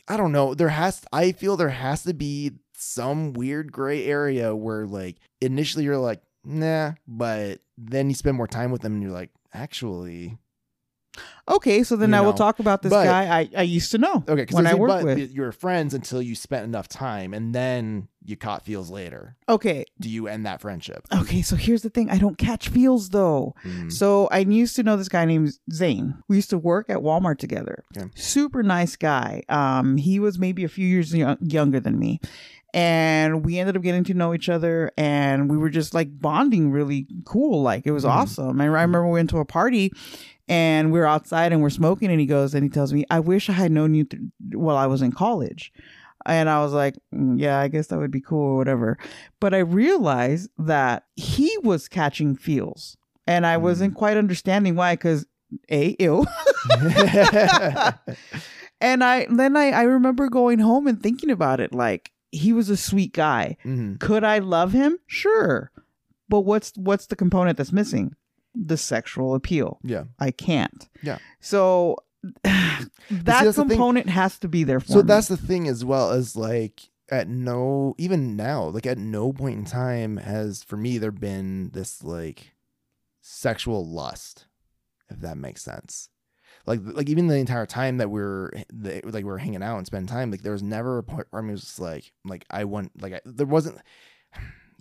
I 0.07 0.17
don't 0.17 0.31
know. 0.31 0.53
There 0.53 0.69
has 0.69 1.03
I 1.11 1.31
feel 1.33 1.55
there 1.57 1.69
has 1.69 2.03
to 2.03 2.13
be 2.13 2.51
some 2.73 3.33
weird 3.33 3.71
gray 3.71 4.05
area 4.05 4.55
where 4.55 4.85
like 4.85 5.17
initially 5.39 5.83
you're 5.85 5.97
like, 5.97 6.21
nah, 6.43 6.93
but 7.07 7.59
then 7.77 8.09
you 8.09 8.15
spend 8.15 8.37
more 8.37 8.47
time 8.47 8.71
with 8.71 8.81
them 8.81 8.93
and 8.93 9.01
you're 9.03 9.11
like, 9.11 9.29
actually 9.53 10.37
Okay, 11.47 11.83
so 11.83 11.95
then 11.97 12.09
You 12.11 12.15
I 12.15 12.21
will 12.21 12.33
talk 12.33 12.59
about 12.59 12.81
this 12.81 12.89
but- 12.91 13.03
guy 13.03 13.39
I, 13.41 13.49
I 13.57 13.61
used 13.63 13.91
to 13.91 13.97
know. 13.97 14.23
Okay, 14.27 14.35
because 14.43 14.55
when 14.55 14.67
I 14.67 14.75
worked 14.75 15.03
with. 15.03 15.31
you're 15.31 15.51
friends 15.51 15.93
until 15.93 16.21
you 16.21 16.35
spent 16.35 16.63
enough 16.63 16.87
time 16.87 17.33
and 17.33 17.53
then 17.53 18.07
you 18.23 18.37
caught 18.37 18.63
feels 18.63 18.89
later. 18.89 19.35
Okay, 19.49 19.83
Do 19.99 20.07
you 20.09 20.27
end 20.27 20.45
that 20.45 20.61
friendship? 20.61 21.05
okay. 21.13 21.41
So 21.41 21.55
here's 21.55 21.81
the 21.81 21.89
thing: 21.89 22.09
I 22.09 22.17
don't 22.19 22.37
catch 22.37 22.69
feels 22.69 23.09
though. 23.09 23.55
Mm. 23.65 23.91
So 23.91 24.27
I 24.31 24.39
used 24.39 24.75
to 24.77 24.83
know 24.83 24.95
this 24.95 25.09
guy 25.09 25.25
named 25.25 25.57
Zane. 25.73 26.15
We 26.29 26.35
used 26.37 26.51
to 26.51 26.57
work 26.57 26.89
at 26.89 26.97
Walmart 26.99 27.39
together. 27.39 27.83
Okay. 27.97 28.07
Super 28.15 28.61
nice 28.63 28.95
guy. 28.95 29.41
Um, 29.49 29.97
he 29.97 30.19
was 30.19 30.37
maybe 30.39 30.63
a 30.63 30.69
few 30.69 30.87
years 30.87 31.13
yo- 31.13 31.35
younger 31.41 31.79
than 31.79 31.97
me, 31.99 32.21
and 32.73 33.43
we 33.43 33.59
ended 33.59 33.75
up 33.75 33.81
getting 33.81 34.03
to 34.05 34.13
know 34.13 34.33
each 34.33 34.47
other, 34.49 34.91
and 34.97 35.49
we 35.49 35.57
were 35.57 35.69
just 35.69 35.93
like 35.93 36.07
bonding 36.21 36.71
really 36.71 37.07
cool. 37.25 37.61
Like 37.63 37.85
it 37.85 37.91
was 37.91 38.05
Mhm. 38.05 38.09
awesome. 38.11 38.49
And 38.51 38.61
I 38.61 38.65
remember 38.65 39.05
we 39.05 39.13
went 39.13 39.29
to 39.31 39.39
a 39.39 39.45
party. 39.45 39.91
And 40.51 40.91
we 40.91 40.99
are 40.99 41.05
outside 41.05 41.53
and 41.53 41.61
we're 41.61 41.69
smoking, 41.69 42.11
and 42.11 42.19
he 42.19 42.25
goes 42.25 42.53
and 42.53 42.63
he 42.63 42.69
tells 42.69 42.91
me, 42.91 43.05
"I 43.09 43.21
wish 43.21 43.49
I 43.49 43.53
had 43.53 43.71
known 43.71 43.93
you 43.93 44.03
th- 44.03 44.21
while 44.53 44.75
I 44.75 44.85
was 44.85 45.01
in 45.01 45.13
college." 45.13 45.71
And 46.25 46.49
I 46.49 46.61
was 46.61 46.73
like, 46.73 46.95
"Mm, 47.15 47.39
"Yeah, 47.39 47.57
I 47.57 47.69
guess 47.69 47.87
that 47.87 47.97
would 47.99 48.11
be 48.11 48.19
cool 48.21 48.53
or 48.53 48.57
whatever." 48.57 48.97
But 49.39 49.53
I 49.53 49.59
realized 49.59 50.49
that 50.57 51.05
he 51.15 51.49
was 51.63 51.87
catching 51.87 52.35
feels, 52.35 52.97
and 53.25 53.45
I 53.45 53.57
wasn't 53.57 53.95
quite 53.95 54.17
understanding 54.17 54.75
why. 54.75 54.93
Because 54.93 55.25
a 55.71 55.95
ill, 55.99 56.27
and 58.81 59.03
I 59.03 59.27
then 59.29 59.55
I 59.55 59.71
I 59.71 59.83
remember 59.83 60.29
going 60.29 60.59
home 60.59 60.87
and 60.87 61.01
thinking 61.01 61.29
about 61.31 61.59
it. 61.59 61.73
Like 61.73 62.11
he 62.31 62.53
was 62.53 62.69
a 62.69 62.77
sweet 62.77 63.13
guy. 63.13 63.57
Mhm. 63.65 63.99
Could 63.99 64.23
I 64.23 64.39
love 64.39 64.71
him? 64.73 64.97
Sure, 65.07 65.71
but 66.29 66.41
what's 66.41 66.73
what's 66.75 67.07
the 67.07 67.15
component 67.15 67.57
that's 67.57 67.71
missing? 67.71 68.15
The 68.55 68.77
sexual 68.77 69.35
appeal. 69.35 69.79
Yeah. 69.83 70.05
I 70.19 70.31
can't. 70.31 70.87
Yeah. 71.01 71.17
So 71.39 71.97
that 72.43 72.83
thing. 73.09 73.53
component 73.53 74.09
has 74.09 74.37
to 74.39 74.47
be 74.47 74.63
there 74.63 74.79
for 74.79 74.87
So 74.87 74.95
me. 74.97 75.03
that's 75.03 75.27
the 75.27 75.37
thing 75.37 75.67
as 75.67 75.83
well 75.85 76.11
as 76.11 76.35
like 76.35 76.89
at 77.09 77.27
no 77.27 77.93
even 77.97 78.35
now 78.37 78.63
like 78.65 78.85
at 78.85 78.97
no 78.97 79.33
point 79.33 79.57
in 79.59 79.65
time 79.65 80.17
has 80.17 80.63
for 80.63 80.77
me 80.77 80.97
there 80.97 81.11
been 81.11 81.69
this 81.73 82.03
like 82.03 82.53
sexual 83.21 83.85
lust 83.85 84.45
if 85.09 85.19
that 85.19 85.37
makes 85.37 85.61
sense 85.61 86.09
like 86.65 86.79
like 86.83 87.09
even 87.09 87.27
the 87.27 87.35
entire 87.35 87.65
time 87.65 87.97
that 87.97 88.09
we're 88.09 88.51
the, 88.71 89.01
like 89.03 89.25
we 89.25 89.31
are 89.31 89.37
hanging 89.39 89.63
out 89.63 89.77
and 89.77 89.85
spending 89.85 90.07
time 90.07 90.31
like 90.31 90.41
there 90.41 90.51
was 90.53 90.63
never 90.63 90.99
a 90.99 91.03
point 91.03 91.27
where 91.31 91.43
I 91.43 91.51
was 91.51 91.79
like 91.79 92.13
like 92.23 92.45
I 92.49 92.63
want 92.65 92.91
like 93.01 93.13
I, 93.13 93.21
there 93.25 93.47
wasn't 93.47 93.79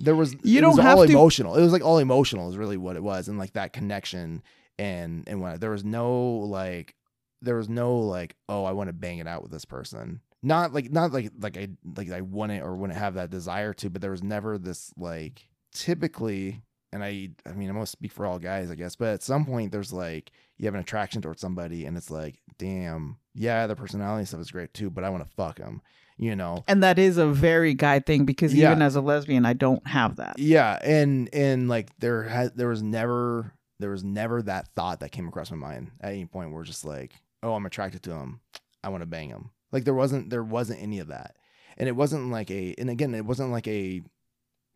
there 0.01 0.17
was 0.17 0.35
You 0.43 0.59
it 0.59 0.61
don't 0.63 0.77
was 0.77 0.85
have 0.85 0.99
all 0.99 1.07
to- 1.07 1.13
emotional. 1.13 1.55
It 1.57 1.63
was 1.63 1.73
like 1.73 1.85
all 1.85 1.99
emotional 1.99 2.49
is 2.51 2.57
really 2.57 2.77
what 2.77 2.97
it 2.97 3.03
was 3.03 3.29
and 3.29 3.39
like 3.39 3.53
that 3.53 3.73
connection 3.73 4.43
and 4.79 5.25
and 5.29 5.41
when 5.41 5.59
there 5.61 5.71
was 5.71 5.85
no 5.85 6.21
like 6.39 6.95
there 7.43 7.57
was 7.57 7.69
no 7.69 7.97
like 7.99 8.35
oh 8.49 8.65
i 8.65 8.73
want 8.73 8.89
to 8.89 8.93
bang 8.95 9.19
it 9.19 9.27
out 9.27 9.43
with 9.43 9.53
this 9.53 9.65
person. 9.65 10.21
Not 10.43 10.73
like 10.73 10.91
not 10.91 11.13
like 11.13 11.31
like 11.39 11.57
i 11.59 11.69
like 11.97 12.11
i 12.11 12.23
want 12.23 12.53
it 12.53 12.63
or 12.63 12.75
wouldn't 12.77 12.99
have 12.99 13.15
that 13.15 13.29
desire 13.31 13.75
to 13.75 13.91
but 13.91 14.01
there 14.01 14.11
was 14.11 14.23
never 14.23 14.57
this 14.57 14.91
like 14.97 15.47
typically 15.75 16.63
and 16.93 17.03
i 17.05 17.29
i 17.47 17.53
mean 17.53 17.69
i 17.69 17.73
must 17.73 17.93
speak 17.93 18.13
for 18.13 18.25
all 18.27 18.39
guys 18.39 18.71
i 18.71 18.75
guess 18.75 18.97
but 18.97 19.09
at 19.09 19.23
some 19.23 19.45
point 19.45 19.71
there's 19.73 19.93
like 19.93 20.31
you 20.59 20.67
have 20.67 20.75
an 20.75 20.81
attraction 20.81 21.21
towards 21.23 21.41
somebody 21.41 21.85
and 21.87 21.97
it's 21.97 22.11
like 22.11 22.41
damn 22.59 23.17
yeah 23.35 23.67
the 23.67 23.77
personality 23.77 24.25
stuff 24.25 24.41
is 24.41 24.51
great 24.51 24.73
too 24.75 24.89
but 24.91 25.05
i 25.05 25.09
want 25.11 25.23
to 25.27 25.35
fuck 25.35 25.57
them 25.59 25.81
you 26.23 26.37
know 26.37 26.63
and 26.69 26.83
that 26.83 26.99
is 26.99 27.17
a 27.17 27.27
very 27.27 27.73
guy 27.75 27.99
thing 27.99 28.25
because 28.27 28.53
Yeah. 28.55 28.71
even 28.71 28.83
as 28.83 28.95
a 28.95 29.01
lesbian, 29.01 29.47
I 29.47 29.55
don't 29.55 29.85
have 29.87 30.17
that. 30.17 30.39
yeah 30.39 30.79
and 30.85 31.29
and 31.33 31.69
like 31.69 31.89
there 31.99 32.25
has 32.25 32.53
there 32.53 32.69
was 32.69 32.83
never 32.83 33.53
there 33.79 33.91
was 33.91 34.05
never 34.05 34.43
that 34.43 34.69
thought 34.77 35.01
that 35.01 35.11
came 35.13 35.27
across 35.27 35.51
my 35.51 35.57
mind 35.57 35.91
at 36.03 36.13
any 36.13 36.27
point 36.27 36.53
where 36.53 36.63
just 36.63 36.85
like 36.85 37.13
oh 37.43 37.55
i'm 37.55 37.65
attracted 37.65 38.03
to 38.03 38.11
him 38.13 38.41
i 38.85 38.89
want 38.91 39.01
to 39.03 39.07
bang 39.07 39.31
him 39.31 39.51
like 39.73 39.85
there 39.85 39.95
wasn't 39.95 40.29
there 40.29 40.45
wasn't 40.45 40.79
any 40.83 40.99
of 40.99 41.09
that 41.09 41.37
and 41.79 41.89
it 41.89 41.97
wasn't 41.97 42.31
like 42.31 42.51
a 42.51 42.75
and 42.77 42.91
again 42.91 43.15
it 43.15 43.25
wasn't 43.25 43.51
like 43.51 43.67
a 43.67 44.03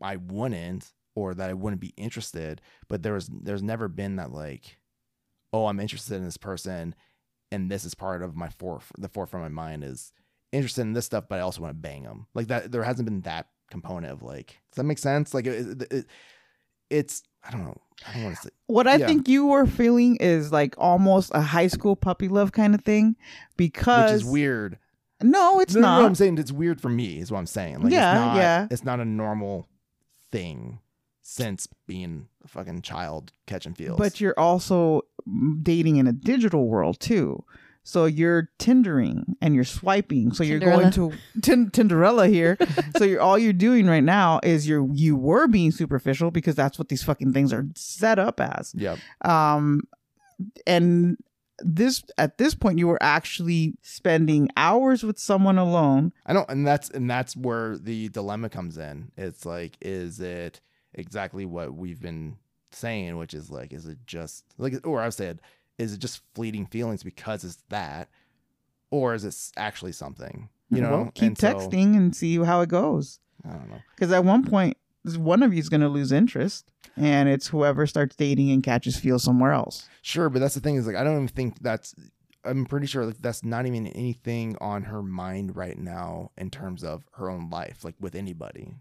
i 0.00 0.16
wouldn't 0.16 0.92
or 1.14 1.34
that 1.34 1.50
i 1.50 1.52
wouldn't 1.52 1.82
be 1.82 1.92
interested 1.98 2.62
but 2.88 3.02
there 3.02 3.12
was 3.12 3.28
there's 3.42 3.62
never 3.62 3.86
been 3.88 4.16
that 4.16 4.32
like 4.32 4.78
oh 5.52 5.66
i'm 5.66 5.78
interested 5.80 6.14
in 6.14 6.24
this 6.24 6.38
person 6.38 6.94
and 7.52 7.70
this 7.70 7.84
is 7.84 7.94
part 7.94 8.22
of 8.22 8.34
my 8.34 8.48
foref 8.48 8.84
the 8.96 9.08
forefront 9.10 9.44
of 9.44 9.52
my 9.52 9.62
mind 9.62 9.84
is 9.84 10.12
interested 10.54 10.82
in 10.82 10.92
this 10.92 11.04
stuff 11.06 11.24
but 11.28 11.38
i 11.38 11.42
also 11.42 11.60
want 11.60 11.70
to 11.72 11.78
bang 11.88 12.02
them 12.04 12.26
like 12.34 12.46
that 12.48 12.70
there 12.72 12.82
hasn't 12.84 13.04
been 13.06 13.20
that 13.22 13.48
component 13.70 14.12
of 14.12 14.22
like 14.22 14.58
does 14.70 14.76
that 14.76 14.84
make 14.84 14.98
sense 14.98 15.34
like 15.34 15.46
it, 15.46 15.82
it, 15.82 15.92
it- 15.92 16.06
it's 16.90 17.22
i 17.46 17.50
don't 17.50 17.64
know 17.64 17.76
i 18.06 18.12
don't 18.14 18.24
want 18.24 18.36
to 18.36 18.42
say 18.42 18.50
What 18.66 18.86
I 18.86 18.96
Yeah. 18.96 19.06
think 19.06 19.26
you 19.28 19.46
were 19.46 19.66
feeling 19.66 20.16
is 20.16 20.52
like 20.52 20.74
almost 20.78 21.30
a 21.34 21.40
high 21.40 21.66
school 21.68 21.96
puppy 21.96 22.28
love 22.28 22.52
kind 22.52 22.74
of 22.74 22.82
thing 22.82 23.16
because 23.56 24.12
which 24.12 24.20
is 24.22 24.24
weird 24.24 24.78
No, 25.22 25.60
it's 25.60 25.74
no, 25.74 25.80
no, 25.80 25.86
not. 25.88 25.98
no, 26.00 26.06
i'm 26.06 26.14
saying 26.14 26.38
it's 26.38 26.52
weird 26.52 26.80
for 26.80 26.90
me 26.90 27.18
is 27.18 27.32
what 27.32 27.38
i'm 27.38 27.46
saying 27.46 27.80
like 27.82 27.92
Yeah, 27.92 28.12
it's 28.12 28.20
not, 28.26 28.36
yeah. 28.36 28.66
it's 28.70 28.84
not 28.84 29.00
a 29.00 29.04
normal 29.04 29.68
thing 30.30 30.78
since 31.22 31.66
being 31.86 32.28
a 32.44 32.48
fucking 32.48 32.82
child 32.82 33.32
catching 33.46 33.72
feels. 33.72 33.96
But 33.98 34.20
you're 34.20 34.38
also 34.38 35.02
dating 35.62 35.96
in 35.96 36.06
a 36.06 36.12
digital 36.12 36.68
world 36.68 37.00
too. 37.00 37.42
So 37.84 38.06
you're 38.06 38.50
Tindering 38.58 39.34
and 39.42 39.54
you're 39.54 39.62
swiping. 39.62 40.32
So 40.32 40.42
you're 40.42 40.58
going 40.58 40.90
to 40.92 41.12
tin- 41.42 41.70
Tinderella 41.70 42.28
here. 42.28 42.56
so 42.96 43.04
you're 43.04 43.20
all 43.20 43.38
you're 43.38 43.52
doing 43.52 43.86
right 43.86 44.02
now 44.02 44.40
is 44.42 44.66
you're 44.66 44.88
you 44.92 45.14
were 45.16 45.46
being 45.46 45.70
superficial 45.70 46.30
because 46.30 46.54
that's 46.54 46.78
what 46.78 46.88
these 46.88 47.02
fucking 47.02 47.34
things 47.34 47.52
are 47.52 47.66
set 47.76 48.18
up 48.18 48.40
as. 48.40 48.74
yep. 48.74 48.98
Um, 49.22 49.82
and 50.66 51.18
this 51.60 52.02
at 52.18 52.38
this 52.38 52.54
point 52.54 52.78
you 52.78 52.88
were 52.88 53.02
actually 53.02 53.76
spending 53.82 54.48
hours 54.56 55.02
with 55.02 55.18
someone 55.18 55.58
alone. 55.58 56.12
I 56.26 56.32
don't, 56.32 56.48
and 56.50 56.66
that's 56.66 56.88
and 56.90 57.08
that's 57.08 57.36
where 57.36 57.76
the 57.76 58.08
dilemma 58.08 58.48
comes 58.48 58.78
in. 58.78 59.12
It's 59.16 59.44
like, 59.44 59.76
is 59.80 60.20
it 60.20 60.60
exactly 60.94 61.44
what 61.44 61.74
we've 61.74 62.00
been 62.00 62.38
saying, 62.72 63.18
which 63.18 63.34
is 63.34 63.50
like, 63.50 63.72
is 63.72 63.86
it 63.86 63.98
just 64.06 64.44
like, 64.58 64.74
or 64.86 65.00
I've 65.00 65.14
said, 65.14 65.40
is 65.78 65.92
it 65.94 65.98
just 65.98 66.22
fleeting 66.34 66.66
feelings 66.66 67.02
because 67.02 67.44
it's 67.44 67.58
that, 67.68 68.08
or 68.90 69.14
is 69.14 69.24
it 69.24 69.36
actually 69.56 69.92
something? 69.92 70.48
You 70.70 70.80
know, 70.80 70.90
Well, 70.90 71.10
keep 71.14 71.28
And 71.28 71.38
so- 71.38 71.54
texting 71.54 71.96
and 71.96 72.14
see 72.14 72.36
how 72.38 72.60
it 72.62 72.68
goes. 72.68 73.20
I 73.44 73.50
don't 73.52 73.68
know. 73.70 73.80
Because 73.94 74.10
at 74.12 74.24
one 74.24 74.44
point, 74.44 74.76
one 75.16 75.42
of 75.42 75.52
you 75.52 75.58
is 75.58 75.68
going 75.68 75.82
to 75.82 75.88
lose 75.88 76.12
interest, 76.12 76.64
and 76.96 77.28
it's 77.28 77.48
whoever 77.48 77.86
starts 77.86 78.16
dating 78.16 78.50
and 78.50 78.62
catches 78.62 78.96
feel 78.96 79.18
somewhere 79.18 79.52
else. 79.52 79.86
Sure, 80.02 80.30
but 80.30 80.38
that's 80.38 80.54
the 80.54 80.60
thing 80.60 80.76
is 80.76 80.86
like, 80.86 80.96
I 80.96 81.04
don't 81.04 81.14
even 81.16 81.28
think 81.28 81.58
that's. 81.60 81.94
I'm 82.46 82.66
pretty 82.66 82.86
sure 82.86 83.06
like 83.06 83.20
that's 83.22 83.42
not 83.42 83.64
even 83.66 83.86
anything 83.88 84.56
on 84.60 84.82
her 84.84 85.02
mind 85.02 85.56
right 85.56 85.78
now 85.78 86.30
in 86.36 86.50
terms 86.50 86.84
of 86.84 87.04
her 87.12 87.30
own 87.30 87.48
life, 87.50 87.84
like 87.84 87.94
with 88.00 88.14
anybody. 88.14 88.74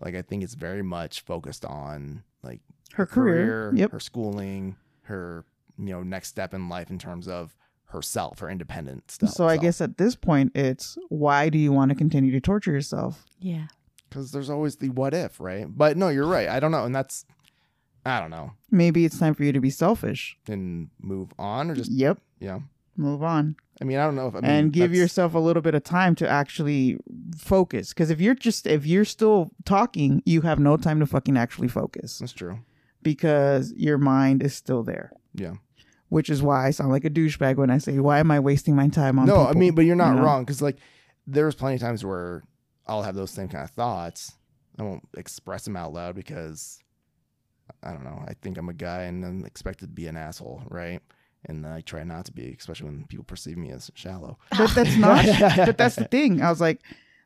Like 0.00 0.14
I 0.14 0.20
think 0.22 0.42
it's 0.44 0.54
very 0.54 0.82
much 0.82 1.22
focused 1.22 1.64
on 1.64 2.24
like 2.42 2.60
Her 2.92 3.06
career. 3.06 3.72
Yep. 3.74 3.92
her 3.92 4.00
schooling, 4.00 4.76
her 5.04 5.44
you 5.78 5.86
know 5.86 6.02
next 6.02 6.28
step 6.28 6.54
in 6.54 6.68
life 6.68 6.90
in 6.90 6.98
terms 6.98 7.28
of 7.28 7.54
herself, 7.86 8.40
her 8.40 8.50
independent 8.50 9.10
stuff. 9.10 9.30
So 9.30 9.46
I 9.46 9.56
guess 9.56 9.80
at 9.80 9.98
this 9.98 10.16
point, 10.16 10.52
it's 10.56 10.98
why 11.08 11.48
do 11.48 11.58
you 11.58 11.70
want 11.72 11.90
to 11.90 11.94
continue 11.94 12.32
to 12.32 12.40
torture 12.40 12.72
yourself? 12.72 13.24
Yeah. 13.38 13.66
because 14.08 14.32
there's 14.32 14.50
always 14.50 14.76
the 14.76 14.88
what 14.90 15.14
if, 15.14 15.38
right? 15.40 15.66
But 15.68 15.96
no, 15.96 16.08
you're 16.08 16.26
right. 16.26 16.48
I 16.48 16.58
don't 16.60 16.70
know, 16.72 16.84
and 16.84 16.94
that's 16.94 17.24
I 18.06 18.20
don't 18.20 18.30
know, 18.30 18.52
Maybe 18.70 19.04
it's 19.06 19.18
time 19.18 19.34
for 19.34 19.44
you 19.44 19.52
to 19.52 19.60
be 19.60 19.70
selfish. 19.70 20.36
and 20.48 20.90
move 21.00 21.32
on 21.38 21.70
or 21.70 21.74
just 21.74 21.90
Yep. 21.90 22.18
yeah. 22.40 22.58
Move 22.96 23.22
on. 23.22 23.56
I 23.80 23.84
mean, 23.84 23.98
I 23.98 24.04
don't 24.04 24.14
know 24.14 24.28
if 24.28 24.34
I 24.36 24.40
mean, 24.40 24.50
and 24.50 24.72
give 24.72 24.90
that's- 24.90 24.98
yourself 24.98 25.34
a 25.34 25.38
little 25.40 25.62
bit 25.62 25.74
of 25.74 25.82
time 25.82 26.14
to 26.16 26.28
actually 26.28 26.96
focus. 27.36 27.88
Because 27.88 28.10
if 28.10 28.20
you're 28.20 28.34
just 28.36 28.66
if 28.66 28.86
you're 28.86 29.04
still 29.04 29.50
talking, 29.64 30.22
you 30.26 30.42
have 30.42 30.58
no 30.60 30.76
time 30.76 31.00
to 31.00 31.06
fucking 31.06 31.36
actually 31.36 31.66
focus 31.68 32.18
That's 32.18 32.32
true. 32.32 32.58
because 33.02 33.72
your 33.76 33.98
mind 33.98 34.42
is 34.42 34.54
still 34.54 34.82
there. 34.82 35.10
Yeah. 35.34 35.54
Which 36.14 36.30
is 36.30 36.42
why 36.42 36.66
I 36.66 36.70
sound 36.70 36.92
like 36.92 37.04
a 37.04 37.10
douchebag 37.10 37.56
when 37.56 37.70
I 37.70 37.78
say, 37.78 37.98
"Why 37.98 38.20
am 38.20 38.30
I 38.30 38.38
wasting 38.38 38.76
my 38.76 38.86
time 38.86 39.18
on?" 39.18 39.26
no, 39.26 39.46
I 39.46 39.52
mean, 39.52 39.74
but 39.74 39.84
you're 39.84 39.96
not 39.96 40.10
you 40.10 40.20
know? 40.20 40.22
wrong 40.22 40.44
because 40.44 40.62
like 40.62 40.76
there's 41.26 41.56
plenty 41.56 41.74
of 41.74 41.80
times 41.80 42.04
where 42.04 42.44
I'll 42.86 43.02
have 43.02 43.16
those 43.16 43.32
same 43.32 43.48
kind 43.48 43.64
of 43.64 43.70
thoughts. 43.70 44.32
I 44.78 44.84
won't 44.84 45.02
express 45.16 45.64
them 45.64 45.76
out 45.76 45.92
loud 45.92 46.14
because 46.14 46.78
I 47.82 47.90
don't 47.90 48.04
know. 48.04 48.22
I 48.28 48.34
think 48.34 48.58
I'm 48.58 48.68
a 48.68 48.72
guy 48.74 49.02
and 49.02 49.24
I'm 49.24 49.44
expected 49.44 49.86
to 49.86 49.92
be 49.92 50.06
an 50.06 50.16
asshole, 50.16 50.62
right? 50.68 51.00
And 51.46 51.66
I 51.66 51.80
try 51.80 52.04
not 52.04 52.26
to 52.26 52.32
be, 52.32 52.54
especially 52.58 52.90
when 52.90 53.06
people 53.06 53.24
perceive 53.24 53.56
me 53.56 53.70
as 53.70 53.90
shallow. 53.94 54.38
But 54.56 54.74
that's 54.74 54.96
not. 54.96 55.26
but 55.66 55.76
that's 55.76 55.96
the 55.96 56.04
thing. 56.04 56.42
I 56.42 56.48
was 56.48 56.60
like, 56.60 56.80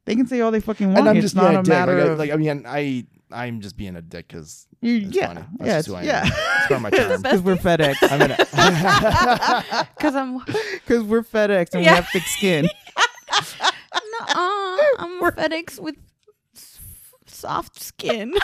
they 0.07 0.17
can 0.17 0.27
say 0.27 0.41
all 0.41 0.51
they 0.51 0.61
fucking 0.61 0.89
want. 0.89 1.01
and 1.01 1.09
I'm 1.11 1.17
it's 1.19 1.25
just 1.25 1.37
not 1.37 1.43
being 1.43 1.57
a 1.57 1.61
a 1.61 1.63
dick. 1.63 1.69
matter 1.69 1.99
Like, 1.99 2.05
I, 2.05 2.13
of 2.13 2.19
like 2.19 2.31
I 2.31 2.37
mean, 2.37 2.65
I 2.67 3.07
I'm 3.31 3.61
just 3.61 3.77
being 3.77 3.97
a 3.97 4.03
dick 4.03 4.29
because 4.29 4.67
you, 4.81 4.97
it's 5.07 5.17
yeah, 5.17 5.27
funny. 5.29 5.43
That's 5.59 5.69
yeah, 5.69 5.77
just 5.77 5.79
it's, 5.79 5.89
who 5.89 5.95
I 5.95 6.01
am. 6.01 6.07
yeah. 6.07 6.27
It's 6.27 6.67
part 6.67 6.71
of 6.71 6.83
my 6.83 6.91
charm. 6.97 7.23
Because 7.23 7.43
we're 7.43 7.57
FedEx. 7.57 7.97
I'm 8.11 8.23
in 8.23 8.31
Because 9.97 10.15
I'm 10.21 10.39
Because 10.85 11.03
we're 11.05 11.23
FedEx 11.23 11.75
and 11.75 11.85
Yeah. 11.85 11.93
we 11.93 11.97
have 11.97 12.09
thick 12.09 12.23
skin. 12.25 12.65
Nuh-uh. 12.65 14.77
I'm 14.99 15.21
FedEx 15.33 15.79
with 15.79 15.97
soft 17.27 17.81
skin. 17.81 18.35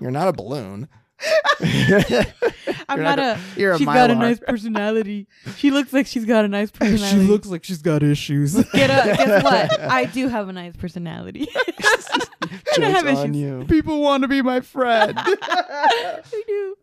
You're 0.00 0.10
not 0.10 0.28
a 0.28 0.32
balloon. 0.32 0.88
I'm 1.60 2.96
You're 2.98 3.04
not, 3.04 3.18
not 3.18 3.18
a. 3.18 3.40
You're 3.56 3.72
a 3.72 3.78
she's 3.78 3.86
got 3.86 4.10
a 4.10 4.14
Mylar. 4.14 4.18
nice 4.18 4.38
personality. 4.40 5.26
She 5.56 5.70
looks 5.70 5.92
like 5.92 6.06
she's 6.06 6.24
got 6.24 6.44
a 6.44 6.48
nice 6.48 6.70
personality. 6.72 7.24
she 7.24 7.28
looks 7.30 7.48
like 7.48 7.64
she's 7.64 7.82
got 7.82 8.02
issues. 8.02 8.54
Get 8.72 8.90
up. 8.90 9.04
guess 9.04 9.42
what? 9.70 9.80
I 9.80 10.04
do 10.04 10.28
have 10.28 10.48
a 10.48 10.52
nice 10.52 10.76
personality. 10.76 11.48
I 11.56 12.80
have 12.80 13.06
issues. 13.06 13.36
you. 13.36 13.64
People 13.68 14.00
want 14.00 14.22
to 14.22 14.28
be 14.28 14.42
my 14.42 14.60
friend. 14.60 15.14
I 15.18 16.20
do. 16.46 16.76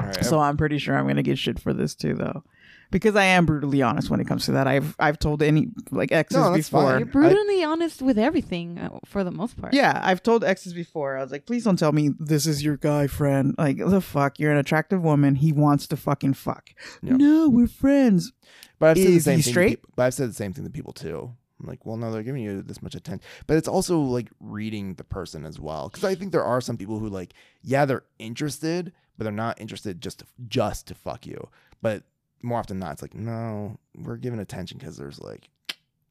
All 0.00 0.06
right. 0.06 0.24
so 0.24 0.38
I'm 0.40 0.56
pretty 0.56 0.78
sure 0.78 0.96
I'm 0.96 1.06
gonna 1.06 1.22
get 1.22 1.38
shit 1.38 1.58
for 1.58 1.72
this 1.72 1.94
too, 1.94 2.14
though, 2.14 2.44
because 2.90 3.16
I 3.16 3.24
am 3.24 3.46
brutally 3.46 3.82
honest 3.82 4.10
when 4.10 4.20
it 4.20 4.26
comes 4.26 4.44
to 4.46 4.52
that. 4.52 4.66
I've 4.66 4.94
I've 4.98 5.18
told 5.18 5.42
any 5.42 5.68
like 5.90 6.12
exes 6.12 6.36
No, 6.38 6.54
before. 6.54 6.82
fine. 6.82 6.98
You're 7.00 7.06
brutally 7.06 7.64
honest 7.64 8.02
with 8.02 8.18
everything 8.18 8.78
uh, 8.78 8.98
for 9.04 9.24
the 9.24 9.30
most 9.30 9.60
part. 9.60 9.74
Yeah, 9.74 10.00
I've 10.02 10.22
told 10.22 10.44
exes 10.44 10.72
before. 10.74 11.16
I 11.16 11.22
was 11.22 11.32
like, 11.32 11.46
please 11.46 11.64
don't 11.64 11.78
tell 11.78 11.92
me 11.92 12.10
this 12.18 12.46
is 12.46 12.62
your 12.62 12.76
guy 12.76 13.06
friend. 13.06 13.54
Like 13.58 13.78
the 13.78 14.00
fuck, 14.00 14.38
you're 14.38 14.52
an 14.52 14.58
attractive 14.58 15.02
woman. 15.02 15.36
He 15.36 15.52
wants 15.52 15.86
to 15.88 15.96
fucking 15.96 16.34
fuck. 16.34 16.70
Yeah. 17.02 17.16
No, 17.16 17.48
we're 17.48 17.66
friends. 17.66 18.32
But 18.78 18.90
I've 18.90 18.98
said 18.98 19.06
the 19.08 19.18
same 19.20 19.40
thing. 19.40 19.50
straight? 19.50 19.68
peop- 19.82 19.86
but 19.96 20.04
I've 20.04 20.14
said 20.14 20.30
the 20.30 20.34
same 20.34 20.52
thing 20.52 20.64
to 20.64 20.70
people 20.70 20.92
too. 20.92 21.32
I'm 21.60 21.66
like, 21.66 21.84
well, 21.84 21.96
no, 21.96 22.12
they're 22.12 22.22
giving 22.22 22.42
you 22.44 22.62
this 22.62 22.80
much 22.80 22.94
attention, 22.94 23.26
but 23.48 23.56
it's 23.56 23.66
also 23.66 23.98
like 23.98 24.28
reading 24.38 24.94
the 24.94 25.02
person 25.02 25.44
as 25.44 25.58
well. 25.58 25.88
Because 25.88 26.04
I 26.04 26.14
think 26.14 26.30
there 26.30 26.44
are 26.44 26.60
some 26.60 26.76
people 26.76 27.00
who 27.00 27.08
like, 27.08 27.32
yeah, 27.62 27.84
they're 27.84 28.04
interested, 28.20 28.92
but 29.16 29.24
they're 29.24 29.32
not 29.32 29.60
interested 29.60 30.00
just 30.00 30.20
to, 30.20 30.26
just 30.46 30.86
to 30.86 30.94
fuck 30.94 31.26
you. 31.26 31.48
But 31.82 32.04
more 32.42 32.58
often 32.58 32.78
than 32.78 32.86
not, 32.86 32.92
it's 32.92 33.02
like, 33.02 33.14
no, 33.14 33.78
we're 33.96 34.16
giving 34.16 34.38
attention 34.40 34.78
because 34.78 34.96
there's 34.96 35.20
like, 35.20 35.48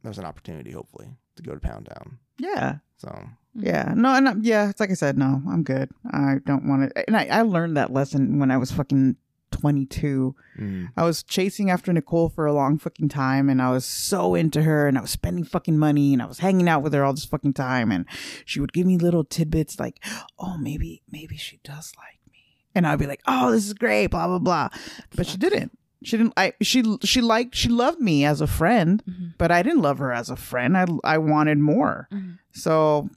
there's 0.03 0.17
an 0.19 0.25
opportunity 0.25 0.71
hopefully 0.71 1.07
to 1.35 1.43
go 1.43 1.53
to 1.53 1.59
Pound 1.59 1.85
Down. 1.85 2.19
Yeah, 2.39 2.77
So 2.97 3.27
yeah. 3.55 3.93
No, 3.95 4.13
and 4.13 4.27
I'm, 4.29 4.43
yeah, 4.43 4.69
it's 4.69 4.79
like 4.79 4.91
I 4.91 4.95
said. 4.95 5.17
No, 5.17 5.41
I'm 5.49 5.63
good. 5.63 5.89
I 6.11 6.35
don't 6.45 6.67
want 6.67 6.93
to. 6.93 7.07
And 7.07 7.17
I, 7.17 7.25
I 7.25 7.41
learned 7.41 7.77
that 7.77 7.91
lesson 7.91 8.37
when 8.39 8.51
I 8.51 8.57
was 8.57 8.71
fucking 8.71 9.15
22. 9.51 10.35
mm, 10.59 10.87
I 10.95 11.03
was 11.03 11.23
chasing 11.23 11.71
after 11.71 11.91
Nicole 11.91 12.29
for 12.29 12.45
a 12.45 12.53
long 12.53 12.77
fucking 12.77 13.09
time 13.09 13.49
and 13.49 13.61
I 13.61 13.71
was 13.71 13.85
so 13.85 14.35
into 14.35 14.61
her 14.63 14.87
and 14.87 14.97
I 14.97 15.01
was 15.01 15.09
spending 15.11 15.43
fucking 15.45 15.77
money 15.77 16.13
and 16.13 16.21
I 16.21 16.25
was 16.25 16.39
hanging 16.39 16.69
out 16.69 16.83
with 16.83 16.93
her 16.93 17.03
all 17.03 17.13
this 17.13 17.25
fucking 17.25 17.53
time 17.53 17.91
and 17.91 18.05
she 18.45 18.59
would 18.59 18.73
give 18.73 18.85
me 18.85 18.97
little 18.97 19.23
tidbits 19.23 19.79
like, 19.79 20.03
oh, 20.37 20.57
maybe, 20.57 21.01
maybe 21.09 21.37
she 21.37 21.59
does 21.63 21.93
like 21.97 22.19
me. 22.31 22.57
And 22.75 22.85
I'd 22.85 22.99
be 22.99 23.07
like, 23.07 23.21
oh, 23.25 23.51
this 23.51 23.65
is 23.65 23.73
great, 23.73 24.07
blah, 24.07 24.27
blah, 24.27 24.39
blah. 24.39 24.69
But 25.15 25.25
she 25.25 25.37
didn't. 25.37 25.71
She 26.03 26.17
didn't, 26.17 26.33
I, 26.37 26.53
she, 26.61 26.83
she 27.03 27.21
liked, 27.21 27.55
she 27.55 27.69
loved 27.69 27.99
me 27.99 28.23
as 28.25 28.39
a 28.41 28.47
friend, 28.47 29.01
Mhm. 29.09 29.33
but 29.37 29.51
I 29.51 29.63
didn't 29.63 29.81
love 29.81 29.97
her 29.97 30.11
as 30.13 30.29
a 30.29 30.35
friend. 30.35 30.77
I, 30.77 30.85
I 31.03 31.17
wanted 31.17 31.57
more. 31.57 32.07
Mhm. 32.13 32.37
So 32.51 33.09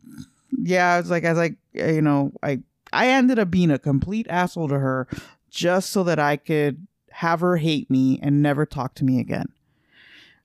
yeah, 0.58 0.94
I 0.94 1.00
was 1.00 1.10
like, 1.10 1.24
I 1.24 1.30
was 1.30 1.38
like, 1.38 1.56
you 1.74 2.02
know, 2.02 2.32
I, 2.42 2.60
I 2.92 3.08
ended 3.08 3.38
up 3.38 3.50
being 3.50 3.70
a 3.70 3.78
complete 3.78 4.26
asshole 4.30 4.68
to 4.68 4.78
her 4.78 5.06
just 5.50 5.90
so 5.90 6.02
that 6.04 6.18
I 6.18 6.36
could 6.36 6.86
have 7.12 7.40
her 7.40 7.56
hate 7.58 7.90
me 7.90 8.18
and 8.22 8.42
never 8.42 8.64
talk 8.66 8.94
to 8.94 9.04
me 9.04 9.20
again. 9.20 9.48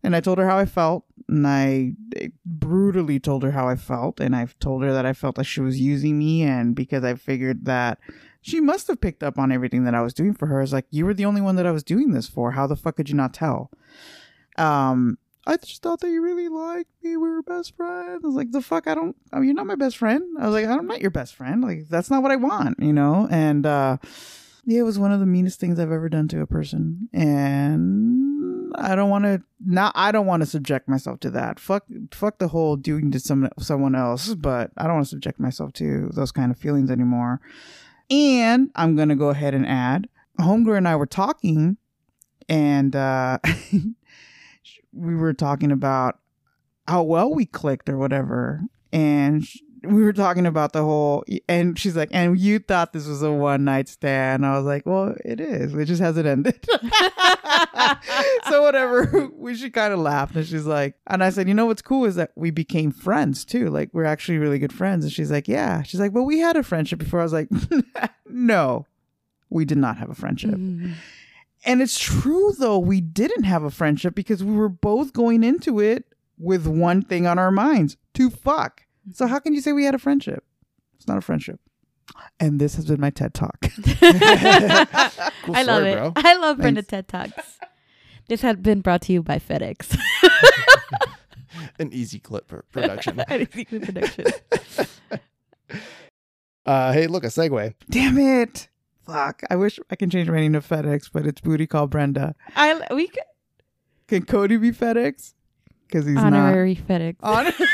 And 0.03 0.16
I 0.16 0.20
told 0.20 0.38
her 0.38 0.48
how 0.48 0.57
I 0.57 0.66
felt, 0.66 1.06
and 1.28 1.48
I 1.48 1.94
brutally 2.45 3.20
told 3.20 3.41
her 3.44 3.52
how 3.52 3.68
I 3.68 3.76
felt, 3.76 4.20
and 4.20 4.36
I've 4.36 4.57
told 4.60 4.84
her 4.84 4.94
that 4.94 5.06
I 5.06 5.14
felt 5.14 5.38
like 5.38 5.48
she 5.48 5.62
was 5.62 5.80
using 5.80 6.20
me, 6.20 6.44
and 6.44 6.76
because 6.76 7.03
I 7.03 7.16
figured 7.16 7.66
that 7.66 7.98
she 8.46 8.62
must 8.62 8.88
have 8.90 9.02
picked 9.02 9.24
up 9.24 9.40
on 9.40 9.52
everything 9.52 9.86
that 9.86 9.96
I 9.96 10.04
was 10.04 10.14
doing 10.14 10.36
for 10.36 10.46
her. 10.46 10.62
It's 10.62 10.72
like 10.72 10.86
you 10.92 11.04
were 11.04 11.16
the 11.16 11.26
only 11.26 11.42
one 11.42 11.56
that 11.56 11.66
I 11.66 11.72
was 11.72 11.84
doing 11.84 12.12
this 12.12 12.30
for. 12.30 12.52
How 12.52 12.68
the 12.68 12.76
fuck 12.76 12.98
could 12.98 13.10
you 13.10 13.16
not 13.16 13.34
tell? 13.34 13.72
Um, 14.56 15.18
I 15.48 15.58
just 15.58 15.82
thought 15.82 16.00
that 16.02 16.12
you 16.12 16.22
really 16.22 16.48
liked 16.48 16.92
me. 17.04 17.18
We 17.18 17.28
were 17.28 17.42
best 17.42 17.76
friends. 17.76 18.24
I 18.24 18.28
was 18.28 18.36
like, 18.36 18.52
the 18.52 18.62
fuck, 18.62 18.86
I 18.86 18.94
don't. 18.94 19.16
I 19.34 19.38
mean, 19.38 19.46
you're 19.46 19.56
not 19.56 19.66
my 19.66 19.74
best 19.74 19.98
friend. 19.98 20.24
I 20.40 20.46
was 20.46 20.54
like, 20.54 20.68
I'm 20.68 20.86
not 20.86 21.02
your 21.02 21.10
best 21.10 21.34
friend. 21.34 21.64
Like, 21.64 21.88
that's 21.90 22.12
not 22.12 22.22
what 22.22 22.32
I 22.32 22.36
want, 22.36 22.80
you 22.80 22.94
know. 22.94 23.28
And 23.32 23.66
uh, 23.66 23.98
yeah, 24.64 24.82
it 24.82 24.84
was 24.84 25.00
one 25.00 25.12
of 25.12 25.20
the 25.20 25.26
meanest 25.26 25.60
things 25.60 25.80
I've 25.80 25.92
ever 25.92 26.08
done 26.08 26.28
to 26.28 26.42
a 26.42 26.48
person, 26.48 27.10
and 27.14 28.72
I 28.76 28.94
don't 28.94 29.10
want 29.10 29.24
to. 29.24 29.42
Not, 29.66 29.94
I 29.96 30.12
don't 30.12 30.28
want 30.28 30.44
to 30.44 30.46
subject 30.46 30.88
myself 30.88 31.20
to 31.22 31.32
that. 31.32 31.60
Fuck, 31.60 31.86
fuck 32.12 32.38
the 32.38 32.50
whole 32.50 32.76
doing 32.76 33.10
to 33.10 33.20
some 33.20 33.50
someone 33.58 33.96
else. 33.96 34.36
But 34.36 34.70
I 34.78 34.84
don't 34.84 34.98
want 34.98 35.06
to 35.08 35.10
subject 35.10 35.40
myself 35.40 35.74
to 35.74 36.10
those 36.14 36.32
kind 36.32 36.52
of 36.52 36.60
feelings 36.60 36.92
anymore. 36.92 37.42
And 38.10 38.69
I'm 38.76 38.95
gonna 38.95 39.15
go 39.15 39.30
ahead 39.30 39.53
and 39.53 39.65
add, 39.65 40.07
Homegirl 40.40 40.77
and 40.77 40.88
I 40.88 40.95
were 40.95 41.06
talking, 41.06 41.77
and 42.48 42.95
uh, 42.95 43.40
we 44.94 45.15
were 45.15 45.34
talking 45.34 45.72
about 45.72 46.19
how 46.88 47.03
well 47.03 47.34
we 47.34 47.45
clicked 47.45 47.90
or 47.90 47.98
whatever, 47.98 48.61
and 48.94 49.45
we 49.86 50.03
were 50.03 50.14
talking 50.14 50.45
about 50.45 50.74
the 50.74 50.84
whole, 50.84 51.24
and 51.48 51.78
she's 51.78 51.95
like, 51.95 52.10
and 52.12 52.40
you 52.40 52.60
thought 52.60 52.94
this 52.94 53.07
was 53.07 53.22
a 53.22 53.32
one 53.32 53.64
night 53.64 53.88
stand. 53.88 54.45
I 54.45 54.56
was 54.57 54.66
like, 54.66 54.86
well, 54.86 55.16
it 55.24 55.40
is. 55.40 55.74
It 55.74 55.86
just 55.86 56.02
hasn't 56.02 56.28
ended. 56.28 56.66
so 58.49 58.62
whatever. 58.62 59.30
We 59.36 59.56
she 59.56 59.70
kind 59.70 59.94
of 59.94 59.99
laughed, 59.99 60.36
and 60.36 60.45
she's 60.45 60.66
like, 60.66 60.95
and 61.07 61.24
I 61.24 61.30
said, 61.30 61.48
you 61.48 61.53
know 61.53 61.66
what's 61.66 61.82
cool 61.82 62.06
is 62.06 62.16
that 62.16 62.32
we 62.36 62.52
became 62.52 62.91
friends 62.91 63.45
too. 63.45 63.70
Like 63.70 63.90
we're 63.94 64.06
actually 64.06 64.38
really 64.38 64.60
good 64.60 64.74
friends. 64.74 65.06
And 65.06 65.14
she's 65.14 65.32
like, 65.32 65.48
yeah. 65.48 65.84
She's 65.84 65.99
like, 65.99 66.14
well, 66.14 66.26
we 66.26 66.40
had 66.40 66.56
a 66.57 66.64
friendship 66.64 66.99
before. 66.99 67.20
I 67.20 67.24
was 67.24 67.34
like, 67.34 67.49
no, 68.30 68.86
we 69.49 69.66
did 69.66 69.78
not 69.78 69.98
have 69.98 70.10
a 70.10 70.16
friendship. 70.16 70.52
Mhm. 70.56 70.94
And 71.66 71.82
it's 71.82 71.99
true 71.99 72.53
though, 72.57 72.78
we 72.78 73.02
didn't 73.02 73.44
have 73.44 73.64
a 73.64 73.72
friendship 73.72 74.14
because 74.16 74.44
we 74.44 74.53
were 74.56 74.70
both 74.70 75.14
going 75.14 75.44
into 75.44 75.80
it 75.80 76.06
with 76.38 76.68
one 76.68 77.02
thing 77.02 77.26
on 77.26 77.40
our 77.40 77.52
minds 77.52 77.98
to 78.14 78.30
fuck. 78.30 78.85
So 79.14 79.27
how 79.27 79.40
can 79.40 79.53
you 79.53 79.61
say 79.61 79.72
we 79.73 79.86
had 79.86 79.95
a 79.95 79.99
friendship? 79.99 80.44
It's 80.95 81.07
not 81.07 81.18
a 81.18 81.22
friendship. 81.22 81.60
And 82.40 82.60
this 82.60 82.76
has 82.76 82.86
been 82.86 82.99
my 83.02 83.10
TED 83.10 83.34
Talk. 83.34 83.57
Cool 83.61 83.72
I 84.02 85.64
love 85.64 85.77
story, 85.77 85.91
it. 85.91 85.95
bro. 85.95 86.14
I 86.15 86.36
love 86.38 86.57
Brenda 86.57 86.82
Thanks. 86.84 87.10
TED 87.11 87.34
Talks. 87.34 87.60
This 88.27 88.41
has 88.41 88.57
been 88.57 88.82
brought 88.82 89.02
to 89.03 89.14
you 89.14 89.22
by 89.23 89.38
FedEx. 89.40 89.98
An 91.80 91.91
easy 91.94 92.19
clip 92.19 92.48
for 92.48 92.64
production. 92.72 93.22
Anything 93.27 93.65
production. 93.82 94.26
uh, 96.65 96.94
hey, 96.94 97.07
look, 97.07 97.23
a 97.23 97.27
segue. 97.27 97.73
Damn 97.90 98.18
it. 98.18 98.68
Fuck. 99.06 99.44
I 99.49 99.56
wish 99.56 99.80
I 99.91 99.95
can 99.95 100.10
change 100.10 100.30
my 100.30 100.38
name 100.38 100.53
to 100.53 100.61
FedEx, 100.61 101.10
but 101.14 101.26
it's 101.27 101.41
booty 101.41 101.68
called 101.68 101.91
Brenda. 101.91 102.36
I 102.56 102.82
we 102.94 103.07
could 103.07 103.23
Can 104.07 104.26
Cody 104.26 104.57
be 104.57 104.72
FedEx? 104.72 105.34
Because 105.88 106.06
he's 106.07 106.18
honorary 106.18 106.76
FedEx. 106.76 107.15
not. 107.22 107.45
Honor- 107.48 107.68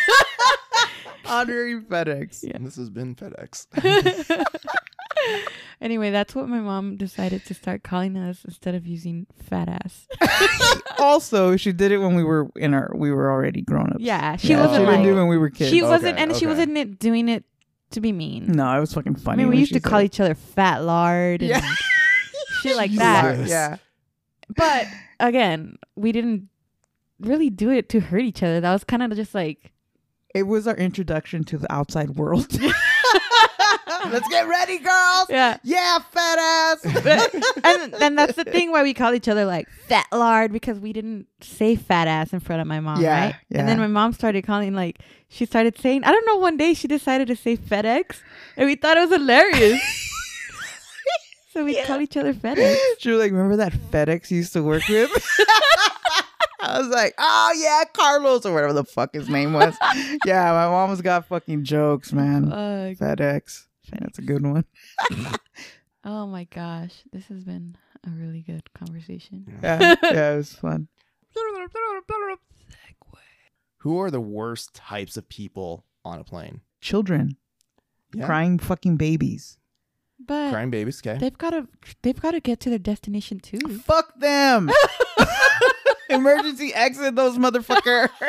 Honorary 1.32 1.82
FedEx. 1.82 2.44
Yeah. 2.44 2.52
And 2.56 2.66
this 2.68 2.76
has 2.76 2.90
been 2.90 3.16
FedEx. 3.16 3.68
anyway, 5.82 6.12
that's 6.12 6.36
what 6.36 6.48
my 6.50 6.60
mom 6.60 6.98
decided 6.98 7.46
to 7.46 7.54
start 7.54 7.84
calling 7.84 8.18
us 8.18 8.44
instead 8.46 8.76
of 8.76 8.86
using 8.86 9.28
fat 9.44 9.70
ass. 9.70 10.08
also, 11.00 11.56
she 11.58 11.72
did 11.72 11.92
it 11.92 11.98
when 11.98 12.16
we 12.16 12.24
were 12.24 12.50
in 12.56 12.74
our 12.74 12.92
we 12.96 13.12
were 13.12 13.32
already 13.32 13.62
grown 13.62 13.90
ups. 13.92 14.00
Yeah, 14.00 14.36
she 14.38 14.50
Yeah, 14.50 14.62
wasn't 14.66 14.82
she 14.84 14.86
like 14.88 14.96
didn't 14.98 15.04
do 15.06 15.12
it 15.14 15.16
when 15.16 15.28
we 15.28 15.38
were 15.38 15.50
kids. 15.50 15.70
she 15.70 15.82
Okay, 15.82 15.90
wasn't, 15.90 16.20
and 16.20 16.36
she 16.36 16.48
wasn't 16.48 17.00
doing 17.00 17.30
it 17.30 17.44
to 17.92 18.02
be 18.02 18.12
mean. 18.12 18.46
no, 18.48 18.76
it 18.76 18.80
was 18.80 18.94
fucking 18.94 19.16
funny. 19.16 19.22
I 19.22 19.26
funny. 19.26 19.44
mean, 19.44 19.50
we 19.52 19.58
used 19.60 19.74
to 19.74 19.80
call 19.80 20.00
said- 20.00 20.06
each 20.06 20.20
other 20.20 20.36
fat 20.36 20.84
lard 20.84 21.42
and 21.42 21.50
Yeah. 21.50 21.62
shit 22.62 22.76
like 22.76 22.92
that. 22.96 23.38
Yes. 23.40 23.50
Yeah. 23.50 23.78
But 24.56 24.88
again, 25.20 25.78
we 25.96 26.12
didn't 26.12 26.50
really 27.20 27.50
do 27.50 27.70
it 27.70 27.90
to 27.90 28.00
hurt 28.00 28.22
each 28.22 28.44
other. 28.44 28.60
That 28.62 28.72
was 28.74 28.84
kind 28.84 29.04
of 29.04 29.12
just 29.16 29.34
like 29.36 29.72
It 30.34 30.44
was 30.44 30.68
our 30.68 30.76
introduction 30.76 31.44
to 31.46 31.58
the 31.58 31.72
outside 31.72 32.12
world. 32.12 32.48
Let's 34.10 34.28
get 34.30 34.48
ready, 34.48 34.78
girls. 34.80 35.28
yeah. 35.30 35.58
Yeah, 35.64 36.00
fat 36.00 36.40
ass. 36.40 36.86
and 37.64 37.94
then 37.94 38.16
that's 38.16 38.36
the 38.36 38.44
thing 38.44 38.72
why 38.72 38.84
we 38.84 38.94
call 38.94 39.14
each 39.14 39.28
other 39.28 39.46
like 39.46 39.70
fat 39.88 40.08
lard 40.12 40.52
because 40.52 40.80
we 40.80 40.92
didn't 40.92 41.28
say 41.42 41.76
fat 41.76 42.08
ass 42.08 42.34
in 42.34 42.40
front 42.40 42.62
of 42.62 42.68
my 42.68 42.80
mom, 42.80 43.02
Yeah, 43.02 43.26
right? 43.26 43.36
And 43.52 43.68
then 43.68 43.78
my 43.78 43.88
mom 43.88 44.14
started 44.14 44.46
calling 44.46 44.74
like 44.74 45.00
she 45.30 45.46
started 45.46 45.78
saying 45.80 46.04
I 46.04 46.12
don't 46.12 46.26
know 46.26 46.38
one 46.38 46.58
day 46.58 46.74
she 46.74 46.88
decided 46.88 47.28
to 47.28 47.36
say 47.36 47.58
FedEx 47.58 48.22
and 48.58 48.66
we 48.68 48.76
thought 48.76 48.98
it 48.98 49.02
was 49.08 49.18
hilarious. 49.18 49.82
so 51.54 51.64
we 51.64 51.76
Yeah. 51.76 51.86
call 51.86 52.02
each 52.02 52.18
other 52.18 52.34
FedEx. 52.34 52.78
she 53.00 53.12
was 53.12 53.20
like, 53.20 53.32
remember 53.32 53.58
that 53.58 53.74
FedEx 53.74 54.32
you 54.32 54.38
used 54.38 54.54
to 54.54 54.64
work 54.64 54.84
with? 54.90 55.12
I 56.64 56.80
was 56.80 56.88
like, 56.90 57.14
oh 57.18 57.54
yeah, 57.58 57.84
Carlos 57.94 58.46
or 58.46 58.54
whatever 58.54 58.74
the 58.74 58.84
fuck 58.84 59.14
his 59.14 59.30
name 59.30 59.54
was. 59.54 59.76
yeah, 60.26 60.52
my 60.52 60.68
mom's 60.68 61.02
got 61.02 61.26
fucking 61.28 61.64
jokes, 61.64 62.14
man. 62.14 62.50
Fuck. 62.50 62.98
FedEx. 63.18 63.68
That's 64.00 64.20
a 64.20 64.22
good 64.22 64.44
one. 64.46 64.66
Oh 66.04 66.26
my 66.26 66.46
gosh, 66.46 67.04
this 67.14 67.28
has 67.28 67.44
been 67.44 67.76
a 68.08 68.10
really 68.10 68.42
good 68.42 68.74
conversation. 68.74 69.46
Yeah, 69.62 69.94
yeah, 70.04 70.34
it 70.34 70.38
was 70.38 70.52
fun. 70.52 70.88
Who 73.78 74.00
are 74.00 74.10
the 74.10 74.20
worst 74.20 74.74
types 74.74 75.16
of 75.16 75.30
people 75.30 75.86
on 76.04 76.18
a 76.18 76.24
plane? 76.24 76.62
Children 76.82 77.38
Yeah. 78.16 78.26
crying 78.26 78.58
fucking 78.58 78.98
babies. 78.98 79.60
But 80.20 80.50
Crying 80.52 80.72
babies, 80.72 81.02
okay. 81.06 81.20
they've 81.20 81.38
got 81.38 81.52
to 81.52 81.68
they've 82.02 82.20
got 82.20 82.32
to 82.32 82.40
get 82.40 82.60
to 82.62 82.70
their 82.72 82.80
destination 82.80 83.40
too. 83.40 83.60
Fuck 83.86 84.20
them. 84.20 84.72
Emergency 86.12 86.74
exit 86.74 87.16
those 87.16 87.38
motherfuckers. 87.38 88.10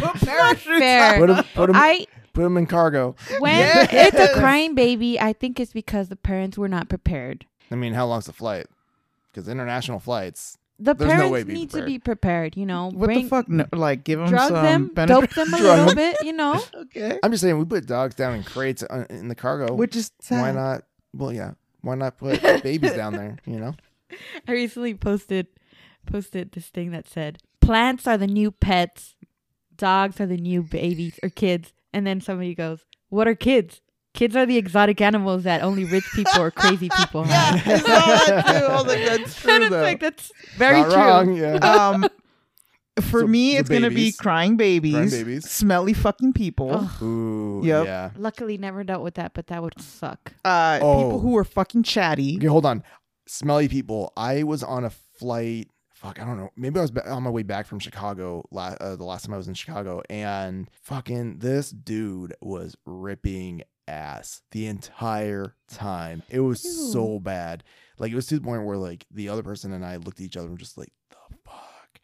Put 0.00 0.20
parachutes 0.20 0.78
fair. 0.78 1.14
on. 1.14 1.20
Put 1.20 1.30
'em- 1.30 1.44
put 1.54 1.70
'em- 1.70 1.76
I 1.76 2.06
Put 2.32 2.42
them 2.44 2.56
in 2.56 2.66
cargo. 2.66 3.14
when 3.40 3.54
Yes. 3.58 3.88
it's 3.92 4.18
a 4.18 4.38
crying 4.40 4.74
baby, 4.74 5.20
I 5.20 5.32
think 5.34 5.60
it's 5.60 5.72
because 5.72 6.08
the 6.08 6.16
parents 6.16 6.56
were 6.56 6.68
not 6.68 6.88
prepared. 6.88 7.44
I 7.70 7.74
mean, 7.74 7.92
how 7.92 8.06
long's 8.06 8.24
the 8.26 8.32
flight? 8.32 8.66
Because 9.30 9.48
international 9.48 9.98
flights, 10.00 10.56
The 10.78 10.94
There's 10.94 11.08
no 11.10 11.14
parents 11.14 11.32
way 11.32 11.40
to 11.40 11.44
be 11.46 11.52
need 11.52 11.70
to 11.70 11.84
be 11.84 11.98
prepared. 11.98 12.56
You 12.56 12.66
know, 12.66 12.86
What 12.86 13.04
bring 13.06 13.24
the 13.24 13.28
fuck? 13.28 13.48
No, 13.48 13.66
like, 13.72 14.02
give 14.04 14.18
them 14.18 14.28
drug 14.30 14.48
some 14.48 14.64
them, 14.64 14.86
benefit- 14.94 15.30
dope 15.34 15.46
them 15.50 15.54
a 15.54 15.62
little 15.62 15.94
bit. 15.94 16.16
You 16.24 16.32
know, 16.32 16.60
Okay. 16.74 17.18
I'm 17.22 17.30
just 17.30 17.42
saying, 17.42 17.56
we 17.58 17.64
put 17.66 17.86
dogs 17.86 18.14
down 18.14 18.34
in 18.34 18.42
crates 18.42 18.82
uh, 18.82 19.04
in 19.10 19.28
the 19.28 19.34
cargo. 19.36 19.74
Which 19.74 19.94
is 19.94 20.10
sad. 20.20 20.40
why 20.40 20.50
not? 20.52 20.82
Well, 21.14 21.32
yeah. 21.32 21.52
Why 21.82 21.94
not 21.94 22.16
put 22.18 22.40
babies 22.62 22.94
down 22.94 23.12
there? 23.12 23.36
You 23.46 23.58
know. 23.60 23.74
I 24.48 24.52
recently 24.52 24.94
posted 24.94 25.46
posted 26.12 26.52
this 26.52 26.68
thing 26.68 26.90
that 26.92 27.08
said 27.08 27.38
plants 27.60 28.06
are 28.06 28.18
the 28.18 28.26
new 28.26 28.50
pets, 28.50 29.14
dogs 29.76 30.20
are 30.20 30.26
the 30.26 30.36
new 30.36 30.62
babies 30.62 31.18
or 31.22 31.28
kids, 31.28 31.72
and 31.92 32.06
then 32.06 32.20
somebody 32.20 32.54
goes, 32.54 32.84
"What 33.08 33.26
are 33.26 33.34
kids? 33.34 33.80
Kids 34.14 34.36
are 34.36 34.44
the 34.44 34.58
exotic 34.58 35.00
animals 35.00 35.44
that 35.44 35.62
only 35.62 35.84
rich 35.84 36.04
people 36.14 36.42
or 36.42 36.50
crazy 36.50 36.90
people 36.90 37.24
Yeah, 37.26 37.56
have." 37.56 37.66
I 37.66 37.78
saw 37.78 38.24
that 38.26 38.46
too. 38.46 38.66
I 38.66 38.74
was 38.74 38.86
like, 38.86 39.04
that's 39.06 39.40
true 39.40 39.52
and 39.54 39.64
it's 39.64 39.70
though. 39.70 39.82
like 39.82 40.00
that's 40.00 40.32
very 40.56 40.80
Not 40.82 40.90
true. 40.92 40.96
wrong. 41.02 41.34
Yeah. 41.36 41.54
um, 41.76 42.08
for 43.00 43.20
So, 43.20 43.26
me, 43.26 43.52
the 43.52 43.56
it's 43.60 43.68
gonna 43.70 43.88
be 43.90 44.12
crying 44.12 44.56
babies, 44.58 44.92
Crying 44.94 45.08
babies. 45.10 45.48
smelly 45.48 45.94
fucking 45.94 46.34
people, 46.34 46.90
Ooh. 47.00 47.62
Yep. 47.64 47.86
Yeah. 47.86 48.10
Luckily, 48.18 48.58
never 48.58 48.84
dealt 48.84 49.02
with 49.02 49.14
that, 49.14 49.32
but 49.32 49.46
that 49.46 49.62
would 49.62 49.80
suck. 49.80 50.34
uh, 50.44 50.78
Oh. 50.82 51.04
people 51.04 51.20
who 51.20 51.34
are 51.38 51.44
fucking 51.44 51.84
chatty. 51.84 52.36
Okay, 52.36 52.46
hold 52.48 52.66
on. 52.66 52.82
Smelly 53.26 53.66
people. 53.68 54.12
I 54.14 54.42
was 54.42 54.62
on 54.62 54.84
a 54.84 54.90
flight. 54.90 55.68
Fuck, 56.02 56.20
I 56.20 56.24
don't 56.24 56.36
know. 56.36 56.50
Maybe 56.56 56.80
I 56.80 56.82
was 56.82 56.90
on 57.06 57.22
my 57.22 57.30
way 57.30 57.44
back 57.44 57.64
from 57.66 57.78
Chicago. 57.78 58.44
La- 58.50 58.74
uh, 58.80 58.96
the 58.96 59.04
last 59.04 59.24
time 59.24 59.34
I 59.34 59.36
was 59.36 59.46
in 59.46 59.54
Chicago, 59.54 60.02
and 60.10 60.68
fucking 60.82 61.38
this 61.38 61.70
dude 61.70 62.34
was 62.40 62.76
ripping 62.84 63.62
ass 63.86 64.42
the 64.50 64.66
entire 64.66 65.54
time. 65.70 66.24
It 66.28 66.40
was 66.40 66.64
Ew. 66.64 66.70
so 66.90 67.20
bad. 67.20 67.62
Like 67.98 68.10
it 68.10 68.16
was 68.16 68.26
to 68.26 68.34
the 68.34 68.40
point 68.44 68.64
where 68.64 68.76
like 68.76 69.06
the 69.12 69.28
other 69.28 69.44
person 69.44 69.72
and 69.72 69.84
I 69.86 69.94
looked 69.96 70.18
at 70.18 70.26
each 70.26 70.36
other 70.36 70.48
and 70.48 70.58
just 70.58 70.76
like 70.76 70.92
the 71.10 71.16
fuck. 71.44 72.00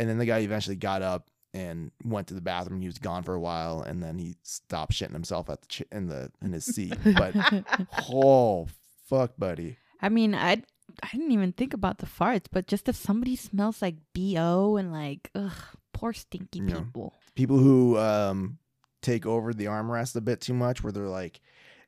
And 0.00 0.08
then 0.08 0.18
the 0.18 0.26
guy 0.26 0.38
eventually 0.40 0.74
got 0.76 1.02
up 1.02 1.28
and 1.54 1.92
went 2.04 2.26
to 2.28 2.34
the 2.34 2.40
bathroom. 2.40 2.80
He 2.80 2.88
was 2.88 2.98
gone 2.98 3.22
for 3.22 3.34
a 3.34 3.40
while, 3.40 3.80
and 3.82 4.02
then 4.02 4.18
he 4.18 4.38
stopped 4.42 4.92
shitting 4.92 5.12
himself 5.12 5.48
at 5.48 5.60
the 5.62 5.68
ch- 5.68 5.82
in 5.92 6.08
the 6.08 6.32
in 6.42 6.52
his 6.52 6.64
seat. 6.64 6.96
But 7.04 7.36
oh 8.12 8.66
fuck, 9.06 9.34
buddy. 9.38 9.76
I 10.02 10.08
mean, 10.08 10.34
I 10.34 10.64
I 11.02 11.08
didn't 11.12 11.32
even 11.32 11.52
think 11.52 11.74
about 11.74 11.98
the 11.98 12.06
farts, 12.06 12.46
but 12.50 12.66
just 12.66 12.88
if 12.88 12.96
somebody 12.96 13.36
smells 13.36 13.80
like 13.82 13.96
bo 14.14 14.76
and 14.76 14.92
like 14.92 15.30
ugh, 15.34 15.52
poor 15.92 16.12
stinky 16.12 16.60
Yeah. 16.60 16.78
people. 16.80 17.14
people 17.34 17.58
who 17.58 17.98
um 17.98 18.58
take 19.02 19.24
over 19.26 19.52
the 19.54 19.64
armrest 19.66 20.14
a 20.16 20.20
bit 20.20 20.40
too 20.40 20.54
much 20.54 20.82
where 20.82 20.92
they're 20.92 21.08
like 21.08 21.40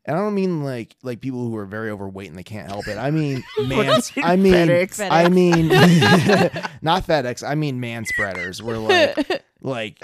and 0.05 0.17
I 0.17 0.21
don't 0.21 0.35
mean 0.35 0.65
like 0.65 0.97
like 1.03 1.21
people 1.21 1.45
who 1.47 1.55
are 1.57 1.67
very 1.67 1.91
overweight 1.91 2.29
and 2.29 2.37
they 2.39 2.43
can't 2.43 2.69
help 2.69 2.89
it. 2.89 2.99
I 2.99 3.11
mean 3.11 3.45
man 3.67 4.01
I 4.23 4.37
mean 4.37 4.53
FedEx. 4.55 5.09
I 5.11 5.29
mean 5.29 5.69
not 6.83 7.07
FedEx. 7.07 7.47
I 7.47 7.55
mean 7.55 7.81
man 7.81 8.05
spreaders. 8.05 8.63
We're 8.63 8.79
like 8.79 9.43
like 9.61 9.99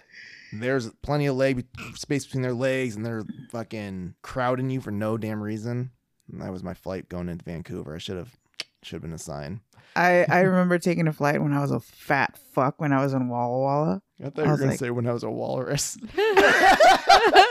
there's 0.53 0.89
plenty 1.03 1.27
of 1.27 1.37
leg 1.37 1.67
space 1.95 2.25
between 2.25 2.43
their 2.43 2.55
legs 2.55 2.97
and 2.97 3.05
they're 3.05 3.25
fucking 3.51 4.15
crowding 4.23 4.71
you 4.71 4.81
for 4.81 4.91
no 4.91 5.19
damn 5.19 5.43
reason. 5.43 5.91
And 6.31 6.43
that 6.43 6.53
was 6.53 6.63
my 6.63 6.75
flight 6.75 7.09
going 7.09 7.29
into 7.29 7.45
Vancouver. 7.45 7.95
I 7.95 7.99
should 7.99 8.17
have 8.19 8.35
should 8.83 8.97
have 8.97 9.03
been 9.03 9.13
a 9.13 9.19
sign. 9.19 9.61
I 9.97 10.25
I 10.29 10.41
remember 10.41 10.79
taking 10.79 11.09
a 11.09 11.13
flight 11.13 11.43
when 11.43 11.53
I 11.53 11.61
was 11.61 11.71
a 11.71 11.81
fat 11.81 12.39
fuck 12.53 12.81
when 12.81 12.93
I 12.93 13.03
was 13.03 13.13
in 13.15 13.29
Walla 13.29 13.59
Walla. 13.59 14.03
I 14.25 14.31
thought 14.31 14.39
I 14.39 14.43
you 14.43 14.47
were 14.47 14.51
was 14.53 14.61
gonna 14.61 14.71
like- 14.73 14.79
say 14.81 14.91
when 14.91 15.07
I 15.07 15.13
was 15.13 15.23
a 15.23 15.31
walrus. 15.31 15.97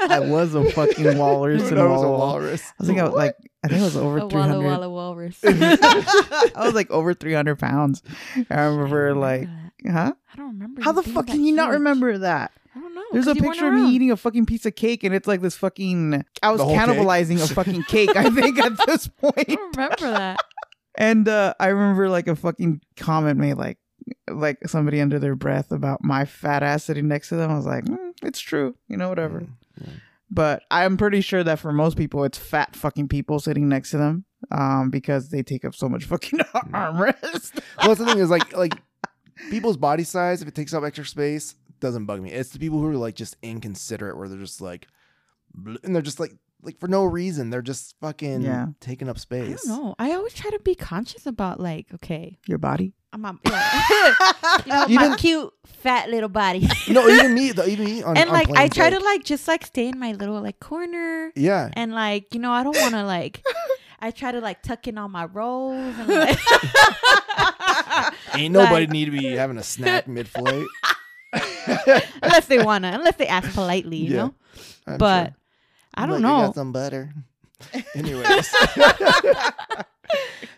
I 0.10 0.20
was 0.22 0.56
a 0.56 0.70
fucking 0.72 1.18
walrus 1.18 1.64
when 1.64 1.74
in 1.74 1.80
I 1.80 1.84
was 1.86 2.04
a 2.04 2.06
Walla 2.06 2.10
Walla. 2.12 2.18
walrus. 2.34 2.74
I 2.80 2.86
think 2.86 3.00
I 3.00 3.04
was 3.04 3.14
like 3.14 3.36
I 3.64 3.68
think 3.68 3.82
I 3.82 3.86
was 3.86 3.98
over 3.98 4.18
a 4.18 4.30
three 4.30 4.40
walla 4.40 4.60
walla 4.62 4.90
walrus. 4.90 5.40
I 5.44 6.52
was 6.58 6.74
like 6.74 6.90
over 6.92 7.14
three 7.14 7.34
hundred 7.34 7.58
pounds. 7.60 8.02
I 8.50 8.62
remember 8.66 9.16
like, 9.16 9.48
that. 9.84 9.92
huh? 9.92 10.14
I 10.34 10.36
don't 10.38 10.48
remember. 10.54 10.82
How 10.82 10.92
the 10.92 11.04
fuck 11.04 11.28
can 11.28 11.44
you 11.44 11.54
not 11.56 11.72
remember 11.72 12.18
that? 12.20 12.52
I 12.76 12.80
don't 12.80 12.94
know. 12.94 13.04
There's 13.12 13.28
a 13.28 13.36
picture 13.36 13.68
of 13.68 13.74
me 13.74 13.90
eating 13.90 14.12
a 14.12 14.18
fucking 14.18 14.46
piece 14.46 14.66
of 14.66 14.76
cake, 14.76 15.04
and 15.04 15.14
it's 15.16 15.28
like 15.28 15.42
this 15.42 15.58
fucking. 15.58 16.24
I 16.44 16.52
was 16.52 16.60
The 16.60 16.66
whole 16.66 16.76
cake? 16.78 16.86
cannibalizing 16.88 17.44
a 17.44 17.54
fucking 17.54 17.84
cake. 17.84 18.16
I 18.16 18.30
think 18.30 18.60
at 18.60 18.78
this 18.86 19.10
I 19.24 19.32
point, 19.32 19.48
don't 19.48 19.76
remember 19.78 20.12
that. 20.12 20.40
And 20.98 21.28
uh, 21.28 21.54
I 21.60 21.68
remember 21.68 22.10
like 22.10 22.28
a 22.28 22.36
fucking 22.36 22.82
comment 22.96 23.40
made 23.40 23.54
like, 23.54 23.78
like 24.30 24.58
somebody 24.68 25.00
under 25.00 25.20
their 25.20 25.36
breath 25.36 25.72
about 25.72 26.04
my 26.04 26.26
fat 26.26 26.64
ass 26.64 26.86
sitting 26.86 27.08
next 27.08 27.30
to 27.30 27.36
them. 27.36 27.52
I 27.52 27.56
was 27.56 27.66
like, 27.66 27.86
mm, 27.86 28.14
it's 28.24 28.40
true, 28.40 28.76
you 28.88 28.98
know, 28.98 29.10
whatever. 29.10 29.42
Mm, 29.42 29.50
yeah. 29.82 29.90
But 30.30 30.64
I'm 30.72 30.98
pretty 30.98 31.22
sure 31.22 31.44
that 31.44 31.60
for 31.60 31.72
most 31.72 31.98
people, 31.98 32.24
it's 32.24 32.38
fat 32.38 32.76
fucking 32.76 33.08
people 33.08 33.40
sitting 33.40 33.70
next 33.70 33.92
to 33.92 33.98
them 33.98 34.26
um, 34.52 34.90
because 34.90 35.30
they 35.30 35.44
take 35.44 35.64
up 35.64 35.76
so 35.76 35.88
much 35.88 36.06
fucking 36.06 36.40
armrest. 36.40 37.62
well, 37.78 37.88
that's 37.88 38.00
the 38.00 38.06
thing 38.06 38.20
is 38.20 38.30
like 38.30 38.56
like 38.56 38.74
people's 39.50 39.78
body 39.78 40.04
size, 40.04 40.42
if 40.42 40.48
it 40.48 40.56
takes 40.56 40.74
up 40.74 40.84
extra 40.84 41.06
space, 41.06 41.56
doesn't 41.80 42.06
bug 42.06 42.22
me. 42.22 42.32
It's 42.32 42.50
the 42.50 42.60
people 42.60 42.80
who 42.80 42.88
are 42.88 42.98
like 42.98 43.16
just 43.16 43.38
inconsiderate, 43.42 44.18
where 44.18 44.28
they're 44.28 44.38
just 44.38 44.62
like, 44.62 44.88
and 45.84 45.96
they're 45.96 46.02
just 46.02 46.20
like 46.20 46.34
like 46.68 46.78
for 46.80 46.88
no 46.88 47.04
reason, 47.06 47.50
they're 47.50 47.62
just 47.64 47.96
fucking 48.02 48.42
Yeah. 48.42 48.68
taking 48.80 49.08
up 49.10 49.16
I 49.18 49.20
space. 49.20 49.64
don't 49.66 49.84
know. 49.84 49.96
I 49.98 50.12
always 50.14 50.34
try 50.34 50.52
to 50.52 50.60
be 50.60 50.76
conscious 50.76 51.26
about 51.26 51.60
like, 51.60 51.88
okay, 51.96 52.38
Your 52.46 52.58
body. 52.60 52.94
I'm 53.14 53.24
a, 53.24 53.40
yeah. 53.46 53.82
you 54.66 54.72
know, 54.72 54.88
my 54.90 55.06
Even- 55.06 55.16
cute 55.18 55.54
fat 55.66 56.10
little 56.10 56.28
body. 56.30 56.68
No, 56.90 57.08
even 57.08 57.34
me, 57.34 57.52
though, 57.54 57.66
even 57.66 57.86
me 57.86 58.04
on 58.04 58.18
and 58.18 58.30
on 58.30 58.34
like 58.36 58.50
I 58.50 58.54
planes, 58.68 58.76
try 58.76 58.90
like- 58.90 59.00
to 59.00 59.04
like 59.06 59.24
just 59.24 59.48
like 59.48 59.66
stay 59.66 59.88
in 59.88 59.98
my 59.98 60.12
little 60.12 60.42
like 60.42 60.60
corner 60.60 61.32
yeah. 61.36 61.70
and 61.74 61.94
like 61.94 62.34
you 62.34 62.40
know 62.42 62.52
I 62.52 62.64
don't 62.64 62.78
want 62.78 62.94
to 62.96 63.04
like 63.04 63.44
I 64.00 64.12
try 64.12 64.32
to 64.32 64.42
like 64.42 64.62
tuck 64.62 64.88
in 64.88 64.98
all 64.98 65.08
my 65.10 65.26
rolls 65.26 65.96
and 65.98 66.08
like 66.08 66.38
Ain't 68.36 68.54
nobody 68.54 68.86
like- 68.86 68.90
need 68.90 69.06
to 69.06 69.12
be 69.12 69.26
having 69.36 69.58
a 69.58 69.64
snack 69.64 70.08
mid 70.08 70.28
flight. 70.28 70.66
unless 72.22 72.46
they 72.48 72.64
wanna 72.64 72.92
unless 72.94 73.16
they 73.16 73.28
ask 73.28 73.54
politely 73.54 73.98
you 73.98 74.14
Yeah, 74.16 74.24
know 74.24 74.98
but 74.98 75.34
I 75.98 76.06
don't 76.06 76.24
I 76.24 76.32
know 76.32 76.46
got 76.48 76.56
some 76.56 76.72
butter. 76.72 77.14
Anyways, 77.96 78.48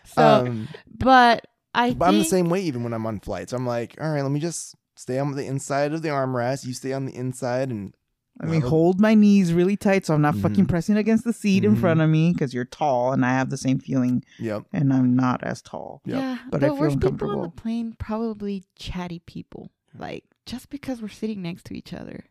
so 0.04 0.46
um, 0.46 0.68
but 0.98 1.46
I 1.74 1.94
but 1.94 2.08
I'm 2.08 2.18
the 2.18 2.24
same 2.24 2.48
way 2.50 2.60
even 2.62 2.82
when 2.82 2.92
I'm 2.92 3.06
on 3.06 3.20
flights. 3.20 3.52
I'm 3.52 3.66
like, 3.66 3.96
all 4.00 4.10
right, 4.10 4.22
let 4.22 4.30
me 4.30 4.40
just 4.40 4.74
stay 4.96 5.18
on 5.18 5.32
the 5.32 5.46
inside 5.46 5.92
of 5.92 6.02
the 6.02 6.08
armrest. 6.08 6.66
You 6.66 6.74
stay 6.74 6.92
on 6.92 7.06
the 7.06 7.14
inside, 7.14 7.70
and 7.70 7.94
I 8.40 8.46
mean, 8.46 8.60
Well, 8.62 8.70
hold 8.70 9.00
my 9.00 9.14
knees 9.14 9.52
really 9.52 9.76
tight 9.76 10.06
so 10.06 10.14
I'm 10.14 10.22
not 10.22 10.36
fucking 10.36 10.64
Mhm. 10.64 10.68
pressing 10.68 10.96
against 10.96 11.24
the 11.24 11.32
seat 11.32 11.64
in 11.64 11.76
Mhm. 11.76 11.80
front 11.80 12.00
of 12.00 12.08
me 12.10 12.32
because 12.32 12.54
you're 12.54 12.64
tall 12.64 13.12
and 13.12 13.24
I 13.24 13.30
have 13.30 13.50
the 13.50 13.56
same 13.56 13.78
feeling 13.78 14.24
yep, 14.38 14.64
and 14.72 14.92
I'm 14.92 15.14
not 15.16 15.42
as 15.42 15.62
tall. 15.62 16.02
Yep. 16.06 16.18
Yeah, 16.18 16.38
But 16.50 16.60
the 16.60 16.66
I 16.66 16.70
feel 16.70 16.78
worst 16.78 17.00
people 17.00 17.08
on 17.08 17.18
the 17.18 17.26
uncomfortable. 17.48 17.62
plane 17.62 17.96
probably 17.98 18.64
chatty 18.76 19.20
people. 19.20 19.70
Like 19.94 20.24
just 20.46 20.70
because 20.70 21.02
we're 21.02 21.08
sitting 21.08 21.42
next 21.42 21.64
to 21.66 21.74
each 21.74 21.92
other, 21.92 22.24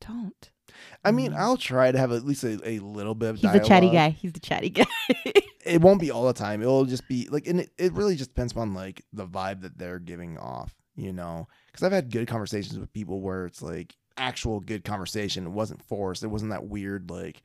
don't. 0.00 0.50
I 1.04 1.10
mean, 1.12 1.32
Mhm. 1.32 1.36
I'll 1.38 1.56
try 1.56 1.90
to 1.92 1.98
have 1.98 2.12
at 2.12 2.24
least 2.24 2.44
a, 2.44 2.58
a 2.68 2.78
little 2.80 3.14
bit 3.14 3.30
of. 3.30 3.36
He's 3.38 3.52
the 3.52 3.60
chatty 3.60 3.90
guy. 3.90 4.10
He's 4.10 4.32
the 4.32 4.40
chatty 4.40 4.70
guy. 4.70 4.84
It 5.66 5.82
won't 5.82 6.00
be 6.00 6.10
all 6.10 6.26
the 6.26 6.32
time. 6.32 6.62
It'll 6.62 6.86
just 6.86 7.06
be 7.08 7.28
like, 7.30 7.46
and 7.46 7.60
it, 7.60 7.70
it 7.76 7.92
really 7.92 8.16
just 8.16 8.30
depends 8.30 8.56
on 8.56 8.72
like 8.72 9.04
the 9.12 9.26
vibe 9.26 9.60
that 9.62 9.76
they're 9.76 9.98
giving 9.98 10.38
off, 10.38 10.74
you 10.96 11.12
know. 11.12 11.46
Because 11.66 11.82
I've 11.82 11.92
had 11.92 12.10
good 12.10 12.26
conversations 12.26 12.78
with 12.78 12.90
people 12.94 13.20
where 13.20 13.44
it's 13.44 13.60
like 13.60 13.94
actual 14.16 14.60
good 14.60 14.82
conversation. 14.82 15.44
It 15.44 15.50
wasn't 15.50 15.82
forced. 15.84 16.22
It 16.22 16.28
wasn't 16.28 16.52
that 16.52 16.64
weird 16.68 17.10
like 17.10 17.42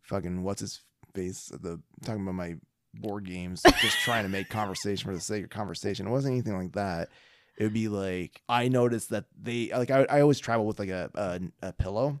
fucking 0.00 0.42
what's 0.42 0.60
his 0.62 0.80
face 1.12 1.48
the 1.60 1.78
talking 2.02 2.22
about 2.22 2.34
my 2.36 2.54
board 2.94 3.26
games, 3.26 3.62
just 3.82 3.98
trying 3.98 4.22
to 4.22 4.30
make 4.30 4.48
conversation 4.48 5.06
for 5.10 5.14
the 5.14 5.20
sake 5.20 5.44
of 5.44 5.50
conversation. 5.50 6.06
It 6.06 6.10
wasn't 6.10 6.32
anything 6.32 6.56
like 6.56 6.72
that. 6.72 7.10
It 7.58 7.64
would 7.64 7.74
be 7.74 7.88
like 7.88 8.40
I 8.48 8.68
noticed 8.68 9.10
that 9.10 9.26
they 9.38 9.70
like 9.76 9.90
I, 9.90 10.06
I 10.08 10.20
always 10.22 10.38
travel 10.38 10.64
with 10.66 10.78
like 10.78 10.88
a, 10.88 11.10
a 11.14 11.40
a 11.68 11.72
pillow, 11.74 12.20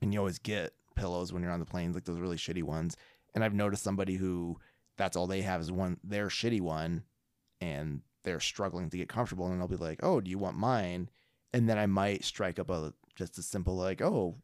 and 0.00 0.12
you 0.12 0.18
always 0.18 0.38
get 0.38 0.72
pillows 0.94 1.32
when 1.32 1.42
you're 1.42 1.52
on 1.52 1.60
the 1.60 1.66
planes, 1.66 1.94
like 1.94 2.04
those 2.04 2.18
really 2.18 2.36
shitty 2.36 2.62
ones. 2.62 2.96
And 3.34 3.44
I've 3.44 3.54
noticed 3.54 3.82
somebody 3.82 4.14
who 4.16 4.58
that's 4.96 5.16
all 5.16 5.26
they 5.26 5.42
have 5.42 5.60
is 5.60 5.70
one 5.70 5.98
their 6.02 6.28
shitty 6.28 6.60
one, 6.60 7.04
and 7.60 8.02
they're 8.24 8.40
struggling 8.40 8.90
to 8.90 8.96
get 8.96 9.08
comfortable. 9.08 9.46
And 9.46 9.60
I'll 9.60 9.68
be 9.68 9.76
like, 9.76 10.00
"Oh, 10.02 10.20
do 10.20 10.30
you 10.30 10.38
want 10.38 10.56
mine?" 10.56 11.08
And 11.52 11.68
then 11.68 11.78
I 11.78 11.86
might 11.86 12.24
strike 12.24 12.58
up 12.58 12.68
a 12.70 12.92
just 13.14 13.38
a 13.38 13.42
simple 13.42 13.76
like, 13.76 14.02
"Oh, 14.02 14.36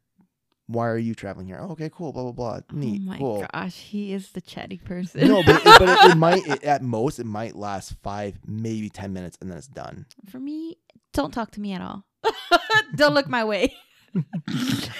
why 0.67 0.87
are 0.87 0.97
you 0.97 1.13
traveling 1.13 1.47
here?" 1.47 1.59
Oh, 1.61 1.71
okay, 1.71 1.89
cool, 1.93 2.13
blah 2.13 2.23
blah 2.23 2.31
blah, 2.31 2.59
oh 2.71 2.75
neat, 2.75 3.01
oh 3.03 3.09
my 3.09 3.17
cool. 3.17 3.45
gosh, 3.53 3.75
he 3.75 4.13
is 4.13 4.31
the 4.31 4.41
chatty 4.41 4.77
person. 4.77 5.27
No, 5.27 5.43
but 5.43 5.57
it, 5.57 5.79
but 5.79 5.89
it, 5.89 6.11
it 6.11 6.17
might 6.17 6.47
it, 6.47 6.63
at 6.75 6.81
most 6.81 7.19
it 7.19 7.25
might 7.25 7.55
last 7.55 7.95
five, 8.01 8.39
maybe 8.45 8.89
ten 8.89 9.13
minutes, 9.13 9.37
and 9.41 9.49
then 9.49 9.57
it's 9.57 9.67
done. 9.67 10.05
For 10.29 10.39
me, 10.39 10.77
don't 11.13 11.33
talk 11.33 11.51
to 11.51 11.61
me 11.61 11.73
at 11.73 11.81
all. 11.81 12.05
don't 12.95 13.13
look 13.13 13.27
my 13.27 13.43
way. 13.43 13.75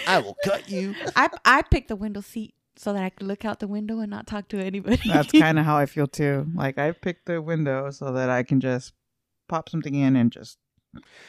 I 0.08 0.20
will 0.20 0.38
cut 0.44 0.70
you. 0.70 0.96
I 1.16 1.30
I 1.44 1.62
picked 1.62 1.90
the 1.90 1.96
window 1.96 2.22
seat 2.22 2.56
so 2.78 2.94
that 2.94 3.04
I 3.04 3.10
could 3.10 3.28
look 3.28 3.46
out 3.46 3.60
the 3.60 3.68
window 3.68 4.00
and 4.00 4.10
not 4.10 4.28
talk 4.28 4.48
to 4.50 4.60
anybody. 4.60 5.02
That's 5.08 5.32
kind 5.32 5.58
of 5.60 5.66
how 5.66 5.78
I 5.78 5.86
feel 5.86 6.08
too. 6.08 6.48
Like 6.54 6.78
I 6.78 6.92
picked 6.92 7.26
the 7.26 7.42
window 7.42 7.92
so 7.92 8.12
that 8.12 8.30
I 8.30 8.44
can 8.44 8.60
just 8.60 8.94
pop 9.48 9.70
something 9.70 9.96
in 9.96 10.16
and 10.16 10.32
just 10.32 10.58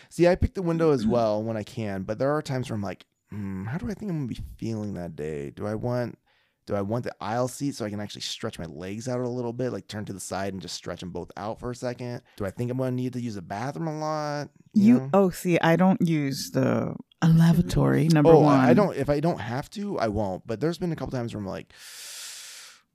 See, 0.09 0.29
I 0.29 0.35
pick 0.35 0.55
the 0.55 0.63
window 0.63 0.91
as 0.91 1.07
well 1.07 1.43
when 1.43 1.57
I 1.57 1.63
can, 1.63 2.03
but 2.03 2.19
there 2.19 2.33
are 2.33 2.43
times 2.43 2.71
where 2.71 2.77
I'm 2.77 2.83
like, 2.83 3.05
hmm, 3.31 3.65
how 3.65 3.79
do 3.79 3.91
I 3.91 3.95
think 3.95 4.11
I'm 4.11 4.19
gonna 4.19 4.29
be 4.29 4.41
feeling 4.57 4.95
that 4.95 5.17
day? 5.17 5.51
Do 5.51 5.67
I 5.67 5.75
want 5.75 6.19
do 6.67 6.75
I 6.75 6.83
want 6.83 7.05
the 7.05 7.15
aisle 7.21 7.47
seat 7.47 7.77
so 7.77 7.85
I 7.85 7.91
can 7.91 8.01
actually 8.01 8.23
stretch 8.23 8.59
my 8.59 8.65
legs 8.65 9.07
out 9.07 9.21
a 9.21 9.29
little 9.29 9.53
bit, 9.53 9.73
like 9.73 9.87
turn 9.87 10.05
to 10.07 10.13
the 10.13 10.21
side 10.21 10.53
and 10.53 10.61
just 10.61 10.75
stretch 10.75 10.99
them 11.01 11.11
both 11.11 11.31
out 11.37 11.61
for 11.61 11.71
a 11.71 11.77
second? 11.77 12.23
Do 12.37 12.45
I 12.45 12.51
think 12.51 12.71
I'm 12.71 12.79
gonna 12.79 12.91
need 12.91 13.13
to 13.13 13.21
use 13.21 13.37
a 13.37 13.43
bathroom 13.43 13.89
a 13.89 13.99
lot? 13.99 14.51
you. 14.75 14.95
know? 14.95 15.11
Oh, 15.13 15.31
see, 15.31 15.59
I 15.61 15.77
don't 15.77 16.01
use 16.01 16.51
the 16.51 16.97
a 17.27 17.33
lavatory 17.33 18.09
number 18.09 18.31
oh, 18.31 18.41
one. 18.41 18.61
I 18.61 18.71
I 18.71 18.75
don't. 18.75 18.97
If 18.97 19.11
I 19.11 19.21
don't 19.21 19.41
have 19.41 19.69
to, 19.71 19.99
I 19.99 20.09
won't. 20.09 20.47
But 20.47 20.61
there's 20.61 20.79
been 20.79 20.93
a 20.93 20.97
couple 20.97 21.13
times 21.13 21.35
where 21.35 21.41
I'm 21.41 21.47
like, 21.47 21.73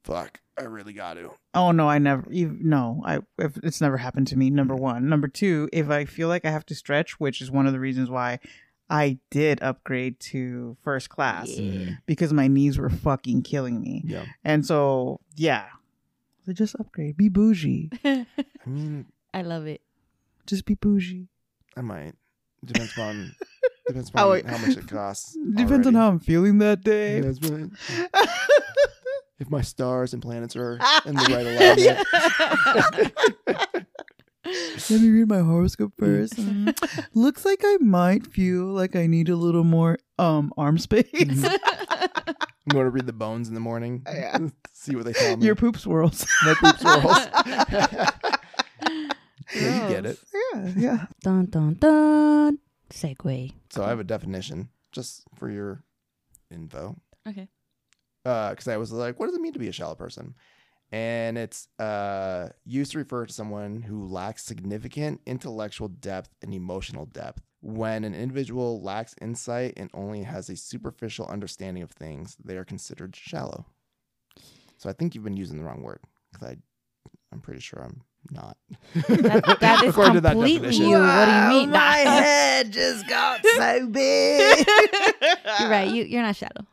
fuck, 0.03 0.39
I 0.57 0.63
really 0.63 0.93
got 0.93 1.15
to. 1.15 1.31
Oh 1.53 1.71
no, 1.71 1.89
I 1.89 1.97
never. 1.97 2.25
You, 2.29 2.57
no, 2.59 3.01
I. 3.05 3.19
If, 3.37 3.57
it's 3.63 3.81
never 3.81 3.97
happened 3.97 4.27
to 4.27 4.37
me. 4.37 4.49
Number 4.49 4.75
one. 4.75 5.09
Number 5.09 5.27
two. 5.27 5.69
If 5.73 5.89
I 5.89 6.05
feel 6.05 6.27
like 6.27 6.45
I 6.45 6.51
have 6.51 6.65
to 6.67 6.75
stretch, 6.75 7.19
which 7.19 7.41
is 7.41 7.51
one 7.51 7.67
of 7.67 7.73
the 7.73 7.79
reasons 7.79 8.09
why 8.09 8.39
I 8.89 9.19
did 9.29 9.61
upgrade 9.61 10.19
to 10.31 10.75
first 10.81 11.09
class 11.09 11.49
Yeah. 11.49 11.95
because 12.05 12.33
my 12.33 12.47
knees 12.47 12.77
were 12.77 12.89
fucking 12.89 13.43
killing 13.43 13.79
me, 13.81 14.03
Yeah. 14.05 14.25
and 14.43 14.65
so 14.65 15.21
yeah, 15.35 15.67
so 16.45 16.53
just 16.53 16.75
upgrade. 16.79 17.17
Be 17.17 17.29
bougie. 17.29 17.89
I 18.03 18.25
mean, 18.65 19.05
I 19.33 19.43
love 19.43 19.65
it. 19.65 19.81
Just 20.45 20.65
be 20.65 20.75
bougie. 20.75 21.27
I 21.77 21.81
might. 21.81 22.15
Depends 22.63 22.97
on 22.97 23.33
depends 23.91 24.11
How 24.13 24.31
on 24.31 24.45
I- 24.45 24.49
how 24.51 24.57
much 24.65 24.77
it 24.77 24.87
costs. 24.87 25.37
Depends 25.55 25.85
on 25.87 25.93
how 25.95 26.07
I'm 26.09 26.19
feeling 26.19 26.57
that 26.59 26.83
day. 26.83 27.15
Yeah, 27.17 27.21
that's 27.31 27.39
right. 27.49 27.69
if 29.39 29.49
my 29.49 29.61
stars 29.61 30.13
and 30.13 30.21
planets 30.21 30.55
are 30.55 30.79
in 31.05 31.15
the 31.15 31.27
right 31.29 31.47
alignment. 33.45 33.85
Let 34.89 34.99
me 35.01 35.09
read 35.09 35.29
my 35.29 35.39
horoscope 35.39 35.93
first. 35.97 36.35
Mm. 36.35 36.75
Looks 37.13 37.45
like 37.45 37.61
I 37.63 37.77
might 37.79 38.27
feel 38.27 38.65
like 38.65 38.95
I 38.95 39.05
need 39.07 39.29
a 39.29 39.35
little 39.35 39.63
more 39.63 39.97
um 40.17 40.51
arm 40.57 40.77
space. 40.79 41.05
I'm 41.13 42.69
going 42.69 42.85
to 42.85 42.89
read 42.89 43.05
the 43.05 43.13
bones 43.13 43.47
in 43.47 43.53
the 43.53 43.59
morning. 43.61 44.03
Yeah. 44.07 44.37
See 44.73 44.95
what 44.95 45.05
they 45.05 45.13
tell 45.13 45.37
me. 45.37 45.45
Your 45.45 45.55
poop 45.55 45.77
swirls. 45.77 46.27
My 46.43 46.53
poop 46.55 46.77
swirls. 46.79 47.27
yeah, 49.55 49.87
you 49.87 49.89
get 49.93 50.05
it. 50.05 50.17
yeah, 50.53 50.71
yeah. 50.75 51.05
Dun 51.23 51.45
dun 51.45 51.75
dun. 51.75 52.59
Segue. 52.91 53.53
So 53.69 53.83
I 53.83 53.89
have 53.89 53.99
a 53.99 54.03
definition 54.03 54.69
just 54.91 55.23
for 55.35 55.49
your 55.49 55.83
info. 56.49 56.95
Okay. 57.27 57.47
because 58.23 58.67
I 58.67 58.77
was 58.77 58.91
like, 58.91 59.19
what 59.19 59.27
does 59.27 59.35
it 59.35 59.41
mean 59.41 59.53
to 59.53 59.59
be 59.59 59.67
a 59.67 59.71
shallow 59.73 59.95
person? 59.95 60.35
And 60.91 61.37
it's 61.37 61.69
uh, 61.79 62.49
used 62.65 62.91
to 62.91 62.97
refer 62.97 63.25
to 63.25 63.33
someone 63.33 63.81
who 63.81 64.07
lacks 64.07 64.43
significant 64.43 65.21
intellectual 65.25 65.87
depth 65.87 66.29
and 66.41 66.53
emotional 66.53 67.05
depth. 67.05 67.41
When 67.61 68.03
an 68.03 68.13
individual 68.13 68.81
lacks 68.81 69.15
insight 69.21 69.73
and 69.77 69.89
only 69.93 70.23
has 70.23 70.49
a 70.49 70.55
superficial 70.57 71.27
understanding 71.27 71.83
of 71.83 71.91
things, 71.91 72.35
they 72.43 72.57
are 72.57 72.65
considered 72.65 73.15
shallow. 73.15 73.67
So 74.77 74.89
I 74.89 74.93
think 74.93 75.15
you've 75.15 75.23
been 75.23 75.37
using 75.37 75.57
the 75.57 75.63
wrong 75.63 75.81
word 75.81 75.99
because 76.31 76.49
I, 76.49 76.57
I'm 77.31 77.39
pretty 77.39 77.61
sure 77.61 77.81
I'm 77.83 78.01
not. 78.29 78.57
That, 78.93 79.57
that 79.61 79.83
is 79.83 79.89
According 79.89 80.13
to 80.15 80.21
that 80.21 80.31
completely 80.33 80.69
definition. 80.69 80.89
you. 80.89 80.99
What 80.99 81.25
do 81.25 81.31
you 81.31 81.59
mean? 81.61 81.69
My 81.71 81.95
head 81.97 82.71
just 82.71 83.07
got 83.07 83.41
so 83.45 83.87
big. 83.87 84.67
You're 85.59 85.69
right. 85.69 85.89
You 85.91 86.03
you're 86.03 86.21
not 86.21 86.35
shallow. 86.35 86.65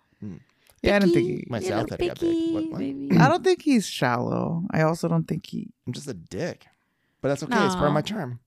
Yeah, 0.83 0.97
I 0.97 0.99
don't 1.01 1.11
think 1.13 1.27
he. 1.27 1.45
My 1.49 1.59
You're 1.59 1.69
south 1.71 1.91
not 1.91 1.99
got 1.99 2.21
big. 2.21 2.55
What- 2.55 2.71
what? 2.71 3.21
I 3.21 3.29
don't 3.29 3.43
think 3.43 3.63
he's 3.63 3.87
shallow. 3.87 4.65
I 4.71 4.83
also 4.83 5.09
don't 5.09 5.27
think 5.27 5.47
he. 5.47 5.71
I'm 5.87 5.93
just 5.93 6.07
a 6.09 6.15
dick. 6.15 6.67
But 7.21 7.29
that's 7.31 7.43
okay. 7.43 7.67
It's 7.67 7.75
part 7.75 7.89
of 7.89 7.93
my 7.95 8.03
charm. 8.03 8.39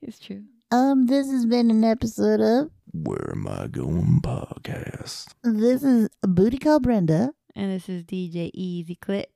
it's 0.00 0.18
true. 0.18 0.44
Um, 0.72 1.06
this 1.06 1.30
has 1.30 1.44
been 1.46 1.70
an 1.70 1.84
episode 1.84 2.40
of 2.40 2.70
Where 2.92 3.32
am 3.32 3.46
I 3.48 3.66
going 3.66 4.20
podcast? 4.22 5.34
This 5.42 5.82
is 5.82 6.08
Booty 6.22 6.56
Call 6.58 6.80
Brenda. 6.80 7.32
And 7.56 7.70
this 7.72 7.88
is 7.88 8.04
DJ 8.04 8.50
Easy 8.54 8.94
Clip. 8.94 9.30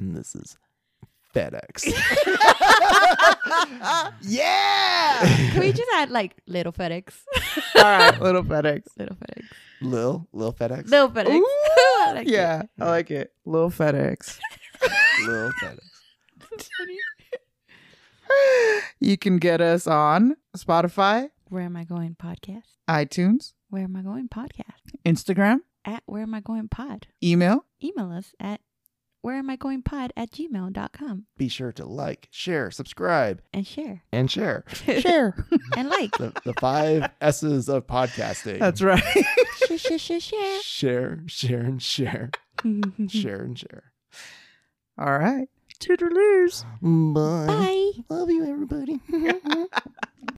And 0.00 0.16
this 0.16 0.34
is 0.34 0.56
FedEx. 1.34 1.84
yeah. 4.22 5.18
Can 5.52 5.60
we 5.60 5.72
just 5.72 5.88
add 5.96 6.10
like 6.10 6.36
little 6.46 6.72
FedEx? 6.72 7.14
All 7.76 7.82
right, 7.82 8.20
little 8.20 8.42
FedEx. 8.42 8.84
little 8.98 9.16
FedEx. 9.16 9.44
Lil, 9.80 10.26
Lil 10.32 10.52
FedEx. 10.52 10.88
Little 10.88 11.10
FedEx. 11.10 11.34
Ooh, 11.36 11.44
I 12.06 12.12
like 12.16 12.26
it. 12.26 12.32
yeah, 12.32 12.62
I 12.80 12.84
like 12.86 13.10
it. 13.10 13.32
Little 13.44 13.70
FedEx. 13.70 14.38
Lil 15.26 15.50
FedEx. 15.62 15.80
You 19.00 19.16
can 19.16 19.38
get 19.38 19.60
us 19.60 19.86
on 19.86 20.36
Spotify, 20.56 21.30
Where 21.48 21.62
am 21.62 21.76
I 21.76 21.84
going? 21.84 22.14
Podcast. 22.16 22.64
iTunes, 22.88 23.52
Where 23.70 23.84
am 23.84 23.96
I 23.96 24.02
going? 24.02 24.28
Podcast. 24.28 24.96
Instagram, 25.06 25.60
at 25.84 26.02
where 26.06 26.22
am 26.22 26.34
I 26.34 26.40
going 26.40 26.68
pod. 26.68 27.06
Email. 27.22 27.64
Email 27.82 28.10
us 28.12 28.32
at 28.40 28.60
where 29.20 29.36
am 29.36 29.50
I 29.50 29.56
going 29.56 29.82
pod 29.82 30.12
at 30.16 30.30
gmail.com 30.30 31.26
Be 31.36 31.48
sure 31.48 31.72
to 31.72 31.84
like, 31.84 32.28
share, 32.30 32.70
subscribe, 32.70 33.42
and 33.52 33.66
share 33.66 34.02
and 34.12 34.30
share. 34.30 34.64
Share. 35.00 35.46
and 35.76 35.88
like. 35.88 36.12
The, 36.12 36.32
the 36.44 36.54
five 36.60 37.10
S's 37.20 37.68
of 37.68 37.86
podcasting. 37.86 38.58
That's 38.58 38.82
right. 38.82 39.02
share, 39.66 39.78
share, 39.78 39.98
share, 39.98 40.20
share. 40.20 40.62
Share, 40.62 41.22
share, 41.26 41.60
and 41.60 41.82
share. 41.82 42.30
share 43.08 43.42
and 43.42 43.58
share. 43.58 43.92
All 44.98 45.18
right. 45.18 45.48
Toodaloo. 45.80 46.64
Bye. 47.14 47.46
Bye. 47.46 47.90
Love 48.08 48.30
you, 48.30 48.44
everybody. 48.44 49.00